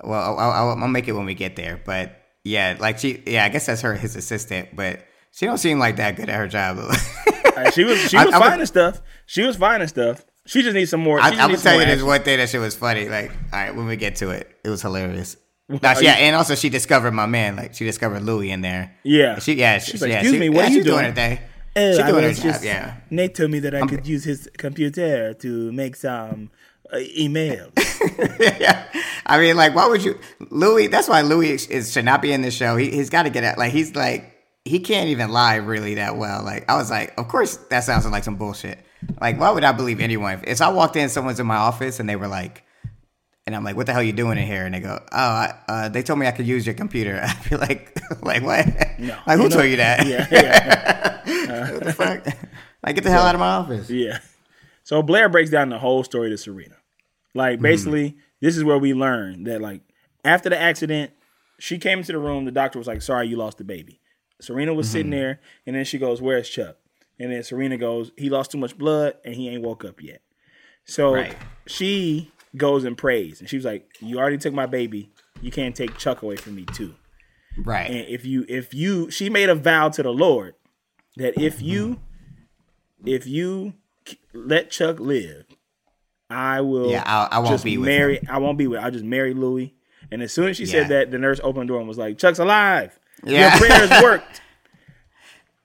well, 0.03 0.37
I'll, 0.39 0.51
I'll, 0.51 0.83
I'll 0.83 0.89
make 0.89 1.07
it 1.07 1.13
when 1.13 1.25
we 1.25 1.35
get 1.35 1.55
there. 1.55 1.81
But 1.85 2.21
yeah, 2.45 2.77
like 2.79 2.99
she, 2.99 3.23
yeah, 3.27 3.45
I 3.45 3.49
guess 3.49 3.67
that's 3.67 3.81
her, 3.83 3.95
his 3.95 4.15
assistant, 4.17 4.77
but 4.77 5.01
she 5.33 5.47
don't 5.47 5.59
seem 5.59 5.79
like 5.79 5.97
that 5.97 6.17
good 6.17 6.29
at 6.29 6.37
her 6.37 6.49
job. 6.49 6.79
Uh, 7.57 7.71
she 7.71 7.85
was 7.85 8.01
she 8.11 8.17
was 8.17 8.35
I 8.35 8.39
finding 8.41 8.67
stuff. 8.67 9.01
She 9.27 9.43
was 9.43 9.55
finding 9.57 9.87
stuff. 9.87 10.25
She 10.45 10.63
just 10.63 10.75
needs 10.75 10.91
some 10.91 10.99
more. 11.01 11.21
she 11.21 11.25
I, 11.25 11.31
just 11.31 11.41
I 11.41 11.45
would 11.47 11.51
needs 11.53 11.63
some 11.63 11.71
tell 11.71 11.81
you 11.81 11.87
this 11.87 12.03
one 12.03 12.21
thing 12.25 12.39
that 12.39 12.49
shit 12.49 12.61
was 12.61 12.75
funny. 12.75 13.09
Like, 13.09 13.31
all 13.31 13.37
right, 13.61 13.73
when 13.77 13.87
we 13.87 13.95
get 13.95 14.17
to 14.17 14.31
it, 14.31 14.59
it 14.65 14.71
was 14.71 14.83
hilarious. 14.83 15.37
are 15.71 15.79
Now, 15.81 15.97
yeah, 16.01 16.15
and 16.15 16.35
also 16.35 16.57
she 16.57 16.69
discovered 16.69 17.13
my 17.13 17.27
man. 17.27 17.55
Like, 17.55 17.75
she 17.77 17.85
discovered 17.85 18.25
Louis 18.25 18.51
in 18.51 18.61
there. 18.63 18.97
Yeah. 19.05 19.39
she, 19.39 19.53
yeah, 19.55 19.79
She's 19.79 19.93
she, 19.95 19.99
like, 19.99 20.11
yeah, 20.11 20.15
"Excuse 20.17 20.33
she- 20.35 20.41
me, 20.41 20.49
what 20.49 20.57
yeah, 20.57 20.63
are 20.65 20.69
you 20.71 20.75
she's 20.79 20.85
doing 20.85 20.97
doing?" 20.97 21.05
her 21.11 21.15
thing. 21.15 21.39
Oh, 21.77 21.93
She's 21.97 22.05
doing 22.07 22.25
her 22.25 22.33
job. 22.33 22.43
just- 22.43 22.65
Yeah, 22.65 22.95
Nate 23.11 23.35
told 23.37 23.51
me 23.53 23.59
that 23.61 23.75
I 23.77 23.87
could 23.87 24.05
use 24.05 24.25
his 24.25 24.51
computer 24.59 25.33
to 25.35 25.71
make 25.73 25.95
some 25.95 26.51
uh, 26.93 26.99
yeah. 28.41 28.87
I 29.27 29.39
mean, 29.39 29.57
like, 29.57 29.75
why 29.75 29.87
would 29.89 30.05
you, 30.05 30.19
Louis? 30.51 30.89
That's 30.89 31.09
why 31.09 31.23
Louis 31.23 31.51
is, 31.51 31.67
is 31.67 31.93
should 31.93 32.05
not 32.05 32.23
be 32.23 32.33
in 32.33 32.43
this 32.43 32.55
show. 32.55 32.77
He, 32.77 32.91
he's 32.91 33.11
got 33.11 33.25
to 33.25 33.31
get 33.31 33.45
out. 33.45 33.59
Like, 33.59 33.73
he's 33.73 33.95
like, 33.97 34.35
he 34.65 34.81
can't 34.81 35.09
even 35.09 35.31
lie 35.31 35.57
really 35.57 35.95
that 35.97 36.17
well. 36.17 36.43
Like, 36.43 36.69
I 36.71 36.77
was 36.77 36.91
like, 36.91 37.15
of 37.19 37.29
course 37.29 37.57
that 37.71 37.81
sounds 37.85 38.07
like 38.07 38.25
some 38.25 38.37
bullshit. 38.37 38.79
Like, 39.21 39.39
why 39.39 39.51
would 39.51 39.65
I 39.65 39.73
believe 39.73 40.01
anyone? 40.01 40.35
If, 40.35 40.45
if 40.45 40.63
I 40.63 40.71
walked 40.71 40.97
in, 40.97 41.09
someone's 41.09 41.41
in 41.41 41.47
my 41.47 41.57
office 41.57 42.01
and 42.01 42.09
they 42.09 42.17
were 42.17 42.29
like, 42.29 42.65
and 43.47 43.55
I'm 43.55 43.63
like, 43.63 43.77
what 43.77 43.85
the 43.87 43.93
hell 43.93 44.01
are 44.01 44.05
you 44.05 44.15
doing 44.15 44.39
in 44.39 44.47
here? 44.47 44.65
And 44.65 44.75
they 44.75 44.81
go, 44.81 44.99
oh, 45.01 45.07
I, 45.13 45.55
uh, 45.69 45.89
they 45.91 46.03
told 46.03 46.19
me 46.19 46.27
I 46.27 46.31
could 46.31 46.47
use 46.47 46.65
your 46.65 46.75
computer. 46.75 47.21
I'd 47.23 47.51
be 47.51 47.57
like, 47.57 47.99
like 48.23 48.43
what? 48.43 48.67
No. 48.99 49.19
like 49.27 49.39
who 49.39 49.49
told 49.51 49.67
you 49.67 49.77
that? 49.77 50.07
yeah, 50.07 50.27
yeah, 50.31 51.73
what 51.73 51.85
the 51.85 51.93
fuck? 51.93 52.27
Like, 52.83 52.95
get 52.95 53.05
the 53.05 53.11
hell 53.11 53.23
out 53.23 53.35
of 53.35 53.41
my 53.41 53.49
office. 53.49 53.91
yeah. 53.91 54.21
So 54.85 55.03
Blair 55.03 55.29
breaks 55.29 55.51
down 55.51 55.71
the 55.71 55.79
whole 55.79 56.05
story 56.05 56.31
to 56.31 56.39
Serena. 56.39 56.77
Like 57.35 57.59
hmm. 57.59 57.63
basically, 57.63 58.17
this 58.41 58.57
is 58.57 58.63
where 58.63 58.79
we 58.79 58.95
learn 58.95 59.45
that 59.45 59.61
like 59.61 59.83
after 60.25 60.49
the 60.49 60.61
accident, 60.61 61.11
she 61.59 61.79
came 61.79 61.99
into 61.99 62.13
the 62.13 62.19
room. 62.19 62.45
The 62.45 62.53
doctor 62.53 62.79
was 62.79 62.87
like, 62.87 63.03
"Sorry, 63.03 63.27
you 63.27 63.37
lost 63.37 63.59
the 63.59 63.65
baby." 63.65 64.01
Serena 64.41 64.75
was 64.75 64.89
sitting 64.89 65.13
hmm. 65.13 65.19
there, 65.19 65.41
and 65.67 65.75
then 65.75 65.85
she 65.85 65.99
goes, 65.99 66.23
"Where's 66.23 66.49
Chuck?" 66.49 66.77
And 67.19 67.33
then 67.33 67.43
Serena 67.43 67.77
goes, 67.77 68.13
"He 68.17 68.31
lost 68.31 68.51
too 68.51 68.59
much 68.59 68.77
blood, 68.77 69.15
and 69.25 69.35
he 69.35 69.49
ain't 69.49 69.63
woke 69.63 69.85
up 69.85 70.03
yet." 70.03 70.21
So 70.85 71.15
Right. 71.15 71.37
she 71.67 72.31
goes 72.57 72.85
and 72.85 72.97
prays, 72.97 73.41
and 73.41 73.49
she 73.49 73.57
was 73.57 73.65
like, 73.65 73.89
"You 74.01 74.19
already 74.19 74.39
took 74.39 74.55
my 74.55 74.67
baby. 74.67 75.11
You 75.41 75.51
can't 75.51 75.75
take 75.75 75.97
Chuck 75.99 76.23
away 76.23 76.37
from 76.37 76.55
me 76.55 76.65
too." 76.65 76.95
Right. 77.57 77.91
And 77.91 78.09
if 78.09 78.25
you 78.25 78.45
if 78.49 78.75
you 78.75 79.11
she 79.11 79.31
made 79.31 79.49
a 79.49 79.55
vow 79.55 79.89
to 79.89 80.03
the 80.03 80.13
Lord 80.13 80.55
that 81.17 81.41
if 81.41 81.63
you 81.63 81.95
hmm. 81.95 83.09
if 83.09 83.27
you 83.27 83.75
let 84.33 84.71
Chuck 84.71 84.99
live, 85.01 85.45
I 86.31 86.61
will 86.61 86.91
Yeah, 86.91 87.03
I'll- 87.07 87.29
I 87.31 87.39
won't 87.39 87.51
just 87.51 87.65
be 87.65 87.79
with 87.79 87.87
marry 87.89 88.21
I 88.29 88.39
won't 88.39 88.59
be 88.59 88.67
with 88.67 88.81
I'll 88.81 88.91
just 88.91 89.05
marry 89.05 89.35
Louis. 89.35 89.75
And 90.11 90.23
as 90.23 90.33
soon 90.33 90.49
as 90.49 90.57
she 90.57 90.65
Yeah. 90.65 90.71
said 90.73 90.89
that, 90.89 91.11
the 91.11 91.19
nurse 91.19 91.41
opened 91.43 91.69
the 91.69 91.73
door 91.73 91.79
and 91.79 91.89
was 91.89 91.99
like, 91.99 92.19
Chuck's 92.19 92.39
alive. 92.39 92.99
Yeah. 93.25 93.57
Your 93.59 93.67
prayers 93.69 93.91
worked. 94.03 94.41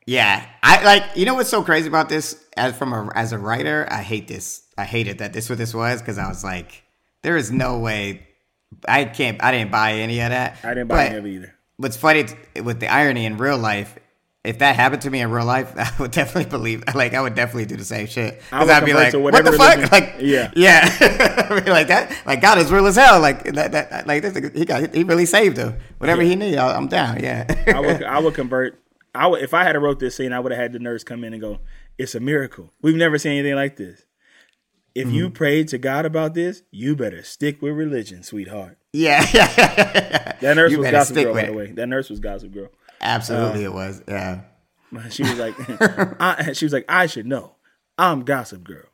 Yeah, 0.05 0.43
I 0.63 0.83
like. 0.83 1.03
You 1.15 1.25
know 1.25 1.35
what's 1.35 1.49
so 1.49 1.61
crazy 1.61 1.87
about 1.87 2.09
this? 2.09 2.43
As 2.57 2.75
from 2.75 2.93
a 2.93 3.11
as 3.13 3.31
a 3.31 3.37
writer, 3.37 3.87
I 3.91 4.01
hate 4.01 4.27
this. 4.27 4.63
I 4.75 4.83
hated 4.83 5.19
that 5.19 5.33
this 5.33 5.49
what 5.49 5.59
this 5.59 5.71
was 5.73 6.01
because 6.01 6.17
I 6.17 6.27
was 6.27 6.43
like, 6.43 6.83
there 7.21 7.37
is 7.37 7.51
no 7.51 7.77
way. 7.77 8.25
I 8.87 9.05
can't. 9.05 9.43
I 9.43 9.51
didn't 9.51 9.69
buy 9.71 9.93
any 9.95 10.19
of 10.21 10.29
that. 10.29 10.57
I 10.63 10.69
didn't 10.69 10.87
buy 10.87 10.95
But 10.95 11.05
any 11.07 11.17
of 11.17 11.25
it 11.25 11.29
either. 11.29 11.55
What's 11.77 11.95
funny 11.95 12.25
with 12.63 12.79
the 12.79 12.87
irony 12.87 13.25
in 13.25 13.37
real 13.37 13.57
life, 13.59 13.99
if 14.43 14.59
that 14.59 14.75
happened 14.75 15.01
to 15.01 15.09
me 15.09 15.19
in 15.21 15.29
real 15.31 15.45
life, 15.45 15.73
I 15.77 15.91
would 15.99 16.11
definitely 16.11 16.49
believe. 16.49 16.83
Like, 16.95 17.13
I 17.13 17.21
would 17.21 17.35
definitely 17.35 17.65
do 17.65 17.75
the 17.75 17.83
same 17.85 18.07
shit. 18.07 18.41
I 18.51 18.61
would 18.63 18.69
I'd 18.69 18.85
be 18.85 18.93
like, 18.93 19.13
what 19.13 19.43
the 19.43 19.51
fuck? 19.51 19.91
Like, 19.91 20.15
Yeah. 20.19 20.51
yeah. 20.55 21.47
I 21.49 21.55
mean, 21.55 21.65
like 21.65 21.87
that. 21.87 22.15
Like 22.25 22.41
God 22.41 22.57
is 22.57 22.71
real 22.71 22.87
as 22.87 22.95
hell. 22.95 23.19
Like 23.19 23.43
that. 23.53 23.71
that 23.73 24.07
like 24.07 24.21
this, 24.21 24.53
he 24.55 24.65
got. 24.65 24.93
He 24.95 25.03
really 25.03 25.25
saved 25.25 25.57
him. 25.57 25.75
Whatever 25.97 26.21
he 26.21 26.35
need, 26.35 26.57
I- 26.57 26.75
I'm 26.75 26.87
down. 26.87 27.21
Yeah. 27.21 27.45
I 27.67 27.79
would 27.79 28.03
I 28.03 28.19
would 28.19 28.33
convert 28.33 28.79
I 29.13 29.27
would 29.27 29.41
if 29.41 29.53
I 29.53 29.63
had 29.63 29.75
wrote 29.75 29.99
this 29.99 30.15
scene, 30.15 30.31
I 30.33 30.39
would 30.39 30.51
have 30.51 30.61
had 30.61 30.73
the 30.73 30.79
nurse 30.79 31.03
come 31.03 31.23
in 31.23 31.33
and 31.33 31.41
go, 31.41 31.59
It's 31.97 32.15
a 32.15 32.19
miracle. 32.19 32.71
We've 32.81 32.95
never 32.95 33.17
seen 33.17 33.33
anything 33.33 33.55
like 33.55 33.75
this. 33.77 34.05
If 34.95 35.05
Mm-hmm. 35.07 35.15
you 35.15 35.29
prayed 35.29 35.67
to 35.69 35.77
God 35.77 36.05
about 36.05 36.33
this, 36.33 36.63
you 36.71 36.95
better 36.95 37.23
stick 37.23 37.61
with 37.61 37.73
religion, 37.73 38.23
sweetheart. 38.23 38.77
yeah. 38.93 39.25
Yeah. 39.33 40.33
That 40.41 40.55
nurse 40.55 40.71
You 40.71 40.79
was 40.79 40.91
Gossip 40.91 41.15
Girl, 41.15 41.33
by 41.33 41.45
the 41.47 41.53
way. 41.53 41.71
That 41.73 41.87
nurse 41.87 42.09
was 42.09 42.19
Gossip 42.19 42.51
Girl. 42.53 42.69
Absolutely, 43.01 43.65
uh, 43.65 43.69
it 43.69 43.73
was. 43.73 44.03
Yeah. 44.07 44.41
She 45.09 45.23
was 45.23 45.37
like, 45.37 45.55
I, 46.21 46.53
she 46.53 46.65
was 46.65 46.73
like, 46.73 46.85
I 46.89 47.05
should 47.05 47.27
know. 47.27 47.55
I'm 47.97 48.23
Gossip 48.23 48.63
Girl. 48.63 48.85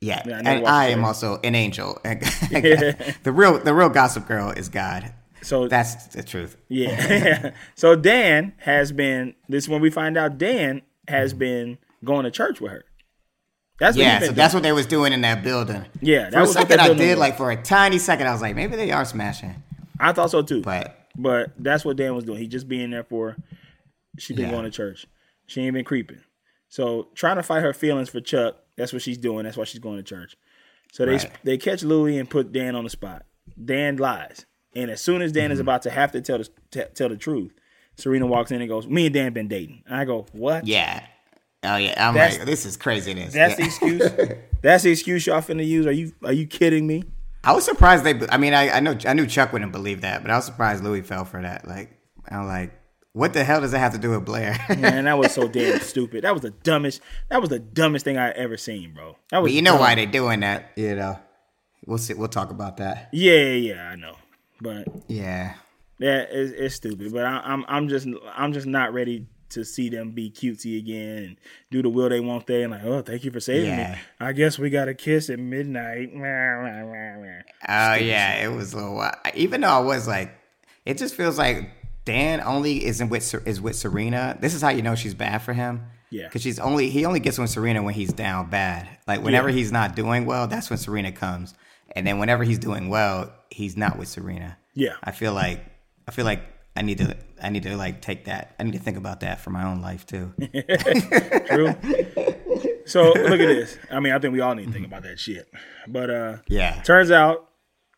Yeah, 0.00 0.22
Yeah, 0.26 0.36
I 0.36 0.38
and 0.38 0.66
I 0.66 0.86
am 0.88 1.04
also 1.04 1.40
an 1.42 1.54
angel. 1.54 1.98
the 2.04 3.32
real, 3.32 3.58
the 3.58 3.74
real 3.74 3.88
Gossip 3.88 4.26
Girl 4.26 4.50
is 4.50 4.68
God. 4.68 5.12
So 5.42 5.68
That's 5.68 6.08
the 6.08 6.22
truth. 6.22 6.56
yeah. 6.68 7.52
so 7.74 7.96
Dan 7.96 8.54
has 8.58 8.92
been. 8.92 9.34
This 9.48 9.64
is 9.64 9.68
when 9.68 9.80
we 9.80 9.90
find 9.90 10.16
out 10.16 10.38
Dan 10.38 10.82
has 11.06 11.32
mm-hmm. 11.32 11.38
been 11.38 11.78
going 12.04 12.24
to 12.24 12.30
church 12.30 12.60
with 12.60 12.72
her. 12.72 12.84
That's 13.78 13.96
what 13.96 14.02
Yeah, 14.02 14.18
so 14.18 14.26
been 14.26 14.34
that's 14.34 14.54
what 14.54 14.62
they 14.64 14.72
was 14.72 14.86
doing 14.86 15.12
in 15.12 15.20
that 15.20 15.44
building. 15.44 15.84
Yeah, 16.00 16.30
that 16.30 16.32
for 16.32 16.42
a 16.42 16.46
second 16.46 16.80
I 16.80 16.92
did 16.94 17.10
was. 17.10 17.18
like 17.18 17.36
for 17.36 17.50
a 17.50 17.56
tiny 17.56 17.98
second 17.98 18.26
I 18.26 18.32
was 18.32 18.42
like 18.42 18.56
maybe 18.56 18.74
they 18.74 18.90
are 18.90 19.04
smashing, 19.04 19.62
I 20.00 20.12
thought 20.12 20.32
so 20.32 20.42
too. 20.42 20.62
but 20.62 20.97
But 21.18 21.52
that's 21.58 21.84
what 21.84 21.96
Dan 21.96 22.14
was 22.14 22.24
doing. 22.24 22.38
He 22.38 22.46
just 22.46 22.68
being 22.68 22.90
there 22.90 23.02
for. 23.04 23.36
She 24.18 24.32
been 24.34 24.46
Yeah. 24.46 24.52
going 24.52 24.64
to 24.64 24.70
church. 24.70 25.06
She 25.46 25.60
ain't 25.62 25.74
been 25.74 25.84
creeping. 25.84 26.20
So 26.68 27.08
trying 27.14 27.36
to 27.36 27.42
fight 27.42 27.62
her 27.62 27.72
feelings 27.72 28.08
for 28.08 28.20
Chuck. 28.20 28.56
That's 28.76 28.92
what 28.92 29.02
she's 29.02 29.18
doing. 29.18 29.44
That's 29.44 29.56
why 29.56 29.64
she's 29.64 29.80
going 29.80 29.96
to 29.96 30.02
church. 30.02 30.36
So 30.92 31.04
they 31.04 31.12
Right. 31.16 31.30
they 31.44 31.58
catch 31.58 31.82
Louis 31.82 32.18
and 32.18 32.30
put 32.30 32.52
Dan 32.52 32.74
on 32.76 32.84
the 32.84 32.90
spot. 32.90 33.26
Dan 33.62 33.96
lies, 33.96 34.46
and 34.76 34.90
as 34.90 35.00
soon 35.00 35.20
as 35.22 35.32
Dan 35.32 35.44
Mm-hmm. 35.46 35.52
is 35.54 35.60
about 35.60 35.82
to 35.82 35.90
have 35.90 36.12
to 36.12 36.20
tell 36.20 36.38
the 36.38 36.48
t- 36.70 36.82
tell 36.94 37.08
the 37.08 37.16
truth, 37.16 37.52
Serena 37.96 38.26
walks 38.26 38.50
in 38.52 38.60
and 38.60 38.68
goes, 38.68 38.86
"Me 38.86 39.06
and 39.06 39.14
Dan 39.14 39.32
been 39.32 39.48
dating." 39.48 39.82
And 39.86 39.96
I 39.96 40.04
go, 40.04 40.26
"What? 40.32 40.66
Yeah. 40.66 41.04
Oh 41.64 41.76
yeah. 41.76 41.94
I'm 42.08 42.14
That's- 42.14 42.38
like, 42.38 42.46
this 42.46 42.64
is 42.64 42.76
craziness. 42.76 43.34
That's 43.34 43.56
the 43.56 43.64
excuse. 43.64 44.10
That's 44.62 44.84
the 44.84 44.90
excuse 44.92 45.26
y'all 45.26 45.40
finna 45.40 45.66
use. 45.66 45.86
Are 45.86 45.92
you 45.92 46.12
are 46.24 46.32
you 46.32 46.46
kidding 46.46 46.86
me? 46.86 47.04
I 47.48 47.52
was 47.52 47.64
surprised 47.64 48.04
they. 48.04 48.20
I 48.28 48.36
mean, 48.36 48.52
I, 48.52 48.68
I 48.76 48.80
know 48.80 48.96
I 49.06 49.14
knew 49.14 49.26
Chuck 49.26 49.52
wouldn't 49.54 49.72
believe 49.72 50.02
that, 50.02 50.20
but 50.22 50.30
I 50.30 50.36
was 50.36 50.44
surprised 50.44 50.84
Louis 50.84 51.00
fell 51.00 51.24
for 51.24 51.40
that. 51.40 51.66
Like, 51.66 51.90
I'm 52.30 52.46
like, 52.46 52.72
what 53.14 53.32
the 53.32 53.42
hell 53.42 53.62
does 53.62 53.70
that 53.70 53.78
have 53.78 53.92
to 53.94 53.98
do 53.98 54.10
with 54.10 54.26
Blair? 54.26 54.58
Man, 54.68 55.06
that 55.06 55.16
was 55.16 55.32
so 55.32 55.48
damn 55.58 55.80
stupid. 55.80 56.24
That 56.24 56.34
was 56.34 56.42
the 56.42 56.50
dumbest. 56.50 57.00
That 57.30 57.40
was 57.40 57.48
the 57.48 57.58
dumbest 57.58 58.04
thing 58.04 58.18
I 58.18 58.30
ever 58.32 58.58
seen, 58.58 58.92
bro. 58.92 59.16
That 59.30 59.38
was. 59.42 59.50
but 59.50 59.54
you 59.56 59.62
know 59.62 59.72
dumb. 59.72 59.80
why 59.80 59.94
they're 59.94 60.04
doing 60.04 60.40
that? 60.40 60.72
You 60.76 60.94
know, 60.94 61.18
we'll 61.86 61.96
see. 61.96 62.12
We'll 62.12 62.28
talk 62.28 62.50
about 62.50 62.76
that. 62.76 63.08
Yeah, 63.14 63.32
yeah, 63.32 63.74
yeah, 63.74 63.88
I 63.88 63.96
know. 63.96 64.16
But 64.60 64.86
Yeah. 65.08 65.54
yeah, 65.98 66.26
it's, 66.28 66.52
it's 66.52 66.74
stupid. 66.74 67.12
But 67.14 67.24
I, 67.24 67.40
I'm 67.44 67.64
I'm 67.66 67.88
just 67.88 68.06
I'm 68.34 68.52
just 68.52 68.66
not 68.66 68.92
ready 68.92 69.26
to 69.50 69.64
see 69.64 69.88
them 69.88 70.10
be 70.10 70.30
cutesy 70.30 70.78
again 70.78 71.22
and 71.24 71.36
do 71.70 71.80
the 71.82 71.88
will 71.88 72.08
they 72.08 72.20
won't 72.20 72.46
they 72.46 72.62
and 72.62 72.72
like 72.72 72.84
oh 72.84 73.00
thank 73.02 73.24
you 73.24 73.30
for 73.30 73.40
saving 73.40 73.70
Yeah. 73.70 73.92
me. 73.92 73.98
I 74.20 74.32
guess 74.32 74.58
we 74.58 74.70
got 74.70 74.88
a 74.88 74.94
kiss 74.94 75.30
at 75.30 75.38
midnight. 75.38 76.10
Oh 76.14 77.94
yeah, 77.94 78.42
it 78.44 78.54
was 78.54 78.72
a 78.72 78.76
little. 78.76 78.94
While. 78.94 79.14
Even 79.34 79.60
though 79.62 79.68
I 79.68 79.80
was 79.80 80.06
like, 80.06 80.32
it 80.84 80.98
just 80.98 81.14
feels 81.14 81.38
like 81.38 81.70
Dan 82.04 82.40
only 82.40 82.84
isn't 82.84 83.08
with 83.08 83.34
is 83.46 83.60
with 83.60 83.76
Serena. 83.76 84.36
This 84.40 84.54
is 84.54 84.62
how 84.62 84.70
you 84.70 84.82
know 84.82 84.94
she's 84.94 85.14
bad 85.14 85.38
for 85.42 85.52
him. 85.52 85.82
Yeah. 86.10 86.24
because 86.26 86.40
she's 86.40 86.58
only 86.58 86.88
he 86.88 87.04
only 87.04 87.20
gets 87.20 87.36
with 87.36 87.50
Serena 87.50 87.82
when 87.82 87.92
he's 87.92 88.14
down 88.14 88.48
bad. 88.48 88.88
Like 89.06 89.22
whenever 89.22 89.50
Yeah. 89.50 89.56
he's 89.56 89.70
not 89.72 89.94
doing 89.94 90.24
well, 90.24 90.46
that's 90.46 90.70
when 90.70 90.78
Serena 90.78 91.12
comes. 91.12 91.54
And 91.94 92.06
then 92.06 92.18
whenever 92.18 92.44
he's 92.44 92.58
doing 92.58 92.88
well, 92.88 93.30
he's 93.50 93.76
not 93.76 93.98
with 93.98 94.08
Serena. 94.08 94.56
Yeah. 94.74 94.94
I 95.04 95.10
feel 95.12 95.34
like 95.34 95.62
I 96.06 96.10
feel 96.12 96.24
like 96.24 96.40
I 96.78 96.82
need 96.82 96.98
to 96.98 97.16
I 97.42 97.50
need 97.50 97.64
to 97.64 97.76
like 97.76 98.00
take 98.00 98.26
that. 98.26 98.54
I 98.58 98.62
need 98.62 98.72
to 98.74 98.78
think 98.78 98.96
about 98.96 99.20
that 99.20 99.40
for 99.40 99.50
my 99.50 99.64
own 99.64 99.80
life 99.82 100.06
too. 100.06 100.32
True. 101.48 101.74
So 102.86 103.12
look 103.12 103.40
at 103.40 103.46
this. 103.46 103.76
I 103.90 104.00
mean, 104.00 104.12
I 104.12 104.18
think 104.18 104.32
we 104.32 104.40
all 104.40 104.54
need 104.54 104.66
to 104.66 104.72
think 104.72 104.86
about 104.86 105.02
that 105.02 105.18
shit. 105.18 105.48
But 105.88 106.08
uh 106.10 106.36
Yeah. 106.48 106.80
turns 106.82 107.10
out 107.10 107.48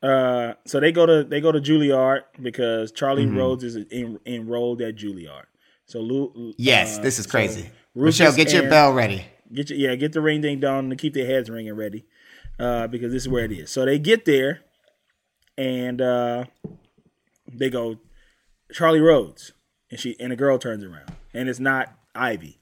uh 0.03 0.55
so 0.67 0.81
they 0.81 0.93
go 0.93 1.05
to 1.05 1.25
they 1.25 1.41
go 1.43 1.53
to 1.53 1.61
Juilliard 1.61 2.23
because 2.41 2.91
Charlie 2.93 3.27
Mm-hmm. 3.27 3.37
Rhodes 3.37 3.65
is 3.65 3.77
en- 3.93 4.19
enrolled 4.25 4.81
at 4.81 4.97
Juilliard. 4.97 5.45
So 5.85 6.01
Lou 6.01 6.55
Yes, 6.57 6.99
uh, 6.99 7.03
this 7.03 7.19
is 7.19 7.27
so 7.27 7.31
crazy. 7.31 7.71
Rufus 7.95 8.19
Michelle, 8.21 8.35
get 8.37 8.53
your 8.53 8.69
bell 8.71 8.93
ready. 8.95 9.27
Get 9.53 9.69
your 9.69 9.79
yeah, 9.79 9.95
get 9.97 10.13
the 10.15 10.21
ring 10.23 10.41
ding 10.41 10.59
dong 10.61 10.89
to 10.91 10.97
keep 10.97 11.13
their 11.15 11.27
heads 11.27 11.51
ringing 11.51 11.75
ready. 11.75 12.07
Uh, 12.59 12.87
because 12.87 13.11
this 13.13 13.23
is 13.23 13.29
where 13.29 13.45
it 13.45 13.53
is. 13.53 13.71
So 13.71 13.85
they 13.85 13.99
get 13.99 14.25
there 14.25 14.61
and 15.59 16.01
uh 16.01 16.45
they 17.53 17.69
go 17.71 17.99
Charlie 18.73 19.01
Rhodes 19.01 19.53
and 19.91 19.99
she 20.01 20.17
and 20.21 20.33
a 20.33 20.37
girl 20.37 20.59
turns 20.59 20.85
around 20.85 21.13
and 21.35 21.49
it's 21.49 21.61
not 21.61 21.93
Ivy. 22.15 22.59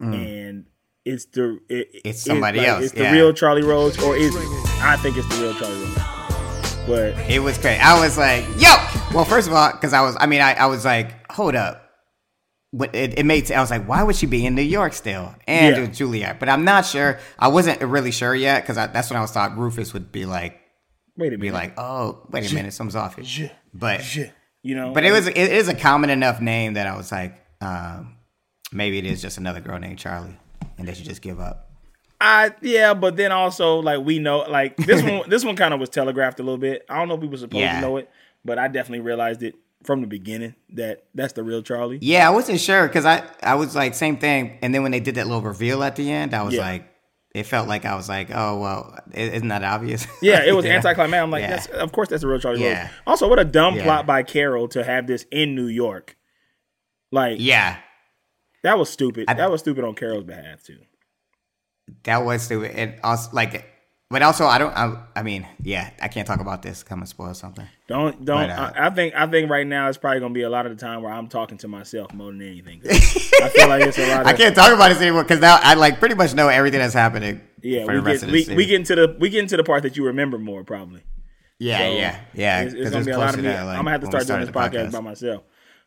And 0.00 0.66
it's 1.04 1.24
the 1.26 1.58
it, 1.68 1.92
Mm. 1.92 2.00
It's 2.04 2.22
somebody 2.22 2.60
else, 2.64 2.84
It's 2.84 2.92
the 2.92 3.02
yeah. 3.02 3.12
real 3.12 3.32
Charlie 3.32 3.62
Rhodes 3.64 4.00
or 4.02 4.16
is 4.16 4.34
it? 4.34 4.42
I 4.80 4.96
think 5.02 5.16
it's 5.16 5.28
the 5.28 5.42
real 5.42 5.54
Charlie 5.54 5.74
Rhodes. 5.84 6.76
But 6.86 7.30
It 7.30 7.40
was 7.42 7.58
crazy. 7.58 7.80
I 7.80 7.98
was 8.00 8.16
like, 8.16 8.44
yo. 8.58 8.68
Well, 9.14 9.24
first 9.24 9.48
of 9.48 9.54
all, 9.54 9.72
because 9.72 9.92
I 9.92 10.00
was, 10.02 10.16
I 10.20 10.26
mean, 10.26 10.40
I, 10.40 10.52
I 10.54 10.66
was 10.66 10.84
like, 10.84 11.30
hold 11.32 11.54
up. 11.54 11.84
What 12.70 12.94
it, 12.94 13.18
it 13.18 13.24
made. 13.24 13.50
I 13.50 13.60
was 13.60 13.70
like, 13.70 13.88
why 13.88 14.02
would 14.02 14.14
she 14.14 14.26
be 14.26 14.44
in 14.44 14.54
New 14.54 14.62
York 14.62 14.92
still 14.92 15.34
and 15.46 15.74
Yeah. 15.76 15.82
with 15.82 15.92
Juilliard? 15.92 16.38
But 16.38 16.48
I'm 16.50 16.64
not 16.64 16.84
sure. 16.86 17.18
I 17.38 17.48
wasn't 17.48 17.80
really 17.82 18.10
sure 18.10 18.34
yet 18.34 18.62
because 18.62 18.76
that's 18.76 19.08
when 19.10 19.16
I 19.16 19.22
was 19.22 19.30
thought 19.32 19.56
Rufus 19.56 19.92
would 19.94 20.12
be 20.12 20.26
like, 20.26 20.60
wait 21.16 21.28
a 21.28 21.30
minute. 21.32 21.40
be 21.40 21.50
like, 21.50 21.72
oh, 21.78 22.26
wait 22.30 22.50
a 22.50 22.54
minute, 22.54 22.72
something's 22.74 22.94
off 22.94 23.16
here. 23.16 23.50
But. 23.74 24.02
You 24.68 24.74
know 24.74 24.92
but 24.92 25.02
it 25.04 25.12
was 25.12 25.26
it 25.26 25.36
is 25.36 25.68
a 25.68 25.74
common 25.74 26.10
enough 26.10 26.42
name 26.42 26.74
that 26.74 26.86
I 26.86 26.94
was 26.94 27.10
like, 27.10 27.34
um, 27.62 28.16
maybe 28.70 28.98
it 28.98 29.06
is 29.06 29.22
just 29.22 29.38
another 29.38 29.60
girl 29.60 29.78
named 29.78 29.98
Charlie, 29.98 30.36
and 30.76 30.86
they 30.86 30.92
should 30.92 31.06
just 31.06 31.22
give 31.22 31.40
up. 31.40 31.70
I 32.20 32.52
yeah, 32.60 32.92
but 32.92 33.16
then 33.16 33.32
also 33.32 33.76
like 33.78 34.00
we 34.04 34.18
know 34.18 34.40
like 34.40 34.76
this 34.76 35.02
one 35.02 35.22
this 35.30 35.42
one 35.42 35.56
kind 35.56 35.72
of 35.72 35.80
was 35.80 35.88
telegraphed 35.88 36.38
a 36.40 36.42
little 36.42 36.58
bit. 36.58 36.84
I 36.90 36.98
don't 36.98 37.08
know 37.08 37.14
if 37.14 37.20
we 37.22 37.28
were 37.28 37.38
supposed 37.38 37.60
Yeah. 37.62 37.76
to 37.76 37.80
know 37.80 37.96
it, 37.96 38.10
but 38.44 38.58
I 38.58 38.68
definitely 38.68 39.00
realized 39.00 39.42
it 39.42 39.54
from 39.84 40.02
the 40.02 40.06
beginning 40.06 40.54
that 40.74 41.04
that's 41.14 41.32
the 41.32 41.42
real 41.44 41.62
Charlie. 41.62 41.98
Yeah, 42.02 42.26
I 42.28 42.30
wasn't 42.30 42.60
sure 42.60 42.86
because 42.88 43.06
I 43.06 43.22
I 43.42 43.54
was 43.54 43.74
like 43.74 43.94
same 43.94 44.18
thing, 44.18 44.58
and 44.60 44.74
then 44.74 44.82
when 44.82 44.92
they 44.92 45.00
did 45.00 45.14
that 45.14 45.26
little 45.28 45.40
reveal 45.40 45.82
at 45.82 45.96
the 45.96 46.10
end, 46.12 46.34
I 46.34 46.42
was 46.42 46.54
Yeah. 46.54 46.60
like, 46.60 46.92
it 47.34 47.44
felt 47.44 47.68
like 47.68 47.84
I 47.84 47.94
was 47.94 48.08
like, 48.08 48.30
oh 48.32 48.58
well, 48.58 48.98
isn't 49.12 49.48
that 49.48 49.62
obvious? 49.62 50.06
Yeah, 50.22 50.44
it 50.44 50.52
was 50.52 50.64
anticlimactic. 50.64 51.22
I'm 51.22 51.30
like, 51.30 51.42
Yeah. 51.42 51.50
that's 51.50 51.66
of 51.68 51.92
course 51.92 52.08
that's 52.08 52.22
a 52.22 52.28
real 52.28 52.38
Charlie 52.38 52.62
Yeah. 52.62 52.82
Rhodes. 52.82 52.92
Also, 53.06 53.28
what 53.28 53.38
a 53.38 53.44
dumb 53.44 53.76
Yeah. 53.76 53.84
plot 53.84 54.06
by 54.06 54.22
Carol 54.22 54.68
to 54.68 54.82
have 54.84 55.06
this 55.06 55.24
in 55.30 55.54
New 55.54 55.66
York. 55.66 56.16
Like 57.12 57.36
Yeah, 57.40 57.76
that 58.62 58.78
was 58.78 58.90
stupid. 58.90 59.26
I- 59.28 59.34
that 59.34 59.50
was 59.50 59.60
stupid 59.60 59.84
on 59.84 59.94
Carol's 59.94 60.24
behalf 60.24 60.62
too. 60.62 60.78
that 62.04 62.18
was 62.24 62.42
stupid, 62.42 62.72
and 62.72 62.94
also 63.02 63.30
like, 63.32 63.64
but 64.10 64.22
also 64.22 64.46
I 64.46 64.58
don't. 64.58 64.74
I, 64.76 64.96
I 65.16 65.22
mean, 65.22 65.46
yeah, 65.62 65.90
I 66.00 66.08
can't 66.08 66.26
talk 66.26 66.40
about 66.40 66.62
this. 66.62 66.82
Come 66.82 67.00
and 67.00 67.08
spoil 67.08 67.34
something. 67.34 67.66
Don't 67.88 68.24
don't. 68.24 68.48
But, 68.48 68.50
uh, 68.50 68.72
I, 68.74 68.86
I 68.86 68.90
think 68.90 69.14
I 69.14 69.26
think 69.26 69.50
right 69.50 69.66
now 69.66 69.88
it's 69.88 69.98
probably 69.98 70.20
gonna 70.20 70.34
be 70.34 70.42
a 70.42 70.50
lot 70.50 70.66
of 70.66 70.76
the 70.76 70.80
time 70.80 71.02
where 71.02 71.12
I'm 71.12 71.28
talking 71.28 71.58
to 71.58 71.68
myself 71.68 72.14
more 72.14 72.30
than 72.30 72.40
anything. 72.42 72.80
I 72.86 73.48
feel 73.48 73.68
like 73.68 73.82
it's 73.82 73.98
a 73.98 74.08
lot. 74.08 74.22
Of, 74.22 74.26
I 74.26 74.32
can't 74.32 74.54
talk 74.54 74.72
about 74.72 74.88
this 74.88 75.00
anymore 75.00 75.24
because 75.24 75.40
now 75.40 75.58
I 75.60 75.74
like 75.74 75.98
pretty 75.98 76.14
much 76.14 76.34
know 76.34 76.48
everything 76.48 76.80
that's 76.80 76.94
happening. 76.94 77.40
Yeah, 77.62 77.84
for 77.84 77.92
we 77.92 77.98
the 77.98 78.02
rest 78.02 78.24
get 78.24 78.32
we, 78.32 78.54
we 78.54 78.66
get 78.66 78.76
into 78.76 78.94
the 78.94 79.16
we 79.18 79.28
get 79.30 79.40
into 79.40 79.56
the 79.56 79.64
part 79.64 79.82
that 79.82 79.96
you 79.96 80.06
remember 80.06 80.38
more 80.38 80.64
probably. 80.64 81.02
yeah, 81.58 81.78
So, 81.78 81.84
yeah, 81.84 82.20
yeah. 82.34 82.60
It's, 82.62 82.74
it's 82.74 82.90
gonna 82.90 83.04
be 83.04 83.10
a 83.10 83.18
lot 83.18 83.34
of 83.34 83.40
me. 83.40 83.48
that, 83.48 83.64
like, 83.64 83.78
I'm 83.78 83.84
gonna 83.84 83.90
have 83.90 84.00
to 84.00 84.06
start 84.06 84.26
doing 84.26 84.40
this 84.40 84.48
started 84.48 84.88
podcast, 84.88 84.92
by 84.92 85.00
myself. 85.00 85.42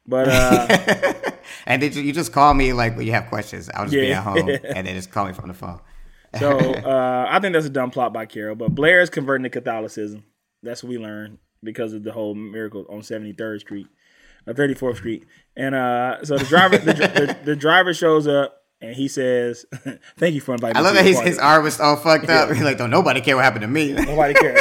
But 0.07 0.27
uh, 0.29 1.13
And 1.65 1.81
did 1.81 1.95
you, 1.95 2.03
you 2.03 2.13
just 2.13 2.33
call 2.33 2.53
me 2.53 2.73
like 2.73 2.97
when 2.97 3.05
you 3.05 3.13
have 3.13 3.27
questions? 3.27 3.69
I'll 3.73 3.85
just 3.85 3.93
be 3.93 4.11
at 4.11 4.23
home 4.23 4.49
and 4.63 4.87
then 4.87 4.95
just 4.95 5.11
call 5.11 5.25
me 5.25 5.33
from 5.33 5.47
the 5.47 5.53
phone. 5.53 5.79
So 6.39 6.57
uh, 6.85 7.27
I 7.29 7.39
think 7.39 7.53
that's 7.53 7.65
a 7.65 7.69
dumb 7.69 7.91
plot 7.91 8.13
by 8.13 8.25
Carol. 8.25 8.55
But 8.55 8.75
Blair 8.75 9.01
is 9.01 9.09
converting 9.09 9.43
to 9.43 9.49
Catholicism. 9.49 10.23
That's 10.63 10.83
what 10.83 10.89
we 10.89 10.97
learned 10.97 11.39
because 11.63 11.93
of 11.93 12.03
the 12.03 12.11
whole 12.11 12.35
miracle 12.35 12.85
on 12.89 13.01
73rd 13.01 13.59
Street, 13.59 13.87
uh, 14.47 14.53
34th 14.53 14.97
Street. 14.97 15.25
And 15.55 15.75
uh, 15.75 16.23
so 16.23 16.37
the 16.37 16.45
driver 16.45 16.77
the, 16.77 16.93
the, 16.93 17.37
the 17.43 17.55
driver 17.55 17.93
shows 17.93 18.27
up 18.27 18.57
and 18.81 18.95
he 18.95 19.07
says, 19.07 19.65
"Thank 20.17 20.33
you 20.33 20.41
for 20.41 20.53
inviting 20.53 20.77
I 20.77 20.81
love 20.81 20.93
to 20.93 20.97
that 20.97 21.05
his, 21.05 21.15
party." 21.15 21.29
his 21.29 21.39
arm 21.39 21.63
was 21.63 21.79
all 21.79 21.97
fucked 21.97 22.29
up. 22.29 22.49
He's 22.49 22.61
like, 22.63 22.77
don't 22.77 22.89
nobody 22.89 23.21
care 23.21 23.35
what 23.35 23.45
happened 23.45 23.61
to 23.61 23.67
me. 23.67 23.93
Nobody 23.93 24.33
cares. 24.33 24.59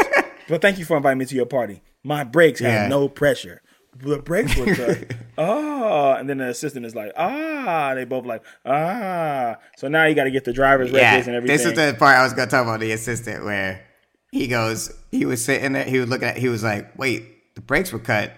but 0.49 0.61
thank 0.63 0.79
you 0.79 0.85
for 0.85 0.97
inviting 0.97 1.19
me 1.19 1.25
to 1.27 1.35
your 1.35 1.47
party. 1.47 1.83
My 2.03 2.25
brakes 2.25 2.61
have 2.61 2.89
no 2.89 3.09
pressure. 3.09 3.63
The 3.97 4.19
brakes 4.19 4.57
were 4.57 4.75
cut. 4.75 5.13
oh, 5.37 6.13
and 6.19 6.29
then 6.29 6.39
the 6.39 6.49
assistant 6.49 6.87
is 6.87 6.95
like, 6.95 7.13
ah. 7.17 7.93
They 7.95 8.05
both 8.05 8.25
like, 8.25 8.43
ah. 8.65 9.57
So 9.77 9.89
now 9.89 10.07
you 10.07 10.15
got 10.15 10.25
to 10.25 10.31
get 10.31 10.45
the 10.45 10.53
driver's 10.53 10.91
yeah, 10.91 11.11
records 11.11 11.27
and 11.27 11.37
everything. 11.37 11.57
this 11.57 11.67
is 11.67 11.75
the 11.75 11.97
part 11.99 12.17
I 12.17 12.23
was 12.23 12.33
gonna 12.33 12.51
talk 12.51 12.63
about 12.65 12.81
the 12.81 12.93
assistant 12.93 13.45
where 13.45 13.85
he 14.33 14.47
goes, 14.47 14.93
he 15.11 15.25
was 15.27 15.45
sitting 15.45 15.73
there, 15.73 15.85
he 15.85 15.99
was 15.99 16.09
looking 16.09 16.29
at, 16.29 16.37
he 16.39 16.49
was 16.49 16.63
like, 16.63 16.97
wait, 16.99 17.55
the 17.57 17.61
brakes 17.61 17.93
were 17.93 17.99
cut. 17.99 18.33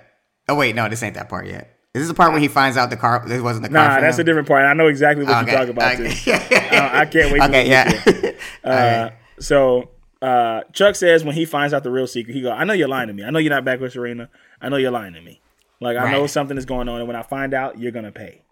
Oh 0.49 0.55
wait, 0.57 0.75
no, 0.75 0.89
this 0.89 1.03
ain't 1.03 1.15
that 1.15 1.29
part 1.29 1.47
yet. 1.47 1.69
This 1.95 2.03
is 2.03 2.09
the 2.09 2.15
part 2.15 2.33
when 2.33 2.41
he 2.41 2.49
finds 2.49 2.79
out 2.79 2.89
the 2.89 2.97
car? 2.97 3.23
This 3.29 3.43
wasn't 3.43 3.65
the 3.65 3.69
car. 3.69 3.87
nah, 3.87 4.01
that's 4.01 4.17
him? 4.17 4.23
a 4.23 4.25
different 4.25 4.49
part. 4.49 4.65
I 4.65 4.73
know 4.73 4.87
exactly 4.87 5.27
what 5.27 5.43
Okay, 5.43 5.51
you're 5.53 5.61
talking 5.61 5.73
about. 5.75 6.01
okay. 6.01 6.69
Uh, 6.73 6.89
I 6.91 7.05
can't 7.05 7.31
wait. 7.31 7.43
Okay, 7.43 7.69
yeah. 7.69 8.33
Uh, 8.65 9.11
So 9.39 9.91
uh, 10.23 10.63
Chuck 10.73 10.95
says 10.95 11.23
when 11.23 11.35
he 11.35 11.45
finds 11.45 11.75
out 11.75 11.83
the 11.83 11.91
real 11.91 12.07
secret, 12.07 12.33
he 12.33 12.41
go, 12.41 12.51
"I 12.51 12.65
know 12.65 12.73
you're 12.73 12.89
lying 12.89 13.09
to 13.09 13.13
me. 13.13 13.25
I 13.25 13.31
know 13.31 13.39
you're 13.39 13.51
not 13.53 13.65
back 13.65 13.79
with 13.81 13.93
Serena. 13.93 14.31
I 14.63 14.71
know 14.71 14.77
you're 14.77 14.91
lying 14.91 15.13
to 15.13 15.21
me. 15.21 15.42
Like 15.83 15.97
I 15.97 16.11
know 16.13 16.27
something 16.27 16.57
is 16.57 16.65
going 16.65 16.89
on, 16.89 16.99
and 16.99 17.07
when 17.07 17.17
I 17.17 17.23
find 17.23 17.55
out, 17.55 17.79
you're 17.79 17.93
gonna 17.93 18.13
pay." 18.13 18.43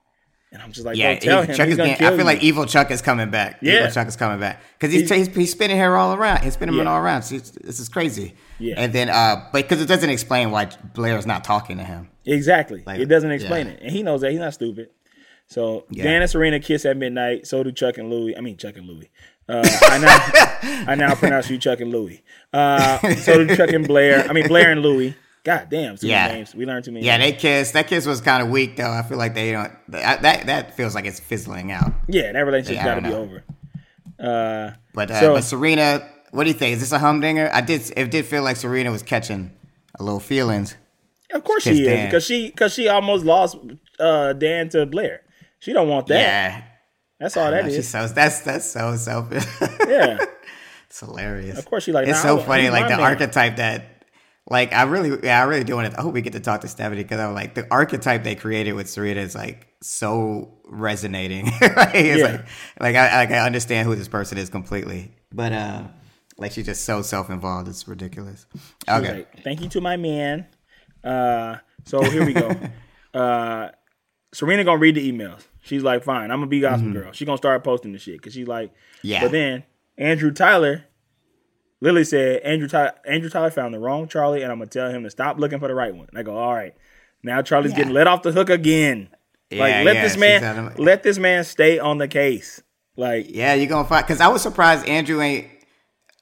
And 0.52 0.60
I'm 0.60 0.72
just 0.72 0.84
like, 0.84 0.96
Yeah, 0.96 1.14
tell 1.16 1.42
him. 1.42 1.54
Chuck 1.54 1.66
He's 1.68 1.74
is 1.74 1.76
gonna 1.76 1.92
I 1.92 1.96
feel 1.96 2.18
you." 2.18 2.24
like 2.24 2.42
evil 2.42 2.66
Chuck 2.66 2.90
is 2.90 3.00
coming 3.00 3.30
back. 3.30 3.58
Yeah. 3.62 3.82
Evil 3.82 3.90
Chuck 3.92 4.08
is 4.08 4.16
coming 4.16 4.40
back 4.40 4.60
because 4.76 4.92
he's, 4.92 5.08
He's- 5.08 5.28
he's 5.28 5.52
spinning 5.52 5.78
her 5.78 5.96
all 5.96 6.12
around. 6.12 6.42
He's 6.42 6.54
spinning 6.54 6.74
Yeah. 6.74 6.84
all 6.90 6.98
around. 7.00 7.22
So 7.22 7.38
this 7.38 7.78
is 7.78 7.88
crazy. 7.88 8.34
Yeah. 8.58 8.74
and 8.76 8.92
then 8.92 9.10
uh, 9.10 9.46
but 9.52 9.62
because 9.62 9.80
it 9.80 9.86
doesn't 9.86 10.10
explain 10.10 10.50
why 10.50 10.68
Blair's 10.92 11.24
not 11.24 11.44
talking 11.44 11.76
to 11.78 11.84
him. 11.84 12.08
Exactly. 12.26 12.82
Like, 12.84 12.98
it 12.98 13.06
doesn't 13.06 13.30
explain 13.30 13.66
yeah. 13.68 13.72
it. 13.74 13.78
And 13.82 13.92
he 13.92 14.02
knows 14.02 14.22
that. 14.22 14.32
He's 14.32 14.40
not 14.40 14.52
stupid. 14.52 14.88
So 15.46 15.84
Yeah. 15.88 16.02
Dan 16.02 16.22
and 16.22 16.28
Serena 16.30 16.58
kiss 16.58 16.84
at 16.84 16.96
midnight. 16.96 17.46
So 17.46 17.62
do 17.62 17.70
Chuck 17.70 17.98
and 17.98 18.10
Louie. 18.10 18.36
I 18.36 18.40
mean 18.40 18.56
Chuck 18.56 18.76
and 18.76 18.88
Louie. 18.88 19.08
Uh, 19.48 19.62
I 19.82 19.98
now 19.98 20.84
I 20.92 20.94
now 20.96 21.14
pronounce 21.14 21.48
you 21.48 21.58
Chuck 21.58 21.78
and 21.78 21.92
Louie. 21.92 22.22
Uh, 22.52 22.98
so 23.14 23.44
do 23.44 23.54
Chuck 23.56 23.70
and 23.70 23.86
Blair. 23.86 24.26
I 24.28 24.32
mean 24.32 24.48
Blair 24.48 24.72
and 24.72 24.82
Louie. 24.82 25.14
God 25.44 25.68
damn, 25.70 25.96
too 25.96 26.06
Yeah. 26.08 26.26
many 26.26 26.38
names. 26.40 26.54
We 26.54 26.66
learned 26.66 26.84
too 26.84 26.92
many. 26.92 27.06
Yeah, 27.06 27.16
names. 27.16 27.32
they 27.34 27.38
kissed. 27.38 27.72
That 27.72 27.86
kiss 27.88 28.04
was 28.06 28.20
kind 28.20 28.42
of 28.42 28.50
weak 28.50 28.76
though. 28.76 28.90
I 28.90 29.02
feel 29.02 29.16
like 29.18 29.34
they 29.34 29.52
don't. 29.52 29.72
That 29.88 30.22
that, 30.22 30.46
that 30.46 30.76
feels 30.76 30.94
like 30.94 31.06
it's 31.06 31.18
fizzling 31.20 31.72
out. 31.72 31.92
yeah, 32.08 32.32
that 32.32 32.40
relationship's 32.40 32.84
got 32.84 32.96
to 32.96 33.00
be 33.02 33.12
over. 33.14 33.42
Uh, 34.18 34.72
But 34.94 35.10
uh, 35.10 35.20
So- 35.20 35.34
but 35.34 35.44
Serena, 35.44 36.06
what 36.30 36.44
do 36.44 36.50
you 36.50 36.54
think? 36.54 36.74
Is 36.74 36.80
this 36.80 36.92
a 36.92 36.98
humdinger? 36.98 37.50
I 37.52 37.60
did. 37.62 37.90
It 37.96 38.10
did 38.10 38.26
feel 38.26 38.42
like 38.42 38.56
Serena 38.56 38.90
was 38.90 39.02
catching 39.02 39.50
a 39.98 40.02
little 40.02 40.20
feelings. 40.20 40.76
of 41.32 41.42
course 41.44 41.62
she 41.62 41.70
is 41.70 41.80
Dan. 41.86 42.06
because 42.08 42.24
she 42.24 42.48
because 42.48 42.74
she 42.74 42.88
almost 42.88 43.24
lost 43.24 43.56
uh, 43.98 44.32
Dan 44.34 44.68
to 44.70 44.84
Blair. 44.86 45.22
She 45.58 45.72
don't 45.72 45.88
want 45.88 46.06
that. 46.08 46.18
Yeah, 46.20 46.62
That's 47.18 47.36
all 47.36 47.50
that 47.50 47.64
She's 47.66 47.78
is. 47.78 47.88
so 47.88 48.06
that's 48.08 48.40
that's 48.40 48.64
so 48.70 48.96
selfish. 48.96 49.44
Yeah. 49.88 50.18
it's 50.86 51.00
hilarious. 51.00 51.58
Of 51.58 51.64
course 51.66 51.84
she 51.84 51.92
like, 51.92 52.08
It's 52.08 52.22
nah, 52.24 52.36
so 52.36 52.42
funny, 52.42 52.68
like 52.70 52.84
the 52.88 52.96
man. 52.96 53.00
archetype 53.00 53.56
that. 53.56 53.99
Like 54.50 54.72
I 54.72 54.82
really, 54.82 55.16
yeah, 55.22 55.40
I 55.40 55.44
really 55.44 55.62
do 55.64 55.76
want 55.76 55.92
to. 55.92 55.98
I 55.98 56.02
hope 56.02 56.12
we 56.12 56.22
get 56.22 56.32
to 56.32 56.40
talk 56.40 56.62
to 56.62 56.68
Stephanie 56.68 57.02
because 57.04 57.20
I'm 57.20 57.34
like 57.34 57.54
the 57.54 57.66
archetype 57.70 58.24
they 58.24 58.34
created 58.34 58.72
with 58.72 58.88
Sarita 58.88 59.16
is 59.16 59.34
like 59.36 59.68
so 59.80 60.58
resonating. 60.64 61.44
like, 61.60 61.94
it's 61.94 62.18
Yeah. 62.18 62.24
like, 62.26 62.46
like 62.80 62.96
I 62.96 63.16
like 63.18 63.30
I 63.30 63.38
understand 63.46 63.86
who 63.88 63.94
this 63.94 64.08
person 64.08 64.38
is 64.38 64.48
completely, 64.50 65.12
but 65.32 65.52
uh, 65.52 65.84
like 66.36 66.50
she's 66.52 66.66
just 66.66 66.84
so 66.84 67.00
self 67.00 67.30
involved. 67.30 67.68
It's 67.68 67.86
ridiculous. 67.86 68.46
Okay, 68.88 69.18
like, 69.18 69.42
Thank 69.44 69.60
you 69.60 69.68
to 69.68 69.80
my 69.80 69.96
man. 69.96 70.46
Uh, 71.04 71.58
so 71.84 72.02
here 72.02 72.26
we 72.26 72.32
go. 72.32 72.50
uh, 73.14 73.68
Serena 74.32 74.64
gonna 74.64 74.78
read 74.78 74.96
the 74.96 75.12
emails. 75.12 75.46
She's 75.62 75.82
like, 75.84 76.02
fine, 76.02 76.30
I'm 76.32 76.38
gonna 76.38 76.46
be 76.48 76.58
gospel 76.60 76.92
girl. 76.92 77.12
She 77.12 77.24
gonna 77.24 77.38
start 77.38 77.62
posting 77.62 77.92
the 77.92 77.98
shit 77.98 78.16
because 78.16 78.32
she's 78.34 78.48
like, 78.48 78.70
Mm-hmm. 78.70 79.06
Yeah. 79.06 79.22
But 79.22 79.30
then 79.32 79.62
Andrew 79.96 80.32
Tyler, 80.32 80.84
Lily 81.80 82.04
said 82.04 82.42
Andrew 82.42 82.68
Tyler, 82.68 82.92
Andrew 83.06 83.30
Tyler 83.30 83.50
found 83.50 83.72
the 83.74 83.78
wrong 83.78 84.06
Charlie, 84.08 84.42
and 84.42 84.52
I'm 84.52 84.58
gonna 84.58 84.70
tell 84.70 84.90
him 84.90 85.02
to 85.04 85.10
stop 85.10 85.38
looking 85.38 85.58
for 85.58 85.68
the 85.68 85.74
right 85.74 85.94
one. 85.94 86.08
And 86.10 86.18
I 86.18 86.22
go, 86.22 86.36
all 86.36 86.54
right. 86.54 86.74
Now 87.22 87.42
Charlie's 87.42 87.72
Yeah. 87.72 87.78
getting 87.78 87.92
let 87.94 88.06
off 88.06 88.22
the 88.22 88.32
hook 88.32 88.50
again. 88.50 89.08
Like 89.52 89.84
let 89.84 89.96
yeah, 89.96 90.02
this 90.02 90.16
man, 90.16 90.44
out 90.44 90.58
of- 90.72 90.78
let 90.78 91.02
this 91.02 91.18
man 91.18 91.44
stay 91.44 91.78
on 91.78 91.98
the 91.98 92.06
case. 92.08 92.62
Like 92.96 93.26
yeah, 93.34 93.54
you're 93.54 93.66
gonna 93.68 93.88
find 93.88 94.04
because 94.06 94.20
I 94.20 94.28
was 94.28 94.42
surprised 94.42 94.86
Andrew 94.86 95.20
ain't 95.20 95.46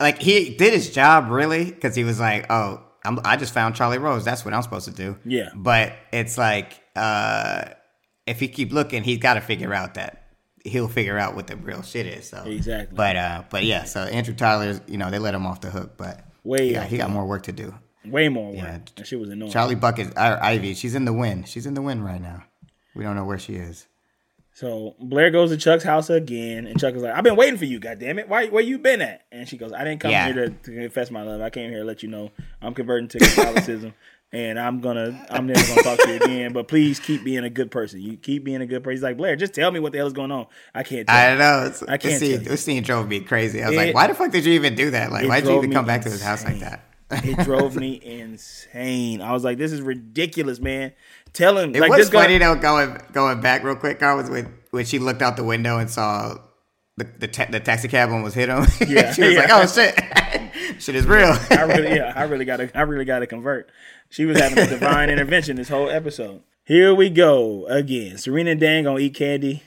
like 0.01 0.19
he 0.21 0.55
did 0.57 0.73
his 0.73 0.91
job 0.91 1.29
really 1.31 1.65
because 1.67 1.95
he 1.95 2.05
was 2.05 2.21
like, 2.21 2.47
oh, 2.51 2.83
I'm, 3.05 3.19
I 3.25 3.37
just 3.37 3.53
found 3.53 3.75
Charlie 3.75 3.99
Rhodes. 3.99 4.25
That's 4.25 4.45
what 4.45 4.55
I'm 4.55 4.63
supposed 4.63 4.85
to 4.87 4.93
do. 4.95 5.17
Yeah. 5.25 5.49
but 5.55 5.93
it's 6.13 6.39
like 6.39 6.81
uh, 6.97 7.65
if 8.27 8.41
he 8.41 8.49
keep 8.49 8.73
looking, 8.73 9.03
he's 9.03 9.19
got 9.19 9.35
to 9.35 9.41
figure 9.41 9.75
out 9.75 9.95
that 9.95 10.28
he'll 10.69 10.89
figure 10.89 11.19
out 11.19 11.35
what 11.35 11.47
the 11.47 11.57
real 11.57 11.83
shit 11.83 12.07
is. 12.07 12.29
So 12.29 12.43
Exactly. 12.47 12.95
But 12.97 13.17
uh, 13.17 13.43
but 13.51 13.65
yeah, 13.65 13.85
so 13.85 14.01
Andrew 14.03 14.35
Tyler, 14.35 14.81
you 14.87 14.99
know, 14.99 15.11
they 15.11 15.19
let 15.19 15.35
him 15.35 15.47
off 15.47 15.61
the 15.61 15.71
hook, 15.71 15.95
but 15.97 16.25
Way 16.45 16.71
yeah, 16.73 16.85
he 16.85 16.97
got 16.97 17.11
more 17.11 17.27
work 17.27 17.43
to 17.45 17.53
do. 17.53 17.75
way 18.07 18.29
more 18.29 18.49
work. 18.49 18.57
Yeah. 18.57 18.79
That 18.97 19.07
shit 19.07 19.19
was 19.21 19.29
annoying. 19.31 19.51
Charlie 19.53 19.75
Bucket, 19.75 20.17
Ivy, 20.17 20.75
she's 20.75 20.95
in 20.95 21.05
the 21.05 21.13
win. 21.13 21.45
She's 21.45 21.67
in 21.67 21.75
the 21.75 21.83
win 21.83 22.03
right 22.03 22.21
now. 22.23 22.45
We 22.95 23.03
don't 23.05 23.17
know 23.17 23.25
where 23.25 23.39
she 23.39 23.55
is. 23.55 23.87
So 24.55 24.97
Blair 24.99 25.31
goes 25.31 25.51
to 25.51 25.57
Chuck's 25.57 25.85
house 25.85 26.11
again, 26.11 26.67
and 26.67 26.81
Chuck 26.81 26.95
is 26.95 27.03
like, 27.03 27.15
"I've 27.15 27.23
been 27.23 27.37
waiting 27.37 27.57
for 27.59 27.65
you, 27.65 27.79
goddamn 27.79 28.19
it! 28.19 28.29
Why, 28.29 28.47
where 28.49 28.63
you 28.63 28.79
been 28.79 29.01
at?" 29.01 29.23
And 29.31 29.49
she 29.49 29.57
goes, 29.57 29.73
"I 29.73 29.85
didn't 29.85 30.01
come 30.01 30.11
Yeah. 30.11 30.33
here 30.33 30.47
to, 30.47 30.51
to 30.51 30.71
confess 30.75 31.13
my 31.13 31.23
love. 31.23 31.41
I 31.41 31.51
came 31.51 31.71
here 31.71 31.81
to 31.81 31.85
let 31.85 32.03
you 32.03 32.09
know 32.09 32.33
I'm 32.61 32.75
converting 32.75 33.07
to 33.11 33.19
Catholicism, 33.21 33.95
and 34.33 34.59
I'm 34.59 34.81
gonna, 34.81 35.27
I'm 35.31 35.47
never 35.47 35.67
gonna 35.67 35.83
talk 35.83 35.99
to 36.01 36.09
you 36.09 36.17
again. 36.17 36.53
But 36.53 36.69
please 36.69 37.01
keep 37.01 37.25
being 37.25 37.45
a 37.45 37.51
good 37.51 37.71
person. 37.71 38.01
You 38.01 38.17
keep 38.17 38.45
being 38.45 38.61
a 38.61 38.67
good 38.67 38.83
person." 38.85 38.97
He's 38.97 39.03
like, 39.03 39.17
"Blair, 39.17 39.37
just 39.37 39.55
tell 39.55 39.71
me 39.71 39.81
what 39.81 39.93
the 39.93 39.99
hell 39.99 40.07
is 40.07 40.13
going 40.13 40.31
on. 40.33 40.47
I 40.75 40.83
can't. 40.83 41.07
Tell 41.07 41.17
I 41.17 41.33
you." 41.33 41.39
don't 41.39 41.81
know. 41.83 41.87
I 41.89 41.97
can't 41.99 42.03
This 42.03 42.19
scene, 42.21 42.43
this 42.45 42.65
scene 42.65 42.83
drove 42.83 43.09
me 43.09 43.21
crazy. 43.21 43.63
I 43.63 43.69
was 43.69 43.75
It- 43.75 43.79
like, 43.79 43.95
why 43.95 44.07
the 44.07 44.15
fuck 44.15 44.31
did 44.31 44.45
you 44.45 44.53
even 44.55 44.75
do 44.75 44.91
that? 44.91 45.11
Like, 45.13 45.29
why 45.29 45.41
did 45.41 45.49
you 45.51 45.57
even 45.59 45.73
come 45.73 45.87
back 45.87 46.03
to 46.03 46.11
his 46.11 46.23
house 46.23 46.45
like 46.45 46.61
that? 46.61 46.85
it 47.11 47.39
drove 47.45 47.75
me 47.75 47.99
insane. 48.05 49.23
I 49.23 49.33
was 49.33 49.45
like, 49.45 49.57
"This 49.59 49.73
is 49.73 49.81
ridiculous, 49.81 50.61
man. 50.61 50.93
Tell 51.33 51.57
him 51.57 51.75
It 51.75 51.81
like 51.81 51.91
was 51.91 51.99
this 52.01 52.09
guy." 52.11 52.23
funny 52.23 52.39
though. 52.39 52.55
Going 52.55 52.99
going 53.13 53.41
back 53.41 53.65
real 53.65 53.77
quick, 53.77 53.99
Carl 53.99 54.19
was 54.19 54.29
when 54.29 54.53
when 54.73 54.85
she 54.85 54.99
looked 54.99 55.23
out 55.23 55.37
the 55.37 55.45
window 55.45 55.79
and 55.79 55.89
saw 55.91 56.37
the 56.99 57.05
the, 57.19 57.29
ta- 57.29 57.47
the 57.51 57.61
taxi 57.61 57.89
cab 57.89 58.11
almost 58.11 58.35
hit 58.35 58.49
him. 58.51 58.67
Yeah, 58.87 59.13
she 59.15 59.23
was 59.23 59.33
yeah. 59.35 59.41
like, 59.41 59.51
"Oh 59.53 59.67
shit, 59.67 59.95
shit 60.79 60.95
is 60.95 61.07
real." 61.07 61.37
I 61.51 61.63
really, 61.63 61.97
yeah, 61.97 62.13
I 62.15 62.25
really 62.25 62.45
gotta, 62.45 62.71
I 62.77 62.83
really 62.83 63.05
gotta 63.05 63.27
convert. 63.27 63.71
She 64.11 64.25
was 64.25 64.39
having 64.39 64.59
a 64.59 64.67
divine 64.69 65.11
intervention 65.11 65.57
this 65.57 65.69
whole 65.69 65.89
episode. 65.91 66.43
Here 66.65 66.95
we 66.95 67.09
go 67.11 67.67
again. 67.67 68.19
Serena 68.19 68.51
and 68.53 68.61
Dan 68.61 68.85
gonna 68.85 68.99
eat 69.01 69.15
candy. 69.15 69.63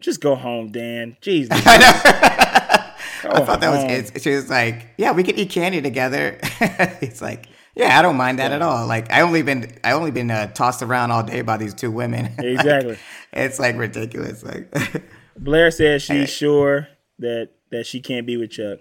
Just 0.00 0.20
go 0.20 0.34
home, 0.34 0.70
Dan. 0.72 1.16
Jeez, 1.22 1.48
I 1.50 1.78
know. 1.78 1.92
I 3.30 3.40
I 3.40 3.44
thought 3.44 3.60
that 3.62 3.70
was 3.70 4.12
it. 4.12 4.22
She 4.22 4.30
was 4.30 4.50
like, 4.50 4.88
"Yeah, 4.98 5.12
we 5.12 5.22
could 5.22 5.38
eat 5.38 5.50
candy 5.50 5.80
together." 5.80 6.38
it's 6.60 7.22
like, 7.22 7.46
"Yeah, 7.74 7.98
I 7.98 8.02
don't 8.02 8.16
mind 8.16 8.38
that 8.38 8.52
at 8.52 8.60
all." 8.60 8.86
Like, 8.86 9.10
I 9.10 9.22
only 9.22 9.42
been 9.42 9.72
I 9.82 9.92
only 9.92 10.10
been 10.10 10.30
uh, 10.30 10.48
tossed 10.52 10.82
around 10.82 11.10
all 11.10 11.22
day 11.22 11.40
by 11.40 11.56
these 11.56 11.72
two 11.72 11.90
women. 11.90 12.24
Like, 12.36 12.44
Exactly. 12.46 12.98
it's 13.32 13.58
like 13.58 13.76
ridiculous. 13.78 14.42
Like, 14.44 14.70
Blair 15.38 15.70
says 15.70 16.02
she's 16.02 16.28
sure 16.28 16.88
that 17.18 17.48
that 17.70 17.86
she 17.86 18.00
can't 18.00 18.26
be 18.26 18.36
with 18.36 18.50
Chuck. 18.50 18.80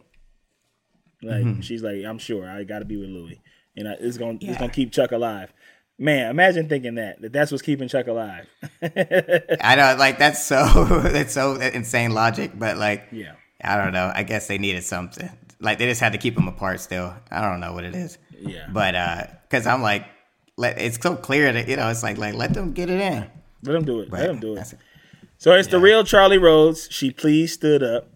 Like 1.23 1.43
Mm-hmm. 1.43 1.61
she's 1.61 1.81
like, 1.81 2.03
I'm 2.05 2.19
sure 2.19 2.47
I 2.49 2.63
got 2.63 2.79
to 2.79 2.85
be 2.85 2.97
with 2.97 3.09
Louis, 3.09 3.41
and 3.77 3.87
I, 3.87 3.93
it's 3.99 4.17
gonna 4.17 4.37
Yeah. 4.41 4.51
it's 4.51 4.59
gonna 4.59 4.71
keep 4.73 4.91
Chuck 4.91 5.11
alive. 5.11 5.53
Man, 5.99 6.29
imagine 6.31 6.67
thinking 6.67 6.95
that 6.95 7.21
that 7.21 7.33
that's 7.33 7.51
what's 7.51 7.61
keeping 7.61 7.87
Chuck 7.87 8.07
alive. 8.07 8.47
I 8.81 9.75
know, 9.75 9.95
like 9.97 10.17
that's 10.19 10.43
so 10.43 10.65
that's 11.03 11.33
so 11.33 11.55
insane 11.55 12.11
logic, 12.11 12.51
but 12.55 12.77
like, 12.77 13.05
Yeah. 13.11 13.33
I 13.63 13.77
don't 13.77 13.93
know. 13.93 14.11
I 14.13 14.23
guess 14.23 14.47
they 14.47 14.57
needed 14.57 14.83
something. 14.83 15.29
Like 15.59 15.77
they 15.77 15.85
just 15.85 16.01
had 16.01 16.11
to 16.11 16.17
keep 16.17 16.35
them 16.35 16.47
apart. 16.49 16.81
Still, 16.81 17.13
I 17.31 17.41
don't 17.41 17.59
know 17.61 17.71
what 17.73 17.85
it 17.85 17.95
is. 17.95 18.17
Yeah. 18.37 18.67
But 18.71 18.95
uh, 18.95 19.23
because 19.43 19.65
I'm 19.65 19.81
like, 19.81 20.05
let, 20.57 20.77
it's 20.77 20.99
so 21.01 21.15
clear 21.15 21.53
that 21.53 21.67
you 21.69 21.77
know, 21.77 21.87
it's 21.89 22.03
like 22.03 22.17
like 22.17 22.33
let 22.33 22.53
them 22.53 22.73
get 22.73 22.89
it 22.89 22.99
in. 22.99 23.25
Let 23.63 23.73
them 23.73 23.85
do 23.85 24.01
it. 24.01 24.09
But 24.09 24.19
Let 24.19 24.27
them 24.27 24.39
do 24.41 24.51
it. 24.53 24.55
that's- 24.55 24.75
So 25.37 25.53
it's 25.53 25.69
the 25.69 25.79
real 25.79 26.03
Charlie 26.03 26.37
Rhodes. 26.37 26.89
She 26.91 27.11
please 27.11 27.53
stood 27.53 27.81
up. 27.81 28.09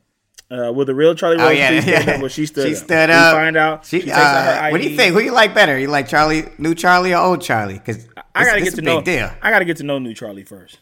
Uh, 0.50 0.72
will 0.72 0.86
the 0.86 0.96
real 0.96 1.14
Charlie 1.14 1.36
Rhodes 1.38 1.50
Oh 1.50 1.52
yeah, 1.52 1.80
stand 1.82 2.06
yeah. 2.08 2.14
up? 2.16 2.22
Well, 2.22 2.30
she 2.30 2.46
stood 2.46 2.68
she 2.70 2.74
up. 2.76 2.84
stood 2.86 3.10
We 3.10 3.16
up. 3.16 3.34
find 3.36 3.58
out. 3.58 3.86
She, 3.86 4.00
She, 4.00 4.06
takes 4.06 4.18
out 4.18 4.44
her 4.46 4.50
uh, 4.52 4.64
ID. 4.64 4.72
what 4.72 4.82
do 4.82 4.90
you 4.90 4.96
think? 4.96 5.14
Who 5.14 5.20
you 5.22 5.32
like 5.34 5.54
better? 5.54 5.78
You 5.78 5.88
like 5.90 6.08
Charlie, 6.08 6.46
new 6.58 6.74
Charlie, 6.74 7.14
or 7.14 7.18
old 7.18 7.42
Charlie? 7.42 7.74
Because 7.74 8.08
I 8.34 8.46
gotta 8.46 8.62
get 8.62 8.76
to 8.76 8.82
know. 8.82 9.02
deal. 9.02 9.30
I 9.42 9.50
gotta 9.52 9.66
get 9.66 9.78
to 9.78 9.84
know 9.84 10.00
new 10.00 10.14
Charlie 10.14 10.44
first. 10.44 10.80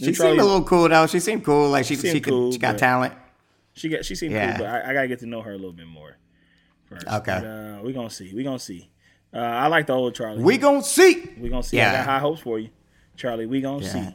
New 0.00 0.06
She 0.06 0.12
Charlie, 0.14 0.32
seemed 0.32 0.40
a 0.40 0.44
little 0.44 0.64
cool 0.64 0.88
though. 0.88 1.06
She 1.06 1.20
seemed 1.20 1.44
cool. 1.44 1.70
Like 1.70 1.84
she 1.84 1.94
she, 1.94 2.20
could, 2.20 2.24
cool, 2.32 2.50
she 2.52 2.58
got 2.58 2.76
talent. 2.76 3.14
She 3.74 3.88
got. 3.88 4.04
She 4.04 4.16
seemed 4.16 4.32
Yeah. 4.32 4.56
cool, 4.56 4.66
but 4.66 4.74
I, 4.74 4.90
I 4.90 4.94
gotta 4.94 5.08
get 5.08 5.20
to 5.20 5.26
know 5.26 5.42
her 5.42 5.52
a 5.52 5.56
little 5.56 5.72
bit 5.72 5.86
more. 5.86 6.16
First. 6.86 7.06
Okay. 7.06 7.38
But, 7.40 7.46
uh, 7.46 7.80
we 7.84 7.92
gonna 7.92 8.10
see. 8.10 8.32
We 8.34 8.42
gonna 8.42 8.58
see. 8.58 8.90
Uh, 9.32 9.38
I 9.38 9.68
like 9.68 9.86
the 9.86 9.92
old 9.94 10.14
Charlie. 10.16 10.42
We 10.42 10.58
gonna 10.58 10.82
see. 10.82 11.30
we 11.38 11.48
gonna 11.48 11.62
see. 11.62 11.80
I 11.80 11.92
got 11.92 12.04
high 12.04 12.18
hopes 12.18 12.40
for 12.40 12.58
you, 12.58 12.70
Charlie. 13.16 13.46
We 13.46 13.60
gonna 13.60 13.84
Yeah. 13.84 13.92
see. 13.92 14.14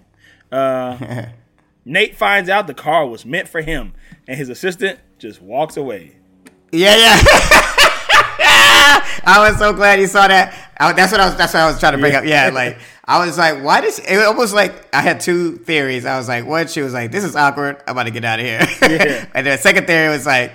Uh, 0.51 1.25
Nate 1.85 2.15
finds 2.15 2.49
out 2.49 2.67
the 2.67 2.73
car 2.73 3.05
was 3.07 3.25
meant 3.25 3.47
for 3.47 3.61
him, 3.61 3.93
and 4.27 4.37
his 4.37 4.49
assistant 4.49 4.99
just 5.17 5.41
walks 5.41 5.77
away. 5.77 6.15
Yeah, 6.71 6.95
yeah. 6.95 7.17
I 9.25 9.47
was 9.49 9.57
so 9.59 9.73
glad 9.73 9.99
you 9.99 10.07
saw 10.07 10.27
that. 10.27 10.71
I, 10.79 10.93
that's 10.93 11.11
what 11.11 11.21
I 11.21 11.25
was. 11.27 11.35
That's 11.35 11.53
what 11.53 11.61
I 11.61 11.67
was 11.67 11.79
trying 11.79 11.93
to 11.93 11.97
bring 11.97 12.13
Yeah. 12.13 12.19
up. 12.19 12.25
Yeah, 12.25 12.49
like 12.53 12.77
I 13.05 13.25
was 13.25 13.37
like, 13.37 13.63
why 13.63 13.81
does 13.81 13.99
it 13.99 14.19
almost 14.25 14.53
like 14.53 14.93
I 14.93 15.01
had 15.01 15.19
two 15.19 15.57
theories. 15.57 16.05
I 16.05 16.17
was 16.17 16.27
like, 16.27 16.45
what? 16.45 16.69
She 16.69 16.81
was 16.81 16.93
like, 16.93 17.11
this 17.11 17.23
is 17.23 17.35
awkward. 17.35 17.77
I'm 17.87 17.93
about 17.93 18.03
to 18.03 18.11
get 18.11 18.23
out 18.23 18.39
of 18.39 18.45
here. 18.45 18.59
Yeah. 18.81 19.25
and 19.33 19.47
the 19.47 19.57
second 19.57 19.87
theory 19.87 20.09
was 20.09 20.25
like, 20.25 20.51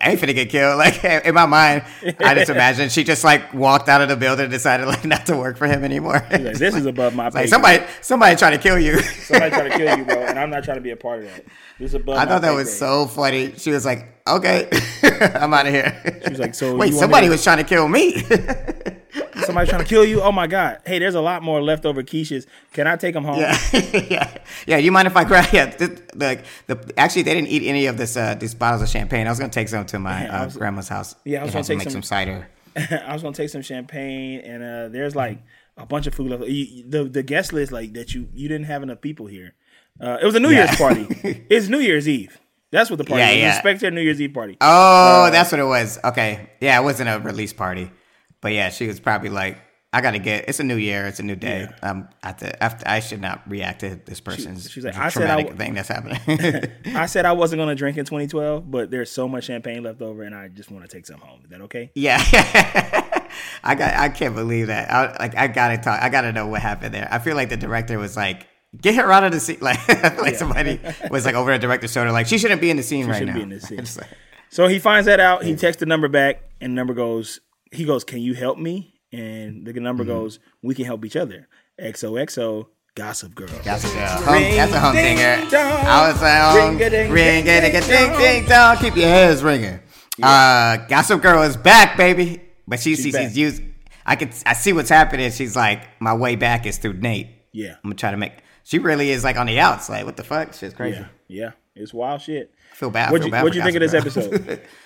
I 0.00 0.12
ain't 0.12 0.20
finna 0.20 0.34
get 0.34 0.50
killed. 0.50 0.78
Like 0.80 1.04
in 1.04 1.34
my 1.34 1.46
mind, 1.46 1.84
I 2.20 2.34
just 2.34 2.50
imagine 2.50 2.88
she 2.88 3.04
just 3.04 3.22
like 3.24 3.52
walked 3.52 3.88
out 3.88 4.00
of 4.00 4.08
the 4.08 4.16
building 4.16 4.44
and 4.44 4.52
decided 4.52 4.86
like 4.86 5.04
not 5.04 5.26
to 5.26 5.36
work 5.36 5.56
for 5.58 5.66
him 5.66 5.84
anymore. 5.84 6.24
Like, 6.30 6.42
this 6.42 6.74
is 6.74 6.86
above 6.86 7.14
my. 7.14 7.24
like 7.28 7.34
pay 7.34 7.46
somebody, 7.46 7.84
somebody 8.00 8.36
trying 8.36 8.52
to 8.52 8.62
kill 8.62 8.78
you. 8.78 8.98
somebody 9.00 9.50
trying 9.50 9.70
to 9.70 9.76
kill 9.76 9.98
you, 9.98 10.04
bro, 10.04 10.22
and 10.22 10.38
I'm 10.38 10.50
not 10.50 10.64
trying 10.64 10.78
to 10.78 10.82
be 10.82 10.90
a 10.90 10.96
part 10.96 11.20
of 11.20 11.24
that. 11.26 11.44
This 11.78 11.90
is 11.90 11.94
above. 11.94 12.16
I 12.16 12.24
thought 12.24 12.42
that 12.42 12.54
was 12.54 12.68
grade. 12.68 12.78
so 12.78 13.06
funny. 13.06 13.52
She 13.56 13.72
was 13.72 13.84
like, 13.84 14.19
"Okay, 14.26 14.68
I'm 15.34 15.52
out 15.54 15.66
of 15.66 15.72
here." 15.72 16.20
She 16.24 16.30
was 16.30 16.38
like, 16.38 16.54
"So 16.54 16.76
wait, 16.76 16.94
somebody 16.94 17.28
was 17.28 17.42
trying 17.42 17.58
to 17.58 17.64
kill 17.64 17.88
me." 17.88 18.22
Somebody 19.44 19.68
trying 19.68 19.82
to 19.82 19.88
kill 19.88 20.04
you? 20.04 20.20
Oh 20.22 20.30
my 20.30 20.46
god! 20.46 20.80
Hey, 20.86 20.98
there's 21.00 21.14
a 21.16 21.20
lot 21.20 21.42
more 21.42 21.60
leftover 21.62 22.02
quiches. 22.02 22.46
Can 22.72 22.86
I 22.86 22.94
take 22.96 23.14
them 23.14 23.24
home? 23.24 23.40
yeah, 23.40 23.58
yeah, 24.08 24.38
yeah. 24.66 24.76
You 24.76 24.92
mind 24.92 25.08
if 25.08 25.16
I 25.16 25.24
grab? 25.24 25.48
Yeah, 25.52 25.66
the, 25.66 25.86
the, 26.14 26.42
the 26.68 26.92
actually 26.98 27.22
they 27.22 27.34
didn't 27.34 27.48
eat 27.48 27.66
any 27.66 27.86
of 27.86 27.96
this 27.96 28.16
uh, 28.16 28.34
these 28.34 28.54
bottles 28.54 28.82
of 28.82 28.88
champagne. 28.88 29.26
I 29.26 29.30
was 29.30 29.38
gonna 29.40 29.50
take 29.50 29.68
some 29.68 29.84
to 29.86 29.98
my 29.98 30.28
uh, 30.28 30.44
was- 30.44 30.56
grandma's 30.56 30.88
house. 30.88 31.16
Yeah, 31.24 31.40
I 31.40 31.44
was 31.44 31.52
gonna 31.52 31.64
take 31.64 31.78
make 31.78 31.84
some- 31.86 31.92
some 31.94 32.02
cider. 32.02 32.46
I 32.76 33.12
was 33.12 33.22
gonna 33.22 33.34
take 33.34 33.48
some 33.50 33.62
champagne, 33.62 34.40
and 34.40 34.62
uh, 34.62 34.88
there's 34.90 35.16
like 35.16 35.38
a 35.76 35.86
bunch 35.86 36.06
of 36.06 36.14
food 36.14 36.30
left. 36.30 36.44
You, 36.44 36.84
the 36.88 37.04
the 37.04 37.22
guest 37.24 37.52
list 37.52 37.72
like 37.72 37.94
that 37.94 38.14
you 38.14 38.28
you 38.34 38.46
didn't 38.48 38.66
have 38.66 38.82
enough 38.84 39.00
people 39.00 39.26
here. 39.26 39.54
Uh, 40.00 40.18
it 40.22 40.24
was 40.26 40.34
a 40.36 40.40
New 40.40 40.50
Yeah. 40.50 40.66
Year's 40.66 40.76
party. 40.76 41.06
it's 41.50 41.68
New 41.68 41.80
Year's 41.80 42.08
Eve. 42.08 42.38
That's 42.72 42.88
what 42.90 42.98
the 42.98 43.04
party. 43.04 43.20
Yeah, 43.22 43.30
was. 43.30 43.36
Yeah. 43.38 43.58
spectator 43.58 43.90
New 43.90 44.00
Year's 44.00 44.20
Eve 44.20 44.32
party. 44.34 44.56
Oh, 44.60 45.24
Uh, 45.26 45.30
that's 45.30 45.50
what 45.52 45.60
it 45.60 45.64
was. 45.64 45.98
Okay, 46.04 46.50
yeah, 46.60 46.78
it 46.80 46.84
wasn't 46.84 47.08
a 47.10 47.18
release 47.18 47.52
party, 47.52 47.90
but 48.40 48.52
yeah, 48.52 48.70
she 48.70 48.86
was 48.86 49.00
probably 49.00 49.28
like, 49.28 49.58
"I 49.92 50.00
gotta 50.00 50.20
get. 50.20 50.48
It's 50.48 50.60
a 50.60 50.64
new 50.64 50.76
year. 50.76 51.06
It's 51.06 51.18
a 51.18 51.24
new 51.24 51.34
day. 51.34 51.66
Um, 51.82 52.08
I 52.22 52.28
have 52.28 52.36
to, 52.38 52.62
I, 52.62 52.64
have 52.68 52.78
to- 52.78 52.90
I 52.90 53.00
should 53.00 53.20
not 53.20 53.42
react 53.50 53.80
to 53.80 53.96
this 54.04 54.20
person's 54.20 54.70
she's 54.70 54.84
like, 54.84 54.96
"I 54.96 55.08
said 55.08 55.28
I 55.28 55.42
thing 55.42 55.74
that's 55.74 55.88
happening." 55.88 56.20
I 56.94 57.06
said 57.06 57.24
I 57.26 57.32
wasn't 57.32 57.58
gonna 57.60 57.74
drink 57.74 57.96
in 57.98 58.04
2012, 58.04 58.70
but 58.70 58.90
there's 58.90 59.10
so 59.10 59.26
much 59.26 59.44
champagne 59.46 59.82
left 59.82 60.00
over, 60.00 60.22
and 60.22 60.34
I 60.34 60.46
just 60.48 60.70
want 60.70 60.88
to 60.88 60.96
take 60.96 61.06
some 61.06 61.18
home. 61.20 61.40
Is 61.44 61.50
that 61.50 61.60
okay? 61.62 61.90
Yeah, 61.96 62.18
I 63.64 63.74
got. 63.74 63.94
I 63.94 64.08
can't 64.10 64.34
believe 64.34 64.68
that. 64.68 64.90
I, 64.90 65.16
like, 65.18 65.36
I 65.36 65.48
gotta 65.48 65.78
talk. 65.78 66.00
I 66.00 66.08
gotta 66.08 66.32
know 66.32 66.46
what 66.46 66.62
happened 66.62 66.94
there. 66.94 67.08
I 67.10 67.18
feel 67.18 67.34
like 67.36 67.48
the 67.48 67.56
director 67.56 67.98
was 67.98 68.16
like, 68.16 68.46
"Get 68.78 68.94
her 68.96 69.10
out 69.10 69.24
of 69.24 69.32
the 69.32 69.40
scene." 69.40 69.58
Like, 69.62 69.78
feel 69.78 70.22
like 70.22 70.36
somebody 70.36 70.78
was 71.10 71.24
like 71.24 71.34
over 71.34 71.52
the 71.52 71.58
director's 71.58 71.92
shoulder, 71.92 72.12
like, 72.12 72.26
"She 72.26 72.38
shouldn't 72.38 72.60
be 72.60 72.70
in 72.70 72.76
the 72.76 72.82
scene 72.82 73.06
right 73.06 73.14
shouldn't 73.18 73.28
now." 73.30 73.34
be 73.36 73.42
in 73.42 73.48
this 73.48 73.64
scene. 73.68 73.78
Like- 73.78 74.16
So 74.50 74.66
he 74.68 74.78
finds 74.78 75.06
that 75.06 75.20
out. 75.20 75.44
He 75.44 75.54
texts 75.56 75.80
the 75.80 75.86
number 75.86 76.08
back, 76.08 76.42
and 76.60 76.72
the 76.72 76.74
number 76.76 76.94
goes. 76.94 77.40
He 77.72 77.84
goes, 77.84 78.04
"Can 78.04 78.20
you 78.20 78.34
help 78.34 78.58
me?" 78.58 78.94
And 79.12 79.66
the 79.66 79.72
number 79.74 80.02
Mm-hmm. 80.04 80.12
goes, 80.12 80.38
"We 80.62 80.74
can 80.74 80.84
help 80.84 81.04
each 81.04 81.16
other." 81.16 81.48
XOXO. 81.80 82.66
Gossip 82.96 83.34
Girl. 83.36 83.48
Gossip 83.64 83.92
Girl. 83.92 84.32
Ring, 84.34 84.56
that's 84.56 84.72
a 84.72 84.92
ding, 84.92 85.16
dong. 85.48 85.62
I 85.86 86.10
was 86.12 86.20
like, 86.20 86.42
um, 86.42 86.76
Ring-a-ding, 86.76 87.10
ring, 87.12 87.44
ding, 87.44 87.62
ding, 87.62 87.72
ding, 87.72 87.88
ding, 87.88 88.18
ding, 88.18 88.46
dong. 88.48 88.76
Keep 88.78 88.96
your 88.96 89.06
heads 89.08 89.42
ringing. 89.44 89.78
Uh, 90.20 90.76
Gossip 90.88 91.22
Girl 91.22 91.42
is 91.42 91.56
back, 91.56 91.96
baby. 91.96 92.42
But 92.66 92.80
she, 92.80 92.96
She's 92.96 93.12
back. 93.12 93.28
she's 93.28 93.38
used. 93.38 93.62
I 94.04 94.16
could, 94.16 94.34
I 94.44 94.54
see 94.54 94.72
what's 94.72 94.88
happening. 94.90 95.30
She's 95.30 95.54
like, 95.54 96.00
my 96.00 96.14
way 96.14 96.34
back 96.36 96.66
is 96.66 96.78
through 96.78 96.94
Nate. 96.94 97.28
Yeah. 97.52 97.74
I'm 97.74 97.90
gonna 97.90 97.94
try 97.94 98.10
to 98.10 98.16
make. 98.16 98.32
She 98.70 98.78
really 98.78 99.10
is 99.10 99.24
like 99.24 99.36
on 99.36 99.46
the 99.46 99.58
outs. 99.58 99.88
Like, 99.88 100.04
what 100.06 100.16
the 100.16 100.22
fuck? 100.22 100.54
Shit's 100.54 100.74
crazy. 100.74 101.00
Yeah, 101.00 101.06
yeah, 101.28 101.50
it's 101.74 101.92
wild 101.92 102.20
shit. 102.22 102.52
I 102.72 102.76
feel 102.76 102.90
bad. 102.90 103.10
What'd 103.10 103.26
you, 103.26 103.32
bad 103.32 103.42
what'd 103.42 103.56
you 103.56 103.62
think 103.62 103.74
of 103.76 103.80
this 103.80 103.94
episode? 103.94 104.60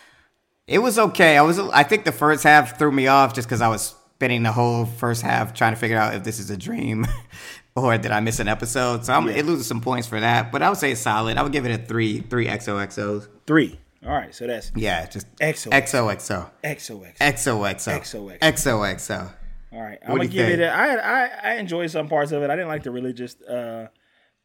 It 0.66 0.78
was 0.78 0.98
okay. 0.98 1.36
I 1.36 1.42
was. 1.42 1.58
I 1.58 1.82
think 1.82 2.06
the 2.06 2.12
first 2.12 2.42
half 2.42 2.78
threw 2.78 2.90
me 2.90 3.06
off 3.06 3.34
just 3.34 3.46
because 3.46 3.60
I 3.60 3.68
was 3.68 3.94
spending 4.14 4.42
the 4.44 4.52
whole 4.52 4.86
first 4.86 5.20
half 5.20 5.52
trying 5.52 5.74
to 5.74 5.78
figure 5.78 5.98
out 5.98 6.14
if 6.14 6.24
this 6.24 6.38
is 6.38 6.48
a 6.48 6.56
dream 6.56 7.06
or 7.76 7.98
did 7.98 8.10
I 8.12 8.20
miss 8.20 8.38
an 8.38 8.48
episode. 8.48 9.04
So 9.04 9.12
I'm, 9.12 9.26
Yeah. 9.28 9.34
it 9.34 9.44
loses 9.44 9.66
some 9.66 9.82
points 9.82 10.08
for 10.08 10.18
that. 10.18 10.50
But 10.52 10.62
I 10.62 10.70
would 10.70 10.78
say 10.78 10.92
it's 10.92 11.02
solid. 11.02 11.36
I 11.36 11.42
would 11.42 11.52
give 11.52 11.66
it 11.66 11.78
a 11.78 11.84
three. 11.84 12.20
Three 12.20 12.46
XOXOs. 12.46 13.28
Three. 13.46 13.78
All 14.06 14.12
right, 14.12 14.34
so 14.34 14.46
that's 14.46 14.72
Yeah, 14.74 15.04
just 15.04 15.26
XOXO. 15.36 15.70
XOXO. 15.70 16.50
XOX. 16.64 17.16
XOXO. 17.18 18.00
XOXO. 18.00 18.38
XOXO. 18.40 19.32
All 19.74 19.82
right, 19.82 19.98
I'm 20.02 20.16
gonna 20.16 20.26
give 20.28 20.46
think? 20.46 20.60
it. 20.60 20.64
A, 20.64 20.68
I 20.72 20.94
I 20.94 21.30
I 21.42 21.54
enjoyed 21.56 21.90
some 21.90 22.08
parts 22.08 22.30
of 22.32 22.42
it. 22.42 22.50
I 22.50 22.54
didn't 22.56 22.68
like 22.68 22.82
the 22.84 22.90
religious. 22.90 23.34
Uh, 23.42 23.88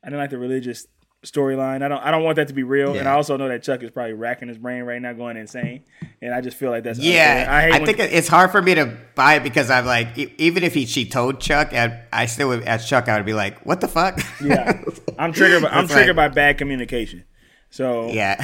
I 0.04 0.08
didn't 0.08 0.20
like 0.20 0.32
the 0.32 0.38
religious 0.40 0.88
storyline. 1.26 1.84
I 1.84 1.88
don't. 1.88 2.00
I 2.04 2.10
don't 2.12 2.24
want 2.24 2.38
that 2.38 2.48
to 2.48 2.54
be 2.54 2.64
real. 2.64 2.96
And 2.98 3.08
I 3.08 3.12
also 3.12 3.38
know 3.38 3.48
that 3.50 3.62
Chuck 3.62 3.84
is 3.84 3.92
probably 3.92 4.14
racking 4.14 4.48
his 4.48 4.58
brain 4.58 4.84
right 4.84 5.02
now, 5.02 5.14
going 5.14 5.38
insane. 5.38 5.84
And 6.22 6.34
I 6.34 6.42
just 6.42 6.58
feel 6.58 6.70
like 6.72 6.84
that's 6.84 6.98
Yeah, 7.00 7.42
unfair. 7.42 7.50
I 7.54 7.62
hate 7.62 7.74
I, 7.74 7.86
think 7.86 8.00
it's 8.00 8.28
hard 8.28 8.52
for 8.52 8.62
me 8.62 8.76
to 8.76 8.98
buy 9.16 9.36
it 9.36 9.44
because 9.44 9.70
I'm 9.70 9.86
like, 9.86 10.18
e- 10.18 10.34
even 10.38 10.64
if 10.64 10.74
he 10.74 10.86
she 10.86 11.06
told 11.06 11.40
Chuck, 11.42 11.74
I, 11.74 12.04
I 12.12 12.26
still 12.26 12.48
would 12.50 12.64
as 12.64 12.88
Chuck, 12.88 13.08
I 13.10 13.18
would 13.18 13.26
be 13.26 13.34
like, 13.34 13.66
what 13.66 13.82
the 13.82 13.88
fuck? 13.88 14.20
Yeah, 14.42 14.82
I'm 15.20 15.32
triggered. 15.34 15.62
By, 15.64 15.70
I'm 15.70 15.84
It's 15.86 15.94
triggered 15.94 16.16
like- 16.16 16.32
by 16.32 16.34
bad 16.36 16.58
communication. 16.58 17.26
So 17.70 18.10
Yeah. 18.12 18.36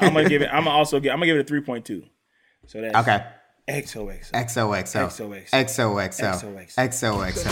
uh, 0.00 0.04
I'm 0.04 0.12
gonna 0.14 0.28
give 0.28 0.42
it. 0.42 0.48
I'm 0.52 0.64
gonna 0.64 0.76
also 0.76 1.00
give. 1.00 1.10
I'm 1.12 1.16
gonna 1.18 1.26
give 1.26 1.36
it 1.38 1.40
a 1.40 1.44
three 1.44 1.62
point 1.62 1.84
two. 1.86 2.04
So 2.66 2.80
that's 2.82 2.94
okay. 2.98 3.24
XOXO. 3.70 4.32
XOXO. 4.32 5.08
XOXO. 5.08 5.46
XOXO. 5.52 6.66
XOXO. 6.74 7.50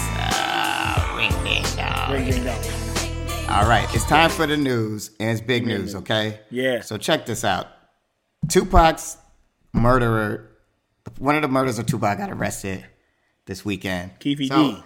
XOXO. 0.00 1.16
Ring 1.16 1.44
ding 1.44 1.64
dong. 1.76 2.12
Ring 2.12 2.24
ding 2.30 2.44
dong. 2.44 2.58
All 3.50 3.68
right, 3.68 3.86
it's 3.94 4.04
time 4.06 4.30
for 4.30 4.46
the 4.46 4.56
news, 4.56 5.10
and 5.20 5.30
it's 5.30 5.40
big 5.40 5.66
news, 5.66 5.94
okay? 5.96 6.40
Yeah. 6.50 6.80
So 6.82 6.96
check 6.96 7.26
this 7.26 7.44
out. 7.44 7.66
Tupac's 8.48 9.18
murderer, 9.74 10.50
one 11.18 11.34
of 11.34 11.42
the 11.42 11.48
murders 11.48 11.78
of 11.78 11.86
Tupac 11.86 12.16
got 12.18 12.30
arrested 12.30 12.86
this 13.46 13.64
weekend. 13.64 14.12
Keffe 14.20 14.48
So- 14.48 14.82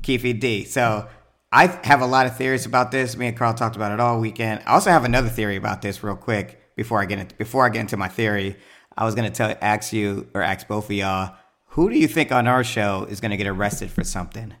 D. 0.00 0.18
Keffe 0.18 0.40
D. 0.40 0.64
So 0.64 1.08
I 1.52 1.66
have 1.84 2.00
a 2.00 2.06
lot 2.06 2.26
of 2.26 2.36
theories 2.36 2.64
about 2.66 2.90
this. 2.90 3.16
Me 3.16 3.26
and 3.28 3.36
Carl 3.36 3.52
talked 3.54 3.76
about 3.76 3.92
it 3.92 4.00
all 4.00 4.18
weekend. 4.20 4.62
I 4.66 4.72
also 4.74 4.90
have 4.90 5.04
another 5.04 5.28
theory 5.28 5.56
about 5.56 5.82
this, 5.82 6.02
real 6.02 6.16
quick, 6.16 6.60
before 6.76 7.00
I 7.02 7.04
get 7.04 7.18
into, 7.18 7.34
before 7.36 7.66
I 7.66 7.68
get 7.68 7.80
into 7.80 7.96
my 7.96 8.08
theory. 8.08 8.56
I 8.96 9.04
was 9.04 9.14
gonna 9.14 9.30
tell 9.30 9.54
ask 9.60 9.92
you 9.92 10.28
or 10.34 10.42
ask 10.42 10.68
both 10.68 10.86
of 10.86 10.92
y'all, 10.92 11.34
who 11.68 11.90
do 11.90 11.98
you 11.98 12.06
think 12.08 12.30
on 12.32 12.46
our 12.46 12.62
show 12.62 13.06
is 13.08 13.20
gonna 13.20 13.36
get 13.36 13.46
arrested 13.46 13.90
for 13.90 14.04
something 14.04 14.54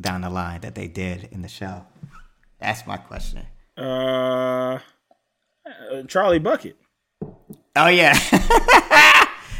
down 0.00 0.20
the 0.20 0.30
line 0.30 0.60
that 0.60 0.74
they 0.74 0.88
did 0.88 1.28
in 1.32 1.42
the 1.42 1.48
show? 1.48 1.84
That's 2.60 2.86
my 2.86 2.96
question. 2.96 3.46
Uh, 3.76 4.78
uh, 5.66 6.02
Charlie 6.06 6.38
Bucket. 6.38 6.76
Oh 7.76 7.88
yeah. 7.88 8.12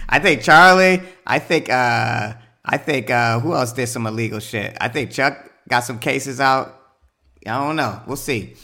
I 0.08 0.18
think 0.20 0.42
Charlie. 0.42 1.02
I 1.26 1.38
think 1.38 1.68
uh 1.70 2.34
I 2.64 2.76
think 2.76 3.10
uh 3.10 3.40
who 3.40 3.54
else 3.54 3.72
did 3.72 3.86
some 3.86 4.06
illegal 4.06 4.40
shit? 4.40 4.76
I 4.80 4.88
think 4.88 5.10
Chuck 5.10 5.50
got 5.68 5.80
some 5.80 5.98
cases 5.98 6.40
out. 6.40 6.76
I 7.46 7.58
don't 7.58 7.76
know. 7.76 8.02
We'll 8.06 8.16
see. 8.16 8.54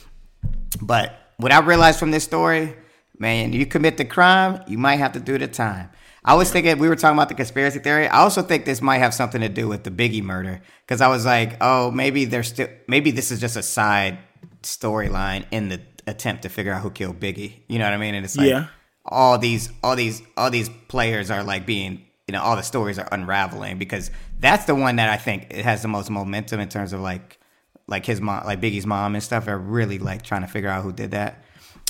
But 0.83 1.19
what 1.39 1.53
I 1.53 1.61
realized 1.61 1.99
from 1.99 2.11
this 2.11 2.25
story, 2.25 2.75
man, 3.19 3.53
you 3.53 3.67
commit 3.67 3.97
the 3.97 4.05
crime, 4.05 4.63
you 4.67 4.79
might 4.79 4.97
have 4.97 5.13
to 5.13 5.21
do 5.21 5.39
the 5.39 5.49
time. 5.49 5.91
I 6.25 6.35
was 6.35 6.51
thinking 6.51 6.79
we 6.79 6.89
were 6.89 6.97
talking 6.97 7.17
about 7.17 7.29
the 7.29 7.35
conspiracy 7.37 7.79
theory. 7.79 8.09
I 8.09 8.19
also 8.19 8.43
think 8.43 8.65
this 8.65 8.83
might 8.83 8.99
have 8.99 9.15
something 9.15 9.41
to 9.43 9.49
do 9.49 9.69
with 9.69 9.85
the 9.85 9.91
Biggie 9.93 10.23
murder 10.23 10.61
because 10.85 11.01
I 11.01 11.07
was 11.09 11.25
like, 11.25 11.57
oh, 11.61 11.91
maybe 11.93 12.25
there's 12.25 12.49
still 12.49 12.69
maybe 12.89 13.13
this 13.13 13.31
is 13.31 13.41
just 13.41 13.57
a 13.57 13.63
side 13.63 14.19
storyline 14.63 15.45
in 15.51 15.69
the 15.69 15.81
attempt 16.07 16.43
to 16.43 16.49
figure 16.49 16.73
out 16.73 16.83
who 16.83 16.91
killed 16.91 17.21
Biggie. 17.21 17.61
You 17.69 17.79
know 17.79 17.85
what 17.85 17.95
I 17.95 17.97
mean? 17.99 18.15
And 18.15 18.25
it's 18.25 18.37
like 18.37 18.49
Yeah. 18.49 18.67
all 19.05 19.39
these 19.39 19.71
all 19.85 19.95
these 19.97 20.21
all 20.37 20.51
these 20.51 20.69
players 20.89 21.31
are 21.31 21.45
like 21.45 21.65
being 21.65 22.03
you 22.27 22.33
know 22.33 22.43
all 22.43 22.57
the 22.57 22.63
stories 22.63 22.99
are 22.99 23.09
unraveling 23.13 23.79
because 23.79 24.11
that's 24.41 24.65
the 24.65 24.75
one 24.75 24.97
that 24.97 25.09
I 25.09 25.17
think 25.17 25.47
it 25.51 25.65
has 25.65 25.83
the 25.83 25.89
most 25.89 26.11
momentum 26.11 26.59
in 26.59 26.69
terms 26.69 26.93
of 26.93 27.01
like 27.01 27.39
like 27.87 28.05
his 28.05 28.21
mom 28.21 28.45
like 28.45 28.61
Biggie's 28.61 28.85
mom 28.87 29.15
and 29.15 29.23
stuff 29.23 29.47
are 29.47 29.59
really 29.59 29.99
like 30.01 30.23
trying 30.23 30.43
to 30.43 30.49
figure 30.49 30.69
out 30.69 30.83
who 30.83 30.93
did 30.93 31.13
that 31.13 31.45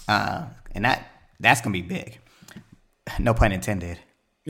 uh, 0.08 0.44
and 0.72 0.84
that 0.84 1.10
that's 1.40 1.60
gonna 1.60 1.72
be 1.72 1.82
big. 1.82 2.18
No 3.18 3.34
pun 3.34 3.52
intended. 3.52 3.98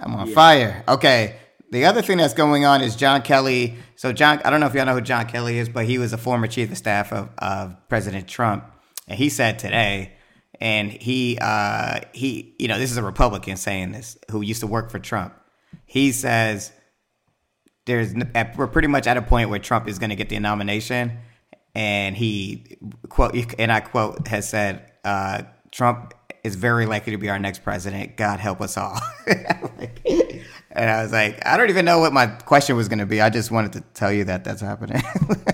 I'm 0.00 0.14
on 0.14 0.28
fire. 0.32 0.84
Okay 0.88 1.36
the 1.70 1.84
other 1.84 2.02
thing 2.02 2.18
that's 2.18 2.34
going 2.34 2.64
on 2.64 2.80
is 2.80 2.96
John 2.96 3.22
Kelly. 3.22 3.76
So 3.96 4.12
John 4.12 4.40
I 4.44 4.50
don't 4.50 4.60
know 4.60 4.66
if 4.66 4.74
y'all 4.74 4.86
know 4.86 4.94
who 4.94 5.00
John 5.00 5.26
Kelly 5.26 5.58
is 5.58 5.68
but 5.68 5.84
he 5.84 5.98
was 5.98 6.12
a 6.12 6.18
former 6.18 6.46
chief 6.46 6.70
of 6.70 6.78
staff 6.78 7.12
of, 7.12 7.30
of 7.38 7.76
President 7.88 8.28
Trump 8.28 8.64
and 9.06 9.18
he 9.18 9.28
said 9.28 9.58
today 9.58 10.12
and 10.60 10.90
he 10.90 11.38
uh 11.40 12.00
he 12.12 12.54
you 12.58 12.68
know 12.68 12.78
this 12.78 12.90
is 12.90 12.96
a 12.96 13.02
republican 13.02 13.56
saying 13.56 13.92
this 13.92 14.18
who 14.30 14.40
used 14.40 14.60
to 14.60 14.66
work 14.66 14.90
for 14.90 14.98
trump. 14.98 15.34
He 15.84 16.12
says 16.12 16.72
there's 17.86 18.14
we're 18.56 18.66
pretty 18.66 18.88
much 18.88 19.06
at 19.06 19.16
a 19.16 19.22
point 19.22 19.50
where 19.50 19.58
trump 19.58 19.88
is 19.88 19.98
going 19.98 20.10
to 20.10 20.16
get 20.16 20.28
the 20.28 20.38
nomination 20.38 21.18
and 21.74 22.16
he 22.16 22.78
quote 23.08 23.34
and 23.58 23.72
i 23.72 23.80
quote 23.80 24.26
has 24.28 24.48
said 24.48 24.92
uh 25.04 25.42
trump 25.70 26.14
is 26.44 26.54
very 26.54 26.86
likely 26.86 27.12
to 27.12 27.18
be 27.18 27.28
our 27.28 27.38
next 27.38 27.62
president 27.62 28.16
god 28.16 28.40
help 28.40 28.60
us 28.60 28.76
all 28.76 28.98
and 29.26 30.90
i 30.90 31.02
was 31.02 31.12
like 31.12 31.44
i 31.46 31.56
don't 31.56 31.70
even 31.70 31.84
know 31.84 31.98
what 31.98 32.12
my 32.12 32.26
question 32.26 32.76
was 32.76 32.88
going 32.88 32.98
to 32.98 33.06
be 33.06 33.20
i 33.20 33.28
just 33.28 33.50
wanted 33.50 33.72
to 33.72 33.80
tell 33.94 34.12
you 34.12 34.24
that 34.24 34.44
that's 34.44 34.60
happening 34.60 35.02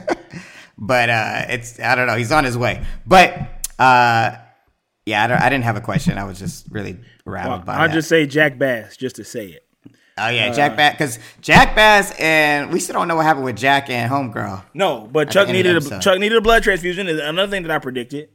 but 0.78 1.08
uh 1.08 1.42
it's 1.48 1.80
i 1.80 1.94
don't 1.94 2.06
know 2.06 2.16
he's 2.16 2.32
on 2.32 2.44
his 2.44 2.56
way 2.56 2.84
but 3.06 3.36
uh 3.78 4.36
yeah, 5.06 5.24
I, 5.26 5.46
I 5.46 5.48
didn't 5.50 5.64
have 5.64 5.76
a 5.76 5.80
question. 5.80 6.18
I 6.18 6.24
was 6.24 6.38
just 6.38 6.66
really 6.70 6.98
rattled 7.24 7.64
by 7.64 7.74
it. 7.74 7.78
I'll 7.78 7.88
that. 7.88 7.94
just 7.94 8.08
say 8.08 8.26
Jack 8.26 8.58
Bass 8.58 8.96
just 8.96 9.16
to 9.16 9.24
say 9.24 9.46
it. 9.48 9.66
Oh 10.18 10.28
yeah, 10.28 10.52
Jack 10.52 10.76
Bass 10.76 10.92
because 10.92 11.18
Jack 11.40 11.74
Bass 11.74 12.14
and 12.18 12.72
we 12.72 12.80
still 12.80 12.94
don't 12.94 13.08
know 13.08 13.16
what 13.16 13.26
happened 13.26 13.44
with 13.44 13.56
Jack 13.56 13.90
and 13.90 14.10
Homegirl. 14.10 14.64
No, 14.74 15.08
but 15.10 15.30
Chuck 15.30 15.48
end 15.48 15.56
of 15.58 15.64
the 15.64 15.72
needed 15.72 15.92
a. 15.92 16.00
Chuck 16.00 16.18
needed 16.18 16.38
a 16.38 16.40
blood 16.40 16.62
transfusion. 16.62 17.08
Is 17.08 17.20
another 17.20 17.50
thing 17.50 17.62
that 17.62 17.70
I 17.70 17.78
predicted. 17.78 18.28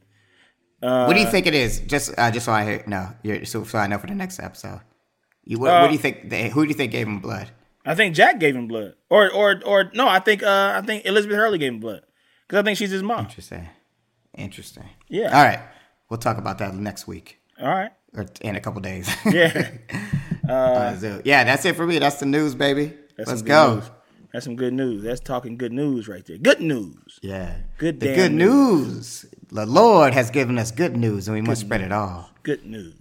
what 0.80 1.12
do 1.14 1.20
you 1.20 1.26
think 1.26 1.46
it 1.46 1.54
is? 1.54 1.80
Just 1.80 2.12
uh, 2.16 2.30
just 2.30 2.46
so 2.46 2.52
I 2.52 2.64
hear, 2.64 2.84
no, 2.86 3.08
you're, 3.22 3.44
so, 3.44 3.64
so 3.64 3.78
I 3.78 3.86
know 3.86 3.98
for 3.98 4.06
the 4.06 4.14
next 4.14 4.40
episode. 4.40 4.80
You, 5.44 5.58
what, 5.58 5.72
what 5.80 5.86
do 5.88 5.92
you 5.92 5.98
think? 5.98 6.30
They, 6.30 6.48
who 6.48 6.62
do 6.62 6.68
you 6.68 6.74
think 6.74 6.92
gave 6.92 7.06
him 7.06 7.20
blood? 7.20 7.50
I 7.84 7.94
think 7.94 8.14
Jack 8.14 8.38
gave 8.38 8.54
him 8.54 8.68
blood, 8.68 8.94
or 9.08 9.32
or 9.32 9.60
or 9.64 9.90
no, 9.94 10.06
I 10.06 10.18
think 10.18 10.42
uh 10.42 10.74
I 10.76 10.86
think 10.86 11.06
Elizabeth 11.06 11.36
Hurley 11.36 11.58
gave 11.58 11.72
him 11.72 11.80
blood 11.80 12.02
because 12.46 12.60
I 12.60 12.62
think 12.62 12.78
she's 12.78 12.90
his 12.90 13.02
mom. 13.02 13.20
Interesting. 13.20 13.68
Interesting. 14.36 14.88
Yeah. 15.08 15.36
All 15.36 15.44
right, 15.44 15.60
we'll 16.08 16.18
talk 16.18 16.38
about 16.38 16.58
that 16.58 16.74
next 16.74 17.06
week 17.06 17.40
All 17.60 17.68
right. 17.68 17.90
Or 18.16 18.26
in 18.40 18.56
a 18.56 18.60
couple 18.60 18.80
days. 18.80 19.08
Yeah. 19.30 19.70
Uh, 20.48 20.96
so, 20.96 21.22
yeah, 21.24 21.44
that's 21.44 21.64
it 21.64 21.76
for 21.76 21.86
me. 21.86 21.98
That's 21.98 22.16
the 22.16 22.26
news, 22.26 22.54
baby. 22.56 22.92
That's 23.16 23.28
Let's 23.28 23.42
good 23.42 23.48
go. 23.48 23.74
News. 23.76 23.90
That's 24.32 24.44
some 24.44 24.56
good 24.56 24.72
news. 24.72 25.02
That's 25.02 25.20
talking 25.20 25.56
good 25.56 25.72
news 25.72 26.08
right 26.08 26.24
there. 26.26 26.38
Good 26.38 26.60
news. 26.60 27.18
Yeah. 27.22 27.56
Good 27.78 28.00
The 28.00 28.14
good 28.14 28.32
news. 28.32 29.26
The 29.52 29.66
Lord 29.66 30.12
has 30.14 30.30
given 30.30 30.58
us 30.58 30.70
good 30.70 30.96
news, 30.96 31.28
and 31.28 31.34
we 31.36 31.40
must 31.42 31.60
spread 31.62 31.80
it 31.80 31.92
all. 31.92 32.30
Good 32.42 32.64
news. 32.64 32.94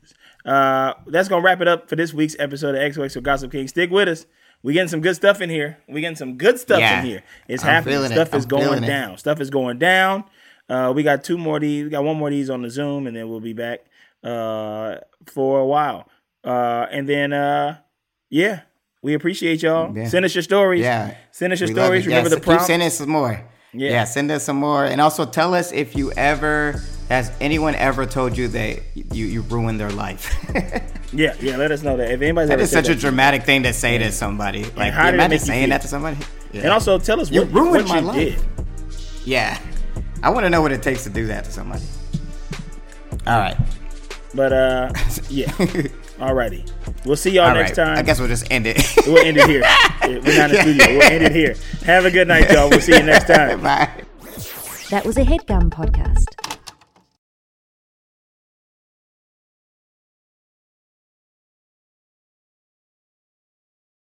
Uh, 0.45 0.93
that's 1.07 1.27
gonna 1.27 1.41
wrap 1.43 1.61
it 1.61 1.67
up 1.67 1.89
for 1.89 1.95
this 1.95 2.13
week's 2.13 2.35
episode 2.39 2.75
of 2.75 2.81
XOXO 2.81 3.21
Gossip 3.21 3.51
King. 3.51 3.67
Stick 3.67 3.91
with 3.91 4.07
us. 4.07 4.25
We 4.63 4.73
getting 4.73 4.87
some 4.89 5.01
good 5.01 5.15
stuff 5.15 5.41
in 5.41 5.49
here. 5.49 5.77
We 5.87 6.01
getting 6.01 6.15
some 6.17 6.37
good 6.37 6.59
stuff 6.59 6.79
Yeah. 6.79 6.99
in 6.99 7.05
here. 7.05 7.23
It's 7.47 7.63
I'm 7.63 7.69
happening. 7.83 8.03
Stuff 8.11 8.33
is 8.33 8.43
I'm 8.45 8.49
going 8.49 8.83
it. 8.83 8.87
down. 8.87 9.17
Stuff 9.17 9.39
is 9.41 9.49
going 9.49 9.79
down. 9.79 10.23
Uh, 10.67 10.91
we 10.95 11.03
got 11.03 11.23
two 11.23 11.37
more 11.37 11.55
of 11.57 11.61
these. 11.61 11.83
We 11.85 11.89
got 11.89 12.03
one 12.03 12.17
more 12.17 12.27
of 12.27 12.33
these 12.33 12.49
on 12.49 12.61
the 12.63 12.69
Zoom, 12.69 13.07
and 13.07 13.15
then 13.15 13.27
we'll 13.29 13.39
be 13.39 13.53
back 13.53 13.81
uh, 14.23 14.95
for 15.27 15.59
a 15.59 15.65
while. 15.65 16.07
Uh, 16.43 16.85
and 16.91 17.07
then, 17.07 17.33
uh, 17.33 17.77
yeah, 18.29 18.61
we 19.01 19.13
appreciate 19.13 19.61
y'all. 19.63 19.95
Yeah. 19.95 20.07
Send 20.07 20.25
us 20.25 20.33
your 20.35 20.41
stories. 20.41 20.81
Yeah. 20.81 21.15
Send 21.31 21.53
us 21.53 21.59
your 21.59 21.69
We 21.69 21.73
stories. 21.75 22.05
Remember 22.05 22.29
Yes, 22.29 22.35
the 22.39 22.41
prompt. 22.43 22.61
Keep 22.61 22.67
sending 22.67 22.87
us 22.87 22.97
some 22.97 23.09
more. 23.09 23.43
Yeah. 23.73 23.89
Yeah. 23.91 24.03
send 24.05 24.31
us 24.31 24.43
some 24.43 24.57
more. 24.57 24.85
And 24.85 24.99
also 24.99 25.25
tell 25.25 25.53
us 25.53 25.71
if 25.71 25.95
you 25.95 26.11
ever, 26.13 26.81
has 27.09 27.31
anyone 27.39 27.75
ever 27.75 28.05
told 28.05 28.37
you 28.37 28.47
that 28.49 28.79
you, 28.95 29.25
you 29.25 29.41
ruined 29.41 29.79
their 29.79 29.91
life? 29.91 30.35
Yeah, 31.11 31.33
yeah. 31.41 31.57
Let 31.57 31.71
us 31.71 31.81
know 31.81 31.97
that 31.97 32.11
if 32.11 32.21
anybody's 32.21 32.49
that 32.49 32.53
ever 32.53 32.61
is 32.61 32.69
such 32.69 32.85
a 32.87 32.93
that. 32.93 32.99
dramatic 33.01 33.41
thing 33.41 33.63
to 33.63 33.73
say 33.73 33.97
to 33.97 34.11
somebody. 34.11 34.65
Like, 34.75 34.93
how 34.93 35.09
imagine 35.09 35.31
you 35.31 35.37
saying 35.39 35.69
that 35.69 35.81
to 35.81 35.87
somebody. 35.87 36.17
Yeah. 36.51 36.61
And 36.61 36.69
also 36.69 36.99
tell 36.99 37.19
us 37.19 37.31
You 37.31 37.41
what, 37.45 37.51
ruined 37.51 37.71
what 37.71 37.87
my 37.87 37.99
you 37.99 38.05
life. 38.05 38.15
did. 38.55 38.65
yeah. 39.25 39.59
I 40.21 40.29
want 40.29 40.43
to 40.45 40.51
know 40.51 40.61
what 40.61 40.71
it 40.71 40.83
takes 40.83 41.05
to 41.05 41.09
do 41.09 41.25
that 41.25 41.45
to 41.45 41.51
somebody. 41.51 41.83
All 43.25 43.39
right. 43.39 43.57
But 44.33 44.53
uh, 44.53 44.91
yeah. 45.29 45.51
Alrighty. 46.19 46.69
We'll 47.05 47.15
see 47.15 47.31
y'all 47.31 47.47
All 47.47 47.53
next 47.55 47.77
right. 47.77 47.85
time. 47.85 47.97
I 47.97 48.01
guess 48.01 48.19
we'll 48.19 48.27
just 48.27 48.51
end 48.51 48.67
it. 48.67 48.77
we'll 49.07 49.17
end 49.25 49.37
it 49.37 49.47
here. 49.49 49.61
We're 50.03 50.37
not 50.37 50.51
in 50.51 50.55
the 50.55 50.61
studio. 50.61 50.87
We'll 50.97 51.03
end 51.03 51.23
it 51.23 51.31
here. 51.35 51.55
Have 51.85 52.05
a 52.05 52.11
good 52.11 52.27
night, 52.27 52.51
y'all. 52.51 52.69
We'll 52.69 52.81
see 52.81 52.95
you 52.95 53.03
next 53.03 53.27
time. 53.33 53.61
Bye. 53.61 53.89
That 54.89 55.05
was 55.05 55.17
a 55.17 55.23
headgum 55.23 55.69
podcast. 55.69 56.25